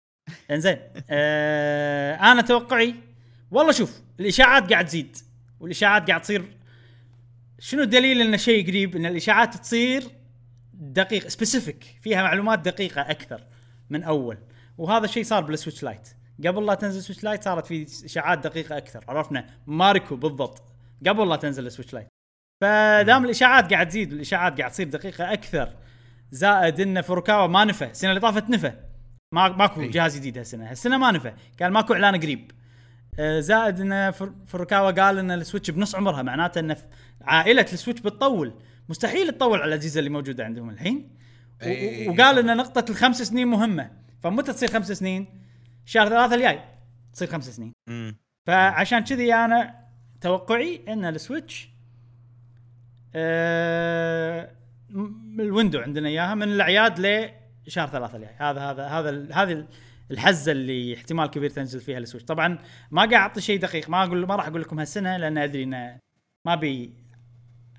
إنزين 0.51 0.79
آه 1.11 2.15
أنا 2.15 2.43
توقعي 2.43 2.95
والله 3.51 3.73
شوف 3.73 4.01
الإشاعات 4.21 4.73
قاعد 4.73 4.85
تزيد 4.85 5.17
والإشاعات 5.61 6.09
قاعد 6.09 6.21
تصير. 6.21 6.57
شنو 7.59 7.83
الدليل 7.83 8.21
إن 8.21 8.39
شيء 8.39 8.67
قريب؟ 8.67 8.97
إن 8.97 9.07
الإشاعات 9.07 9.57
تصير 9.57 10.05
دقيق 10.75 11.29
specific 11.29 11.85
فيها 12.03 12.23
معلومات 12.23 12.59
دقيقة 12.59 13.01
أكثر 13.01 13.47
من 13.91 14.03
أول. 14.03 14.39
وهذا 14.79 15.05
الشيء 15.05 15.25
صار 15.25 15.43
بال 15.43 15.53
Switch 15.53 15.83
Lite 15.83 16.09
قبل 16.47 16.67
لا 16.67 16.75
تنزل 16.75 17.03
Switch 17.03 17.25
Lite 17.25 17.45
صارت 17.45 17.67
في 17.67 17.87
إشاعات 18.05 18.39
دقيقة 18.39 18.77
أكثر 18.77 19.05
عرفنا؟ 19.09 19.47
Mariko 19.67 20.17
بالضبط. 20.17 20.63
قبل 21.07 21.29
لا 21.29 21.37
تنزل 21.37 21.67
ال 21.67 21.71
Switch 21.71 21.95
Lite 21.95 22.09
فدام 22.61 23.25
الإشاعات 23.25 23.73
قاعد 23.73 23.89
تزيد 23.89 24.13
والاشاعات 24.13 24.59
قاعد 24.59 24.71
تصير 24.71 24.89
دقيقة 24.89 25.33
أكثر 25.33 25.75
زائد 26.31 26.81
ان 26.81 27.01
فروكاوا 27.03 27.47
ما 27.47 27.65
نفى 27.65 27.85
السنة 27.85 28.11
اللي 28.11 28.21
طافت 28.21 28.51
نفى 28.51 28.73
ما 29.35 29.49
ماكو. 29.49 29.83
جهاز 29.83 30.17
جديد 30.17 30.39
هالسنة. 30.39 30.71
هالسنة 30.71 30.99
ما 30.99 31.11
نفى 31.11 31.33
قال 31.63 31.73
ماكو 31.73 31.93
إعلان 31.95 32.21
قريب. 32.21 32.51
آه، 33.19 33.41
زائد 33.41 33.81
ان 33.81 34.11
فروكاوا 34.47 34.91
قال 34.91 35.19
إن 35.19 35.31
ال 35.31 35.36
Switch 35.36 35.71
بنص 35.71 35.95
عمرها 35.95 36.23
معناته 36.23 36.59
إن 36.59 36.77
عائلة 37.21 37.67
ال 37.73 37.77
Switch 37.77 38.01
بتطول. 38.01 38.55
مستحيل 38.89 39.33
تطول 39.33 39.59
على 39.61 39.69
الأجهزة 39.69 39.99
اللي 39.99 40.11
موجودة 40.11 40.45
عندهم 40.45 40.71
الحين. 40.71 41.17
وقال 42.09 42.39
إن 42.39 42.57
نقطة 42.57 42.91
الخمس 42.91 43.23
سنين 43.23 43.49
مهمة. 43.49 43.91
فمتى 44.23 44.53
تصير 44.53 44.69
خمس 44.71 44.93
سنين؟ 44.93 45.27
شهر 45.85 46.09
ثلاثة 46.09 46.35
الجاي 46.35 46.61
تصير 47.13 47.29
خمس 47.29 47.51
سنين. 47.51 47.73
فعشان 48.47 48.99
كذي 49.05 49.35
أنا 49.35 49.75
توقعي 50.21 50.81
إن 50.89 51.05
ال 51.05 51.14
Switch 51.14 51.69
م- 53.15 54.57
ال 55.41 55.46
window 55.46 55.79
عندنا 55.79 56.09
إياها 56.09 56.35
من 56.35 56.43
الأعياد 56.43 57.01
لشهر 57.67 57.89
ثلاثة 57.89 58.17
الجاي. 58.17 58.35
هذا 58.35 58.61
هذا 58.61 58.87
هذا 58.87 59.35
هذه 59.35 59.69
الحزة 60.11 60.53
اللي 60.53 60.95
احتمال 60.95 61.27
كبير 61.27 61.51
تنزل 61.51 61.81
فيها 61.81 61.99
ال 61.99 62.03
Switch 62.03 62.27
طبعا 62.27 62.59
ما 62.91 63.01
قاعد 63.01 63.13
أعطي 63.13 63.41
شيء 63.41 63.61
دقيق. 63.61 63.89
ما 63.89 64.05
أقول 64.05 64.27
ما 64.27 64.37
راح 64.37 64.47
أقول 64.47 64.61
لكم 64.61 64.79
هالسنة 64.79 65.17
لأن 65.17 65.39
أدري 65.39 65.63
إنه 65.63 65.99
ما 66.47 66.55
أبي 66.55 66.95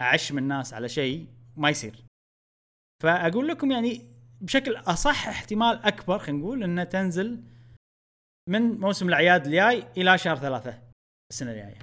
أعشم 0.02 0.38
الناس 0.38 0.74
على 0.74 0.90
شيء 0.90 1.28
ما 1.56 1.70
يصير. 1.70 2.04
فأقول 3.04 3.48
لكم 3.48 3.72
يعني 3.72 4.02
بشكل 4.42 4.76
أصح 4.76 5.28
احتمال 5.28 5.86
أكبر 5.86 6.20
خلينا 6.20 6.42
نقول 6.42 6.64
إنه 6.64 6.84
تنزل 6.84 7.44
من 8.50 8.62
موسم 8.62 9.08
الأعياد 9.08 9.46
الجاي 9.46 9.88
إلى 9.98 10.18
شهر 10.18 10.36
ثلاثة 10.36 10.80
السنة 11.32 11.52
الجاية. 11.52 11.80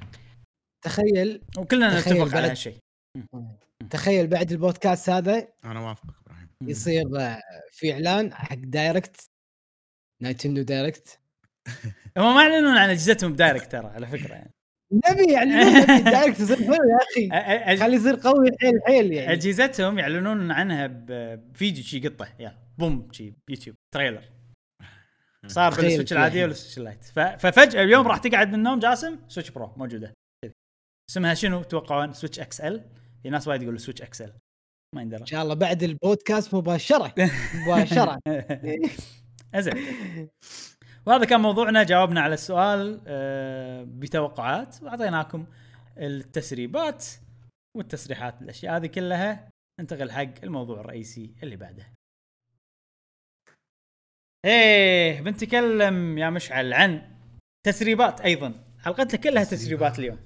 تخيل 0.85 1.43
وكلنا 1.59 2.01
تخيل 2.01 2.23
نتفق 2.23 2.37
على 2.37 2.49
هالشيء. 2.49 2.77
تخيل 3.91 4.27
بعد 4.27 4.53
البودكاست 4.53 5.11
هذا 5.11 5.49
أنا 5.65 5.81
وافقك 5.81 6.15
إبراهيم. 6.27 6.49
يصير 6.63 7.21
آه، 7.21 7.41
في 7.73 7.93
إعلان 7.93 8.35
حق 8.35 8.57
Direct 8.59 9.31
Nintendo 10.23 10.63
Direct 10.63 11.21
هم 12.19 12.35
ما 12.35 12.43
يعلنون 12.43 12.77
عن 12.77 12.91
أجهزتهم 12.91 13.33
ب 13.33 13.38
Direct 13.38 13.73
ترى 13.73 13.87
على 13.87 14.07
فكرة 14.07 14.35
يعني. 14.35 14.55
نبي 15.11 15.33
يعني 15.33 15.51
نبي 15.51 15.93
ال 15.97 16.03
Direct 16.03 16.41
يصير 16.41 16.57
حلو 16.57 16.75
يا 16.75 16.99
أخي. 17.03 17.79
خليه 17.85 17.97
يصير 17.97 18.17
قوي 18.17 18.51
حيل 18.61 18.81
حيل 18.87 19.13
يعني. 19.13 19.33
أجهزتهم 19.33 19.99
يعلنون 19.99 20.51
عنها 20.51 20.87
بفيديو 20.87 21.85
شي 21.85 22.09
قطه 22.09 22.29
يلا 22.39 22.59
بوم 22.79 23.09
شي 23.13 23.35
بيوتيوب 23.49 23.77
trailer. 23.95 24.23
صار 25.47 25.75
بالسويتش 25.75 26.13
العادية. 26.13 26.47
والسويتش 26.47 26.79
ال 26.79 26.83
lite. 26.83 27.05
ففجأة 27.41 27.83
اليوم 27.83 28.09
راح 28.09 28.19
تقعد 28.19 28.49
من 28.49 28.55
النوم 28.55 28.79
جاسم 28.79 29.19
سويتش 29.29 29.51
pro 29.51 29.75
موجودة. 29.77 30.13
اسمها 31.11 31.35
شنو 31.35 31.63
توقعون؟ 31.63 32.13
سويتش 32.13 32.41
XL. 32.41 32.85
في 33.25 33.31
ناس 33.31 33.49
وايد 33.49 33.63
يقولوا 33.63 33.79
سويتش 33.79 34.03
XL 34.03 34.33
ما 34.95 35.03
يندرى 35.03 35.21
إن 35.21 35.27
شاء 35.27 35.43
الله 35.43 35.55
بعد 35.55 35.83
البودكاست 35.83 36.55
مباشرة. 36.55 37.15
مباشرة. 37.55 38.19
زين 39.57 39.75
وهذا 41.07 41.25
كان 41.25 41.41
موضوعنا 41.41 41.83
جاوبنا 41.83 42.21
على 42.21 42.35
السؤال 42.35 43.01
آه، 43.07 43.85
بتوقعات. 43.89 44.83
واعطيناكم 44.83 45.47
التسريبات 45.99 47.07
والتصريحات 47.77 48.43
الأشياء 48.43 48.77
هذه 48.77 48.87
كلها. 48.87 49.51
ننتقل 49.81 50.11
حق 50.11 50.43
الموضوع 50.43 50.81
الرئيسي 50.81 51.35
اللي 51.43 51.57
بعده. 51.57 51.93
إيه 54.45 55.21
بنتكلم 55.21 56.19
يا 56.19 56.31
مشعل 56.31 56.73
عن 56.73 57.17
تسريبات 57.67 58.21
أيضا. 58.21 58.65
حلقتنا 58.79 59.21
كلها 59.21 59.45
تسريبات 59.45 59.99
اليوم. 59.99 60.19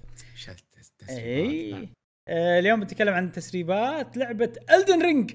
تسريبات، 0.99 1.19
اي 1.19 1.71
نعم. 1.73 1.83
آه 1.83 1.98
اليوم 2.29 2.81
بنتكلم 2.81 3.15
عن 3.15 3.33
تسريبات 3.33 4.17
لعبة 4.17 4.53
الدن 4.75 5.03
رينج 5.03 5.33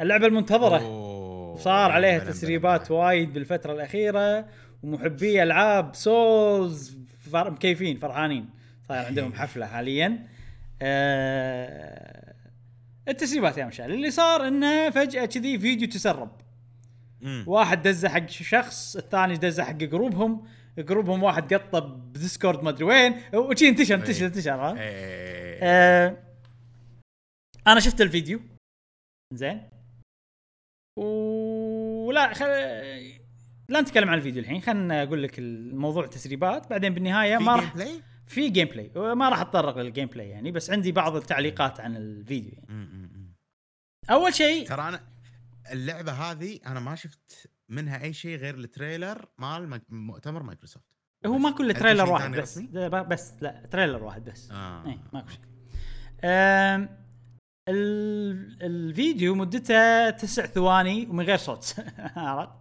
اللعبة 0.00 0.26
المنتظرة. 0.26 0.78
أوه. 0.78 1.56
صار 1.56 1.90
عليها 1.92 2.18
تسريبات. 2.18 2.90
وايد 2.90 3.32
بالفترة 3.32 3.72
الأخيرة 3.72 4.48
ومحبي 4.82 5.42
ألعاب 5.42 5.94
سولز 5.94 6.98
فر... 7.32 7.50
مكيفين 7.50 7.98
فرحانين. 7.98 8.50
صاير 8.88 9.06
عندهم 9.06 9.32
حفلة 9.32 9.66
حاليا. 9.66 10.26
آه... 10.82 12.34
التسريبات 13.08 13.58
يا 13.58 13.64
مشعل. 13.64 13.92
اللي 13.92 14.10
صار 14.10 14.48
إنه 14.48 14.90
فجأة 14.90 15.24
كذي 15.24 15.58
فيديو 15.58 15.88
تسرب. 15.88 16.30
واحد 17.46 17.82
دزه 17.82 18.08
حق 18.08 18.28
شخص 18.28 18.96
الثاني 18.96 19.34
دزه 19.34 19.64
حق 19.64 19.72
جروبهم. 19.72 20.44
جروبهم 20.78 21.22
واحد 21.22 21.54
قطه 21.54 21.78
بديسكورد 21.78 22.62
ما 22.62 22.70
أدري 22.70 22.84
وين 22.84 23.22
وشي 23.34 23.68
انتشر 23.68 23.94
انتشر 23.94 24.20
أي. 24.20 24.26
انتشر 24.26 24.54
ها 24.54 24.80
إيه. 24.80 25.58
آه 25.62 26.16
أنا 27.66 27.80
شفت 27.80 28.00
الفيديو 28.00 28.40
زين 29.34 29.68
ولا 30.98 32.34
خل... 32.34 32.46
لا 33.68 33.80
نتكلم 33.80 34.08
عن 34.08 34.18
الفيديو 34.18 34.42
الحين 34.42 34.60
خلينا 34.60 35.02
أقول 35.02 35.22
لك 35.22 35.38
الموضوع 35.38 36.06
تسريبات 36.06 36.70
بعدين 36.70 36.94
بالنهاية 36.94 37.38
في 37.38 37.44
ما 37.44 37.56
راح؟ 37.56 37.74
في 38.26 38.48
gameplay 38.48 39.14
ما 39.14 39.28
راح 39.28 39.40
أتطرق 39.40 39.78
لل 39.78 40.06
gameplay 40.06 40.28
يعني 40.28 40.50
بس 40.50 40.70
عندي 40.70 40.92
بعض 40.92 41.16
التعليقات 41.16 41.80
عن 41.80 41.96
الفيديو 41.96 42.52
يعني. 42.52 43.32
أول 44.10 44.34
شيء 44.34 44.68
ترى 44.68 44.88
أنا 44.88 45.00
اللعبة 45.72 46.12
هذه 46.12 46.60
أنا 46.66 46.80
ما 46.80 46.94
شفت 46.94 47.50
منها 47.72 48.02
أي 48.02 48.12
شيء 48.12 48.36
غير 48.36 48.54
ال 48.54 48.63
trailer 48.63 49.28
مال 49.38 49.80
مؤتمر 49.88 50.42
مايكروسوفت. 50.42 50.86
هو. 51.26 51.38
ما 51.38 51.52
في 51.52 51.72
trailer 51.72 52.10
واحد 52.10 52.30
بس. 52.30 52.58
بس 52.82 53.32
لا 53.40 53.66
trailer 53.70 54.04
واحد 54.04 54.24
بس. 54.24 54.50
آه. 54.50 54.86
اي 54.86 54.98
ماكو 55.12 55.28
شيء. 55.28 55.40
الفيديو 58.62 59.34
مدته 59.34 60.10
تسع 60.10 60.46
ثواني 60.46 61.06
ومن 61.06 61.24
غير 61.24 61.36
صوت. 61.36 61.74
عرفت؟ 62.16 62.52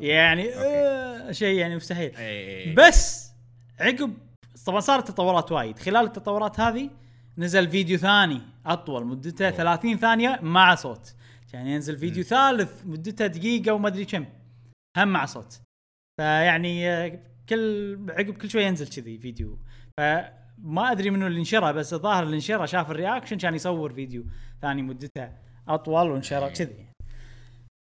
يعني. 0.00 0.54
آه 0.54 1.32
شيء 1.32 1.58
يعني 1.58 1.76
مستحيل. 1.76 2.16
إيه. 2.16 2.74
بس 2.74 3.30
عقب 3.80 4.14
طبعا 4.66 4.80
صارت 4.80 5.08
تطورات 5.08 5.52
وايد. 5.52 5.78
خلال 5.78 6.04
التطورات 6.04 6.60
هذه 6.60 6.90
نزل 7.38 7.70
فيديو 7.70 7.98
ثاني 7.98 8.40
أطول 8.66 9.06
مدته 9.06 9.48
أوه. 9.48 9.56
30 9.56 9.98
ثانية 9.98 10.38
مع 10.42 10.74
صوت. 10.74 11.14
كان 11.52 11.66
ينزل 11.66 11.98
فيديو 11.98 12.24
ثالث 12.24 12.82
مدته 12.84 13.26
دقيقة 13.26 13.72
وما 13.72 13.88
أدري 13.88 14.04
كم. 14.04 14.26
هم 14.96 15.08
مع 15.08 15.24
صوت. 15.24 15.60
فيعني 16.20 16.90
آه، 16.90 17.20
كل 17.48 17.96
عقب 18.10 18.36
كل 18.36 18.50
شوي 18.50 18.64
ينزل 18.64 18.88
كذي 18.88 19.18
فيديو. 19.18 19.58
فما 20.00 20.92
أدري 20.92 21.10
منو 21.10 21.26
اللي 21.26 21.38
نشره 21.38 21.72
بس 21.72 21.94
الظاهر 21.94 22.22
اللي 22.22 22.34
نشره 22.34 22.66
شاف 22.66 22.90
ال 22.90 22.95
reaction 22.95 23.38
كان 23.38 23.54
يصور 23.54 23.92
فيديو 23.92 24.24
ثاني 24.62 24.82
مدته 24.82 25.32
أطول 25.68 26.10
ونشره 26.10 26.50
كذي. 26.50 26.86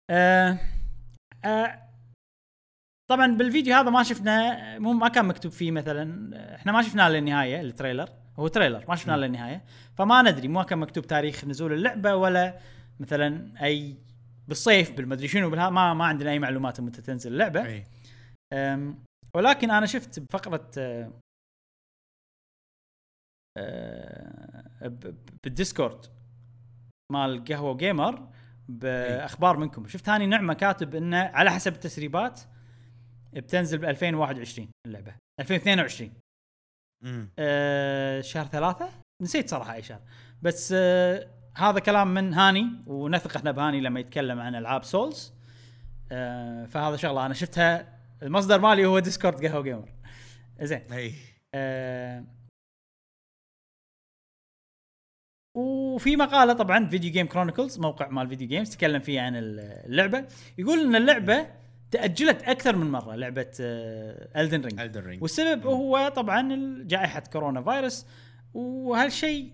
آه 0.09 0.59
آه 1.45 1.79
طبعا 3.11 3.27
بالفيديو 3.27 3.75
هذا 3.75 3.89
ما 3.89 4.03
شفنا 4.03 4.79
مو 4.79 4.93
ما 4.93 5.07
كان 5.07 5.25
مكتوب 5.25 5.51
فيه 5.51 5.71
مثلا 5.71 6.55
إحنا 6.55 6.71
ما 6.71 6.81
شفناه 6.81 7.09
للنهايه 7.09 7.61
ال 7.61 7.67
trailer. 7.67 8.09
هو 8.39 8.47
trailer 8.47 8.85
ما 8.89 8.95
شفناه 8.95 9.15
للنهايه 9.15 9.63
فما 9.95 10.21
ندري 10.21 10.47
ما 10.47 10.63
كان 10.63 10.79
مكتوب 10.79 11.07
تاريخ 11.07 11.45
نزول 11.45 11.73
اللعبة 11.73 12.15
ولا 12.15 12.59
مثلا 12.99 13.63
أي 13.63 13.97
بالصيف 14.47 14.91
بالمدري 14.91 15.27
شنو 15.27 15.49
بالها 15.49 15.69
ما 15.69 15.93
ما 15.93 16.05
عندنا 16.05 16.31
أي 16.31 16.39
معلومات 16.39 16.81
متى 16.81 17.01
تنزل 17.01 17.31
اللعبة. 17.33 17.61
أم، 18.53 19.03
ولكن 19.35 19.71
أنا 19.71 19.85
شفت 19.85 20.19
بفقرة 20.19 20.71
أه، 20.77 21.11
أه، 23.57 24.87
بالديسكورد 25.43 26.05
مال 27.11 27.43
قهوة 27.45 27.77
gamer 27.77 28.27
باخبار 28.69 29.57
منكم. 29.57 29.87
شفت 29.87 30.09
هاني 30.09 30.25
نعمة 30.25 30.53
كاتب 30.53 30.95
إنه 30.95 31.17
على 31.17 31.51
حسب 31.51 31.73
التسريبات 31.73 32.41
بتنزل 33.33 33.77
ب 33.77 33.83
2021 33.85 34.69
اللعبة. 34.87 35.15
2022 35.39 36.13
مم. 37.03 37.29
أه 37.39 38.21
شهر 38.21 38.45
ثلاثة؟ 38.45 38.89
نسيت 39.21 39.49
صراحة 39.49 39.73
أي 39.73 39.83
شهر. 39.83 40.01
بس 40.41 40.73
أه 40.77 41.42
هذا 41.55 41.79
كلام 41.79 42.13
من 42.13 42.33
هاني 42.33 42.67
ونثق 42.87 43.35
إحنا 43.37 43.51
بهاني 43.51 43.81
لما 43.81 43.99
يتكلم 43.99 44.39
عن 44.39 44.55
ألعاب 44.55 44.83
سولز. 44.83 45.33
آه، 46.11 46.65
فهذا 46.65 46.95
شغلة 46.95 47.25
أنا 47.25 47.33
شفتها. 47.33 47.99
المصدر 48.23 48.59
مالي 48.59 48.85
هو 48.85 48.99
ديسكورد 48.99 49.45
قهوه 49.45 49.63
gamer 49.63 49.89
زين. 50.61 50.91
إي. 50.91 51.13
آه، 51.53 52.23
وفي 55.55 56.15
مقالة 56.15 56.53
طبعا 56.53 56.85
فيديو 56.87 57.11
جيم 57.11 57.27
كرونيكلز 57.27 57.79
موقع 57.79 58.07
مال 58.07 58.29
video 58.29 58.47
games 58.47 58.69
تكلم 58.69 58.99
فيه 58.99 59.21
عن 59.21 59.33
اللعبة. 59.35 60.27
يقول 60.57 60.79
إن 60.79 60.95
اللعبة 60.95 61.47
تأجلت 61.91 62.43
أكثر 62.43 62.75
من 62.75 62.91
مرة 62.91 63.15
لعبة 63.15 63.51
الدن 63.59 64.61
رينج 64.61 64.79
الدن 64.79 65.01
رينج 65.01 65.21
والسبب 65.21 65.65
هو 65.67 66.11
طبعا 66.15 66.77
جائحة 66.83 67.19
كورونا 67.19 67.61
فايروس 67.61 68.05
وهالشيء 68.53 69.53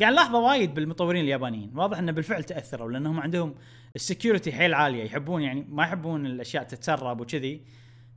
قاعد 0.00 0.12
نلاحظه 0.12 0.38
وايد 0.38 0.74
بالمطورين 0.74 1.24
اليابانيين. 1.24 1.78
واضح 1.78 1.98
إنه 1.98 2.12
بالفعل 2.12 2.44
تأثروا 2.44 2.90
لأنهم 2.90 3.20
عندهم 3.20 3.54
ال 3.96 4.02
security 4.02 4.52
حيل 4.52 4.74
عالية 4.74 5.04
يحبون 5.04 5.42
يعني 5.42 5.66
ما 5.68 5.82
يحبون 5.82 6.26
الأشياء 6.26 6.64
تتسرب 6.64 7.20
وكذي. 7.20 7.64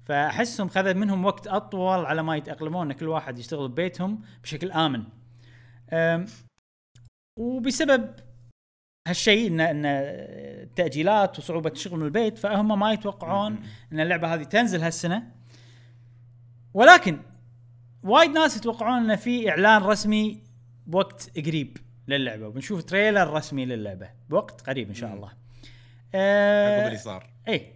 فأحسهم 0.05 0.69
خذ 0.69 0.93
منهم 0.93 1.26
وقت 1.26 1.47
أطول 1.47 2.05
على 2.05 2.23
ما 2.23 2.35
يتأقلمون 2.38 2.91
إن 2.91 2.97
كل 2.97 3.07
واحد 3.07 3.39
يشتغل 3.39 3.68
ببيتهم 3.68 4.22
بشكل 4.43 4.72
آمن. 4.72 5.03
أم، 5.93 6.26
وبسبب 7.39 8.10
هالشيء 9.07 9.47
ان 9.47 9.60
إن 9.60 9.85
التأجيلات 9.85 11.39
وصعوبة 11.39 11.72
الشغل 11.72 11.99
من 11.99 12.05
البيت 12.05 12.38
فهم 12.38 12.80
ما 12.80 12.93
يتوقعون 12.93 13.60
إن 13.91 13.99
اللعبة 13.99 14.34
هذه 14.34 14.43
تنزل 14.43 14.81
هالسنة. 14.81 15.31
ولكن 16.73 17.19
وايد 18.03 18.31
ناس 18.31 18.57
يتوقعون 18.57 19.11
إن 19.11 19.15
في 19.15 19.49
إعلان 19.49 19.84
رسمي 19.84 20.53
بوقت 20.88 21.39
قريب 21.45 21.77
للعبة 22.07 22.47
وبنشوف 22.47 22.84
تريلر 22.84 23.34
رسمي 23.34 23.65
للعبة 23.65 24.10
بوقت 24.30 24.61
قريب 24.61 24.88
إن 24.88 24.93
شاء. 24.93 25.14
الله. 25.14 25.27
عقب 25.27 25.38
آه 26.15 26.88
اللي 26.88 26.97
صار 26.97 27.30
اي 27.47 27.73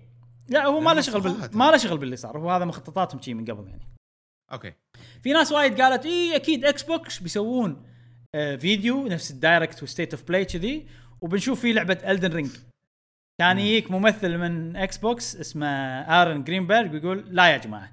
لا 0.50 0.66
هو 0.66 0.80
ما 0.80 0.94
له 0.94 1.02
شغل 1.02 1.22
بال... 1.22 1.58
ما 1.58 1.72
له 1.72 1.78
شغل 1.78 1.98
باللي 1.98 2.16
صار 2.16 2.38
هو 2.38 2.52
هذا 2.52 2.66
مخططاتهم 2.66 3.22
شي 3.22 3.34
من 3.34 3.46
قبل 3.46 3.68
يعني. 3.68 3.88
أوكي 4.52 4.74
في 5.24 5.34
ناس 5.34 5.52
وايد 5.52 5.82
قالت 5.82 6.06
إي 6.06 6.36
أكيد 6.36 6.66
إكس 6.66 6.84
بوكس 6.84 7.20
بيسوون 7.20 7.86
آه 8.36 8.56
فيديو 8.56 9.08
نفس 9.08 9.32
ال 9.32 9.39
Direct 9.39 9.84
و 9.84 9.89
State 9.89 10.14
of 10.14 10.24
Play 10.28 10.46
كذي 10.46 10.88
وبنشوف 11.22 11.62
فيه 11.62 11.74
لعبة 11.74 11.98
الدن 12.12 12.34
رينج 12.34 12.52
كان. 13.40 13.60
يجيك 13.60 13.92
ممثل 13.92 14.38
من 14.38 14.76
إكس 14.76 14.98
بوكس 14.98 15.36
اسمه 15.36 15.68
آرون 16.22 16.44
جرينبرغ 16.44 16.92
ويقول 16.94 17.26
لا 17.36 17.48
يا 17.48 17.58
جماعة 17.58 17.92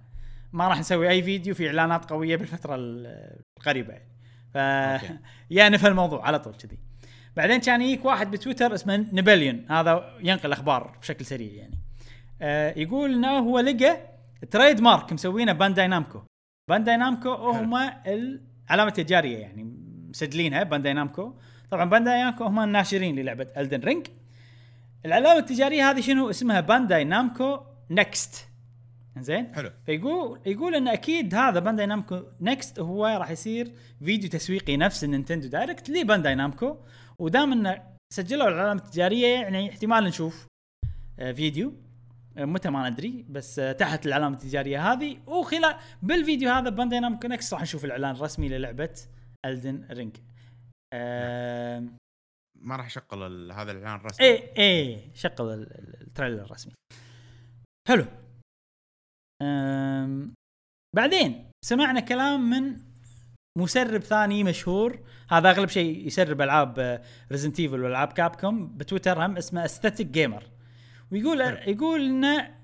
ما 0.52 0.68
راح 0.68 0.78
نسوي 0.78 1.08
أي 1.10 1.22
فيديو 1.22 1.54
في 1.54 1.66
إعلانات 1.66 2.10
قوية 2.10 2.36
بالفترة 2.36 2.74
ال- 2.74 3.40
القريبة 3.58 3.92
يعني 3.92 4.13
ف. 4.55 4.56
إي 5.51 5.68
نفى 5.74 5.89
الموضوع 5.89 6.26
على 6.26 6.39
طول 6.39 6.55
كذي. 6.55 6.78
بعدين 7.36 7.60
كان 7.60 7.82
يجيك 7.82 8.05
واحد 8.05 8.31
بتويتر 8.31 8.74
اسمه 8.74 8.97
نيبيليون 8.96 9.66
هذا 9.70 10.18
ينقل 10.22 10.52
أخبار 10.52 10.98
بشكل 11.01 11.24
سريع 11.24 11.52
يعني. 11.52 11.78
آه 12.43 12.78
يقول 12.78 13.12
إنه 13.12 13.39
هو 13.39 13.59
لقى 13.59 14.01
trademark 14.51 15.12
مسوينه 15.12 15.52
بانداي 15.52 15.86
نامكو. 15.89 16.22
بانداي 16.70 16.97
نامكو 16.97 17.32
هم 17.32 17.74
العلامة 18.06 18.89
التجارية 18.89 19.39
يعني 19.39 19.64
مسجلينها 20.09 20.62
بانداي 20.62 20.93
نامكو. 20.93 21.35
طبعا 21.70 21.85
بانداي 21.85 22.22
نامكو 22.22 22.44
هم 22.44 22.60
الناشرين 22.60 23.16
للعبة 23.16 23.47
الدن 23.56 23.81
رينج 23.81 24.06
العلامة 25.06 25.39
التجارية 25.39 25.90
هذه 25.90 26.01
شنو؟ 26.01 26.31
اسمها 26.31 26.60
بانداي 26.60 27.05
نامكو 27.05 27.60
Next 27.90 28.48
زين 29.18 29.54
حلو. 29.54 29.70
فيقول 29.86 30.40
يقول 30.46 30.74
إن 30.74 30.88
أكيد 30.88 31.34
هذا 31.34 31.60
بانداي 31.60 31.86
نامكو 31.86 32.22
Next 32.40 32.80
هو 32.80 33.06
راح 33.06 33.30
يصير 33.30 33.72
فيديو 34.04 34.30
تسويقي 34.30 34.76
نفس 34.76 35.04
النينتندو 35.04 35.48
Direct 35.48 35.90
لبانداي 35.90 36.34
نامكو 36.34 36.76
ودام 37.18 37.52
إنه 37.52 37.82
سجلوا 38.14 38.48
العلامه 38.48 38.80
التجارية 38.82 39.26
يعني 39.26 39.70
احتمال 39.70 40.04
نشوف 40.04 40.46
آه، 41.18 41.32
فيديو. 41.32 41.74
آه، 42.36 42.44
متى 42.44 42.70
ما 42.70 42.90
ندري 42.90 43.24
بس 43.28 43.58
آه، 43.58 43.72
تحت 43.72 44.06
العلامه 44.06 44.34
التجارية 44.36 44.92
هذه. 44.92 45.16
وخلال 45.26 45.74
بالفيديو 46.02 46.50
هذا 46.50 46.70
بانداي 46.70 47.00
نامكو 47.00 47.28
Next 47.28 47.55
راح 47.54 47.62
نشوف 47.62 47.84
الإعلان 47.84 48.14
الرسمي 48.14 48.48
للعبة 48.48 49.00
الدن 49.46 49.86
رينج 49.90 50.16
ما 52.60 52.76
راح 52.76 52.86
اشغل 52.86 53.22
ال- 53.22 53.52
هذا 53.52 53.72
الإعلان 53.72 54.00
الرسمي. 54.00 54.26
إيه 54.26 54.56
إيه 54.56 54.98
شغل 55.14 55.34
ال- 55.40 55.78
ال- 55.78 56.00
ال 56.01 56.06
trailer 56.06 56.42
الرسمي. 56.44 56.72
حلو. 57.88 58.04
أم 59.43 60.35
بعدين 60.97 61.51
سمعنا 61.65 62.01
كلام 62.01 62.51
من 62.51 62.77
مسرب 63.59 64.01
ثاني 64.01 64.44
مشهور. 64.44 64.98
هذا 65.31 65.51
أغلب 65.51 65.69
شيء 65.69 66.06
يسرب 66.06 66.40
ألعاب 66.40 67.02
ريزنت 67.32 67.61
ايفل 67.61 67.82
والعاب 67.82 68.12
كابكوم 68.12 68.77
بتويتر 68.77 69.27
هم 69.27 69.36
اسمه 69.36 69.65
AestheticGamer 69.64 70.44
ويقول. 71.12 71.40
يقول 71.40 72.01
إنه 72.01 72.55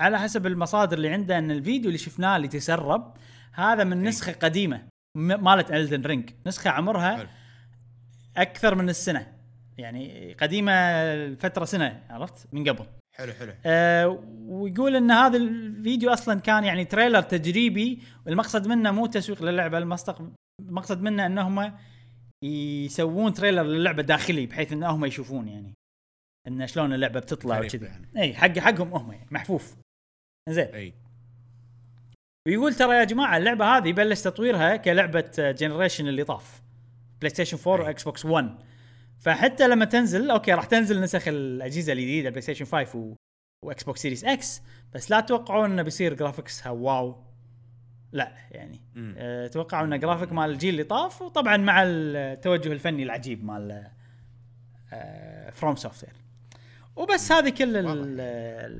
على 0.00 0.18
حسب 0.18 0.46
المصادر 0.46 0.96
اللي 0.96 1.08
عنده 1.08 1.38
إن 1.38 1.50
الفيديو 1.50 1.86
اللي 1.86 1.98
شفناه 1.98 2.36
اللي 2.36 2.48
تسرب 2.48 3.16
هذا 3.52 3.84
من. 3.84 4.02
نسخة 4.02 4.32
قديمة 4.32 4.88
مالت 5.16 5.72
الدن 5.72 6.02
رينج 6.02 6.30
نسخة 6.46 6.70
عمرها. 6.70 7.28
أكثر 8.36 8.74
من 8.74 8.88
السنة. 8.88 9.32
يعني 9.78 10.32
قديمة 10.40 10.72
الفترة 10.72 11.64
سنة 11.64 12.02
عرفت؟ 12.10 12.46
من 12.52 12.68
قبل. 12.68 12.86
حلو 13.20 13.32
حلو. 13.32 13.52
أه 13.66 14.24
ويقول 14.48 14.96
إن 14.96 15.10
هذا 15.10 15.36
الفيديو 15.36 16.12
أصلا 16.12 16.40
كان 16.40 16.64
يعني 16.64 16.84
trailer 16.84 17.20
تجريبي 17.20 18.02
والمقصد 18.26 18.66
منه 18.66 18.90
مو 18.90 19.06
تسويق 19.06 19.42
للعبة 19.42 19.78
المقصد 19.78 20.30
المقصد 20.60 21.02
منه 21.02 21.26
انهم 21.26 21.72
يسوون 22.44 23.32
trailer 23.32 23.62
للعبة 23.62 24.02
داخلي 24.02 24.46
بحيث 24.46 24.72
إن 24.72 24.82
هم 24.82 25.04
يشوفون 25.04 25.48
يعني 25.48 25.74
إن 26.48 26.66
شلون 26.66 26.92
اللعبة 26.92 27.20
بتطلع 27.20 27.60
وكذي. 27.60 27.86
يعني. 27.86 28.08
إي 28.16 28.34
حق 28.34 28.58
حقهم 28.58 28.94
هم 28.94 29.12
يعني 29.12 29.26
محفوف. 29.30 29.76
زين. 30.48 30.66
إي. 30.66 30.94
ويقول 32.48 32.74
ترى 32.74 32.96
يا 32.96 33.04
جماعة 33.04 33.36
اللعبة 33.36 33.64
هذه 33.64 33.92
بلش 33.92 34.22
تطويرها 34.22 34.76
كلعبة 34.76 35.30
generation 35.38 36.08
اللي 36.08 36.24
طاف. 36.24 36.62
بلاي 37.20 37.30
ستيشن 37.30 37.58
4 37.66 37.82
أي. 37.82 37.88
واكس 37.88 38.04
بوكس 38.04 38.24
1 38.24 38.58
فحتى 39.20 39.68
لما 39.68 39.84
تنزل 39.84 40.30
okay 40.30 40.52
راح 40.52 40.64
تنزل 40.64 41.00
نسخ 41.00 41.28
الأجهزة 41.28 41.92
الجديدة 41.92 42.30
بلاي 42.30 42.42
ستيشن 42.42 42.64
5 42.64 42.98
و... 42.98 43.14
واكس 43.64 43.84
بوكس 43.84 44.00
سيريس 44.00 44.24
إكس 44.24 44.62
بس 44.94 45.10
لا 45.10 45.20
تتوقعون 45.20 45.70
إنه 45.70 45.82
بيصير 45.82 46.14
graphics 46.14 46.70
ها 46.70 46.81
wow. 46.81 47.24
لا 48.12 48.32
يعني 48.50 48.80
مم. 48.94 49.14
أه 49.18 49.46
توقعوا 49.46 49.86
انه 49.86 49.96
جرافيك 49.96 50.32
مال 50.32 50.50
الجيل 50.50 50.70
اللي 50.70 50.84
طاف 50.84 51.22
وطبعا 51.22 51.56
مع 51.56 51.82
التوجه 51.86 52.72
الفني 52.72 53.02
العجيب 53.02 53.44
مال 53.44 53.86
فروم 55.52 55.76
سوفت 55.76 56.04
وير 56.04 56.12
وبس 56.96 57.32
هذه 57.32 57.48
كل 57.50 57.76
واضح. 57.76 57.90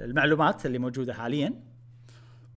المعلومات 0.05 0.67
اللي 0.67 0.79
موجودة 0.79 1.15
حاليا. 1.15 1.55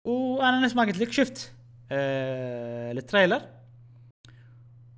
وأنا 0.05 0.61
نفس 0.61 0.77
ما 0.77 0.83
قلت 0.83 0.99
لك 0.99 1.13
شفت 1.13 1.53
آه 1.93 2.93
ال 2.93 2.98
trailer. 2.98 3.43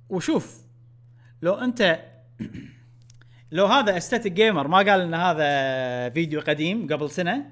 وشوف 0.09 0.61
لو 1.41 1.53
أنت 1.53 1.99
لو 3.51 3.65
هذا 3.65 3.97
Static 3.97 4.33
Gamer 4.33 4.67
ما 4.67 4.77
قال 4.77 5.01
إن 5.01 5.13
هذا 5.13 6.09
فيديو 6.09 6.41
قديم 6.41 6.87
قبل 6.87 7.09
سنة. 7.09 7.45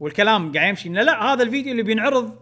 والكلام 0.00 0.52
قاعد 0.52 0.68
يمشي 0.68 0.88
إنه 0.88 1.02
لا 1.02 1.22
هذا 1.22 1.42
الفيديو 1.42 1.72
اللي 1.72 1.82
بينعرض 1.82 2.38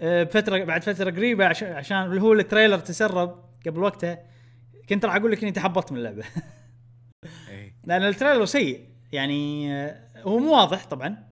آه، 0.00 0.22
بفتره 0.22 0.64
بعد 0.64 0.82
فترة 0.82 1.10
قريبة 1.10 1.46
عشان 1.46 1.96
اللي 1.96 2.22
هو 2.22 2.32
ال 2.32 2.38
trailer 2.38 2.78
تسرب 2.78 3.44
قبل 3.66 3.82
وقته 3.82 4.18
كنت 4.88 5.04
راح 5.04 5.16
أقول 5.16 5.32
لك 5.32 5.42
إني 5.42 5.52
تحبطت 5.52 5.92
من 5.92 5.98
اللعبة 5.98 6.24
اي 7.48 7.74
لأن 7.86 8.02
ال 8.02 8.07
trailer 8.07 8.44
سيء 8.44 8.88
يعني 9.12 9.72
آه، 9.74 10.08
هو 10.22 10.38
مو 10.38 10.52
واضح 10.52 10.86
طبعا 10.86 11.28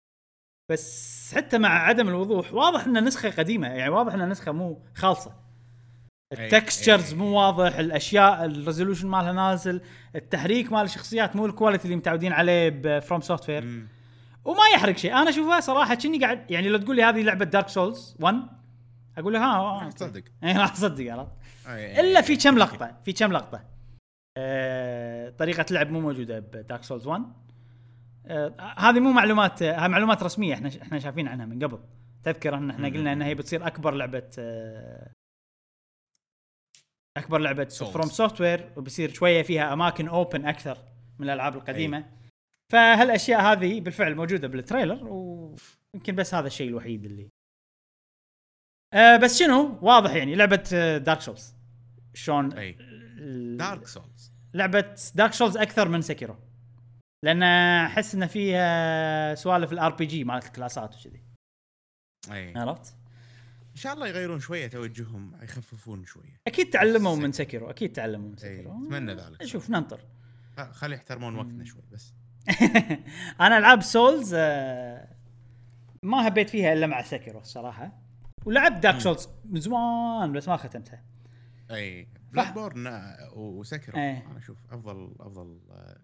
بس 0.70 1.35
حتى 1.36 1.59
مع 1.59 1.69
عدم 1.69 2.09
الوضوح 2.09 2.55
واضح 2.55 2.85
انها 2.86 3.01
نسخة 3.01 3.31
قديمة 3.31 3.69
يعني 3.69 3.90
واضح 3.90 4.15
انها 4.15 4.27
نسخة 4.27 4.52
مو 4.52 4.82
خالصة. 4.94 5.39
ال 6.32 6.41
textures 6.41 7.12
أي. 7.12 7.19
مو 7.19 7.39
واضح 7.39 7.78
الأشياء 7.78 8.44
ال 8.44 8.50
resolution 8.50 9.09
مالها 9.09 9.32
نازل 9.32 9.81
التحريك 10.16 10.73
مال 10.73 10.85
الشخصيات 10.85 11.36
مو 11.36 11.47
ال 11.47 11.51
quality 11.51 11.84
اللي 11.85 11.97
متعودين 11.97 12.32
عليه 12.32 12.69
بفروم 12.69 13.20
سوفت 13.20 13.48
وير. 13.48 13.86
وما 14.44 14.62
يحرق 14.74 14.97
شيء 14.97 15.12
أنا 15.12 15.31
أشوفها 15.31 15.61
صراحة 15.61 15.94
كني 15.94 16.19
قاعد 16.19 16.51
يعني 16.51 16.69
لو 16.69 16.78
تقول 16.78 16.97
لي 16.97 17.02
هذه 17.02 17.23
لعبة 17.23 17.44
دارك 17.44 17.69
سولز 17.69 18.16
1 18.20 18.36
أقول 19.19 19.32
لها 19.32 19.43
ها 19.43 19.62
راح 19.62 19.82
آه، 19.86 19.90
تصدق 19.90 20.23
اي 20.44 20.52
راح 20.52 20.73
اصدق 20.73 21.12
عرفت 21.12 21.32
أي. 21.69 22.01
إلا 22.01 22.20
في 22.20 22.36
كم 22.36 22.59
لقطة 22.59 22.97
في 23.05 23.12
كم 23.12 23.32
لقطة 23.32 23.65
آه 24.36 25.31
طريقة 25.31 25.66
لعب 25.70 25.90
مو 25.90 26.01
موجودة 26.01 26.39
بدارك 26.39 26.82
سولز 26.82 27.07
1 27.07 27.23
آه 28.27 28.55
هذه 28.78 29.01
مو 29.01 29.12
معلومات 29.12 29.62
آه، 29.62 29.73
هذه 29.73 29.89
معلومات 29.89 30.23
رسمية 30.23 30.55
إحنا 30.55 30.70
إحنا 30.82 30.98
شايفين 30.98 31.28
عنها 31.28 31.47
من 31.47 31.65
قبل 31.65 31.78
تذكر 32.23 32.55
إن 32.55 32.70
إحنا. 32.70 32.89
قلنا 32.89 33.12
إنها 33.12 33.27
هي 33.27 33.35
بتصير 33.35 33.66
أكبر 33.66 33.94
لعبة 33.94 34.31
آه 34.39 35.11
أكبر 37.16 37.38
لعبة. 37.38 37.64
فروم 37.64 38.06
سوفت 38.06 38.40
وير 38.40 38.72
وبيصير 38.76 39.12
شوية 39.12 39.42
فيها 39.42 39.72
أماكن 39.72 40.08
open 40.09 40.47
أكثر 40.46 40.78
من 41.18 41.26
الألعاب 41.26 41.56
القديمة. 41.56 42.10
فهالأشياء 42.72 43.40
هذه 43.40 43.80
بالفعل 43.80 44.14
موجودة 44.14 44.48
بال 44.48 44.62
trailer 44.62 45.09
ويمكن 45.08 46.14
بس 46.16 46.34
هذا 46.34 46.46
الشيء 46.46 46.68
الوحيد 46.68 47.04
اللي. 47.04 47.28
آه 48.94 49.16
بس 49.16 49.38
شنو؟ 49.38 49.78
واضح 49.82 50.14
يعني 50.14 50.34
لعبة 50.34 50.96
دارك 50.98 51.20
سولز 51.20 51.54
شلون؟ 52.14 52.52
أي. 52.52 52.76
دارك 53.56 53.86
سولز 53.86 54.32
لعبة 54.54 54.94
دارك 55.14 55.32
سولز 55.32 55.56
أكثر 55.56 55.88
من 55.88 56.02
سيكيرو 56.02 56.36
لأن 57.24 57.42
أحس 57.86 58.14
إن 58.14 58.26
فيها 58.26 59.34
سوالف 59.34 59.72
ال 59.72 59.94
RPG 59.94 60.24
مالت 60.24 60.46
الكلاسات 60.46 60.94
وكذي. 60.94 61.22
أي. 62.32 62.58
عرفت؟ 62.58 62.96
شاء 63.81 63.94
الله 63.94 64.09
يغيرون 64.09 64.40
شوية 64.40 64.66
توجههم 64.66 65.32
يخففون 65.43 66.05
شوية. 66.05 66.40
أكيد 66.47 66.70
تعلموا 66.70 67.16
من 67.16 67.32
سكيرو. 67.32 67.48
سكيرو 67.48 67.70
أكيد 67.70 67.93
تعلموا 67.93 68.28
من 68.28 68.39
إيه، 68.39 68.61
سكيرو 68.60 68.86
أتمنى 68.86 69.15
ذلك. 69.15 69.44
شوف 69.44 69.70
ننطر. 69.70 70.01
خلي 70.73 70.94
يحترمون 70.94 71.36
وقتنا 71.36 71.65
شوي 71.65 71.82
بس. 71.93 72.15
أنا 73.40 73.59
ألعاب 73.59 73.82
سولز 73.82 74.35
آه، 74.35 75.16
ما 76.02 76.28
هبيت 76.28 76.51
فيها 76.51 76.73
إلا 76.73 76.86
مع 76.86 77.02
سكيرو 77.02 77.40
الصراحه 77.40 78.02
ولعبت 78.44 78.82
دارك. 78.82 79.01
سولز 79.01 79.28
من 79.44 79.61
زمان 79.61 80.32
بس 80.32 80.48
ما 80.48 80.57
ختمتها. 80.57 81.05
أي 81.70 82.09
بلود 82.32 82.55
بورن 82.55 83.16
وسكيرو 83.32 83.97
إيه. 83.97 84.27
أنا 84.31 84.39
أشوف 84.39 84.59
أفضل 84.70 85.15
أفضل 85.20 85.61
آه، 85.70 86.01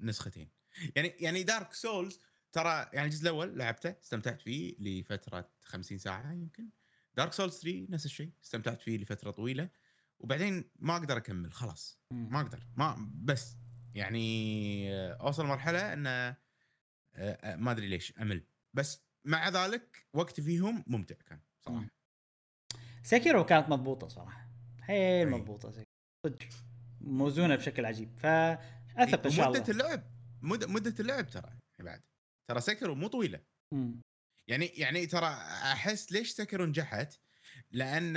نسختين. 0.00 0.48
يعني 0.96 1.08
يعني 1.20 1.42
دارك 1.42 1.72
سولز 1.72 2.20
ترى 2.52 2.88
يعني 2.92 3.06
الجزء 3.06 3.22
الأول 3.22 3.58
لعبته 3.58 3.94
استمتعت 4.02 4.40
فيه 4.40 4.74
لفترة 4.78 5.48
50 5.64 5.98
ساعة 5.98 6.32
يمكن. 6.32 6.68
دارك 7.14 7.32
سولز 7.32 7.60
3 7.60 7.86
نفس 7.90 8.04
الشيء 8.06 8.32
استمتعت 8.44 8.82
فيه 8.82 8.98
لفترة 8.98 9.30
طويلة 9.30 9.70
وبعدين 10.18 10.70
ما 10.76 10.96
أقدر 10.96 11.16
أكمل 11.16 11.52
خلاص. 11.52 12.00
ما 12.10 12.40
أقدر 12.40 12.66
ما 12.76 13.10
بس 13.14 13.56
يعني 13.94 14.92
أوصل 15.12 15.46
مرحلة 15.46 15.92
إن 15.92 16.06
آه، 16.06 16.36
آه، 17.16 17.56
ما 17.56 17.70
أدري 17.70 17.88
ليش 17.88 18.18
أمل. 18.20 18.44
بس 18.74 19.02
مع 19.24 19.48
ذلك 19.48 20.06
وقتي 20.12 20.42
فيهم 20.42 20.84
ممتع 20.86 21.14
كان 21.14 21.40
صراحة. 21.60 21.80
مم. 21.80 21.88
سكيرو 23.02 23.44
كانت 23.44 23.68
مضبوطة 23.68 24.08
صراحة. 24.08 24.48
حيل 24.80 24.98
أي. 24.98 25.24
مضبوطة 25.34 25.70
صدق 26.26 26.38
موزونة 27.00 27.56
بشكل 27.56 27.84
عجيب. 27.84 28.16
فاثق 28.18 29.24
إن 29.26 29.30
شاء 29.32 29.50
مده 29.50 29.58
الله. 29.58 29.70
اللعب 29.70 30.02
مده 30.42 30.66
مدة 30.66 30.94
اللعب 31.00 31.30
ترى 31.30 31.58
بعد. 31.78 32.02
ترى 32.48 32.60
سكرو 32.60 32.94
مو 32.94 33.08
طويلة. 33.08 33.40
يعني 34.48 34.66
يعني 34.66 35.06
ترى 35.06 35.26
احس 35.72 36.12
ليش 36.12 36.30
سكرو 36.30 36.64
نجحت؟ 36.64 37.18
لأن 37.70 38.12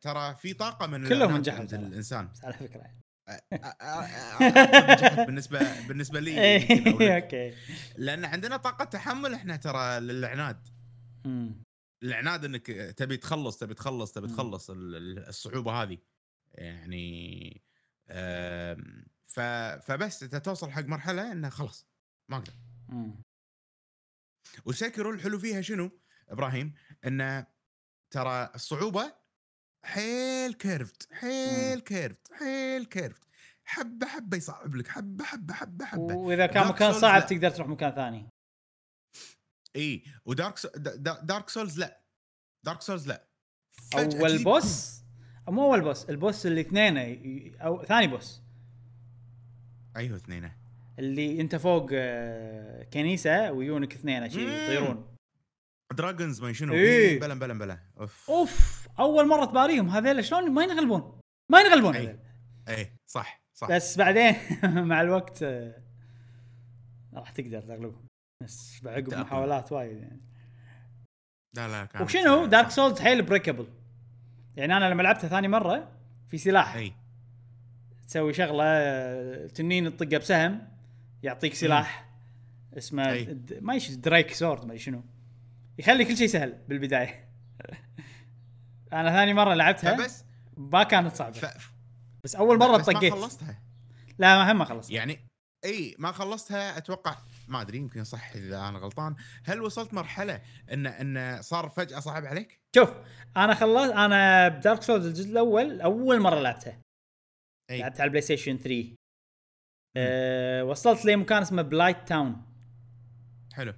ترى 0.00 0.34
في 0.34 0.54
طاقه 0.54 0.86
من 0.86 1.08
كلهم 1.08 1.36
نجحوا. 1.36 1.64
الانسان 1.64 2.32
على 2.42 2.54
فكره 2.54 2.78
يعني. 2.78 3.04
نجحت 4.92 5.18
بالنسبة 5.26 5.86
بالنسبة 5.88 6.20
لي 6.20 6.40
إيه،. 6.40 7.16
أوكي 7.16 7.54
لأن 7.96 8.24
عندنا 8.24 8.56
طاقه 8.56 8.84
تحمل 8.84 9.34
إحنا 9.34 9.56
ترى 9.56 10.00
للعناد. 10.00 10.68
العناد 12.02 12.44
انك 12.44 12.66
تبي 12.96 13.16
تخلص 13.16 13.58
تبي 13.58 13.74
تخلص 13.74 14.12
تبي. 14.12 14.28
تخلص 14.28 14.70
ال- 14.70 14.96
ال- 14.96 15.28
الصعوبه 15.28 15.72
هذه 15.82 15.98
يعني 16.54 17.62
فبس 19.80 20.22
انت 20.22 20.36
توصل 20.36 20.70
حق 20.70 20.84
مرحله 20.84 21.32
انه 21.32 21.48
خلاص 21.48 21.86
ما 22.28 22.36
أقدر. 22.36 22.52
وسكيرو 24.64 25.10
الحلو 25.10 25.38
فيها 25.38 25.60
شنو؟ 25.60 25.90
إبراهيم 26.28 26.74
انه 27.06 27.46
ترى 28.10 28.50
الصعوبة 28.54 29.14
حيل 29.84 30.54
curved 30.54 31.12
حيل 31.12 31.80
curved 31.80 32.32
حيل 32.32 32.84
curved 32.84 33.22
حبة 33.64 34.06
حبة 34.06 34.36
يصعب 34.36 34.76
لك 34.76 34.88
حبة 34.88 35.24
حبة 35.24 35.54
حبة 35.54 35.84
حبة. 35.84 36.14
وإذا 36.14 36.46
كان 36.46 36.68
مكان 36.68 36.92
صعب 36.92 37.20
لا. 37.20 37.26
تقدر 37.26 37.50
تروح 37.50 37.68
مكان 37.68 37.94
ثاني. 37.94 38.28
إي 39.76 40.04
ودارك 40.24 40.58
سو... 40.58 40.68
دا- 40.68 40.96
دا- 40.96 41.20
دارك 41.22 41.48
سولز 41.48 41.78
لا. 41.78 42.00
دارك 42.64 42.82
سولز 42.82 43.08
لا. 43.08 43.28
اول 43.94 44.44
بوس 44.44 45.00
مو 45.48 45.62
اول 45.64 45.80
بوس 45.80 46.10
البوس 46.10 46.46
اللي 46.46 46.60
اثنين 46.60 46.96
أو 47.60 47.84
ثاني 47.84 48.06
بوس. 48.06 48.40
أيوه 49.96 50.16
اثنين 50.16 50.52
اللي 50.98 51.40
انت 51.40 51.56
فوق 51.56 51.88
آه، 51.92 52.82
كنيسة 52.84 53.52
ويونك 53.52 53.94
اثنين 53.94 54.30
شيء. 54.30 54.48
يطيرون 54.48 55.06
دراجونز 55.92 56.40
ما 56.42 56.52
شنو 56.52 56.72
إيه. 56.72 56.80
إيه. 57.08 57.20
بلا 57.20 57.34
بلا 57.34 57.54
بلا 57.54 57.78
أوف 58.00 58.30
أوف 58.30 58.88
أول 58.98 59.28
مرة 59.28 59.44
تباريهم 59.44 59.88
هذيل 59.88 60.24
شلون 60.24 60.50
ما 60.50 60.62
ينغلبون 60.64 61.20
ما 61.50 61.60
ينغلبون. 61.60 61.96
هذيل. 61.96 62.18
اي 62.68 62.92
صح 63.06 63.42
صح 63.54 63.68
بس 63.70 63.98
بعدين 63.98 64.34
مع 64.88 65.00
الوقت 65.00 65.42
آه، 65.42 65.82
راح 67.14 67.30
تقدر 67.30 67.60
تغلبهم 67.60 68.06
بس 68.42 68.80
بعقب 68.82 69.08
تأقلم. 69.08 69.22
محاولات 69.22 69.72
وايد 69.72 69.96
يعني 69.96 70.20
لا 71.56 71.68
لا 71.68 71.84
كانت 71.84 72.04
وشنو 72.04 72.46
دارك 72.46 72.66
صح. 72.68 72.74
سولز 72.76 73.00
حيل 73.00 73.22
breakable 73.22 73.66
يعني 74.56 74.76
أنا 74.76 74.90
لما 74.90 75.02
لعبتها 75.02 75.28
ثاني 75.28 75.48
مرة 75.48 75.92
في 76.28 76.38
سلاح 76.38 76.74
اي 76.74 76.92
تسوي 78.08 78.32
شغلة 78.32 78.64
آه، 78.64 79.46
تنين 79.46 79.96
تطقه 79.96 80.18
بسهم 80.18 80.73
يعطيك 81.24 81.54
سلاح 81.54 82.10
اسمه 82.78 83.10
أي. 83.10 83.24
د- 83.24 83.58
ما 83.62 83.74
يش 83.74 83.90
Drake 83.90 84.32
Sword 84.34 84.60
ما 84.64 84.66
أدري 84.66 84.78
شنو. 84.78 85.04
يخلي 85.78 86.04
كل 86.04 86.16
شيء 86.16 86.26
سهل 86.26 86.52
بالبداية. 86.68 87.28
أنا 88.92 89.10
ثاني 89.10 89.34
مرة 89.34 89.54
لعبتها 89.54 89.96
فبس 89.96 90.24
ما 90.56 90.82
كانت 90.82 91.14
صعبة. 91.16 91.32
ف... 91.38 91.70
بس 92.24 92.36
أول 92.36 92.58
مرة 92.58 92.76
بس 92.76 92.88
ما 92.88 92.94
طقيت. 92.94 93.12
خلصتها. 93.12 93.62
لا 94.18 94.36
ما 94.44 94.52
هم 94.52 94.58
ما 94.58 94.64
خلصت. 94.64 94.90
يعني 94.90 95.18
إي 95.64 95.94
ما 95.98 96.12
خلصتها 96.12 96.78
أتوقع 96.78 97.16
ما 97.48 97.60
أدري 97.60 97.78
يمكن 97.78 98.04
صح 98.04 98.30
إذا 98.32 98.68
أنا 98.68 98.78
غلطان. 98.78 99.16
هل 99.44 99.62
وصلت 99.62 99.94
مرحلة 99.94 100.42
ان 100.72 100.86
إن 100.86 101.42
صار 101.42 101.68
فجأة 101.68 102.00
صعب 102.00 102.24
عليك؟ 102.24 102.60
شوف 102.76 102.90
أنا 103.36 103.54
خلصت 103.54 103.92
أنا 103.92 104.48
بدارك 104.48 104.82
سولز 104.82 105.06
الجزء 105.06 105.30
الأول 105.30 105.80
أول 105.80 106.20
مرة 106.20 106.40
لعبتها. 106.40 106.80
إي. 107.70 107.78
لعبتها 107.80 108.00
على 108.00 108.04
البلاي 108.08 108.22
ستيشن 108.22 108.56
3 108.56 108.94
أه 109.96 110.64
وصلت 110.64 111.04
لمكان 111.04 111.42
اسمه 111.42 111.62
بلايت 111.62 111.96
تاون 112.06 112.36
حلو. 113.54 113.72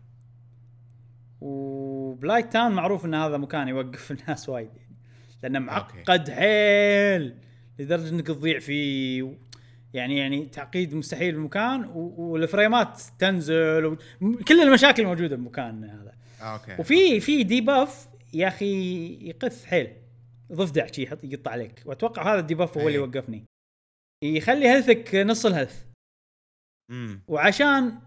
وبلايت 1.41 2.53
تاون 2.53 2.73
معروف 2.73 3.05
إن 3.05 3.15
هذا 3.15 3.37
مكان 3.37 3.69
يوقف 3.69 4.11
الناس 4.13 4.49
وايد 4.49 4.69
يعني 4.77 4.97
لأنه. 5.43 5.59
معقد 5.59 6.31
حيل 6.31 7.35
لدرجة 7.79 8.09
إنك 8.09 8.27
تضيع 8.27 8.59
فيه 8.59 9.33
يعني 9.95 10.19
يعني 10.19 10.47
تعقيد 10.47 10.95
مستحيل 10.95 11.35
المكان 11.35 11.85
و- 11.85 12.15
والفريمات 12.19 13.03
تنزل 13.19 13.97
كل 14.49 14.61
المشاكل 14.63 15.05
موجودة 15.05 15.37
بالمكان 15.37 15.85
هذا. 15.85 16.13
okay. 16.41 16.77
وفي 16.81 17.21
في 17.21 17.43
debuff 17.43 18.09
يا 18.35 18.49
أخي 18.49 19.07
يقث 19.29 19.65
حيل 19.65 19.93
ضفدع 20.53 20.87
شي 20.87 21.03
يحط 21.03 21.25
يقطع 21.25 21.51
عليك. 21.51 21.83
وأتوقع 21.85 22.33
هذا 22.33 22.41
ال 22.41 22.46
debuff 22.46 22.79
هو 22.79 22.81
اللي 22.89 22.99
أي. 22.99 23.05
يوقفني. 23.05 23.45
يخلي 24.25 24.69
health 24.69 25.08
ك 25.08 25.15
نص 25.15 25.47
ال 25.47 25.52
health 25.52 25.83
وعشان 27.29 27.99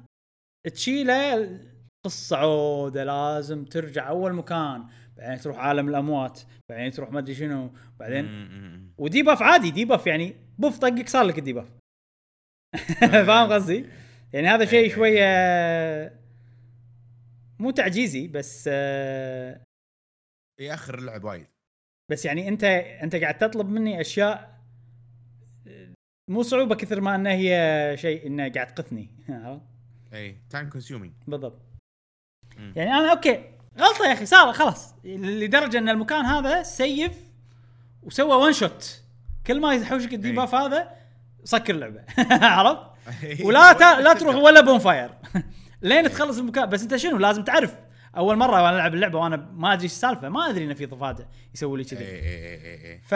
تشيله 0.73 1.59
قصة 2.05 2.37
عودة 2.37 3.03
لازم 3.03 3.65
ترجع 3.65 4.09
أول 4.09 4.33
مكان 4.33 4.85
بعدين 5.17 5.39
تروح 5.39 5.57
عالم 5.57 5.89
الأموات 5.89 6.41
بعدين 6.69 6.91
تروح 6.91 7.11
ما 7.11 7.19
أدري 7.19 7.35
شنو 7.35 7.71
بعدين 7.99 8.25
أمم. 8.25 8.93
و 8.97 9.03
debuff 9.03 9.41
عادي 9.41 9.71
debuff 9.71 10.07
يعني 10.07 10.35
بوف 10.57 10.77
طقك 10.77 11.09
صار 11.09 11.25
لك 11.25 11.39
ال 11.39 11.43
debuff 11.43 11.69
فاهم 13.27 13.51
قصدي؟ 13.51 13.85
يعني 14.33 14.47
هذا 14.47 14.65
شيء 14.65 14.79
إيه. 14.79 14.95
شوية 14.95 16.19
مو 17.59 17.71
تعجيزي 17.71 18.27
بس 18.27 18.69
آه، 18.71 19.63
يأخر 20.61 20.97
اللعب 20.97 21.23
وايد 21.23 21.47
بس 22.11 22.25
يعني 22.25 22.47
أنت 22.47 22.63
أنت 22.63 23.15
قاعد 23.15 23.37
تطلب 23.37 23.69
مني 23.69 24.01
أشياء 24.01 24.58
مو 26.29 26.41
صعوبة 26.43 26.75
كثر 26.75 27.01
ما 27.01 27.15
إنها 27.15 27.31
هي 27.33 27.97
شيء 27.97 28.27
انها 28.27 28.47
قاعد 28.47 28.73
تقثني؟ 28.75 29.09
إي 30.13 30.35
time 30.49 30.69
consuming 30.69 31.13
بالضبط. 31.27 31.61
يعني 32.75 32.93
أنا 32.93 33.11
okay 33.11 33.43
غلطة 33.79 34.07
يا 34.07 34.13
أخي 34.13 34.25
صار 34.25 34.53
خلاص. 34.53 34.95
لدرجة 35.05 35.77
إن 35.77 35.89
المكان 35.89 36.25
هذا 36.25 36.63
save 36.63 37.11
وسوى 38.03 38.35
one 38.35 38.53
shot 38.53 39.01
كل 39.47 39.61
ما 39.61 39.73
يحوشك 39.73 40.13
ال 40.13 40.19
debuff 40.19 40.55
هذا 40.55 40.91
سكر 41.43 41.75
اللعبه 41.75 42.01
عرفت؟ 42.45 42.81
ولا 43.43 43.73
تا... 43.73 43.99
لا 44.01 44.13
تروح 44.13 44.35
ولا 44.35 44.61
bonfire 44.61 45.09
لين 45.81 46.09
تخلص 46.11 46.37
المكان. 46.37 46.69
بس 46.69 46.81
أنت 46.81 46.95
شنو؟ 46.95 47.17
لازم 47.17 47.43
تعرف. 47.43 47.75
أول 48.17 48.35
مرة 48.35 48.63
وأنا 48.63 48.75
ألعب 48.75 48.93
اللعبة 48.93 49.19
وأنا 49.19 49.35
ما 49.53 49.73
أدري 49.73 49.83
إيش 49.83 49.91
السالفة 49.91 50.29
ما 50.29 50.49
أدري 50.49 50.65
انه 50.65 50.73
في 50.73 50.85
ضفادع 50.85 51.25
يسوي 51.55 51.77
لي 51.77 51.83
كذي. 51.83 52.05
ف 52.97 53.13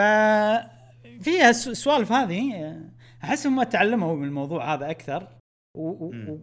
فيها 1.24 1.50
الس- 1.50 1.68
السوالف 1.68 2.12
هذه. 2.12 2.76
أحس 3.24 3.46
هم 3.46 3.62
تعلموا 3.62 4.16
من 4.16 4.24
الموضوع 4.24 4.74
هذا 4.74 4.90
أكثر 4.90 5.38
و... 5.76 5.88
و... 5.88 6.10
مم. 6.10 6.40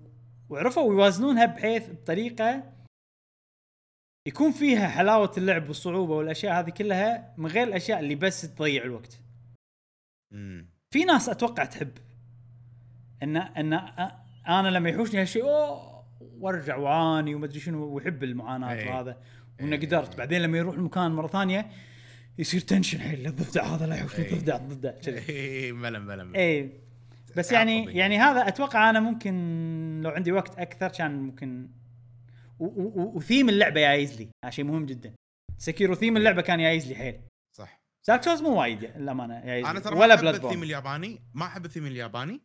وعرفوا 0.49 0.93
يوازنونها 0.93 1.45
بحيث 1.45 1.89
بطريقة 1.89 2.73
يكون 4.27 4.51
فيها 4.51 4.87
حلاوة 4.87 5.31
اللعب 5.37 5.67
والصعوبة 5.67 6.15
والأشياء 6.15 6.59
هذه 6.59 6.69
كلها 6.69 7.33
من 7.37 7.47
غير 7.47 7.67
الأشياء 7.67 7.99
اللي 7.99 8.15
بس 8.15 8.41
تضيع 8.55 8.83
الوقت. 8.83 9.21
أمم. 10.33 10.69
في 10.93 11.03
ناس 11.03 11.29
أتوقع 11.29 11.65
تحب 11.65 11.91
ان 13.23 13.37
إن 13.37 13.73
أنا 14.47 14.67
لما 14.67 14.89
يحوشني 14.89 15.21
هالشيء 15.21 15.43
أوه 15.43 15.91
وأرجع 16.21 16.75
واعاني 16.75 17.35
وما 17.35 17.45
أدري 17.45 17.59
شنو 17.59 17.85
ويحب 17.85 18.23
المعاناة 18.23 18.73
إيه. 18.73 18.89
وهذا 18.89 19.21
وإنه 19.59 19.75
إيه. 19.75 19.85
قدرت 19.85 20.17
بعدين 20.17 20.41
لما 20.41 20.57
يروح 20.57 20.75
المكان 20.75 21.11
مرة 21.11 21.27
ثانية 21.27 21.69
يصير 22.37 22.61
تنشن 22.61 22.99
حيل 22.99 23.27
الضفدع 23.27 23.63
هذا 23.63 23.87
لا 23.87 23.95
يحوشني 23.95 24.25
إيه. 24.25 24.33
الضفدع 24.33 24.55
الضفدع 24.55 24.91
كذي 24.91 25.71
ملا 25.71 25.99
ملا 25.99 26.23
ملا. 26.23 26.39
اي 26.39 26.81
بس 27.37 27.51
يعني 27.51 27.77
تعاطبي. 27.83 27.99
يعني 27.99 28.17
هذا 28.17 28.47
أتوقع 28.47 28.89
أنا 28.89 28.99
ممكن 28.99 30.01
لو 30.03 30.09
عندي 30.09 30.31
وقت 30.31 30.59
أكثر 30.59 30.87
كان 30.87 31.21
ممكن 31.21 31.69
وثيم 32.59 33.49
اللعبة 33.49 33.81
جايز 33.81 34.17
لي 34.17 34.29
هذا 34.45 34.51
شيء 34.51 34.65
مهم 34.65 34.85
جدا 34.85 35.13
Sekiro 35.57 35.95
theme 35.95 36.17
اللعبة 36.17 36.41
كان 36.41 36.59
جايز 36.59 36.87
لي 36.87 36.95
حيل 36.95 37.21
صح 37.57 37.81
Dark 38.07 38.23
Souls 38.23 38.41
مو 38.41 38.59
وايد 38.61 38.83
للأمانة 38.83 39.45
جايز 39.45 39.65
أنا. 39.65 39.79
ترى 39.79 39.95
ولا 39.95 40.07
ما 40.07 40.13
أحب 40.13 40.21
بلاد 40.21 40.45
الثيم 40.45 40.63
الياباني 40.63 41.21
ما 41.33 41.45
أحب 41.45 41.65
الثيم 41.65 41.85
الياباني 41.85 42.41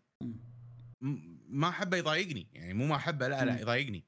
ما 1.48 1.68
أحبه 1.68 1.96
يضايقني 1.96 2.46
يعني 2.52 2.74
مو 2.74 2.86
ما 2.86 2.96
أحبه 2.96 3.28
لا 3.28 3.44
لا. 3.44 3.60
يضايقني. 3.60 4.04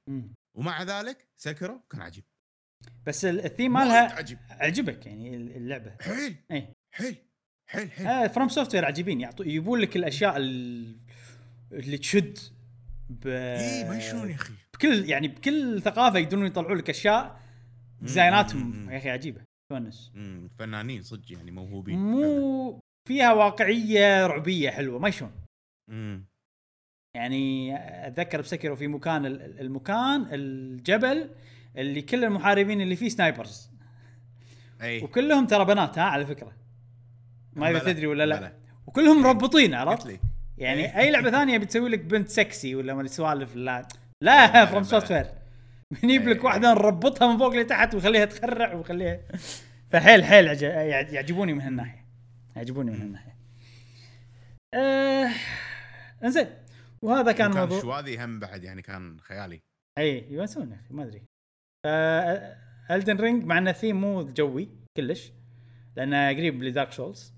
ومع 0.56 0.82
ذلك 0.82 1.28
Sekiro 1.36 1.80
كان 1.90 2.00
عجيب 2.00 2.24
بس 3.06 3.24
ال- 3.24 3.44
الثيم 3.44 3.72
مالها 3.72 4.12
عجيب. 4.14 4.38
عجبك 4.50 5.06
يعني 5.06 5.36
ال- 5.36 5.56
اللعبة. 5.56 5.92
حيل 6.00 6.36
إيه. 6.50 6.72
حيل 6.94 7.16
حيل 7.70 7.90
حيل. 7.90 8.06
آه 8.06 8.26
FromSoftware 8.26 8.84
عجيبين. 8.84 9.20
يعطوا 9.20 9.44
يجيبون 9.44 9.78
لك 9.80 9.96
الأشياء 9.96 10.36
ال- 10.36 10.96
اللي 11.72 11.98
تشد 11.98 12.38
ب 13.10 13.26
اي 13.26 13.88
ما 13.88 13.98
شلون 13.98 14.30
يا 14.30 14.34
أخي. 14.34 14.52
بكل 14.74 15.08
يعني 15.10 15.28
بكل 15.28 15.82
ثقافة 15.82 16.18
يقدرون 16.18 16.46
يطلعوا 16.46 16.74
لك 16.76 16.90
أشياء. 16.90 17.40
ديزايناتهم 18.02 18.90
يا 18.90 18.98
أخي 18.98 19.10
عجيبة. 19.10 19.40
تونس 19.72 20.12
فنانين 20.58 21.02
صدق 21.02 21.32
يعني 21.32 21.50
موهوبين. 21.50 21.98
مو 21.98 22.80
فيها 23.08 23.32
واقعية 23.32 24.26
رعبية 24.26 24.70
حلوة 24.70 24.98
ما 24.98 25.10
شلون. 25.10 25.32
يعني 27.16 27.76
أتذكر 28.06 28.40
ب 28.40 28.45
Sekiro 28.45 28.76
في 28.76 28.86
مكان 28.88 29.26
ال- 29.26 29.60
المكان 29.60 30.26
الجبل 30.32 31.30
اللي 31.76 32.02
كل 32.02 32.24
المحاربين 32.24 32.80
اللي 32.80 32.96
فيه 32.96 33.08
snipers 33.08 33.70
أي. 34.82 35.02
وكلهم 35.02 35.46
ترى 35.46 35.64
بنات 35.64 35.98
ها 35.98 36.02
على 36.04 36.26
فكرة. 36.26 36.52
ما 37.52 37.70
اذا 37.70 37.78
تدري 37.78 38.06
ولا 38.06 38.26
لا. 38.26 38.52
وكلهم 38.86 39.22
مربطين 39.22 39.74
عرفت؟ 39.74 40.20
يعني 40.58 40.98
أي 40.98 41.10
لعبة 41.10 41.30
ثانية 41.30 41.58
بتسوي 41.58 41.88
لك 41.88 41.98
بنت 42.00 42.28
سكسي 42.28 42.74
ولا 42.74 42.94
ما 42.94 43.06
سوالف 43.06 43.56
لا. 43.56 43.88
لا 44.20 44.66
From. 44.66 44.82
Software 44.82 45.26
بنجيب 46.02 46.28
لك 46.28 46.36
إيه. 46.36 46.44
واحدة 46.44 46.70
نربطها 46.74 47.32
من 47.32 47.38
فوق 47.38 47.54
لتحت 47.54 47.94
ويخليها 47.94 48.24
تخرع 48.24 48.72
ويخليها 48.74 49.20
فحيل 49.90 50.24
حيل 50.24 50.48
عج- 50.48 50.62
يع- 50.62 51.00
يعجبوني 51.10 51.52
من 51.52 51.60
هالناحية. 51.60 52.04
يعجبوني 52.56 52.90
من 52.90 53.00
هالناحية. 53.00 53.36
آه... 54.74 55.30
إنزين. 56.24 56.46
وهذا 57.02 57.32
كان 57.32 57.52
كان 57.52 57.60
موضوع 57.60 57.80
شواذي 57.80 58.24
هم 58.24 58.38
بعد 58.40 58.64
يعني 58.64 58.82
كان 58.82 59.20
خيالي. 59.20 59.60
اي 59.98 60.26
يونسون 60.32 60.70
يا 60.70 60.76
أخي 60.76 60.94
ما 60.94 61.02
أدري. 61.02 61.22
Elden 62.90 63.16
Ring 63.16 63.44
مع 63.44 63.58
إنه 63.58 63.72
ثيم 63.72 64.00
مو 64.00 64.22
جوي 64.22 64.68
كلش 64.96 65.32
لأنه 65.96 66.28
قريب 66.28 66.62
ل 66.62 66.68
Dark 66.68 66.92
Souls 66.92 67.34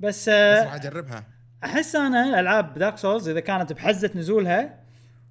بس 0.00 0.28
بس 0.28 0.28
آه، 0.28 0.64
راح 0.64 0.74
أجربها. 0.74 1.26
أحس 1.64 1.96
أنا 1.96 2.40
ألعاب 2.40 2.78
Dark 2.78 2.96
Souls 2.96 3.28
إذا 3.28 3.40
كانت 3.40 3.72
بحزة 3.72 4.10
نزولها 4.14 4.84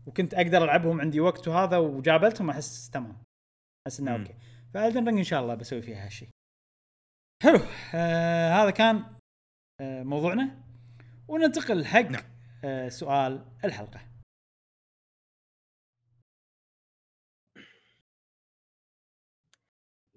وكنت 0.05 0.33
أقدر 0.33 0.63
ألعبهم 0.63 1.01
عندي 1.01 1.19
وقت 1.19 1.47
وهذا 1.47 1.77
وجابلتهم 1.77 2.49
أحس 2.49 2.89
تمام. 2.89 3.17
أحس 3.87 3.99
إنه. 3.99 4.13
okay. 4.15 4.35
ف 4.73 4.78
Elden 4.78 5.05
Ring 5.05 5.17
إن 5.17 5.23
شاء 5.23 5.41
الله 5.41 5.55
بسوي 5.55 5.81
فيها 5.81 6.05
هالشيء 6.05 6.29
حلو. 7.43 7.59
آه 7.95 8.53
هذا 8.53 8.69
كان 8.69 9.03
آه 9.81 10.03
موضوعنا. 10.03 10.63
وننتقل 11.27 11.85
حق 11.85 12.01
نعم. 12.01 12.23
آه 12.63 12.89
سؤال 12.89 13.45
الحلقة. 13.65 13.99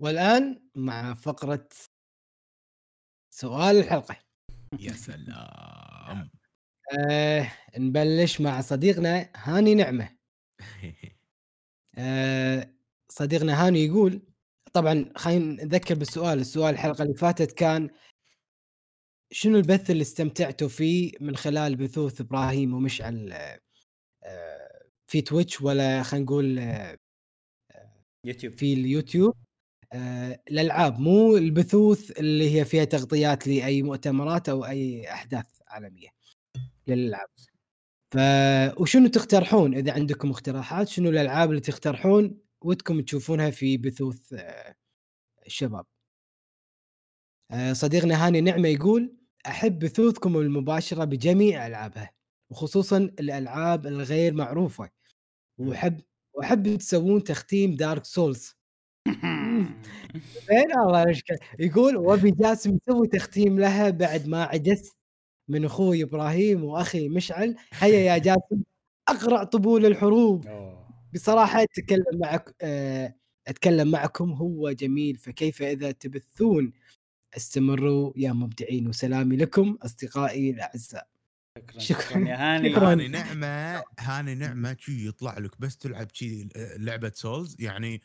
والآن 0.00 0.62
مع 0.74 1.14
فقرة 1.14 1.68
سؤال 3.30 3.76
الحلقة. 3.76 4.16
يا 4.78 4.92
سلام. 4.92 6.30
آه 7.10 7.52
نبلش 7.78 8.40
مع 8.40 8.60
صديقنا 8.60 9.30
هاني 9.36 9.74
نعمة. 9.74 10.16
آه 11.98 12.74
صديقنا 13.08 13.66
هاني 13.66 13.84
يقول 13.84 14.22
طبعا 14.72 15.12
خلينا 15.16 15.64
نذكر 15.64 15.94
بالسؤال 15.94 16.38
السؤال 16.38 16.74
الحلقة 16.74 17.02
اللي 17.02 17.14
فاتت 17.14 17.52
كان 17.52 17.90
شنو 19.32 19.56
البث 19.56 19.90
اللي 19.90 20.02
استمتعتوا 20.02 20.68
فيه 20.68 21.12
من 21.20 21.36
خلال 21.36 21.76
بثوث 21.76 22.20
إبراهيم 22.20 22.74
ومشعل؟ 22.74 23.32
آه، 24.22 24.88
في 25.06 25.22
Twitch 25.22 25.60
ولا 25.60 26.02
خلينا 26.02 26.24
نقول 26.24 26.58
آه، 26.58 26.98
يوتيوب. 28.26 28.52
في 28.52 28.72
اليوتيوب؟ 28.72 29.49
الألعاب 29.94 31.00
مو 31.00 31.36
البثوث 31.36 32.10
اللي 32.18 32.54
هي 32.54 32.64
فيها 32.64 32.84
تغطيات 32.84 33.46
لأي 33.46 33.82
مؤتمرات 33.82 34.48
أو 34.48 34.64
أي 34.64 35.12
أحداث 35.12 35.46
عالمية 35.68 36.08
للألعاب. 36.86 37.28
ف 38.12 38.18
وشنو 38.80 39.08
تقترحون؟ 39.08 39.74
إذا 39.74 39.92
عندكم 39.92 40.30
اقتراحات 40.30 40.88
شنو 40.88 41.10
الألعاب 41.10 41.50
اللي 41.50 41.60
تقترحون 41.60 42.38
ودكم 42.62 43.00
تشوفونها 43.00 43.50
في 43.50 43.76
بثوث 43.76 44.32
آه، 44.32 44.74
الشباب؟ 45.46 45.86
آه، 47.50 47.72
صديقنا 47.72 48.26
هاني 48.26 48.40
نعمة 48.40 48.68
يقول 48.68 49.16
أحب 49.46 49.78
بثوثكم 49.78 50.36
المباشرة 50.36 51.04
بجميع 51.04 51.66
ألعابها 51.66 52.10
وخصوصا 52.50 52.98
الألعاب 52.98 53.86
الغير 53.86 54.34
معروفة. 54.34 54.90
وأحب 55.58 56.00
وأحب 56.34 56.76
تسوون 56.76 57.24
تختيم 57.24 57.74
دارك 57.74 58.04
سولز 58.04 58.59
زين 60.48 60.72
الله 60.86 61.10
يشكر 61.10 61.36
يقول 61.58 61.96
وأبي 61.96 62.30
جاسم 62.30 62.78
يسوي 62.88 63.06
تختيم 63.06 63.60
لها 63.60 63.90
بعد 63.90 64.26
ما 64.28 64.44
عجزت 64.44 64.96
من 65.48 65.64
أخوي 65.64 66.02
إبراهيم 66.02 66.64
وأخي 66.64 67.08
مشعل؟ 67.08 67.56
هيا 67.72 67.98
يا 68.00 68.18
جاسم 68.18 68.62
اقرع 69.08 69.44
طبول 69.44 69.86
الحروب. 69.86 70.44
بصراحة 71.14 71.62
أتكلم 71.62 72.04
معك 72.14 72.54
آه، 72.62 73.14
أتكلم 73.48 73.90
معكم 73.90 74.32
هو 74.32 74.70
جميل 74.70 75.16
فكيف 75.16 75.62
إذا 75.62 75.90
تبثون؟ 75.90 76.72
استمروا 77.36 78.12
يا 78.16 78.32
مبدعين 78.32 78.88
وسلامي 78.88 79.36
لكم 79.36 79.78
أصدقائي 79.82 80.50
الأعزاء. 80.50 81.08
شكرا 81.58 81.78
شكراً. 81.78 82.00
شكرا. 82.02 82.28
يا 82.28 82.56
هاني 82.56 82.72
شكراً. 82.72 82.92
هاني 82.92 83.08
نعمة 83.08 83.82
هاني 84.00 84.34
نعمة 84.34 84.76
شي 84.80 85.08
يطلع 85.08 85.38
لك 85.38 85.60
بس 85.60 85.76
تلعب 85.76 86.08
شي 86.12 86.48
لعبة 86.56 87.12
Souls 87.14 87.56
يعني 87.60 88.00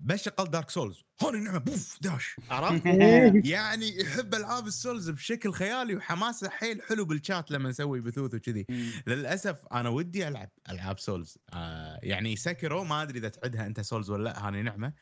بس 0.00 0.24
شغل 0.24 0.50
Dark 0.50 0.70
Souls 0.70 1.04
هاني 1.22 1.38
نعمه 1.38 1.58
بوف 1.58 1.98
داش. 2.00 2.36
عرفت؟ 2.50 2.86
يعني 3.54 4.00
يحب 4.00 4.34
ألعاب 4.34 4.66
ال 4.66 4.73
Souls 4.73 5.10
بشكل 5.10 5.52
خيالي 5.52 5.96
وحماسه 5.96 6.48
حيل 6.48 6.82
حلو 6.82 7.04
بالشات 7.04 7.50
لما 7.50 7.68
نسوي 7.68 8.00
بثوث 8.00 8.34
وكذي. 8.34 8.66
للأسف 9.06 9.66
أنا 9.72 9.88
ودي 9.88 10.28
ألعب 10.28 10.50
ألعاب 10.70 10.98
Souls. 10.98 11.38
آه 11.52 12.00
يعني 12.02 12.36
Sekiro 12.36 12.84
ما 12.84 13.02
أدري 13.02 13.18
إذا 13.18 13.28
تعدها 13.28 13.66
أنت 13.66 13.80
Souls 13.80 14.10
ولا 14.10 14.24
لأ 14.24 14.46
هاني 14.46 14.62
نعمة. 14.62 14.92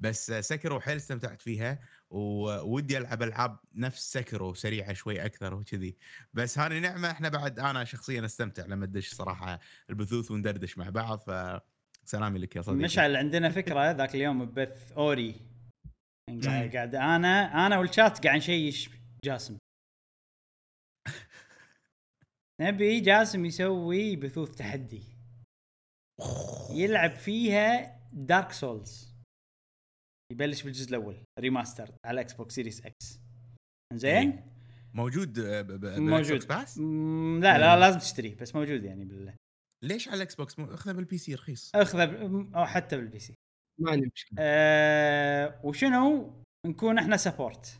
بس 0.00 0.32
Sekiro 0.32 0.80
حيل 0.80 0.96
استمتعت 0.96 1.42
فيها 1.42 1.78
وودي 2.10 2.98
ألعب 2.98 3.22
ألعاب 3.22 3.58
نفس 3.74 4.12
Sekiro 4.12 4.54
سريعة 4.54 4.92
شوي 4.92 5.24
أكثر 5.24 5.54
وكذي. 5.54 5.96
بس 6.34 6.58
هاني 6.58 6.80
نعمة 6.80 7.10
إحنا 7.10 7.28
بعد 7.28 7.60
أنا 7.60 7.84
شخصيا 7.84 8.24
أستمتع 8.24 8.66
لما 8.66 8.84
ادش 8.84 9.14
صراحة 9.14 9.60
البثوث 9.90 10.30
وندردش 10.30 10.78
مع 10.78 10.90
بعض 10.90 11.24
فسلامي 12.06 12.38
لك 12.38 12.56
يا 12.56 12.62
صديقي. 12.62 12.84
مشعل 12.84 13.16
عندنا 13.16 13.50
فكرة 13.50 13.90
ذاك 13.90 14.14
اليوم 14.14 14.44
ببث 14.44 14.92
Ori. 14.92 15.34
قاعد 16.28 16.66
مم. 16.66 16.72
قاعد 16.72 16.94
أنا 16.94 17.66
أنا 17.66 17.78
والشات 17.78 18.26
قاعد 18.26 18.36
نشيش 18.36 18.90
جاسم. 19.24 19.58
نبي 22.60 23.00
جاسم 23.00 23.44
يسوي 23.44 24.16
بثوث 24.16 24.50
تحدي. 24.56 25.02
يلعب 26.70 27.10
فيها 27.10 28.00
Dark 28.12 28.52
Souls 28.52 29.14
يبلش 30.32 30.62
بالجزء 30.62 30.88
الأول 30.90 31.24
remaster 31.40 31.90
على 32.06 32.20
Xbox 32.20 32.54
Series 32.54 32.86
X 32.86 33.20
زين 33.94 34.30
إيه. 34.30 34.44
موجود 34.94 35.38
موجود. 35.98 36.46
pass؟ 36.48 36.78
لا 36.78 37.58
لا 37.58 37.80
لازم 37.80 37.98
تشتريه 37.98 38.36
بس 38.36 38.54
موجود 38.54 38.84
يعني 38.84 39.04
بال 39.04 39.34
ليش 39.84 40.08
على 40.08 40.16
ال 40.16 40.34
Xbox؟ 40.34 40.60
اخذه 40.60 40.92
بال 40.92 41.18
PC 41.18 41.34
رخيص. 41.34 41.70
اخذه 41.74 42.04
ب- 42.04 42.54
أو 42.56 42.64
حتى 42.66 42.96
بال 42.96 43.18
PC 43.18 43.34
ما 43.80 43.90
عندي 43.90 44.10
مشكلة. 44.14 44.36
أه 44.40 45.60
وشنو؟ 45.64 46.32
نكون 46.66 46.98
إحنا 46.98 47.16
support. 47.16 47.78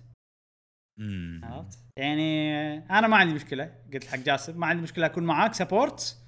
عرفت؟ 1.43 1.79
يعني 1.99 2.79
أنا 2.79 3.07
ما 3.09 3.17
عندي 3.17 3.35
مشكلة 3.35 3.83
قلت 3.93 4.05
حق 4.05 4.19
جاسم 4.19 4.61
ما 4.61 4.67
عندي 4.67 4.83
مشكلة 4.83 5.07
أكون 5.07 5.25
معاك 5.25 5.55
support 5.55 6.19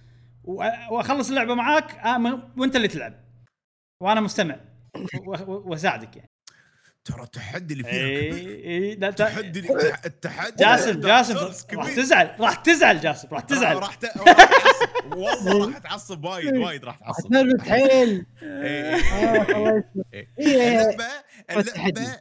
وأ- 0.45 0.93
وأخلص 0.93 1.29
اللعبة 1.29 1.55
معاك 1.55 1.91
آه، 1.95 2.53
وأنت 2.59 2.77
اللي 2.77 2.89
تلعب. 2.89 3.25
وأنا 4.03 4.21
مستمع. 4.21 4.61
و- 5.27 5.53
و- 5.53 5.71
وأساعدك 5.71 6.17
يعني. 6.17 6.29
ترى 7.07 7.23
التحدي 7.23 7.75
اللي 7.75 7.85
فيها 7.85 7.93
اي 7.93 8.65
اي 8.67 8.95
لا 8.95 9.11
تا- 9.11 9.27
التحدي 9.29 9.63
التح- 9.63 10.05
التحدي 10.05 10.57
جاسم 10.65 11.01
جاسم 11.01 11.37
راح. 11.75 11.95
تزعل 11.95 12.31
راح 12.41 12.55
تزعل 12.55 13.01
جاسم 13.01 13.29
راح 13.33 13.41
تزعل 13.43 13.77
راح 13.77 13.95
ت- 13.95 14.05
راح 14.17 14.35
تعصب. 14.35 15.17
والله 15.17 15.67
راح 15.69 15.79
تعصب 15.79 16.25
وايد 16.25 16.57
وايد 16.57 16.85
راح 16.85 16.97
تعصب 16.99 17.31
تربط 17.33 17.61
حيل 17.61 18.27
إيه. 18.43 18.95
آه،. 18.97 19.85
إيه. 20.15 20.29
إيه. 20.39 20.81
اللعبه. 20.81 21.05
اللعبه 21.51 22.17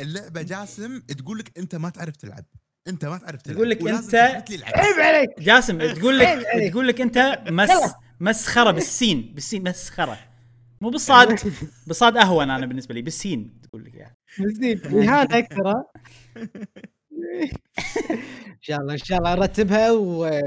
اللعبة 0.00 0.42
جاسم 0.42 1.00
تقول 1.00 1.38
لك 1.38 1.58
أنت 1.58 1.74
ما 1.74 1.90
تعرف 1.90 2.16
تلعب 2.16 2.44
أنت 2.88 3.04
ما 3.04 3.18
تعرف 3.18 3.42
تلعب 3.42 3.56
تقول 3.56 3.70
لك 3.70 3.80
العكس. 3.82 4.14
عيب 4.14 5.00
عليك 5.00 5.30
جاسم 5.40 5.92
تقول 5.92 6.18
لك. 6.18 6.46
تقول 6.70 6.88
لك 6.88 7.00
أنت 7.00 7.38
مس 7.50 7.70
مسخرة 8.20 8.70
بالسين 8.70 9.32
بالسين 9.34 9.62
مسخرة 9.68 10.18
مو 10.80 10.90
بالصاد 10.90 11.38
بالصاد 11.86 12.16
اهون 12.16 12.50
أنا 12.50 12.66
بالنسبة 12.66 12.94
لي 12.94 13.02
بالسين 13.02 13.60
تقول 13.62 13.84
لك 13.84 13.94
إياها 13.94 14.16
نسيت 14.40 14.86
اهانه 14.86 15.38
أكثر 15.38 15.68
ها؟ 15.68 15.84
إن 18.46 18.58
شاء 18.60 18.80
الله 18.80 18.92
إن 18.92 18.98
شاء 18.98 19.18
الله 19.18 19.34
نرتبها 19.34 19.92
و 19.92 20.40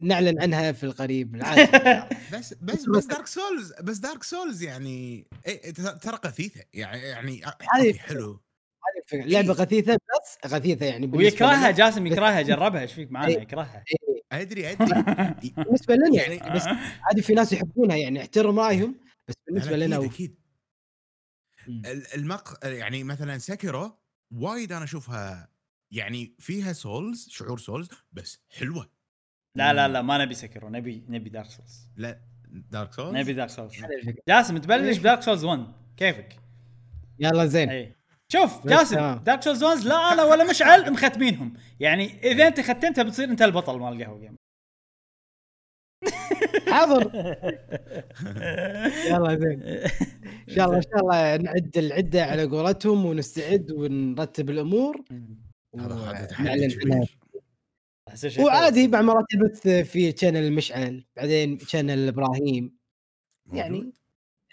نعلن 0.00 0.42
عنها 0.42 0.72
في 0.72 0.84
القريب 0.84 1.34
العاجل 1.34 2.02
بس 2.32 2.54
بس 2.54 2.84
بس 2.88 3.04
Dark 3.06 3.26
Souls 3.26 3.72
بس 3.82 3.98
Dark 3.98 4.22
Souls 4.22 4.62
يعني 4.62 5.26
إيه 5.46 5.72
ترى 5.72 6.16
قثيثه 6.16 6.60
يعني 6.74 7.00
يعني 7.02 7.40
هذه 7.74 7.92
حلو. 7.98 8.40
لعبة 9.12 9.52
غثيثة 9.52 9.94
بس 9.94 10.38
غثيثة 10.52 10.86
يعني 10.86 11.10
ويكرهها. 11.14 11.70
جاسم 11.70 12.06
يكرهها 12.06 12.42
جربها 12.42 12.80
إيش 12.80 12.92
فيك 12.92 13.12
معانا؟ 13.12 13.28
إيه. 13.28 13.40
يكرهها. 13.42 13.84
أدري 14.32 14.72
أدري. 14.72 15.02
بالنسبة 15.56 15.94
لنا 15.94 16.16
يعني 16.22 16.54
بس 16.56 16.62
عادي 17.02 17.22
في 17.22 17.34
ناس 17.34 17.52
يحبونها 17.52 17.96
يعني 17.96 18.20
احترم 18.20 18.60
رأيهم 18.60 18.94
بس 19.28 19.34
بالنسبة 19.46 19.76
لنا 19.76 19.96
أكيد 19.96 20.06
و... 20.06 20.10
أكيد 20.12 20.34
مم. 20.36 21.57
ال- 21.57 21.57
المق 22.14 22.58
يعني 22.66 23.04
مثلا 23.04 23.38
Sekiro 23.38 23.98
وايد 24.34 24.72
أنا 24.72 24.84
أشوفها 24.84 25.48
يعني 25.92 26.36
فيها 26.38 26.72
Souls 26.72 27.28
شعور 27.30 27.58
Souls 27.58 27.88
بس 28.12 28.40
حلوة. 28.48 28.90
لا 29.56 29.72
لا 29.72 29.88
لا 29.88 30.02
ما 30.02 30.18
نبي 30.18 30.34
Sekiro 30.34 30.68
نبي 30.68 31.04
نبي 31.08 31.30
Dark 31.30 31.50
Souls 31.50 31.90
لا 31.96 32.20
Dark 32.48 32.92
Souls 32.92 33.16
نبي 33.16 33.32
Dark 33.32 33.50
Souls. 33.50 33.72
جاسم 34.28 34.58
تبلش 34.58 34.98
ب 34.98 35.03
Dark 35.03 35.22
Souls 35.22 35.44
1 35.44 35.66
كيفك؟ 35.96 36.36
يلا 37.18 37.46
زين. 37.46 37.70
اي 37.70 37.96
شوف 38.32 38.66
جاسم. 38.66 39.14
Dark 39.14 39.42
Souls 39.42 39.64
1 39.64 39.84
لا 39.84 40.12
أنا 40.12 40.24
ولا 40.24 40.50
مشعل 40.50 40.92
مختمينهم. 40.92 41.54
يعني 41.80 42.30
إذا 42.32 42.46
أنت 42.46 42.60
ختمتها 42.60 43.02
بتصير 43.02 43.28
أنت 43.28 43.42
البطل 43.42 43.78
مال 43.78 43.92
القهوة 43.92 44.20
جيم 44.20 44.36
حاضر. 46.68 47.10
يلا 49.10 49.36
زين. 49.36 49.62
إن 50.48 50.54
شاء 50.54 50.66
الله 50.66 50.76
إن 50.76 50.82
شاء 50.82 51.00
الله 51.00 51.36
نعد 51.36 51.76
العدة 51.78 52.24
على 52.24 52.44
قولتهم 52.44 53.04
ونستعد 53.04 53.70
ونرتب 53.72 54.50
الأمور. 54.50 55.04
ونعلن 55.72 56.26
عنها 56.32 57.06
وعادي 58.38 58.88
بعد 58.88 59.04
مرات 59.04 59.24
البث 59.34 59.68
في 59.68 60.14
channel 60.16 60.52
مشعل 60.52 61.04
بعدين 61.16 61.58
channel 61.58 62.08
إبراهيم. 62.08 62.78
يعني 63.52 63.76
موجود. 63.76 63.92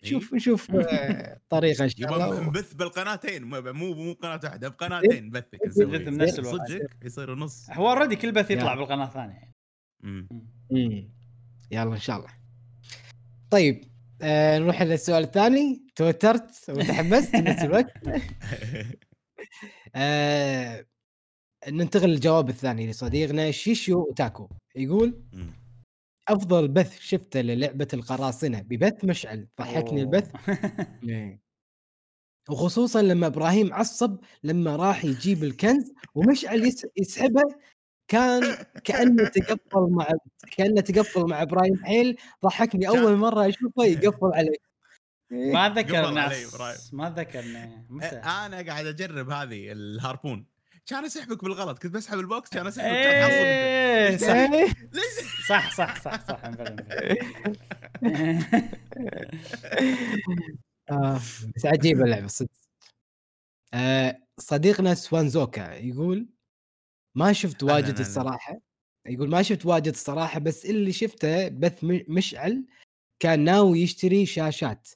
نشوف 0.04 0.34
نشوف 0.34 0.72
آه، 0.72 1.40
طريقة 1.50 1.84
إن 1.84 1.90
شاء 1.90 2.14
الله. 2.14 2.44
نبث 2.48 2.74
بالقناتين 2.74 3.44
مو 3.44 3.94
مو 3.94 4.14
قناة 4.14 4.40
واحدة 4.44 4.70
بقناتين 4.70 5.30
بثك 5.30 5.68
بث 5.68 5.78
بنفس 5.82 6.40
الوقت. 6.40 6.72
صدقك 6.72 7.06
يصير 7.06 7.36
نص. 7.36 7.70
هو 7.72 7.90
already 7.90 8.16
كل 8.16 8.32
بث 8.32 8.52
يطلع. 8.52 8.76
بالقناة 8.76 9.06
الثانية. 9.08 9.52
يعني. 10.72 11.12
يلا 11.72 11.94
إن 11.94 12.00
شاء 12.00 12.18
الله. 12.18 12.30
طيب. 13.50 13.95
آه 14.22 14.60
نروح 14.60 14.82
للسؤال 14.82 15.24
الثاني. 15.24 15.82
توترت 15.96 16.52
وتحمست 16.70 17.36
بنفس 17.36 17.64
الوقت. 17.64 17.94
آه 19.96 20.86
ننتقل 21.68 22.10
للجواب 22.10 22.50
الثاني 22.50 22.88
لصديقنا 22.90 23.52
شيشيو 23.52 24.14
تاكو 24.16 24.50
يقول. 24.76 25.24
أفضل 26.28 26.68
بث 26.68 27.00
شفته 27.00 27.42
للعبة 27.42 27.88
القراصنة 27.94 28.62
ببث 28.62 29.06
مشعل 29.06 29.48
ضحكني 29.60 30.02
البث. 30.02 30.32
إيه. 31.10 31.42
وخصوصا 32.50 33.02
لما 33.02 33.28
إبراهيم 33.28 33.74
عصب 33.74 34.18
لما 34.44 34.76
راح 34.76 35.06
يجيب 35.06 35.44
الكنز 35.44 35.92
ومشعل 36.16 36.66
يس- 36.66 36.88
يسحبه 36.98 37.42
كان 38.08 38.66
كأنه 38.84 39.28
تقفل 39.28 39.88
مع 39.92 40.08
كأنه 40.58 40.82
تقفل 40.82 41.22
مع 41.22 41.42
إبراهيم 41.42 41.84
حيل 41.84 42.18
ضحكني 42.44 42.88
أول 42.88 43.16
مرة 43.16 43.50
أشوفه 43.50 43.86
يقفل 43.86 44.32
عليه 44.34 44.58
إيه. 45.32 45.54
ما 45.54 45.68
ناس 46.12 46.56
إبراهيم. 46.56 46.78
ما 46.94 47.10
متى؟ 47.90 48.16
أنا 48.16 48.62
قاعد 48.62 48.86
أجرب 48.86 49.30
هذه 49.30 49.72
ال 49.72 49.80
harpoon. 49.80 50.46
كان 50.86 51.06
أسحبك 51.06 51.44
بالغلط 51.44 51.80
كنت 51.80 51.94
بسحب 51.94 52.20
ال 52.20 52.27
box 52.27 52.50
كان 52.50 52.68
أسحبك 52.68 52.88
إيه. 52.88 54.18
صح 54.18 54.28
إيه. 54.28 54.66
ليش؟ 54.94 55.48
صح 55.50 55.76
صح 55.76 56.02
صح 56.04 56.28
صح. 56.28 56.46
امبلى. 56.46 57.18
آه 60.92 61.20
بس 61.56 61.66
عجيبة 61.66 62.04
اللعبة 62.04 62.28
صدق. 62.28 62.50
آه 63.74 64.20
صديقنا 64.38 64.94
سوانزوكا 64.94 65.74
يقول 65.74 66.35
ما 67.16 67.34
شفت 67.34 67.64
واجد 67.64 67.86
أهلاً. 67.86 68.00
الصراحة 68.00 68.60
يقول 69.08 69.30
ما 69.30 69.42
شفت 69.42 69.66
واجد 69.66 69.88
الصراحة 69.88 70.40
بس 70.40 70.66
اللي 70.66 70.92
شفته 70.92 71.48
بث 71.48 71.80
مشعل 72.10 72.66
كان 73.20 73.40
ناوي 73.40 73.80
يشتري 73.82 74.26
شاشات 74.26 74.90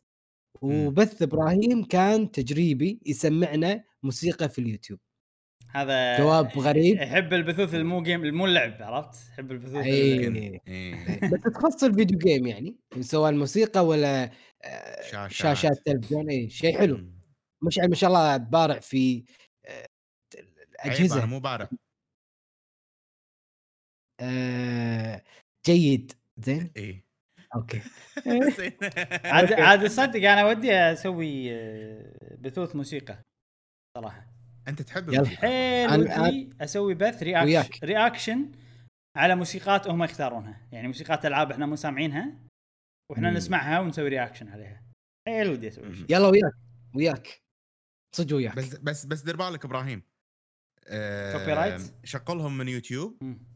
وبث 0.62 1.22
إبراهيم 1.22 1.84
كان 1.84 2.32
تجريبي 2.32 3.00
يسمعنا 3.06 3.84
موسيقى 4.04 4.50
في 4.50 4.60
اليوتيوب 4.60 5.00
هذا 5.72 6.18
جواب 6.20 6.46
غريب. 6.60 6.96
يحب 6.98 7.34
البثوث 7.34 7.74
المو 7.76 8.02
game 8.04 8.24
المو 8.26 8.46
اللعب 8.46 8.82
عرفت؟ 8.82 9.30
يحب 9.34 9.52
البثوث 9.52 9.86
أي. 9.86 10.28
ال- 10.28 10.60
إيه. 10.68 11.20
بس 11.34 11.42
تخص 11.54 11.84
ال 11.84 11.89
video 11.89 12.18
game 12.18 12.48
يعني 12.48 12.78
سواء 13.00 13.32
موسيقى 13.32 13.86
ولا 13.86 14.32
آه، 14.64 15.02
شاشات. 15.02 15.32
شاشات 15.32 15.82
تلفزيون 15.86 16.30
اي 16.30 16.50
شيء 16.50 16.78
حلو. 16.78 17.00
مشعل 17.62 17.90
ما 17.90 17.96
شاء 17.96 18.10
الله 18.10 18.38
بارع 18.38 18.80
في 18.80 19.24
آه، 19.66 19.86
الأجهزة 20.86 21.18
أنا 21.18 21.26
مو 21.26 21.40
بارع 21.40 21.70
آه 24.20 25.24
جيد. 25.66 26.12
زين؟ 26.40 26.72
اي 26.78 27.04
okay. 27.56 27.82
عاد 29.34 29.54
عاد 29.54 29.86
صدق 29.88 30.30
أنا 30.30 30.46
ودي 30.46 30.74
أسوي 30.74 31.54
آه، 31.56 32.36
بثوث 32.40 32.76
موسيقى 32.76 33.22
صراحة. 33.98 34.28
أنت 34.68 34.82
تحب. 34.82 35.10
الموسيقى 35.10 35.38
حيل 35.38 35.90
أنا- 35.90 36.20
ودي 36.20 36.54
أسوي 36.62 36.94
بث 36.94 37.24
reaction. 37.24 37.88
reaction 37.88 38.52
على 39.18 39.36
موسيقات 39.36 39.88
هم 39.88 40.04
يختارونها. 40.04 40.68
يعني 40.72 40.88
موسيقات 40.88 41.26
ألعاب 41.26 41.52
إحنا 41.52 41.66
مو 41.66 41.76
سامعينها 41.76 42.40
وإحنا 43.12 43.30
مم. 43.30 43.38
نسمعها 43.38 43.80
ونسوي 43.80 44.08
reaction 44.10 44.48
عليها. 44.48 44.84
حيل 45.28 45.50
ودي 45.50 45.68
أسوي 45.68 45.96
شيء 45.96 46.06
يلا 46.10 46.28
وياك. 46.28 46.54
وياك. 46.96 47.42
صدق 48.16 48.36
وياك. 48.36 48.56
بس 48.56 48.76
بس 48.76 49.06
بس 49.06 49.22
دير 49.22 49.36
بالك 49.36 49.66
إبراهيم. 49.66 50.04
آه، 50.88 51.38
copyright؟ 51.40 51.94
شغلهم 52.04 52.58
من 52.58 52.68
يوتيوب. 52.70 53.18
مم. 53.24 53.49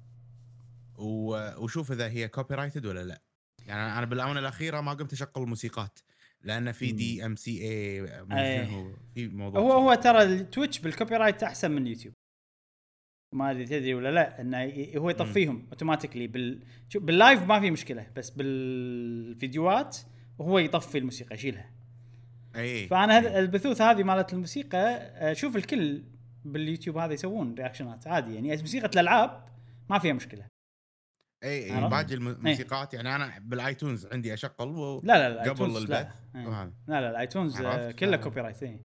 وشوف 0.98 1.92
إذا 1.92 2.08
هي 2.08 2.28
copyrighted 2.28 2.86
ولا 2.86 3.04
لا. 3.04 3.22
يعني 3.68 3.98
أنا 3.98 4.06
بالاونه 4.06 4.40
الأخيرة 4.40 4.82
ما 4.82 4.94
قمت 4.94 5.14
أشغل 5.14 5.30
الموسيقات 5.38 6.00
لأن 6.42 6.72
في 6.72 6.92
DMCA. 6.92 8.02
أي. 8.32 8.96
في 9.16 9.28
موضوع 9.28 9.62
هو 9.62 9.72
هو 9.72 9.94
ترى 9.94 10.24
ال 10.24 10.32
Twitch 10.32 10.80
بال 10.80 11.16
copyright 11.16 11.44
أحسن 11.44 11.72
من 11.72 11.82
اليوتيوب 11.82 12.14
ما 13.34 13.52
أدري 13.52 13.66
تدري 13.66 13.94
ولا 13.94 14.12
لا 14.12 14.42
إنه 14.42 14.58
هو 14.98 15.10
يطفيهم 15.10 15.68
automatically 15.72 16.28
بال 16.28 16.64
شوف 16.90 17.04
بال 17.04 17.16
live 17.16 17.42
ما 17.44 17.60
في 17.60 17.72
مشكلة 17.72 18.08
بس 18.16 18.30
بالفيديوهات 18.30 19.98
هو 20.42 20.60
يطفي 20.60 20.98
الموسيقى 20.98 21.36
يشيلها. 21.36 21.72
أي. 22.56 22.88
فأنا 22.88 23.20
هذ- 23.20 23.26
البثوث 23.26 23.82
هذه 23.82 24.04
مالت 24.04 24.34
الموسيقى 24.34 24.80
أشوف 25.32 25.56
الكل 25.56 26.04
باليوتيوب 26.46 26.98
هذا 26.98 27.14
يسوون 27.14 27.56
reaction 27.56 28.02
ات 28.02 28.08
عادي 28.08 28.36
يعني 28.36 28.58
موسيقى 28.58 28.86
الألعاب 28.94 29.46
ما 29.90 30.00
فيها 30.00 30.14
مشكلة. 30.14 30.53
اي؟ 31.44 31.76
اي 31.76 31.90
باقي 31.90 32.14
الم- 32.14 32.28
الموسيقات 32.28 32.94
يعني 32.94 33.16
أنا 33.16 33.40
بال 33.40 33.57
iTunes 33.57 34.08
عندي 34.12 34.34
اشغل 34.34 34.54
و... 34.68 35.02
لا 35.04 35.30
لا 35.30 35.36
لا 35.36 35.42
قبل 35.42 35.50
iTunes 35.50 35.78
لا 35.78 36.02
البث 36.02 36.12
إيه. 36.36 36.74
لا 36.88 37.02
لا 37.02 37.10
ال 37.10 37.17
iTunes 37.17 37.62
آه، 37.62 37.68
عرفت؟ 37.68 38.00
كله 38.00 38.18
ف- 38.18 38.22
copyright 38.24 38.64
إيه. 38.64 38.82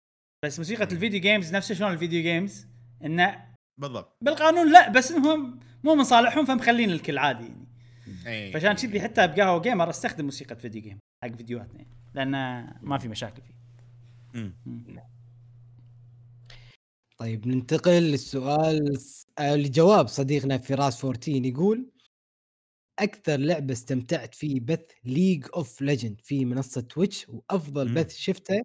بس 0.44 0.58
موسيقى 0.58 0.84
ال 0.84 0.90
video 0.90 1.20
games 1.20 1.54
نفس 1.54 1.72
شلون 1.72 1.92
ال 1.92 1.97
video 1.97 2.22
games 2.22 2.66
إنه 3.04 3.44
بالضبط 3.80 4.16
بالقانون 4.20 4.72
لا 4.72 4.88
بس 4.88 5.12
إنهم 5.12 5.60
مو 5.84 5.94
من 5.94 6.04
صالحهم 6.04 6.44
فمخلين 6.44 6.90
الكل 6.90 7.18
عادي 7.18 7.44
يعني 7.44 7.66
اي 8.26 8.52
فعشان 8.52 8.72
كذي 8.72 9.00
حتى 9.00 9.26
بقهوه 9.26 9.60
gamer 9.60 9.90
أستخدم 9.90 10.24
موسيقى 10.24 10.56
video 10.56 10.82
game 10.82 10.98
حق 11.24 11.30
فيديوهاتنا 11.36 11.74
يعني. 11.80 11.96
لأن 12.14 12.30
ما 12.82 12.98
في 12.98 13.08
مشاكل 13.08 13.42
فيه 13.42 13.54
مم. 14.34 14.54
مم. 14.66 15.00
طيب 17.18 17.48
ننتقل 17.48 18.02
للسؤال 18.02 18.98
آه، 19.38 19.54
لجواب 19.56 20.08
صديقنا 20.08 20.58
فراس 20.58 21.04
14 21.04 21.32
يقول 21.46 21.90
أكثر 22.98 23.36
لعبة 23.36 23.72
استمتعت 23.72 24.34
في 24.34 24.60
بث 24.60 24.80
League 25.04 25.46
of 25.56 25.82
Legend 25.82 26.20
في 26.24 26.44
منصة 26.44 26.80
Twitch 26.80 27.26
وأفضل 27.28 27.88
مم. 27.88 27.94
بث 27.94 28.16
شفته 28.16 28.62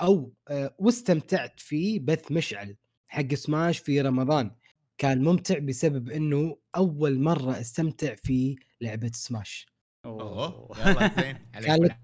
أو 0.00 0.34
آه، 0.48 0.76
واستمتعت 0.78 1.60
فيه 1.60 2.00
بث 2.00 2.32
مشعل 2.32 2.76
حق 3.08 3.34
سماش 3.34 3.78
في 3.78 4.00
رمضان. 4.00 4.56
كان 4.98 5.24
ممتع 5.24 5.58
بسبب 5.58 6.10
إنه 6.10 6.56
أول 6.76 7.20
مرة 7.20 7.60
أستمتع 7.60 8.14
في 8.14 8.56
لعبة 8.80 9.10
سماش 9.14 9.66
أوه 10.04 10.68
يلا 10.78 11.10
زين 11.22 11.50
عليك 11.54 11.70
لك 11.82 12.00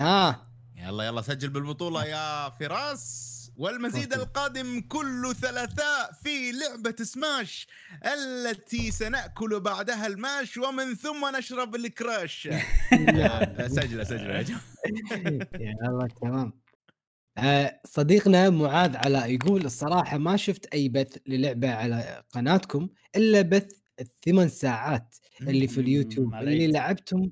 آه. 0.00 0.42
يلا 0.76 1.04
يلا 1.04 1.22
سجل 1.22 1.50
بالبطولة 1.50 2.04
يا 2.04 2.50
فراس. 2.50 3.33
والمزيد. 3.56 4.12
القادم 4.12 4.80
كل 4.80 5.34
ثلاثاء 5.40 6.12
في 6.22 6.52
لعبة 6.52 7.04
سماش 7.04 7.66
التي 8.04 8.90
سنأكل 8.90 9.60
بعدها 9.60 10.06
الماش 10.06 10.56
ومن 10.58 10.94
ثم 10.94 11.36
نشرب 11.36 11.74
الكراش. 11.74 12.48
لا، 12.92 13.68
سجل 13.68 14.06
سجل. 14.06 14.30
يا 14.30 14.42
جماعة 14.42 15.88
الله 15.88 16.06
تمام. 16.22 16.52
آه، 17.38 17.80
صديقنا 17.86 18.50
معاذ 18.50 18.96
علاء 18.96 19.30
يقول 19.30 19.64
الصراحة 19.64 20.18
ما 20.18 20.36
شفت 20.36 20.66
أي 20.66 20.88
بث 20.88 21.16
للعبة 21.26 21.70
على 21.70 22.22
قناتكم 22.32 22.88
إلا 23.16 23.42
بث 23.42 23.72
الثمان 24.00 24.48
ساعات 24.48 25.16
اللي 25.40 25.68
في 25.68 25.80
اليوتيوب. 25.80 26.34
اللي 26.34 26.66
لعبتم 26.66 27.30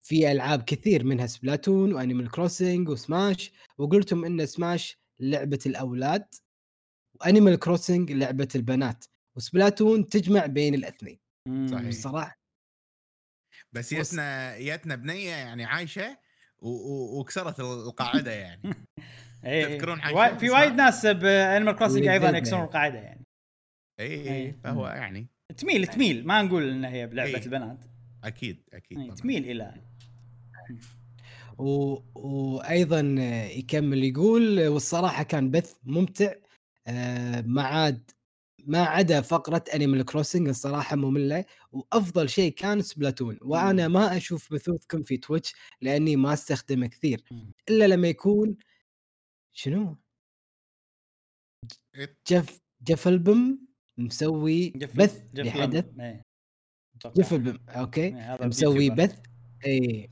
في 0.00 0.32
ألعاب 0.32 0.62
كثير 0.62 1.04
منها 1.04 1.26
Splatoon 1.26 1.92
و 1.92 1.97
Animal 1.97 2.30
Crossing 2.30 2.88
و 2.88 2.97
Smash. 2.97 3.52
وقلتم 3.78 4.24
إن 4.24 4.46
سماش 4.46 4.99
لعبة 5.20 5.58
الأولاد 5.66 6.26
و 7.14 7.20
Animal 7.20 7.58
Crossing 7.58 8.12
لعبة 8.12 8.48
البنات 8.54 9.04
و 9.36 9.44
Splatoon 9.44 10.08
تجمع 10.08 10.46
بين 10.46 10.74
الاثنين. 10.74 11.18
صحيح. 11.70 11.86
الصراحة 11.86 12.40
بس. 13.72 13.92
يتنا 13.92 14.56
يتنا 14.56 14.94
بنية 14.96 15.30
يعني 15.30 15.64
عايشة 15.64 16.18
و- 16.58 16.68
و- 16.68 17.20
وكسرت 17.20 17.60
القاعدة 17.86 18.30
يعني 18.32 18.74
إيه. 19.44 19.64
تذكرون 19.66 20.00
عن 20.00 20.14
وا- 20.14 20.28
شيء 20.28 20.38
في؟ 20.38 20.50
وايد 20.50 20.72
ناس 20.72 21.06
ب 21.06 21.16
Animal 21.16 21.76
Crossing 21.76 22.06
أيضا 22.06 22.22
زيادة 22.24 22.38
يكسرون 22.38 22.58
يعني. 22.58 22.68
القاعدة 22.68 22.98
يعني 22.98 23.26
اي 24.00 24.06
إيه. 24.06 24.30
اي 24.46 24.52
فهو 24.52 24.86
يعني 24.88 25.28
تميل 25.56 25.86
تميل 25.86 26.26
ما 26.26 26.42
نقول 26.42 26.68
ان 26.70 26.84
هي 26.84 27.06
بلعبة 27.06 27.30
إيه. 27.30 27.44
البنات 27.44 27.84
أكيد 28.24 28.62
أكيد 28.72 28.98
إيه،. 28.98 29.10
تميل 29.10 29.50
إلى 29.50 29.74
و... 31.60 32.02
وأيضا 32.14 33.00
يكمل 33.56 34.04
يقول 34.04 34.68
والصراحة 34.68 35.22
كان 35.22 35.50
بث 35.50 35.74
ممتع 35.84 36.34
آه، 36.86 37.40
ما 37.40 37.62
عاد 37.62 38.10
ما 38.66 38.82
عدا 38.82 39.20
فقرة 39.20 39.64
Animal 39.74 40.04
Crossing 40.04 40.48
الصراحة 40.48 40.96
مملة 40.96 41.44
وأفضل 41.72 42.28
شيء 42.28 42.52
كان 42.52 42.82
Splatoon 42.82 43.38
وأنا. 43.42 43.88
ما 43.88 44.16
أشوف 44.16 44.52
بثوثكم 44.52 45.02
في 45.02 45.16
Twitch 45.16 45.54
لأني 45.80 46.16
ما 46.16 46.32
أستخدمه 46.32 46.86
كثير. 46.86 47.24
إلا 47.70 47.88
لما 47.88 48.08
يكون 48.08 48.56
شنو 49.52 49.96
إيه. 51.96 52.16
جف 52.28 52.60
جفلبم 52.82 53.58
مسوي 53.98 54.68
جف 54.68 54.96
بث 54.96 55.22
جف 55.34 55.46
لحدث. 55.46 55.84
إيه. 56.00 56.22
جفلبم 57.16 57.58
okay 57.68 58.06
إيه، 58.06 58.46
مسوي. 58.46 58.90
بث 58.90 59.18
اي 59.66 60.10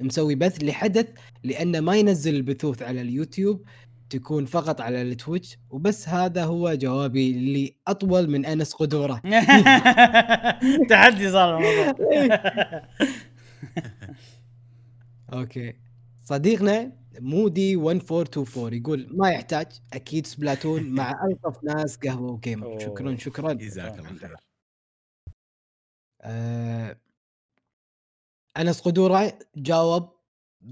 مسوي 0.00 0.34
بث 0.34 0.64
لحدث 0.64 1.06
لأنه 1.44 1.80
ما 1.80 1.96
ينزل 1.96 2.34
البثوث 2.34 2.82
على 2.82 3.00
اليوتيوب 3.00 3.64
تكون 4.10 4.44
فقط 4.44 4.80
على 4.80 5.02
ال 5.02 5.10
Twitch 5.10 5.58
وبس 5.70 6.08
هذا 6.08 6.44
هو 6.44 6.74
جوابي 6.74 7.30
اللي 7.30 7.76
أطول 7.88 8.30
من 8.30 8.46
أنس 8.46 8.72
قدورة. 8.72 9.22
تحدي 10.90 11.30
صار 11.30 11.56
الموضوع. 11.58 11.94
okay. 15.32 15.74
صديقنا 16.24 16.92
مودي 17.20 17.74
1424 17.74 18.72
يقول 18.74 19.08
ما 19.10 19.30
يحتاج 19.30 19.66
أكيد 19.92 20.26
Splatoon 20.26 20.90
مع 20.98 21.24
ألطف 21.24 21.64
ناس 21.64 21.96
قهوة 21.96 22.32
وجيمر. 22.32 22.78
شكرا 22.78 23.16
شكرا. 23.16 23.52
جزاك 23.52 23.98
الله 23.98 24.18
خير. 24.18 24.36
آه 26.22 26.96
انس 28.58 28.80
قدوره 28.80 29.38
جاوب 29.56 30.16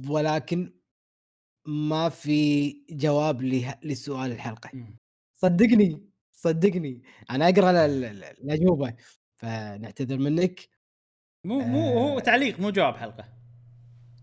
ولكن 0.09 0.73
ما 1.67 2.09
في 2.09 2.71
جواب 2.91 3.43
له- 3.43 3.79
لسؤال 3.83 4.33
الحلقة. 4.33 4.71
صدقني 5.35 6.09
صدقني 6.33 7.03
أنا 7.31 7.49
أقرأ 7.49 7.71
ال- 7.71 8.05
ال- 8.05 8.25
الأجوبة 8.25 8.95
فنعتذر 9.37 10.19
منك. 10.19 10.69
مو 11.45 11.61
مو 11.61 11.99
هو 11.99 12.19
تعليق 12.19 12.61
مو 12.61 12.71
جواب 12.71 12.97
حلقة. 12.97 13.29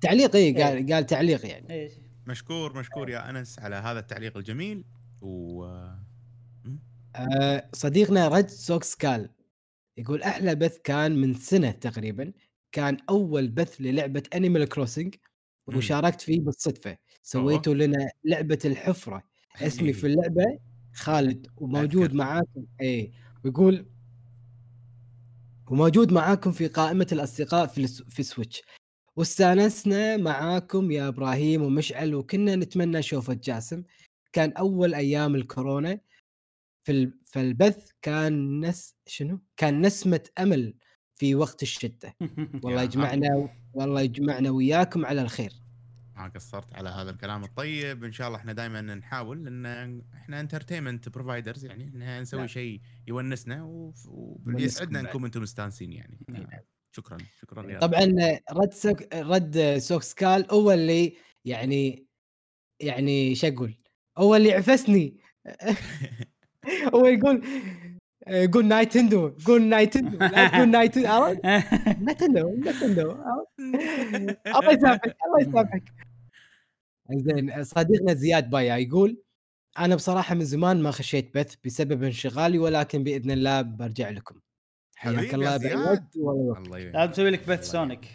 تعليق 0.01 0.35
اي 0.35 0.41
إيه. 0.43 0.63
قال 0.63 0.93
قال 0.93 1.05
تعليق 1.05 1.45
يعني. 1.45 1.73
إيش 1.73 1.93
مشكور 2.27 2.77
مشكور 2.79 3.09
يا 3.09 3.29
أنس 3.29 3.59
على 3.59 3.75
هذا 3.75 3.99
التعليق 3.99 4.37
الجميل 4.37 4.85
و 5.21 5.63
آه 7.15 7.69
صديقنا 7.73 8.27
رد 8.27 8.47
سوكس 8.49 8.95
كال 8.95 9.29
يقول 9.97 10.23
أحلى 10.23 10.55
بث 10.55 10.77
كان 10.83 11.15
من 11.15 11.33
سنة 11.33 11.71
تقريبا 11.71 12.33
كان 12.71 12.97
أول 13.09 13.47
بث 13.47 13.75
للعبة 13.81 14.23
Animal 14.35 14.65
Crossing. 14.69 15.15
وشاركت 15.67 16.21
فيه 16.21 16.39
بالصدفة. 16.39 16.97
سويتوا 17.23 17.73
لنا 17.73 18.09
لعبة 18.25 18.59
الحفرة. 18.65 19.23
اسمي 19.55 19.93
في 19.93 20.07
اللعبة 20.07 20.59
خالد 20.93 21.47
وموجود. 21.57 22.13
معاكم 22.13 22.65
اي 22.81 23.11
ويقول 23.45 23.85
وموجود 25.71 26.11
معاكم 26.13 26.51
في 26.51 26.67
قائمة 26.67 27.07
الأصدقاء 27.11 27.67
في 27.67 27.87
في 27.87 28.23
سويتش 28.23 28.61
واستانسنا 29.15 30.17
معاكم 30.17 30.91
يا 30.91 31.07
إبراهيم 31.07 31.61
ومشعل 31.61 32.15
وكنا 32.15 32.55
نتمنى 32.55 32.97
نشوفه 32.97 33.33
جاسم. 33.33 33.83
كان 34.33 34.51
أول 34.51 34.93
أيام 34.95 35.35
الكورونا. 35.35 35.99
في 36.83 36.91
ال- 36.91 37.19
فالبث 37.25 37.89
كان 38.01 38.59
نس 38.65 38.95
شنو؟ 39.05 39.41
كان 39.57 39.81
نسمة 39.85 40.29
أمل 40.39 40.73
في 41.21 41.35
وقت 41.35 41.63
الشدة 41.63 42.15
والله 42.63 42.81
يجمعنا 42.81 43.49
والله 43.73 44.01
يجمعنا 44.01 44.49
وياكم 44.49 45.05
على 45.05 45.21
الخير 45.21 45.53
ما 46.15 46.27
قصرت 46.27 46.73
على 46.73 46.89
هذا 46.89 47.09
الكلام 47.09 47.43
الطيب 47.43 48.03
إن 48.03 48.11
شاء 48.11 48.27
الله 48.27 48.39
إحنا 48.39 48.53
دائما 48.53 48.81
نحاول 48.81 49.47
إن 49.47 49.65
إحنا 50.13 50.39
entertainment 50.39 51.09
providers 51.09 51.65
يعني 51.65 51.83
إن 51.83 52.21
نسوي 52.21 52.39
نعم. 52.39 52.47
شيء 52.47 52.81
يونسنا 53.07 53.63
ويسعدنا. 54.45 54.99
انكم 54.99 55.25
أنتم 55.25 55.41
مستانسين 55.41 55.93
يعني 55.93 56.19
نعم. 56.29 56.47
شكرا 56.91 57.17
شكرا 57.41 57.71
يا 57.71 57.79
طبعا 57.79 58.05
رد 58.51 58.73
سوك 58.73 59.15
رد 59.15 59.77
سوكس 59.77 60.13
كال 60.13 60.47
هو 60.51 60.71
اللي 60.71 61.15
يعني 61.45 62.07
يعني 62.79 63.35
شو 63.35 63.47
أقول؟ 63.47 63.77
هو 64.17 64.35
اللي 64.35 64.53
عفسني 64.53 65.17
هو 66.93 67.05
يقول 67.05 67.41
يقول 68.27 68.65
نايتندو 68.65 69.29
قول 69.45 69.61
نايتندو 69.63 70.17
لا 70.17 70.47
تقول 70.47 70.71
نايتندو 70.71 71.07
عرفت؟ 71.07 71.45
نايتندو 72.01 72.55
نايتندو؟ 72.55 73.11
الله 74.47 74.71
يسامحك 74.71 75.15
الله 75.25 75.49
يسامحك 75.49 75.83
زين 77.11 77.63
صديقنا 77.63 78.13
زياد 78.13 78.49
بايا 78.49 78.77
يقول 78.77 79.21
أنا 79.79 79.95
بصراحة 79.95 80.35
من 80.35 80.45
زمان 80.45 80.81
ما 80.81 80.91
خشيت 80.91 81.37
بث 81.37 81.55
بسبب 81.65 82.03
انشغالي 82.03 82.59
ولكن 82.59 83.03
بإذن 83.03 83.31
الله 83.31 83.61
برجع 83.61 84.09
لكم 84.09 84.39
حياك 84.95 85.33
الله 85.33 85.57
زياد. 85.57 86.07
والله. 86.17 86.79
لازم 86.79 87.11
نسوي 87.11 87.29
لك 87.29 87.49
بث 87.49 87.71
سونيك 87.71 88.07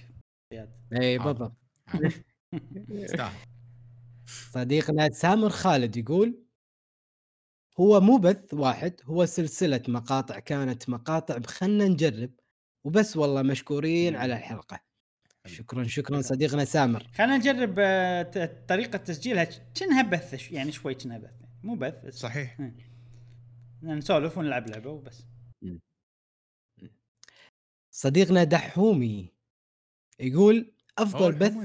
زياد. 0.52 0.70
اي. 1.00 1.18
بالضبط 1.18 1.52
حاضر. 1.86 2.12
يستاهل 2.88 3.32
صديقنا 4.26 5.10
سامر 5.10 5.50
خالد 5.50 5.96
يقول 5.96 6.45
هو 7.80 8.00
مو 8.00 8.16
بث 8.16 8.54
واحد 8.54 9.00
هو 9.04 9.26
سلسلة 9.26 9.82
مقاطع 9.88 10.38
كانت 10.38 10.88
مقاطع 10.88 11.38
بخلنا 11.38 11.84
نجرب 11.88 12.30
وبس 12.84 13.16
والله 13.16 13.42
مشكورين. 13.42 14.16
على 14.16 14.34
الحلقة. 14.36 14.80
شكرا 15.46 15.84
شكرا 15.84 16.20
صديقنا 16.22 16.64
سامر. 16.64 17.06
خلينا 17.14 17.36
نجرب 17.36 17.74
آه، 17.78 18.22
ت- 18.22 18.68
طريقة 18.68 18.98
تسجيلها. 18.98 19.44
كأنها 19.44 20.02
بث 20.02 20.52
يعني 20.52 20.72
شوي 20.72 20.94
كأنها 20.94 21.18
بث 21.18 21.30
مو 21.62 21.74
بث 21.74 22.06
صحيح. 22.16 22.58
نسولف 23.82 24.38
ونلعب 24.38 24.68
لعبة 24.70 24.90
وبس. 24.90 25.22
صديقنا 27.90 28.44
دحومي 28.44 29.32
يقول 30.20 30.72
أفضل 30.98 31.32
بث. 31.32 31.56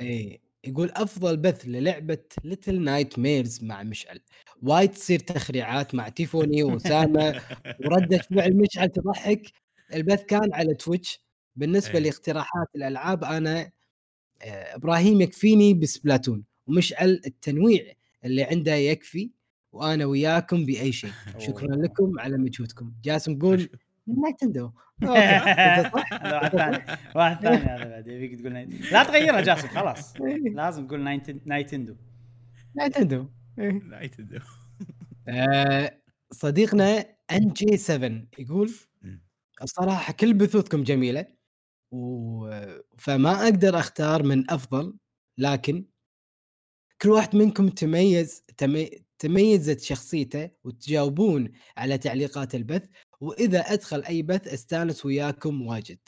إيه 0.00 0.40
يقول 0.64 0.90
أفضل 0.90 1.36
بث 1.36 1.64
للعبة 1.66 2.24
Little 2.44 2.80
Nightmares 2.82 3.64
مع 3.64 3.82
مشعل. 3.82 4.20
وايد 4.62 4.90
تصير 4.90 5.18
تخريعات 5.18 5.94
مع 5.94 6.08
تيفوني 6.08 6.62
وأسامة. 6.62 7.40
ورده 7.86 8.18
فعل 8.18 8.56
مشعل 8.56 8.88
تضحك. 8.88 9.42
البث 9.94 10.24
كان 10.24 10.54
على 10.54 10.74
Twitch. 10.74 11.20
بالنسبة 11.56 11.94
إيه. 11.94 12.00
لاقتراحات 12.00 12.68
الألعاب 12.76 13.24
أنا 13.24 13.60
آه، 14.42 14.74
إبراهيم 14.76 15.20
يكفيني 15.20 15.74
ب 15.74 15.81
Splatoon. 15.81 16.44
ومشعل 16.66 17.20
التنويع 17.26 17.92
اللي 18.24 18.42
عنده 18.42 18.74
يكفي. 18.74 19.30
وأنا 19.72 20.04
وياكم 20.04 20.64
بأي 20.66 20.92
شيء. 20.92 21.10
شكرا. 21.46 21.76
لكم 21.76 22.20
على 22.20 22.38
مجهودكم. 22.38 22.92
جاسم 23.04 23.38
قول 23.38 23.68
نايتندو 24.24 24.70
واحد 25.02 26.50
ثاني. 26.56 26.84
واحد 27.14 27.42
ثاني 27.42 27.56
هذا 27.56 27.84
بعد. 27.88 28.06
يبيك 28.06 28.40
تقول 28.40 28.52
لا 28.92 29.04
تغيرها 29.04 29.40
جاسم 29.40 29.68
خلاص. 29.68 30.14
لازم 30.54 30.86
تقول 30.86 31.00
نايت- 31.00 31.46
نايتندو 31.46 31.94
نايتندو 32.76 33.26
إيه. 33.60 33.82
آه، 35.28 36.00
صديقنا 36.30 37.06
NJ7 37.32 38.22
يقول. 38.38 38.74
الصراحة 39.62 40.12
كل 40.12 40.34
بثوثكم 40.34 40.82
جميلة 40.82 41.26
و... 41.92 42.50
فما 42.98 43.44
أقدر 43.44 43.78
أختار 43.78 44.22
من 44.22 44.50
أفضل 44.50 44.94
لكن 45.38 45.84
كل 47.02 47.08
واحد 47.08 47.36
منكم 47.36 47.68
تميز 47.68 48.44
تمي... 48.56 48.90
تميزت 49.18 49.80
شخصيته 49.80 50.50
وتجاوبون 50.64 51.52
على 51.76 51.98
تعليقات 51.98 52.54
البث 52.54 52.88
وإذا 53.20 53.60
أدخل 53.60 54.04
أي 54.04 54.22
بث 54.22 54.48
أستانس 54.48 55.06
وياكم 55.06 55.66
واجد 55.66 55.98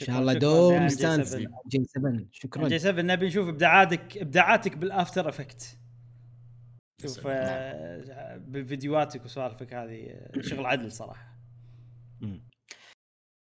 إن 0.00 0.06
شاء 0.06 0.20
الله 0.20 0.32
دوم 0.32 0.88
NJ7. 0.88 0.94
جي 1.68 1.84
7 1.84 2.24
شكرا 2.32 2.68
جي 2.68 2.78
7 2.78 3.02
نبي 3.02 3.26
نشوف 3.26 3.48
إبداعاتك 3.48 4.18
إبداعاتك 4.18 4.76
بالافتر 4.76 5.28
افكت 5.28 5.79
شوف 7.02 7.26
آه، 7.26 8.36
بفيديوهاتك 8.36 9.24
وسوالفك 9.24 9.74
هذه 9.74 10.06
آه، 10.10 10.40
شغل 10.40 10.66
عدل 10.66 10.92
صراحة. 10.92 11.40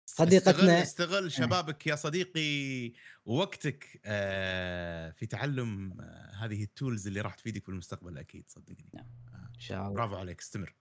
صديقتنا 0.06 0.82
استغل, 0.82 0.82
استغل 0.82 1.32
شبابك 1.32 1.86
يا 1.86 1.94
صديقي 1.94 2.92
ووقتك 3.24 4.00
آه 4.04 5.10
في 5.10 5.26
تعلم 5.26 6.00
هذه 6.40 6.62
ال 6.62 6.70
tools 6.70 7.06
اللي 7.06 7.20
راح 7.20 7.34
تفيدك 7.34 7.62
في 7.62 7.68
المستقبل 7.68 8.18
أكيد 8.18 8.44
صدقني. 8.48 8.90
نعم. 8.94 9.06
إن 9.54 9.60
شاء 9.60 9.80
الله. 9.80 9.94
برافو 9.94 10.14
عليك 10.14 10.40
استمر. 10.40 10.74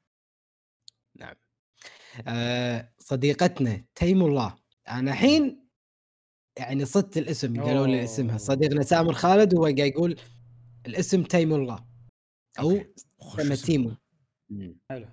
نعم. 1.16 1.36
صديقتنا 3.00 3.86
تيم 3.96 4.22
الله. 4.22 4.56
أنا 4.90 5.12
الحين 5.12 5.68
يعني 6.58 6.86
صدت 6.86 7.18
الاسم 7.18 7.64
قالوا 7.64 7.88
لي 7.88 8.04
اسمها. 8.04 8.38
صديقنا 8.38 8.84
سامر 8.84 9.14
خالد 9.14 9.54
وهو 9.54 9.64
قاعد 9.64 9.80
يقول 9.80 10.20
الاسم 10.88 11.24
تيم 11.24 11.54
الله. 11.54 11.91
أو. 12.60 12.82
تيمو. 13.66 13.96
حلو. 14.90 15.08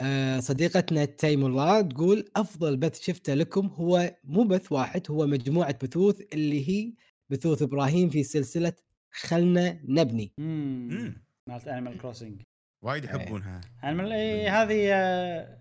آه، 0.00 0.40
صديقتنا 0.40 1.04
تيم 1.04 1.46
الله 1.46 1.80
تقول 1.80 2.30
أفضل 2.36 2.76
بث 2.76 3.00
شفته 3.00 3.34
لكم 3.34 3.66
هو 3.66 4.16
مو 4.24 4.44
بث 4.44 4.72
واحد 4.72 5.10
هو 5.10 5.26
مجموعة 5.26 5.78
بثوث 5.82 6.20
اللي 6.32 6.68
هي 6.68 6.92
بثوث 7.30 7.62
إبراهيم 7.62 8.10
في 8.10 8.22
سلسلة 8.22 8.72
خلنا 9.10 9.80
نبني. 9.84 10.32
مم. 10.38 11.22
مالت 11.48 11.68
Animal 11.68 11.98
Crossing 11.98 12.42
وايد 12.84 13.04
يحبونها. 13.04 13.60
انيمال 13.84 14.12
هذه 14.48 14.88
آه، 14.92 15.58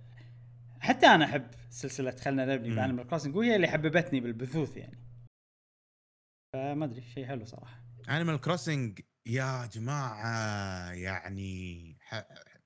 حتى 0.79 1.07
أنا 1.07 1.25
أحب 1.25 1.47
سلسلة 1.69 2.11
خلنا 2.11 2.55
نبني. 2.55 2.75
ب 2.75 2.80
Animal 2.80 3.07
Crossing 3.07 3.35
وهي 3.35 3.55
اللي 3.55 3.67
حببتني 3.67 4.19
بالبثوث 4.19 4.77
يعني. 4.77 4.97
فما 6.53 6.85
أدري 6.85 7.01
شيء 7.01 7.25
حلو 7.25 7.45
صراحة. 7.45 7.84
Animal 8.09 8.41
Crossing 8.41 9.01
يا 9.25 9.65
جماعة 9.65 10.91
يعني 10.91 11.97
ح... 12.01 12.23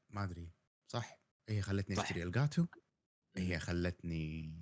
ما 0.09 0.23
أدري. 0.23 0.51
صح؟ 0.91 1.19
هي 1.49 1.61
خلتني 1.61 1.95
صح. 1.95 2.03
أشتري 2.03 2.23
الجاتو. 2.23 2.65
هي 3.37 3.59
خلتني 3.59 4.53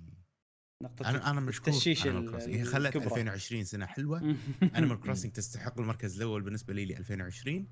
نقطة 0.82 1.10
أنا 1.10 1.30
أنا 1.30 1.40
مشكور. 1.40 1.74
هي 1.74 2.64
خلت 2.64 2.96
الكبرى. 2.96 3.06
2020 3.06 3.64
سنة 3.64 3.86
حلوة. 3.86 4.18
Animal 4.76 5.00
Crossing 5.00 5.32
تستحق 5.32 5.80
المركز 5.80 6.16
الأول 6.16 6.42
بالنسبة 6.42 6.74
لي 6.74 6.84
ل 6.84 6.96
2020 6.96 7.68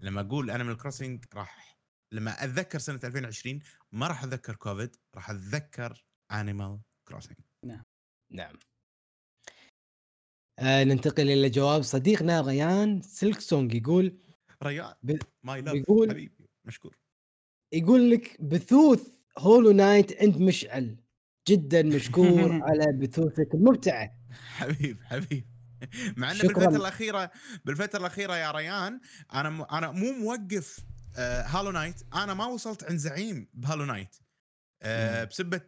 لما 0.00 0.20
أقول 0.20 0.50
Animal 0.50 0.76
Crossing 0.76 1.24
راح 1.34 1.78
لما 2.12 2.44
أتذكر 2.44 2.78
سنة 2.78 3.00
2020 3.04 3.60
ما 3.92 4.06
راح 4.06 4.22
أتذكر 4.24 4.54
كوفيد 4.54 4.96
راح 5.14 5.30
أتذكر 5.30 6.04
انيمال 6.32 6.80
كروسنج 7.08 7.36
نعم. 8.32 8.56
آه 10.60 10.84
ننتقل 10.84 11.30
إلى 11.30 11.50
جواب 11.50 11.82
صديقنا 11.82 12.40
ريان 12.40 13.02
Silksong 13.02 13.74
يقول 13.74 14.18
ريان 14.62 14.94
ب- 15.02 15.18
my 15.42 15.60
love 15.62 15.74
بيقول- 15.74 16.10
حبيبي 16.10 16.48
مشكور 16.64 16.96
يقول 17.72 18.10
لك 18.10 18.42
بثوث 18.42 19.02
Hollow 19.38 19.70
Knight 19.70 20.22
عند 20.22 20.36
مشعل 20.36 20.96
جدا 21.48 21.82
مشكور 21.82 22.52
على 22.68 22.92
بثوثك 22.92 23.54
الممتعه 23.54 24.12
حبيب 24.30 24.98
حبيب 25.02 25.44
مع 26.16 26.30
إنه. 26.30 26.40
بالفترة 26.42 26.76
الأخيرة 26.76 27.30
بالفترة 27.64 27.98
الأخيرة 28.00 28.36
يا 28.36 28.50
ريان 28.50 29.00
أنا 29.34 29.50
م... 29.50 29.62
أنا 29.62 29.90
مو 29.92 30.12
موقف 30.12 30.78
آه 31.16 31.42
Hollow 31.42 31.70
Knight 31.70 32.02
أنا 32.14 32.34
ما 32.34 32.46
وصلت 32.46 32.84
عند 32.84 32.98
زعيم 32.98 33.48
ب 33.54 33.58
Hollow 33.58 33.84
Knight 33.84 34.16
آه. 34.82 35.24
بسبة 35.24 35.60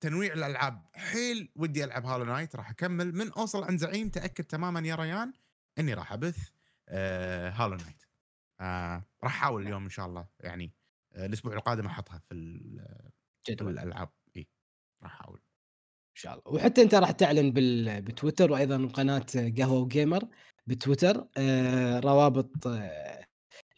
تنويع 0.00 0.32
الألعاب. 0.32 0.86
حيل 0.94 1.52
ودي 1.56 1.84
ألعب 1.84 2.06
Hollow 2.06 2.24
Knight 2.24 2.56
راح 2.56 2.70
أكمل. 2.70 3.12
من 3.14 3.32
أوصل 3.32 3.64
عند 3.64 3.78
زعيم 3.78 4.08
تأكد 4.08 4.44
تماما 4.44 4.88
يا 4.88 4.94
ريان 4.94 5.32
إني 5.78 5.94
راح 5.94 6.12
أبث 6.12 6.50
آه 6.88 7.50
Hollow 7.50 7.74
Knight 7.76 8.02
آه 8.60 9.04
راح 9.24 9.34
أحاول 9.36 9.62
اليوم 9.62 9.82
إن 9.84 9.90
شاء 9.90 10.06
الله. 10.06 10.26
يعني 10.40 10.72
آه 11.12 11.26
الأسبوع 11.26 11.52
القادم 11.54 11.86
أحطها 11.86 12.18
في, 12.18 12.34
جدول. 13.48 13.78
ان 13.78 13.84
الألعاب. 13.84 14.08
إي 14.36 14.48
راح 15.02 15.12
أحاول. 15.20 15.40
شاء 16.14 16.32
الله. 16.32 16.54
وحتى 16.54 16.82
أنت 16.82 16.94
راح 16.94 17.10
تعلن 17.10 17.50
بال... 17.52 18.02
بتويتر 18.02 18.52
وأيضا 18.52 18.86
قناة 18.86 19.26
قهوة 19.58 19.78
وجيمر 19.80 20.28
بتويتر 20.66 21.28
آه 21.36 22.00
روابط 22.00 22.66
آه 22.66 23.24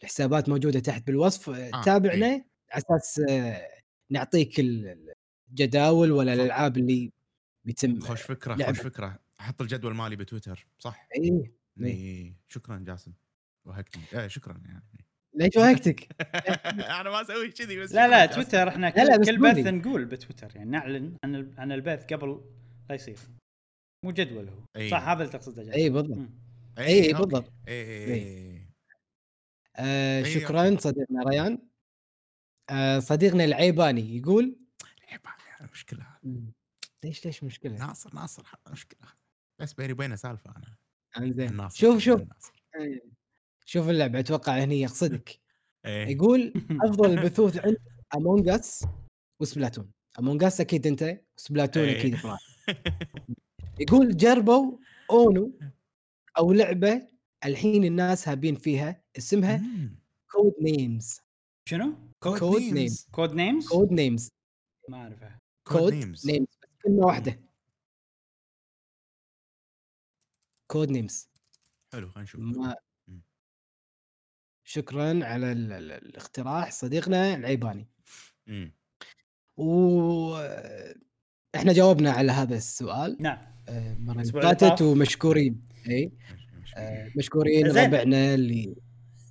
الحسابات 0.03 0.49
موجودة 0.49 0.79
تحت 0.79 1.07
بالوصف. 1.07 1.49
آه 1.49 1.69
آه، 1.73 1.81
تابعنا 1.83 2.25
على 2.25 2.43
أساس 2.71 3.19
آه 3.29 3.67
نعطيك 4.11 4.59
ال- 4.59 5.13
الجداول 5.57 6.11
ولا 6.11 6.33
الألعاب 6.33 6.77
اللي 6.77 7.11
بيتم 7.65 7.99
خوش 7.99 8.21
فكرة 8.21 8.55
لعبة. 8.55 8.73
خوش 8.73 8.81
فكرة 8.81 9.19
أحط 9.39 9.61
الجدول 9.61 9.93
مالي 9.95 10.15
بتويتر 10.15 10.67
صح 10.79 11.07
اي 11.15 11.51
اي 11.81 12.33
شكرا 12.47 12.77
جاسم 12.77 13.13
وهكتني 13.65 14.03
آه 14.13 14.27
شكرا 14.27 14.61
يعني 14.65 14.83
ليش 15.35 15.57
وقتك؟ 15.57 16.07
أنا 16.99 17.09
ما 17.09 17.21
أسوي 17.21 17.51
كذي 17.51 17.79
بس 17.79 17.91
لا 17.91 18.07
لا. 18.07 18.25
تويتر 18.25 18.67
إحنا 18.69 18.87
لا، 18.97 19.03
لا، 19.03 19.17
كل, 19.17 19.25
كل. 19.25 19.53
بث 19.63 19.67
نقول 19.67 20.05
بتويتر 20.05 20.55
يعني 20.55 20.69
نعلن 20.69 21.17
عن 21.23 21.35
ال- 21.35 21.53
عن 21.57 21.71
البث 21.71 22.13
قبل 22.13 22.41
لا 22.89 22.95
يصير 22.95 23.17
مو 24.05 24.11
جدول 24.11 24.49
هو 24.49 24.63
أي. 24.75 24.89
صح 24.89 25.07
هذا 25.07 25.21
اللي 25.21 25.33
تقصده 25.33 25.63
جاسم 25.63 25.73
اي 25.77 25.89
بالضبط 25.89 26.17
مم. 26.17 26.29
إي، 26.77 26.99
أوكي. 27.13 27.13
بالضبط. 27.23 27.53
اي. 27.67 28.13
اي 28.13 28.63
آه 29.75 30.23
شكرا. 30.23 30.77
صديقنا 30.79 31.23
ريان 31.23 31.59
آه 32.69 32.99
صديقنا 32.99 33.45
العيباني 33.45 34.17
يقول 34.17 34.55
عيب 35.11 35.21
مشكلة 35.71 36.07
ليش 37.03 37.25
ليش 37.25 37.43
مشكلة؟ 37.43 37.77
ناصر 37.77 38.15
ناصر 38.15 38.43
مشكلة 38.71 39.07
بس 39.61 39.73
بيني 39.73 39.93
وبينه 39.93 40.15
سالفة 40.15 40.53
أنا 40.55 40.77
إنزين 41.17 41.69
شوف 41.69 41.97
شوف 41.99 42.21
ناصر. 42.21 42.53
شوف 43.65 43.89
اللعبة 43.89 44.19
أتوقع 44.19 44.63
هني 44.63 44.81
يقصدك 44.81 45.39
إيه. 45.85 46.07
يقول 46.07 46.53
أفضل 46.85 47.11
البثوث 47.19 47.57
عند 47.65 47.77
Among 48.15 48.47
Us 48.49 48.85
و 49.41 49.47
Splatoon 49.47 49.91
Among 50.19 50.43
Us 50.43 50.61
أكيد 50.61 50.87
أنت 50.87 51.21
Splatoon 51.37 51.83
إيه. 51.83 51.99
أكيد 51.99 52.15
إبراهيم. 52.15 52.37
يقول 53.81 54.17
جربوا 54.17 54.77
Uno 55.11 55.59
أو 56.37 56.53
لعبة 56.53 57.07
الحين 57.45 57.83
الناس 57.83 58.27
هابين 58.27 58.55
فيها 58.55 59.03
اسمها 59.17 59.57
مم. 59.57 59.99
Codenames 60.31 61.19
شنو؟ 61.69 61.93
Code 62.23 62.39
Codenames. 62.39 62.73
Names. 62.73 63.07
Codenames؟ 63.11 63.67
Codenames 63.69 64.29
ما 64.89 64.97
أعرفها 64.97 65.39
Codenames. 65.63 66.31
كلمه 66.83 67.05
واحدة 67.05 67.39
Codenames 70.71 71.29
حلو 71.93 72.07
خلينا 72.09 72.23
نشوف 72.23 72.41
ما. 72.41 72.75
شكرا 74.65 75.25
على 75.25 75.51
ال- 75.51 75.71
ال- 75.73 75.91
الاقتراح 75.91 76.71
صديقنا 76.71 77.35
العيباني 77.35 77.87
مم. 78.47 78.75
و 79.57 80.35
إحنا 81.55 81.73
جاوبنا 81.73 82.11
على 82.11 82.31
هذا 82.31 82.55
السؤال 82.55 83.17
نعم 83.19 83.53
آه، 83.69 83.93
المره 83.93 84.11
اللي 84.11 84.21
الأسبوع 84.21 84.41
اللي 84.41 84.55
فاتت. 84.55 84.81
ومشكورين 84.81 85.67
اي 85.89 86.11
آه،. 86.77 87.11
مشكورين. 87.17 87.67
ربعنا 87.67 88.33
اللي 88.33 88.75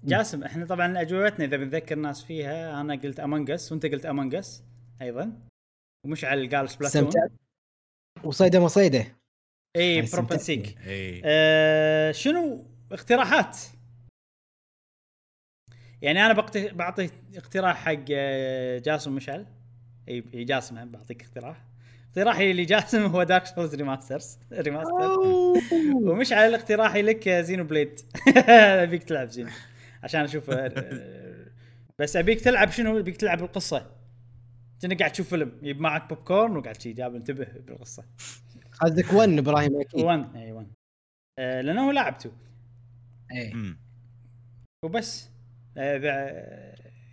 جاسم 0.05 0.44
إحنا 0.44 0.67
طبعا 0.67 1.01
أجوبتنا 1.01 1.44
إذا 1.44 1.57
بنذكر 1.57 1.97
الناس 1.97 2.25
فيها 2.25 2.81
أنا 2.81 2.94
قلت 2.94 3.20
Among 3.21 3.58
Us 3.58 3.73
وأنت 3.73 3.86
قلت 3.86 4.07
Among 4.07 4.48
Us 4.48 4.65
أيضا 5.02 5.49
ومشعل 6.07 6.49
قال 6.57 6.71
Splatoon. 6.71 7.11
وصيده 8.25 8.61
مصيده 8.61 9.07
اي 9.77 10.01
استمتعت 10.01 10.29
بروبن 10.29 10.39
سيك. 10.45 10.79
اي 10.87 11.23
آه 11.25 12.13
شنو 12.13 12.65
اقتراحات؟ 12.93 13.59
يعني 16.03 16.27
أنا 16.27 16.33
بقت- 16.33 16.59
بعطي 16.75 17.11
اقتراح 17.37 17.77
حق 17.85 18.05
آه، 18.13 18.79
جاسم 18.79 19.13
مشعل 19.15 19.47
إي 20.09 20.21
جاسم 20.45 20.91
بعطيك 20.91 21.23
اقتراح. 21.23 21.65
اقتراحي 22.09 22.53
لجاسم 22.53 23.03
هو 23.07 23.23
Dark 23.23 23.47
Souls 23.47 23.75
Remastered 23.75 24.39
Remaster 24.53 25.19
ومشعل 25.95 26.55
اقتراحي 26.55 27.03
لك 27.03 27.29
آه، 27.29 27.41
Xenoblade 27.41 28.01
أبيك 28.83 29.03
تلعب 29.03 29.29
Xeno 29.29 29.51
عشان 30.03 30.21
أشوف 30.21 30.51
آه، 30.51 30.73
بس 31.99 32.17
أبيك 32.17 32.41
تلعب 32.41 32.71
شنو؟ 32.71 32.99
أبيك 32.99 33.17
تلعب 33.17 33.43
القصة. 33.43 34.02
كأنك 34.83 34.99
قاعد 34.99 35.12
تشوف 35.12 35.28
فيلم 35.28 35.52
يجيب 35.62 35.81
معك 35.81 36.09
بوب 36.09 36.19
كورن 36.19 36.57
وقاعد 36.57 36.81
شي 36.81 36.93
جاب 36.93 37.15
انتبه 37.15 37.44
بالقصة. 37.44 38.05
قصدك 38.81 39.12
one 39.12 39.39
إبراهيم 39.39 39.81
أكيد. 39.81 40.05
1 40.05 40.36
إي 40.36 40.52
1 40.52 40.67
آه، 41.39 41.61
لأنه 41.61 41.86
هو 41.86 41.91
لاعب 41.91 42.15
2. 42.15 42.35
مم. 43.55 43.78
وبس. 44.85 45.31
إذا 45.77 46.12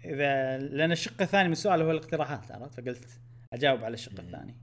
إذا 0.05 0.57
لأن 0.57 0.91
الشق 0.91 1.21
الثاني 1.21 1.47
من 1.47 1.51
السؤال 1.51 1.81
هو 1.81 1.91
الاقتراحات 1.91 2.51
عرفت؟ 2.51 2.73
فقلت 2.73 3.05
أجاوب 3.53 3.83
على 3.83 3.93
الشق 3.93 4.19
الثاني. 4.19 4.55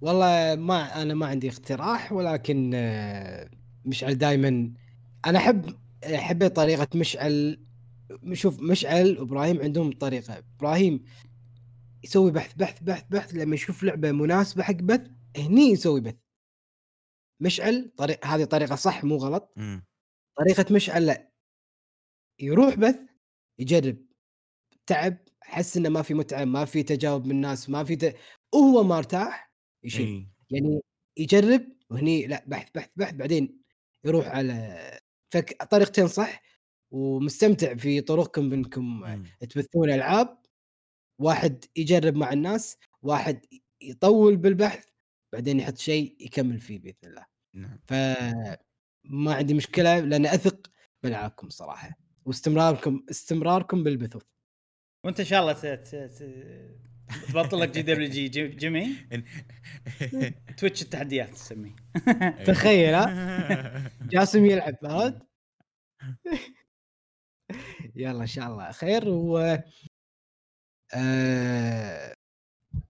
والله 0.00 0.54
ما 0.54 1.02
أنا 1.02 1.14
ما 1.14 1.26
عندي 1.26 1.48
اقتراح 1.48 2.12
ولكن 2.12 2.70
آه، 2.74 3.50
مشعل 3.84 4.18
دائما 4.18 4.72
أنا 5.26 5.38
أحب 5.38 5.76
حبيت 6.04 6.56
طريقة 6.56 6.88
مشعل 6.94 7.67
شوف 8.32 8.60
مشعل 8.60 9.18
وإبراهيم 9.18 9.60
عندهم 9.62 9.92
طريقة. 9.92 10.38
إبراهيم 10.38 11.04
يسوي 12.04 12.30
بحث 12.30 12.54
بحث 12.54 12.82
بحث 12.82 13.04
بحث. 13.10 13.34
لما 13.34 13.54
يشوف 13.54 13.82
لعبة 13.82 14.12
مناسبة 14.12 14.62
حق 14.62 14.74
بث 14.74 15.10
هني 15.36 15.70
يسوي 15.70 16.00
بث. 16.00 16.18
مشعل 17.40 17.92
طريق 17.96 18.26
هذه 18.26 18.44
طريقة 18.44 18.76
صح 18.76 19.04
مو 19.04 19.16
غلط. 19.16 19.52
مم. 19.56 19.86
طريقة 20.38 20.74
مشعل 20.74 21.06
لا. 21.06 21.32
يروح 22.40 22.74
بث 22.74 22.98
يجرب. 23.58 24.06
تعب 24.86 25.18
حس 25.40 25.76
إنه 25.76 25.88
ما 25.88 26.02
في 26.02 26.14
متعة 26.14 26.44
ما 26.44 26.64
في 26.64 26.82
تجاوب 26.82 27.24
من 27.24 27.30
الناس 27.30 27.70
ما 27.70 27.84
في 27.84 27.96
ت... 27.96 28.16
وهو 28.54 28.82
ما 28.82 28.98
ارتاح 28.98 29.52
يشيل. 29.84 30.06
إي. 30.06 30.28
يعني 30.50 30.80
يجرب 31.16 31.64
وهني 31.90 32.26
لا 32.26 32.44
بحث 32.46 32.70
بحث 32.74 32.90
بحث. 32.96 33.14
بعدين 33.14 33.62
يروح 34.04 34.26
على 34.26 34.78
فك 35.30 35.62
طريقتين 35.62 36.08
صح. 36.08 36.47
ومستمتع 36.90 37.74
في 37.74 38.00
طرقكم 38.00 38.52
انكم. 38.52 39.04
تبثون 39.50 39.90
ألعاب. 39.90 40.38
واحد 41.20 41.64
يجرب 41.76 42.16
مع 42.16 42.32
الناس 42.32 42.76
واحد 43.02 43.46
يطول 43.82 44.36
بالبحث 44.36 44.84
بعدين 45.32 45.60
يحط 45.60 45.78
شيء 45.78 46.16
يكمل 46.20 46.60
فيه 46.60 46.78
بإذن 46.78 46.96
الله. 47.04 47.26
نعم. 47.54 47.78
ف 47.86 47.92
ما 49.04 49.34
عندي 49.34 49.54
مشكلة 49.54 50.00
لأن 50.00 50.26
أثق 50.26 50.70
بألعابكم 51.02 51.48
صراحة 51.48 51.98
واستمراركم 52.24 53.04
استمراركم 53.10 53.84
بالبثوث. 53.84 54.22
وأنت 55.04 55.20
إن 55.20 55.26
شاء 55.26 55.40
الله 55.40 55.52
تبطل 57.28 57.60
لك 57.60 57.70
جي 57.70 57.82
دبليو 57.82 58.08
جي 58.10 58.28
جي- 58.28 58.48
جيمي؟ 58.48 58.96
تويتش 60.58 60.82
التحديات 60.82 61.30
تسميه. 61.30 61.76
تخيل 62.46 62.94
ها؟ 62.94 63.90
جاسم 64.12 64.44
يلعب 64.46 64.74
عرفت؟ 64.84 65.22
يلا 67.98 68.20
إن 68.20 68.26
شاء 68.26 68.46
الله 68.48 68.70
خير 68.72 69.08
و 69.08 69.58
آه، 70.94 72.14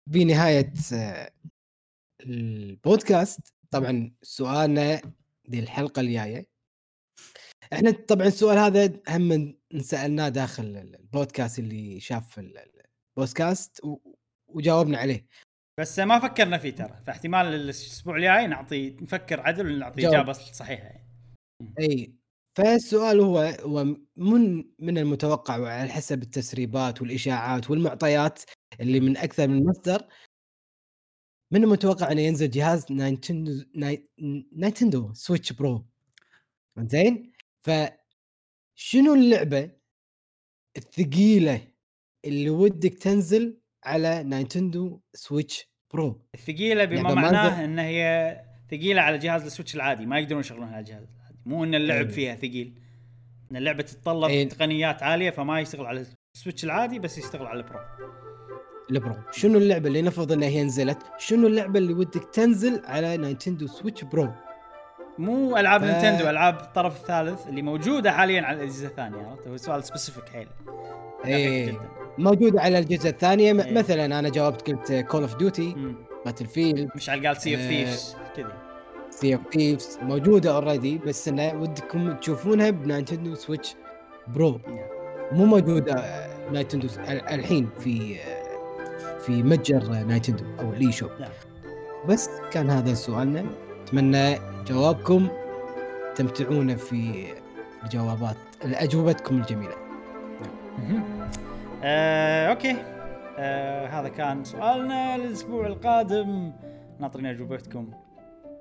بنهاية 0.07 0.73
آه، 0.95 1.31
البودكاست 2.21 3.41
طبعا 3.71 4.13
سؤالنا 4.23 5.01
دي 5.45 5.59
الحلقة 5.59 6.01
الجاية 6.01 6.47
إحنا 7.73 7.91
طبعا 7.91 8.27
السؤال 8.27 8.59
هذا 8.59 9.01
هم 9.09 9.59
انسالناه 9.75 10.29
داخل 10.29 10.65
البودكاست 10.65 11.59
اللي 11.59 12.01
شاف 12.01 12.39
ال- 12.39 12.83
البودكاست 13.19 13.81
وجاوبنا 14.49 14.99
عليه 14.99 15.27
بس 15.81 15.99
ما 15.99 16.19
فكرنا 16.19 16.59
فيه 16.59 16.71
ترى 16.71 17.03
فاحتمال 17.07 17.47
الأسبوع 17.47 18.17
الجاي 18.17 18.47
نعطي 18.47 18.91
نفكر 18.91 19.41
عدل 19.41 19.73
ونعطي. 19.75 20.09
إجابة 20.09 20.33
صحيحة 20.33 20.83
يعني. 20.85 21.09
إي 21.79 22.15
فالسؤال 22.57 23.21
هو 23.21 23.39
هو 23.39 23.85
من 24.17 24.65
من 24.79 24.99
المتوقع 24.99 25.57
وعلى 25.59 25.91
حسب 25.91 26.23
التسريبات 26.23 27.03
والإشاعات 27.03 27.71
والمعطيات 27.71 28.43
اللي 28.81 29.01
من 29.01 29.17
أكثر 29.17 29.49
من 29.49 29.65
مصدر 29.67 30.03
من 31.53 31.65
المتوقع 31.65 32.13
إنه 32.13 32.21
ينزل 32.21 32.51
جهاز 32.51 32.93
Nintendo 32.93 33.65
Nin- 33.75 34.09
Nintendo 34.53 35.13
Switch 35.15 35.53
Pro. 35.53 35.87
زين 36.79 37.33
فشنو 37.61 39.15
اللعبة 39.15 39.71
الثقيلة 40.77 41.69
اللي 42.25 42.51
ودك 42.51 42.95
تنزل 42.95 43.61
على 43.85 44.23
Nintendo 44.23 45.01
Switch 45.15 45.69
Pro؟ 45.93 46.23
الثقيلة 46.35 46.85
بما 46.85 47.03
ما 47.03 47.15
معناه 47.15 47.65
إن 47.65 47.79
هي 47.79 48.37
ثقيلة 48.71 49.01
على 49.03 49.19
جهاز 49.19 49.43
ال 49.45 49.49
Switch 49.49 49.75
العادي 49.75 50.07
ما 50.07 50.19
يقدرون 50.19 50.41
يشغلونها 50.41 50.73
على 50.73 50.81
الجهاز. 50.81 51.07
مو 51.47 51.65
إن 51.65 51.75
اللعب 51.75 51.99
أيوة. 51.99 52.11
فيها 52.11 52.35
ثقيل. 52.35 52.73
إن 53.51 53.57
اللعبة 53.57 53.83
تتطلب 53.83 54.31
أي. 54.31 54.45
تقنيات 54.45 55.03
عالية 55.03 55.31
فما 55.31 55.61
يشتغل 55.61 55.87
على 55.87 56.07
ال 56.37 56.41
Switch 56.41 56.65
العادي 56.65 56.99
بس 56.99 57.19
يشتغل 57.19 57.47
على 57.47 57.61
البرو. 57.61 57.81
البرو. 58.91 59.17
شنو 59.33 59.59
اللعبة 59.59 59.89
اللي 59.89 60.03
نفرض 60.03 60.33
انها 60.33 60.49
هي 60.49 60.65
نزلت؟ 60.65 60.99
شنو 61.19 61.47
اللعبة 61.47 61.79
اللي 61.79 61.93
ودك 61.93 62.25
تنزل 62.35 62.83
على 62.85 63.17
Nintendo 63.17 63.67
Switch 63.67 64.05
Pro؟ 64.05 64.29
مو 65.19 65.57
ألعاب 65.57 65.81
ف- 65.81 65.85
Nintendo 65.85 66.31
ألعاب 66.31 66.61
الطرف 66.61 67.01
الثالث 67.01 67.47
اللي 67.47 67.63
موجودة 67.63 68.13
حاليا 68.13 68.43
على 68.43 68.57
الأجهزة 68.57 68.87
الثانية 68.89 69.27
عرفت؟ 69.27 69.49
هو 69.49 69.57
سؤال 69.57 69.85
specific 69.85 70.29
حيل. 70.29 70.49
إيه. 71.25 71.67
جدا. 71.71 71.81
موجودة 72.19 72.61
على 72.61 72.79
الأجهزة 72.79 73.09
الثانية. 73.11 73.53
إيه. 73.53 73.73
مثلا 73.73 74.19
أنا 74.19 74.29
جاوبت 74.29 74.71
قلت 74.71 74.93
Call 74.93 75.23
of 75.23 75.37
Duty. 75.37 75.95
Battlefield 76.25 76.89
مشعل 76.97 77.27
قال 77.27 77.37
Sea 77.37 77.55
of. 77.55 77.63
Thieves 77.63 78.17
كذي. 78.37 78.47
Sea 79.23 79.35
of 79.35 79.41
Thieves 79.53 79.99
موجودة 80.03 80.55
already 80.55 80.99
بس 80.99 81.29
إنه 81.29 81.55
ودكم 81.61 82.13
تشوفونها 82.13 82.71
ب 82.71 82.78
Nintendo 82.78 83.35
Switch 83.35 83.77
Pro 84.29 84.61
مو 85.33 85.45
موجودة 85.45 85.93
آه، 85.95 86.51
Nintendo 86.51 86.89
S- 86.89 86.99
ال- 86.99 87.29
الحين 87.29 87.69
في 87.79 88.17
آه، 88.21 89.19
في 89.19 89.43
متجر 89.43 89.83
آه، 89.83 90.03
Nintendo 90.05 90.45
أو 90.61 90.73
ال 90.73 90.93
eShop. 90.93 91.11
نعم. 91.21 91.31
بس 92.09 92.31
كان 92.53 92.71
هذا 92.71 92.95
سؤالنا. 92.95 93.45
أتمنى 93.85 94.39
جوابكم. 94.67 95.29
تمتعونا 96.15 96.77
في 96.77 97.27
الجوابات 97.85 98.37
اجوبتكم 98.65 99.37
الجميلة. 99.39 99.75
مهم. 100.79 101.03
آه، 101.85 102.47
okay. 102.49 102.77
آه، 103.39 103.87
هذا 103.87 104.09
كان 104.09 104.45
سؤالنا 104.45 105.15
الأسبوع 105.17 105.67
القادم. 105.67 106.53
ناطرين 107.01 107.27
أجوبتكم. 107.27 107.89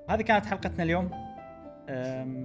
هذه 0.08 0.22
كانت 0.22 0.46
حلقتنا 0.46 0.82
اليوم. 0.82 1.10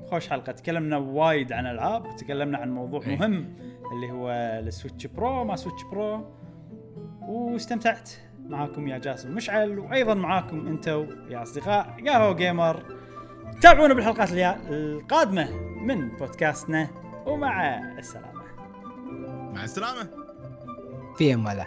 خوش 0.05 0.29
حلقة. 0.29 0.51
تكلمنا 0.51 0.97
وايد 0.97 1.53
عن 1.53 1.65
ألعاب 1.65 2.15
تكلمنا 2.15 2.57
عن 2.57 2.71
موضوع 2.71 3.01
إيه. 3.01 3.17
مهم 3.17 3.55
اللي 3.93 4.11
هو 4.11 4.31
ال 4.31 4.42
Switch 4.42 5.07
Pro 5.07 5.43
ما 5.43 5.55
Switch 5.56 5.83
Pro. 5.91 6.25
واستمتعت 7.21 8.09
معاكم 8.45 8.87
يا 8.87 8.97
جاسم 8.97 9.35
مشعل 9.35 9.79
وأيضا 9.79 10.13
معاكم 10.13 10.67
انتو 10.67 11.05
يا 11.29 11.41
أصدقاء 11.41 11.95
قهوه 12.07 12.33
جيمر. 12.33 12.83
تابعونا 13.61 13.93
بالحلقات 13.93 14.29
القادمة 14.69 15.51
من 15.81 16.09
بودكاستنا 16.09 16.87
ومع 17.25 17.77
السلامة. 17.97 18.41
مع 19.53 19.63
السلامة. 19.63 20.09
في 21.17 21.33
أمان 21.33 21.51
الله 21.51 21.65